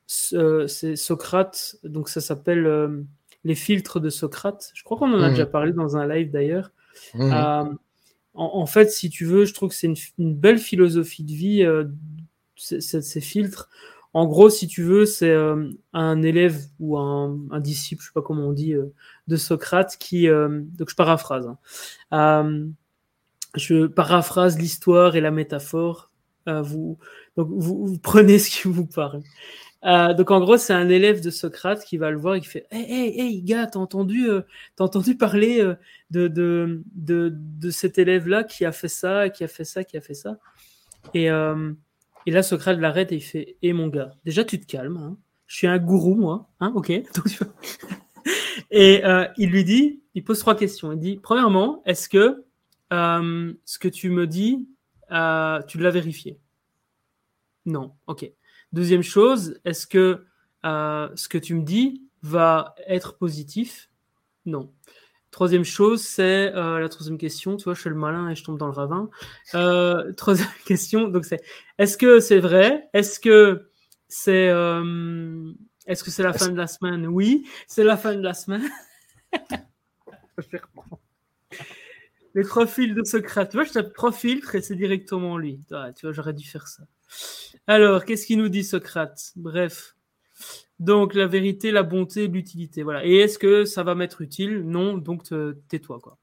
c'est 0.07 0.95
Socrate, 0.95 1.75
donc 1.83 2.07
ça 2.07 2.21
s'appelle 2.21 3.05
Les 3.43 3.55
filtres 3.55 3.99
de 3.99 4.09
Socrate. 4.09 4.71
Je 4.73 4.83
crois 4.83 4.97
qu'on 4.97 5.13
en 5.13 5.21
a 5.21 5.27
mmh. 5.27 5.31
déjà 5.31 5.45
parlé 5.45 5.73
dans 5.73 5.97
un 5.97 6.07
live 6.07 6.31
d'ailleurs. 6.31 6.71
Mmh. 7.13 7.31
En, 7.33 7.77
en, 8.33 8.65
fait, 8.65 8.89
si 8.89 9.09
tu 9.09 9.25
veux, 9.25 9.45
je 9.45 9.53
trouve 9.53 9.69
que 9.69 9.75
c'est 9.75 9.87
une, 9.87 9.95
une, 10.17 10.35
belle 10.35 10.57
philosophie 10.57 11.23
de 11.23 11.33
vie 11.33 11.65
ces 12.55 13.21
filtres. 13.21 13.69
En 14.13 14.27
gros, 14.27 14.49
si 14.49 14.67
tu 14.67 14.83
veux, 14.83 15.05
c'est 15.05 15.31
euh, 15.31 15.71
un 15.93 16.21
élève 16.21 16.59
ou 16.79 16.97
un, 16.97 17.59
disciple, 17.59 18.03
je 18.03 18.07
sais 18.07 18.13
pas 18.13 18.21
comment 18.21 18.47
on 18.47 18.53
dit, 18.53 18.73
euh, 18.73 18.93
de 19.27 19.35
Socrate 19.35 19.97
qui, 19.97 20.27
euh, 20.27 20.61
donc 20.77 20.89
je 20.89 20.95
paraphrase, 20.95 21.49
hein. 22.11 22.53
je 23.55 23.87
paraphrase 23.87 24.59
l'histoire 24.59 25.15
et 25.15 25.21
la 25.21 25.31
métaphore. 25.31 26.11
vous, 26.45 26.99
donc 27.37 27.47
vous, 27.49 27.97
prenez 27.97 28.37
ce 28.39 28.51
qui 28.51 28.67
vous 28.67 28.85
parle. 28.85 29.23
Donc 29.83 30.31
en 30.31 30.39
gros, 30.39 30.57
c'est 30.57 30.73
un 30.73 30.89
élève 30.89 31.21
de 31.21 31.29
Socrate 31.29 31.83
qui 31.83 31.97
va 31.97 32.09
le 32.09 32.17
voir 32.17 32.35
et 32.35 32.41
qui 32.41 32.47
fait 32.47 32.65
Hey, 32.71 32.85
hey, 32.89 33.19
hey, 33.19 33.41
gars, 33.43 33.67
t'as 33.67 33.79
entendu, 33.79 34.27
t'as 34.75 34.83
entendu 34.85 35.17
parler 35.17 35.61
de, 36.09 36.27
de, 36.27 36.83
de, 36.95 37.33
de 37.33 37.69
cet 37.69 37.97
élève-là 37.97 38.43
qui 38.43 38.65
a 38.65 38.71
fait 38.71 38.87
ça, 38.87 39.29
qui 39.29 39.43
a 39.43 39.47
fait 39.47 39.65
ça, 39.65 39.83
qui 39.83 39.97
a 39.97 40.01
fait 40.01 40.13
ça 40.13 40.37
Et 41.13 41.29
et 42.25 42.31
là, 42.31 42.43
Socrate 42.43 42.79
l'arrête 42.79 43.11
et 43.11 43.15
il 43.15 43.21
fait 43.21 43.57
Et 43.61 43.69
eh, 43.69 43.73
mon 43.73 43.87
gars, 43.87 44.15
déjà 44.25 44.43
tu 44.43 44.59
te 44.59 44.65
calmes. 44.65 44.97
Hein. 44.97 45.17
Je 45.47 45.57
suis 45.57 45.67
un 45.67 45.77
gourou, 45.77 46.15
moi. 46.15 46.49
Hein, 46.59 46.71
ok. 46.75 46.89
et 48.71 49.05
euh, 49.05 49.27
il 49.37 49.49
lui 49.49 49.63
dit 49.63 50.01
il 50.15 50.23
pose 50.23 50.39
trois 50.39 50.55
questions. 50.55 50.91
Il 50.91 50.99
dit 50.99 51.19
Premièrement, 51.21 51.81
est-ce 51.85 52.07
que 52.07 52.45
euh, 52.93 53.53
ce 53.65 53.79
que 53.79 53.87
tu 53.87 54.09
me 54.09 54.27
dis, 54.27 54.67
euh, 55.11 55.61
tu 55.67 55.77
l'as 55.79 55.91
vérifié? 55.91 56.39
Non. 57.65 57.93
Ok. 58.07 58.29
Deuxième 58.73 59.03
chose, 59.03 59.59
est-ce 59.65 59.87
que 59.87 60.25
ce 60.63 61.27
que 61.27 61.37
tu 61.37 61.55
me 61.55 61.63
dis 61.63 62.03
va 62.21 62.75
être 62.87 63.17
positif? 63.17 63.89
Non. 64.45 64.71
Troisième 65.33 65.63
chose, 65.63 66.03
c'est 66.03 66.53
euh, 66.53 66.79
la 66.79 66.89
troisième 66.89 67.17
question. 67.17 67.57
Tu 67.57 67.63
vois, 67.63 67.73
je 67.73 67.81
suis 67.81 67.89
le 67.89 67.95
malin 67.95 68.29
et 68.29 68.35
je 68.35 68.43
tombe 68.43 68.59
dans 68.59 68.67
le 68.67 68.71
ravin. 68.71 69.09
Euh, 69.55 70.13
troisième 70.17 70.47
question, 70.63 71.07
donc 71.07 71.25
c'est 71.25 71.41
est-ce 71.79 71.97
que 71.97 72.19
c'est 72.19 72.37
vrai? 72.37 72.87
Est-ce 72.93 73.19
que 73.19 73.71
c'est 74.07 74.49
euh, 74.49 75.51
est-ce 75.87 76.03
que 76.03 76.11
c'est 76.11 76.21
la 76.21 76.33
fin 76.33 76.49
de 76.49 76.55
la 76.55 76.67
semaine? 76.67 77.07
Oui, 77.07 77.47
c'est 77.65 77.83
la 77.83 77.97
fin 77.97 78.13
de 78.13 78.21
la 78.21 78.35
semaine. 78.35 78.69
Les 82.35 82.43
trois 82.43 82.67
fils 82.67 82.93
de 82.93 83.03
Socrate. 83.03 83.49
Tu 83.49 83.57
vois, 83.57 83.63
je 83.63 83.71
tape 83.71 83.91
trois 83.93 84.11
filtres 84.11 84.53
et 84.53 84.61
c'est 84.61 84.75
directement 84.75 85.37
lui. 85.39 85.61
tu 85.95 86.05
vois, 86.05 86.11
j'aurais 86.11 86.33
dû 86.33 86.47
faire 86.47 86.67
ça. 86.67 86.83
Alors, 87.67 88.03
qu'est-ce 88.03 88.25
qu'il 88.25 88.39
nous 88.39 88.49
dit 88.49 88.63
Socrate? 88.63 89.31
Bref. 89.37 89.95
Donc 90.79 91.13
la 91.13 91.27
vérité, 91.27 91.71
la 91.71 91.83
bonté, 91.83 92.27
l'utilité. 92.27 92.83
Voilà. 92.83 93.05
Et 93.05 93.15
est-ce 93.15 93.39
que 93.39 93.63
ça 93.63 93.83
va 93.83 93.95
m'être 93.95 94.21
utile? 94.21 94.63
Non, 94.65 94.97
donc 94.97 95.23
tais-toi 95.69 95.99
quoi. 96.01 96.17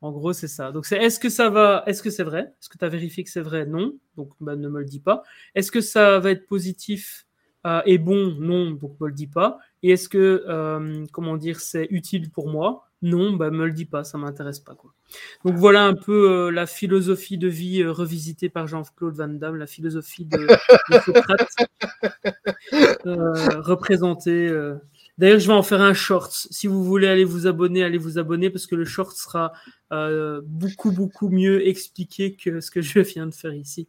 En 0.00 0.10
gros, 0.10 0.32
c'est 0.32 0.48
ça. 0.48 0.72
Donc 0.72 0.90
est-ce 0.90 1.20
que 1.20 1.28
ça 1.28 1.48
va 1.50 1.84
est-ce 1.86 2.02
que 2.02 2.10
c'est 2.10 2.24
vrai? 2.24 2.40
Est-ce 2.60 2.68
que 2.68 2.78
tu 2.78 2.84
as 2.84 2.88
vérifié 2.88 3.22
que 3.22 3.30
c'est 3.30 3.40
vrai? 3.40 3.66
Non. 3.66 3.96
Donc 4.16 4.32
bah, 4.40 4.56
ne 4.56 4.68
me 4.68 4.80
le 4.80 4.84
dis 4.84 5.00
pas. 5.00 5.22
Est-ce 5.54 5.70
que 5.70 5.80
ça 5.80 6.18
va 6.18 6.30
être 6.32 6.46
positif 6.46 7.26
euh, 7.66 7.82
et 7.86 7.98
bon? 7.98 8.34
Non, 8.40 8.72
donc 8.72 8.98
me 9.00 9.06
le 9.06 9.14
dis 9.14 9.28
pas. 9.28 9.58
Et 9.84 9.90
est-ce 9.90 10.08
que 10.08 10.44
euh, 10.48 11.04
comment 11.12 11.36
dire, 11.36 11.60
c'est 11.60 11.86
utile 11.90 12.30
pour 12.30 12.48
moi? 12.48 12.87
Non, 13.00 13.34
bah 13.34 13.50
me 13.50 13.66
le 13.66 13.72
dis 13.72 13.84
pas, 13.84 14.02
ça 14.02 14.18
m'intéresse 14.18 14.58
pas 14.58 14.74
quoi. 14.74 14.92
Donc 15.44 15.54
voilà 15.54 15.84
un 15.84 15.94
peu 15.94 16.30
euh, 16.30 16.50
la 16.50 16.66
philosophie 16.66 17.38
de 17.38 17.46
vie 17.46 17.82
euh, 17.82 17.92
revisitée 17.92 18.48
par 18.48 18.66
Jean-Claude 18.66 19.14
Van 19.14 19.28
Damme, 19.28 19.56
la 19.56 19.68
philosophie 19.68 20.24
de, 20.24 20.38
de 20.38 20.98
Socrate 21.04 21.48
euh, 23.06 23.60
représentée. 23.60 24.52
D'ailleurs, 25.16 25.38
je 25.38 25.46
vais 25.46 25.54
en 25.54 25.62
faire 25.62 25.80
un 25.80 25.94
short. 25.94 26.32
Si 26.32 26.66
vous 26.66 26.82
voulez 26.84 27.06
aller 27.06 27.24
vous 27.24 27.46
abonner, 27.46 27.84
allez 27.84 27.98
vous 27.98 28.18
abonner 28.18 28.50
parce 28.50 28.66
que 28.66 28.74
le 28.74 28.84
short 28.84 29.16
sera 29.16 29.52
beaucoup 30.44 30.90
beaucoup 30.90 31.28
mieux 31.28 31.66
expliqué 31.68 32.34
que 32.34 32.60
ce 32.60 32.70
que 32.72 32.80
je 32.82 32.98
viens 33.00 33.26
de 33.26 33.34
faire 33.34 33.54
ici. 33.54 33.88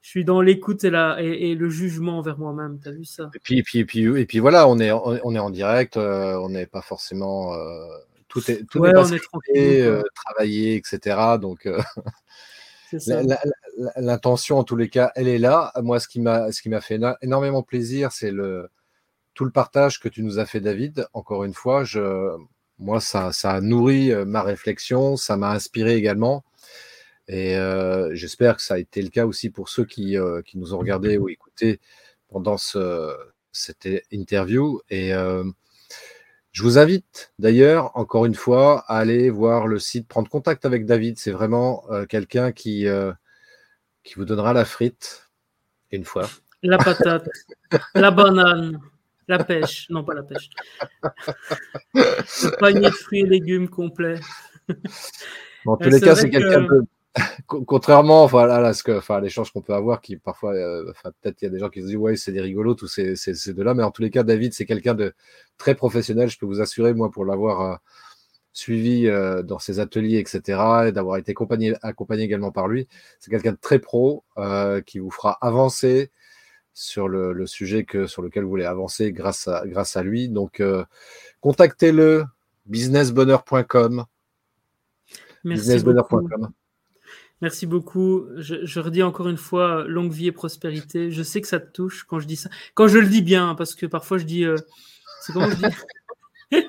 Je 0.00 0.10
suis 0.10 0.24
dans 0.24 0.40
l'écoute 0.40 0.84
et, 0.84 0.90
le 0.90 1.68
jugement 1.68 2.18
envers 2.18 2.38
moi-même. 2.38 2.78
T'as 2.82 2.92
vu 2.92 3.04
ça? 3.04 3.28
Et 3.34 3.40
puis, 3.40 3.58
et 3.58 3.62
puis, 3.62 3.80
et 3.80 3.84
puis, 3.84 4.20
et 4.20 4.24
puis 4.24 4.38
voilà, 4.38 4.68
on 4.68 4.78
est, 4.78 4.92
on 4.92 5.34
est 5.34 5.38
en 5.38 5.50
direct, 5.50 5.96
on 5.98 6.48
n'est 6.48 6.66
pas 6.66 6.82
forcément 6.82 7.52
tout 8.36 8.50
est 8.50 8.64
tout 8.68 8.84
est, 9.54 9.80
euh, 9.80 10.02
travaillé, 10.14 10.76
etc. 10.76 11.38
Donc 11.40 11.66
euh, 11.66 11.80
l'intention 13.96 14.58
en 14.58 14.64
tous 14.64 14.76
les 14.76 14.88
cas, 14.88 15.12
elle 15.14 15.28
est 15.28 15.38
là. 15.38 15.72
Moi, 15.82 16.00
ce 16.00 16.08
qui 16.08 16.20
m'a 16.20 16.52
ce 16.52 16.60
qui 16.60 16.68
m'a 16.68 16.80
fait 16.80 17.00
énormément 17.22 17.62
plaisir, 17.62 18.12
c'est 18.12 18.30
le 18.30 18.68
tout 19.34 19.44
le 19.44 19.50
partage 19.50 20.00
que 20.00 20.08
tu 20.08 20.22
nous 20.22 20.38
as 20.38 20.46
fait, 20.46 20.60
David. 20.60 21.06
Encore 21.12 21.44
une 21.44 21.54
fois, 21.54 21.84
je 21.84 22.36
moi 22.78 23.00
ça 23.00 23.32
ça 23.32 23.52
a 23.52 23.60
nourri 23.60 24.12
euh, 24.12 24.24
ma 24.24 24.42
réflexion, 24.42 25.16
ça 25.16 25.36
m'a 25.36 25.52
inspiré 25.52 25.96
également. 25.96 26.44
Et 27.28 27.56
j'espère 28.12 28.54
que 28.54 28.62
ça 28.62 28.74
a 28.74 28.78
été 28.78 29.02
le 29.02 29.08
cas 29.08 29.26
aussi 29.26 29.50
pour 29.50 29.68
ceux 29.68 29.84
qui, 29.84 30.16
qui 30.44 30.58
nous 30.58 30.74
ont 30.74 30.78
regardés 30.78 31.18
ou 31.18 31.28
écoutés 31.28 31.80
pendant 32.28 32.56
ce, 32.56 33.16
cette 33.50 33.88
interview. 34.12 34.80
Et 34.90 35.12
je 36.56 36.62
vous 36.62 36.78
invite 36.78 37.34
d'ailleurs, 37.38 37.94
encore 37.98 38.24
une 38.24 38.34
fois, 38.34 38.82
à 38.88 38.96
aller 38.96 39.28
voir 39.28 39.66
le 39.66 39.78
site, 39.78 40.08
prendre 40.08 40.30
contact 40.30 40.64
avec 40.64 40.86
David. 40.86 41.18
C'est 41.18 41.30
vraiment 41.30 41.84
euh, 41.90 42.06
quelqu'un 42.06 42.50
qui, 42.50 42.86
euh, 42.86 43.12
qui 44.02 44.14
vous 44.14 44.24
donnera 44.24 44.54
la 44.54 44.64
frite 44.64 45.28
une 45.92 46.04
fois. 46.04 46.26
La 46.62 46.78
patate, 46.78 47.28
la 47.94 48.10
banane, 48.10 48.80
la 49.28 49.44
pêche. 49.44 49.86
Non, 49.90 50.02
pas 50.02 50.14
la 50.14 50.22
pêche. 50.22 50.48
Le 51.94 52.58
panier 52.58 52.88
de 52.88 52.94
fruits 52.94 53.20
et 53.20 53.26
légumes 53.26 53.68
complet. 53.68 54.18
en 55.66 55.76
tous 55.76 55.90
les 55.90 56.00
cas, 56.00 56.14
c'est 56.14 56.30
quelqu'un 56.30 56.62
de 56.62 56.86
contrairement 57.46 58.26
voilà, 58.26 58.56
à 58.56 58.74
ce 58.74 58.82
que, 58.82 58.92
enfin, 58.92 59.20
l'échange 59.20 59.52
qu'on 59.52 59.62
peut 59.62 59.74
avoir, 59.74 60.00
qui 60.00 60.16
parfois, 60.16 60.54
euh, 60.54 60.90
enfin, 60.90 61.10
peut-être 61.20 61.40
il 61.42 61.46
y 61.46 61.48
a 61.48 61.50
des 61.50 61.58
gens 61.58 61.68
qui 61.68 61.80
se 61.80 61.86
disent, 61.86 61.96
ouais, 61.96 62.16
c'est 62.16 62.32
des 62.32 62.40
rigolos, 62.40 62.74
tous 62.74 62.88
ces, 62.88 63.16
ces, 63.16 63.54
deux-là, 63.54 63.74
mais 63.74 63.82
en 63.82 63.90
tous 63.90 64.02
les 64.02 64.10
cas, 64.10 64.22
David, 64.22 64.52
c'est 64.52 64.66
quelqu'un 64.66 64.94
de 64.94 65.14
très 65.56 65.74
professionnel. 65.74 66.28
Je 66.28 66.38
peux 66.38 66.46
vous 66.46 66.60
assurer, 66.60 66.94
moi, 66.94 67.10
pour 67.10 67.24
l'avoir 67.24 67.60
euh, 67.60 67.76
suivi 68.52 69.06
euh, 69.06 69.42
dans 69.42 69.58
ses 69.58 69.80
ateliers, 69.80 70.18
etc., 70.18 70.60
et 70.88 70.92
d'avoir 70.92 71.16
été 71.16 71.32
accompagné, 71.32 71.74
accompagné 71.82 72.24
également 72.24 72.52
par 72.52 72.68
lui, 72.68 72.86
c'est 73.20 73.30
quelqu'un 73.30 73.52
de 73.52 73.58
très 73.60 73.78
pro 73.78 74.24
qui 74.86 74.98
vous 74.98 75.10
fera 75.10 75.38
avancer 75.40 76.10
sur 76.74 77.08
le, 77.08 77.32
le, 77.32 77.46
sujet 77.46 77.84
que, 77.84 78.06
sur 78.06 78.20
lequel 78.20 78.44
vous 78.44 78.50
voulez 78.50 78.66
avancer 78.66 79.12
grâce 79.12 79.48
à, 79.48 79.62
grâce 79.66 79.96
à 79.96 80.02
lui. 80.02 80.28
Donc, 80.28 80.62
contactez-le, 81.40 82.24
businessbonheur.com. 82.66 84.04
Businessbonheur.com. 85.44 86.52
Merci 87.42 87.66
beaucoup. 87.66 88.26
Je, 88.36 88.80
redis 88.80 89.02
encore 89.02 89.28
une 89.28 89.36
fois, 89.36 89.84
longue 89.86 90.12
vie 90.12 90.28
et 90.28 90.32
prospérité. 90.32 91.10
Je 91.10 91.22
sais 91.22 91.40
que 91.40 91.48
ça 91.48 91.60
te 91.60 91.70
touche 91.70 92.04
quand 92.04 92.18
je 92.18 92.26
dis 92.26 92.36
ça. 92.36 92.48
Quand 92.74 92.88
je 92.88 92.98
le 92.98 93.08
dis 93.08 93.22
bien, 93.22 93.54
parce 93.54 93.74
que 93.74 93.86
parfois 93.86 94.18
je 94.18 94.24
dis. 94.24 94.44
Euh, 94.44 94.56
c'est 95.20 95.32
comment 95.32 95.50
je 95.50 95.56
dis? 95.56 95.64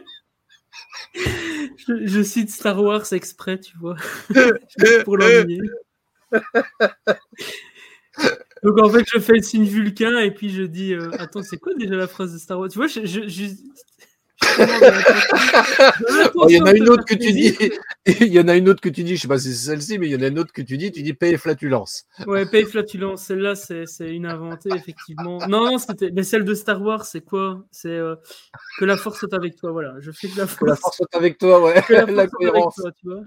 Je, 1.87 2.21
cite 2.21 2.51
Star 2.51 2.83
Wars 2.83 3.13
exprès, 3.13 3.59
tu 3.59 3.75
vois. 3.77 3.95
pour 5.05 5.17
l'ennuyer. 5.17 5.61
Donc 8.63 8.81
en 8.81 8.89
fait, 8.89 9.05
je 9.13 9.19
fais 9.19 9.33
le 9.33 9.41
signe 9.41 9.65
vulcain 9.65 10.19
et 10.19 10.31
puis 10.31 10.49
je 10.49 10.63
dis 10.63 10.93
euh, 10.93 11.11
Attends, 11.19 11.43
c'est 11.43 11.57
quoi 11.57 11.73
déjà 11.75 11.95
la 11.95 12.07
phrase 12.07 12.33
de 12.33 12.37
Star 12.37 12.59
Wars? 12.59 12.69
Tu 12.69 12.77
vois, 12.77 12.87
je, 12.87 13.01
il 16.47 16.55
y 16.55 16.61
en 16.61 16.65
a 16.65 16.73
une 16.73 16.89
autre 16.89 17.05
que 17.05 17.15
tu 17.15 17.31
dis, 17.31 17.57
il 18.05 18.27
y 18.33 18.39
en 18.39 18.47
a 18.47 18.55
une 18.55 18.69
autre 18.69 18.81
que 18.81 18.89
tu 18.89 19.03
dis, 19.03 19.15
je 19.15 19.21
sais 19.21 19.27
pas 19.27 19.37
si 19.37 19.53
c'est 19.53 19.71
celle-ci, 19.71 19.99
mais 19.99 20.07
il 20.07 20.13
y 20.13 20.15
en 20.15 20.21
a 20.21 20.27
une 20.27 20.39
autre 20.39 20.53
que 20.53 20.61
tu 20.61 20.77
dis, 20.77 20.91
tu 20.91 21.01
dis 21.03 21.13
paye 21.13 21.37
flatulence. 21.37 22.05
Ouais, 22.25 22.45
paye 22.45 22.65
flatulence, 22.65 23.23
celle-là 23.23 23.55
c'est 23.55 23.85
une 23.99 24.25
inventée, 24.25 24.69
effectivement. 24.73 25.39
Non, 25.47 25.77
c'était, 25.77 26.11
mais 26.11 26.23
celle 26.23 26.43
de 26.45 26.53
Star 26.53 26.81
Wars, 26.81 27.05
c'est 27.05 27.21
quoi? 27.21 27.63
C'est 27.71 27.89
euh, 27.89 28.15
que 28.79 28.85
la 28.85 28.97
force 28.97 29.23
est 29.23 29.33
avec 29.33 29.55
toi, 29.55 29.71
voilà. 29.71 29.95
Je 29.99 30.11
fais 30.11 30.27
que 30.27 30.37
la 30.37 30.47
force, 30.47 30.69
la 30.69 30.75
force 30.75 31.01
est 31.01 31.15
avec 31.15 31.37
toi, 31.37 31.61
ouais. 31.63 31.81
La, 31.89 32.27
cohérence. 32.27 32.75
Toi, 32.75 32.91
tu 32.99 33.07
vois 33.07 33.23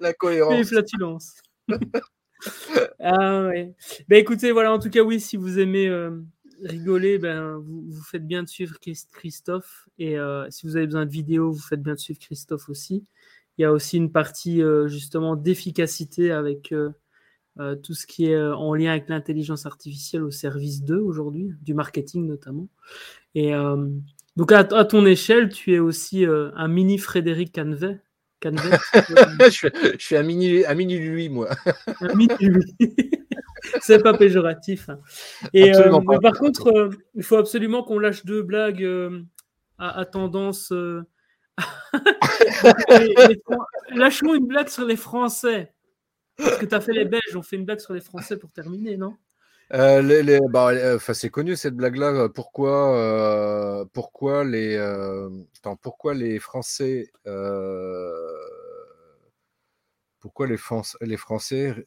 la 0.00 0.12
cohérence. 0.12 0.54
Paye 0.54 0.64
flatulence. 0.64 1.34
ah 3.00 3.44
ouais. 3.44 3.74
Ben 4.08 4.18
écoutez, 4.18 4.52
voilà, 4.52 4.72
en 4.72 4.78
tout 4.78 4.90
cas, 4.90 5.02
oui, 5.02 5.20
si 5.20 5.36
vous 5.36 5.58
aimez. 5.58 5.88
Euh, 5.88 6.10
rigoler, 6.64 7.18
ben, 7.18 7.56
vous, 7.58 7.84
vous, 7.88 8.02
faites 8.02 8.26
bien 8.26 8.42
de 8.42 8.48
suivre 8.48 8.78
Christophe. 9.12 9.88
Et 9.98 10.18
euh, 10.18 10.46
si 10.50 10.66
vous 10.66 10.76
avez 10.76 10.86
besoin 10.86 11.06
de 11.06 11.10
vidéos, 11.10 11.50
vous 11.50 11.60
faites 11.60 11.82
bien 11.82 11.94
de 11.94 11.98
suivre 11.98 12.18
Christophe 12.20 12.68
aussi. 12.68 13.04
Il 13.58 13.62
y 13.62 13.64
a 13.64 13.72
aussi 13.72 13.96
une 13.96 14.10
partie 14.10 14.62
euh, 14.62 14.88
justement 14.88 15.36
d'efficacité 15.36 16.32
avec, 16.32 16.72
euh, 16.72 16.90
tout 17.82 17.92
ce 17.92 18.06
qui 18.06 18.26
est 18.26 18.40
en 18.40 18.74
lien 18.74 18.92
avec 18.92 19.10
l'intelligence 19.10 19.66
artificielle 19.66 20.22
au 20.22 20.30
service 20.30 20.82
d'eux 20.82 21.00
aujourd'hui, 21.00 21.52
du 21.60 21.74
marketing 21.74 22.26
notamment. 22.26 22.68
Et 23.34 23.52
donc 24.36 24.52
à, 24.52 24.64
ton 24.64 25.04
échelle, 25.04 25.50
tu 25.50 25.74
es 25.74 25.78
aussi 25.78 26.24
un 26.24 26.68
mini 26.68 26.96
Frédéric 26.96 27.54
Canvet. 27.54 28.00
je, 28.42 29.96
suis, 29.98 30.16
un 30.16 30.22
mini, 30.22 30.64
un 30.64 30.74
mini 30.74 30.98
lui, 30.98 31.28
moi. 31.28 31.50
un 32.00 32.14
mini 32.14 32.34
lui. 32.40 32.74
C'est 33.80 34.02
pas 34.02 34.16
péjoratif. 34.16 34.88
Hein. 34.88 35.00
Et 35.52 35.72
par 36.22 36.38
contre, 36.38 36.90
il 37.14 37.22
faut 37.22 37.36
absolument 37.36 37.82
qu'on 37.82 37.98
lâche 37.98 38.24
deux 38.24 38.42
blagues 38.42 38.86
à, 39.78 40.04
tendance. 40.04 40.72
Lâchons 43.94 44.34
une 44.34 44.46
blague 44.46 44.68
sur 44.68 44.84
les 44.84 44.96
Français. 44.96 45.72
Parce 46.36 46.58
que 46.58 46.66
tu 46.66 46.74
as 46.74 46.80
fait 46.80 46.92
les 46.92 47.04
Belges, 47.04 47.36
on 47.36 47.42
fait 47.42 47.56
une 47.56 47.64
blague 47.64 47.80
sur 47.80 47.92
les 47.92 48.00
Français 48.00 48.36
pour 48.36 48.50
terminer, 48.50 48.96
non? 48.96 49.16
Euh, 49.74 50.02
les, 50.02 50.38
bah, 50.50 50.68
euh, 50.68 50.98
c'est 50.98 51.30
connu 51.30 51.56
cette 51.56 51.74
blague-là. 51.74 52.28
Pourquoi, 52.28 52.94
euh, 52.94 53.84
pourquoi 53.92 54.44
les, 54.44 54.78
pourquoi 55.80 56.14
les 56.14 56.38
Français, 56.38 57.10
pourquoi 60.22 60.46
les, 60.46 60.56
les 61.00 61.16
Français, 61.16 61.84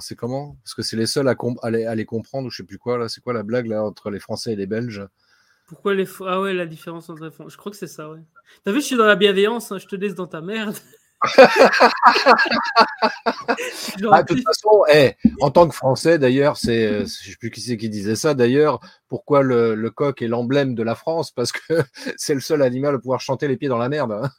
c'est 0.00 0.16
comment? 0.16 0.56
Parce 0.64 0.74
que 0.74 0.82
c'est 0.82 0.96
les 0.96 1.06
seuls 1.06 1.28
à, 1.28 1.34
à, 1.62 1.94
les, 1.94 2.04
comprendre 2.06 2.46
ou 2.46 2.50
je 2.50 2.58
sais 2.58 2.62
plus 2.62 2.78
quoi 2.78 2.96
là. 2.96 3.08
C'est 3.08 3.20
quoi 3.20 3.32
la 3.32 3.42
blague 3.42 3.66
là 3.66 3.84
entre 3.84 4.10
les 4.10 4.20
Français 4.20 4.52
et 4.52 4.56
les 4.56 4.66
Belges? 4.66 5.06
Pourquoi 5.66 5.94
les 5.94 6.06
ah 6.26 6.40
ouais 6.40 6.54
la 6.54 6.66
différence 6.66 7.10
entre 7.10 7.24
les 7.24 7.30
Français 7.30 7.50
Je 7.52 7.56
crois 7.56 7.70
que 7.70 7.78
c'est 7.78 7.86
ça 7.86 8.08
ouais. 8.08 8.20
T'as 8.64 8.72
vu, 8.72 8.80
je 8.80 8.86
suis 8.86 8.96
dans 8.96 9.06
la 9.06 9.16
bienveillance. 9.16 9.70
Hein, 9.70 9.78
je 9.78 9.86
te 9.86 9.96
laisse 9.96 10.14
dans 10.14 10.26
ta 10.26 10.40
merde. 10.40 10.76
Ah, 14.10 14.22
de 14.22 14.34
toute 14.34 14.42
façon, 14.44 14.84
eh, 14.92 15.14
en 15.40 15.50
tant 15.50 15.68
que 15.68 15.74
Français, 15.74 16.18
d'ailleurs, 16.18 16.56
c'est, 16.56 16.86
euh, 16.86 17.00
je 17.02 17.30
sais 17.30 17.36
plus 17.38 17.50
qui 17.50 17.60
c'est 17.60 17.76
qui 17.76 17.88
disait 17.88 18.16
ça. 18.16 18.34
D'ailleurs, 18.34 18.80
pourquoi 19.08 19.42
le, 19.42 19.90
coq 19.90 20.22
est 20.22 20.28
l'emblème 20.28 20.74
de 20.74 20.82
la 20.82 20.94
France? 20.94 21.30
Parce 21.30 21.52
que 21.52 21.60
c'est 22.16 22.34
le 22.34 22.40
seul 22.40 22.62
animal 22.62 22.94
à 22.94 22.98
pouvoir 22.98 23.20
chanter 23.20 23.48
les 23.48 23.56
pieds 23.56 23.68
dans 23.68 23.78
la 23.78 23.88
merde. 23.88 24.12
Hein. 24.12 24.30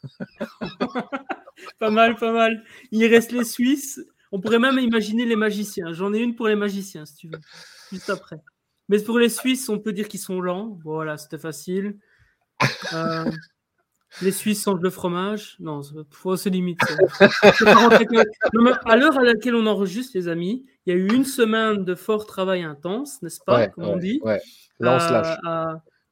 pas 1.79 1.89
mal, 1.89 2.15
pas 2.15 2.31
mal. 2.31 2.63
Il 2.91 3.05
reste 3.05 3.31
les 3.31 3.43
Suisses. 3.43 3.99
On 4.31 4.39
pourrait 4.39 4.59
même 4.59 4.79
imaginer 4.79 5.25
les 5.25 5.35
magiciens. 5.35 5.91
J'en 5.93 6.13
ai 6.13 6.19
une 6.19 6.35
pour 6.35 6.47
les 6.47 6.55
magiciens, 6.55 7.05
si 7.05 7.15
tu 7.15 7.27
veux, 7.27 7.39
juste 7.91 8.09
après. 8.09 8.38
Mais 8.88 8.99
pour 8.99 9.19
les 9.19 9.29
Suisses, 9.29 9.67
on 9.69 9.79
peut 9.79 9.93
dire 9.93 10.07
qu'ils 10.07 10.19
sont 10.19 10.41
lents. 10.41 10.77
Voilà, 10.83 11.17
c'était 11.17 11.38
facile. 11.38 11.97
Euh, 12.93 13.29
les 14.21 14.31
Suisses 14.31 14.63
sangent 14.63 14.81
le 14.81 14.89
fromage. 14.89 15.55
Non, 15.59 15.81
faut 16.09 16.35
se 16.35 16.49
limiter. 16.49 16.93
à 18.85 18.95
l'heure 18.95 19.17
à 19.17 19.23
laquelle 19.23 19.55
on 19.55 19.65
enregistre, 19.65 20.11
les 20.15 20.27
amis, 20.27 20.65
il 20.85 20.93
y 20.93 20.95
a 20.95 20.99
eu 20.99 21.07
une 21.07 21.25
semaine 21.25 21.85
de 21.85 21.95
fort 21.95 22.25
travail 22.25 22.63
intense, 22.63 23.21
n'est-ce 23.21 23.39
pas, 23.45 23.67
comme 23.67 23.85
on 23.85 23.97
dit? 23.97 24.21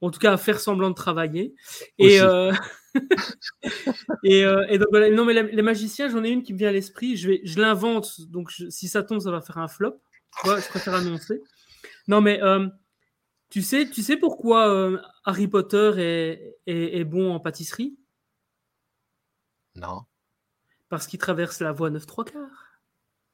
En 0.01 0.11
tout 0.11 0.19
cas, 0.19 0.33
à 0.33 0.37
faire 0.37 0.59
semblant 0.59 0.89
de 0.89 0.95
travailler. 0.95 1.53
Et, 1.97 2.21
euh, 2.21 2.53
euh, 4.25 4.65
et, 4.69 4.77
donc 4.77 4.89
Non, 5.11 5.25
mais 5.25 5.33
les, 5.33 5.61
magiciens, 5.61 6.09
j'en 6.09 6.23
ai 6.23 6.29
une 6.29 6.43
qui 6.43 6.53
me 6.53 6.57
vient 6.57 6.69
à 6.69 6.71
l'esprit. 6.71 7.17
Je, 7.17 7.29
vais, 7.29 7.41
je 7.43 7.59
l'invente. 7.59 8.21
Donc, 8.21 8.51
si 8.51 8.87
ça 8.87 9.03
tombe, 9.03 9.19
ça 9.19 9.31
va 9.31 9.41
faire 9.41 9.57
un 9.57 9.67
flop. 9.67 10.01
je 10.45 10.69
préfère 10.69 10.95
annoncer. 10.95 11.41
Non, 12.07 12.21
mais 12.21 12.41
euh, 12.41 12.67
tu 13.49 13.61
sais, 13.61 13.89
tu 13.89 14.01
sais 14.01 14.17
pourquoi 14.17 14.89
Harry 15.25 15.47
Potter 15.47 16.49
est, 16.65 17.03
bon 17.03 17.33
en 17.33 17.39
pâtisserie? 17.39 17.97
Non. 19.75 20.03
Parce 20.87 21.07
qu'il 21.07 21.19
traverse 21.19 21.59
la 21.59 21.71
voie 21.71 21.89
9 21.89 22.05
3 22.05 22.25
quarts. 22.25 22.65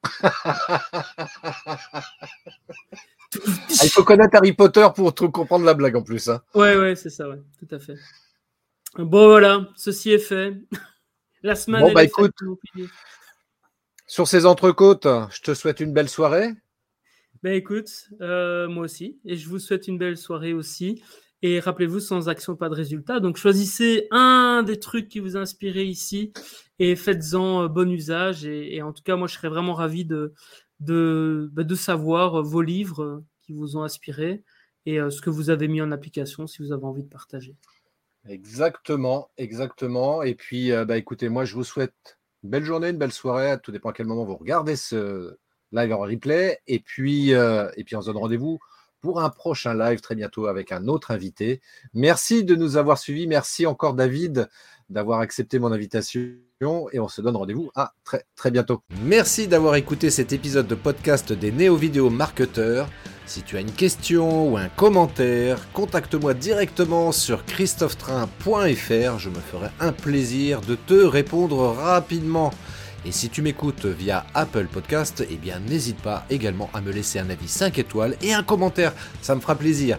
Ah, 3.34 3.84
il 3.84 3.90
faut 3.90 4.04
connaître 4.04 4.36
Harry 4.36 4.52
Potter 4.52 4.86
pour 4.94 5.14
comprendre 5.14 5.64
la 5.64 5.74
blague 5.74 5.96
en 5.96 6.02
plus. 6.02 6.28
Hein. 6.28 6.42
Ouais, 6.54 6.76
ouais, 6.76 6.96
c'est 6.96 7.10
ça, 7.10 7.28
ouais, 7.28 7.40
tout 7.58 7.74
à 7.74 7.78
fait. 7.78 7.96
Bon, 8.96 9.28
voilà, 9.28 9.68
ceci 9.76 10.10
est 10.12 10.18
fait. 10.18 10.54
la 11.42 11.54
semaine 11.54 11.82
bon, 11.82 11.92
bah, 11.92 12.04
écoute, 12.04 12.34
sur 14.06 14.28
ces 14.28 14.46
entrecôtes, 14.46 15.06
je 15.30 15.40
te 15.42 15.54
souhaite 15.54 15.80
une 15.80 15.92
belle 15.92 16.08
soirée. 16.08 16.50
Ben 17.42 17.52
écoute, 17.52 18.08
euh, 18.22 18.66
moi 18.68 18.84
aussi, 18.84 19.18
et 19.24 19.36
je 19.36 19.48
vous 19.48 19.58
souhaite 19.58 19.88
une 19.88 19.98
belle 19.98 20.16
soirée 20.16 20.52
aussi. 20.52 21.02
Et 21.42 21.60
rappelez-vous, 21.60 22.00
sans 22.00 22.28
action, 22.28 22.56
pas 22.56 22.68
de 22.68 22.74
résultat. 22.74 23.20
Donc 23.20 23.36
choisissez 23.36 24.08
un 24.10 24.62
des 24.64 24.80
trucs 24.80 25.08
qui 25.08 25.20
vous 25.20 25.36
a 25.36 25.40
inspiré 25.40 25.84
ici 25.84 26.32
et 26.78 26.96
faites-en 26.96 27.64
euh, 27.64 27.68
bon 27.68 27.90
usage. 27.90 28.44
Et, 28.46 28.80
en 28.82 28.92
tout 28.92 29.02
cas, 29.02 29.16
moi, 29.16 29.28
je 29.28 29.34
serais 29.34 29.48
vraiment 29.48 29.74
ravi 29.74 30.04
de, 30.04 30.32
de, 30.80 31.50
ben, 31.52 31.66
de 31.66 31.74
savoir 31.74 32.42
vos 32.42 32.62
livres 32.62 33.24
qui 33.42 33.52
vous 33.52 33.76
ont 33.76 33.82
inspiré 33.82 34.42
et 34.84 35.00
euh, 35.00 35.10
ce 35.10 35.20
que 35.20 35.30
vous 35.30 35.50
avez 35.50 35.68
mis 35.68 35.80
en 35.80 35.92
application 35.92 36.46
si 36.46 36.62
vous 36.62 36.72
avez 36.72 36.84
envie 36.84 37.02
de 37.02 37.08
partager. 37.08 37.56
Exactement, 38.28 39.30
exactement. 39.36 40.22
Et 40.22 40.34
puis, 40.34 40.72
bah, 40.72 40.96
écoutez, 40.96 41.28
moi, 41.28 41.44
je 41.44 41.54
vous 41.54 41.62
souhaite 41.62 42.18
une 42.42 42.50
belle 42.50 42.64
journée, 42.64 42.88
une 42.88 42.98
belle 42.98 43.12
soirée. 43.12 43.56
Tout 43.62 43.70
dépend 43.70 43.90
à 43.90 43.92
quel 43.92 44.06
moment 44.06 44.24
vous 44.24 44.36
regardez 44.36 44.74
ce, 44.74 45.38
live 45.72 45.92
en 45.92 45.98
replay. 45.98 46.60
Et 46.66 46.80
puis, 46.80 47.34
euh, 47.34 47.70
et 47.76 47.84
puis 47.84 47.96
on 47.96 48.00
se 48.00 48.06
donne 48.06 48.18
rendez-vous 48.18 48.58
pour 49.00 49.20
un 49.20 49.30
prochain 49.30 49.74
live 49.74 50.00
très 50.00 50.14
bientôt 50.14 50.46
avec 50.46 50.72
un 50.72 50.88
autre 50.88 51.10
invité. 51.10 51.60
Merci 51.94 52.44
de 52.44 52.54
nous 52.54 52.76
avoir 52.76 52.98
suivis. 52.98 53.26
Merci 53.26 53.66
encore 53.66 53.94
David 53.94 54.48
d'avoir 54.88 55.20
accepté 55.20 55.58
mon 55.58 55.72
invitation 55.72 56.30
et 56.92 56.98
on 56.98 57.08
se 57.08 57.20
donne 57.20 57.36
rendez-vous 57.36 57.70
à 57.74 57.92
très 58.04 58.24
très 58.34 58.50
bientôt. 58.50 58.80
Merci 59.02 59.46
d'avoir 59.46 59.74
écouté 59.74 60.10
cet 60.10 60.32
épisode 60.32 60.66
de 60.66 60.74
podcast 60.74 61.32
des 61.32 61.52
néo-vidéo 61.52 62.08
marketeurs. 62.08 62.88
Si 63.26 63.42
tu 63.42 63.56
as 63.56 63.60
une 63.60 63.72
question 63.72 64.52
ou 64.52 64.56
un 64.56 64.68
commentaire, 64.68 65.58
contacte-moi 65.72 66.32
directement 66.32 67.12
sur 67.12 67.44
christophetrain.fr. 67.44 69.18
Je 69.18 69.28
me 69.28 69.40
ferai 69.40 69.68
un 69.80 69.92
plaisir 69.92 70.60
de 70.60 70.76
te 70.76 70.94
répondre 70.94 71.74
rapidement. 71.76 72.52
Et 73.04 73.12
si 73.12 73.28
tu 73.28 73.42
m'écoutes 73.42 73.86
via 73.86 74.24
Apple 74.34 74.66
Podcast, 74.66 75.24
eh 75.28 75.36
bien 75.36 75.60
n'hésite 75.60 76.00
pas 76.00 76.24
également 76.30 76.70
à 76.72 76.80
me 76.80 76.90
laisser 76.90 77.18
un 77.18 77.28
avis 77.28 77.48
5 77.48 77.78
étoiles 77.78 78.16
et 78.22 78.32
un 78.32 78.42
commentaire, 78.42 78.94
ça 79.22 79.34
me 79.34 79.40
fera 79.40 79.56
plaisir. 79.56 79.98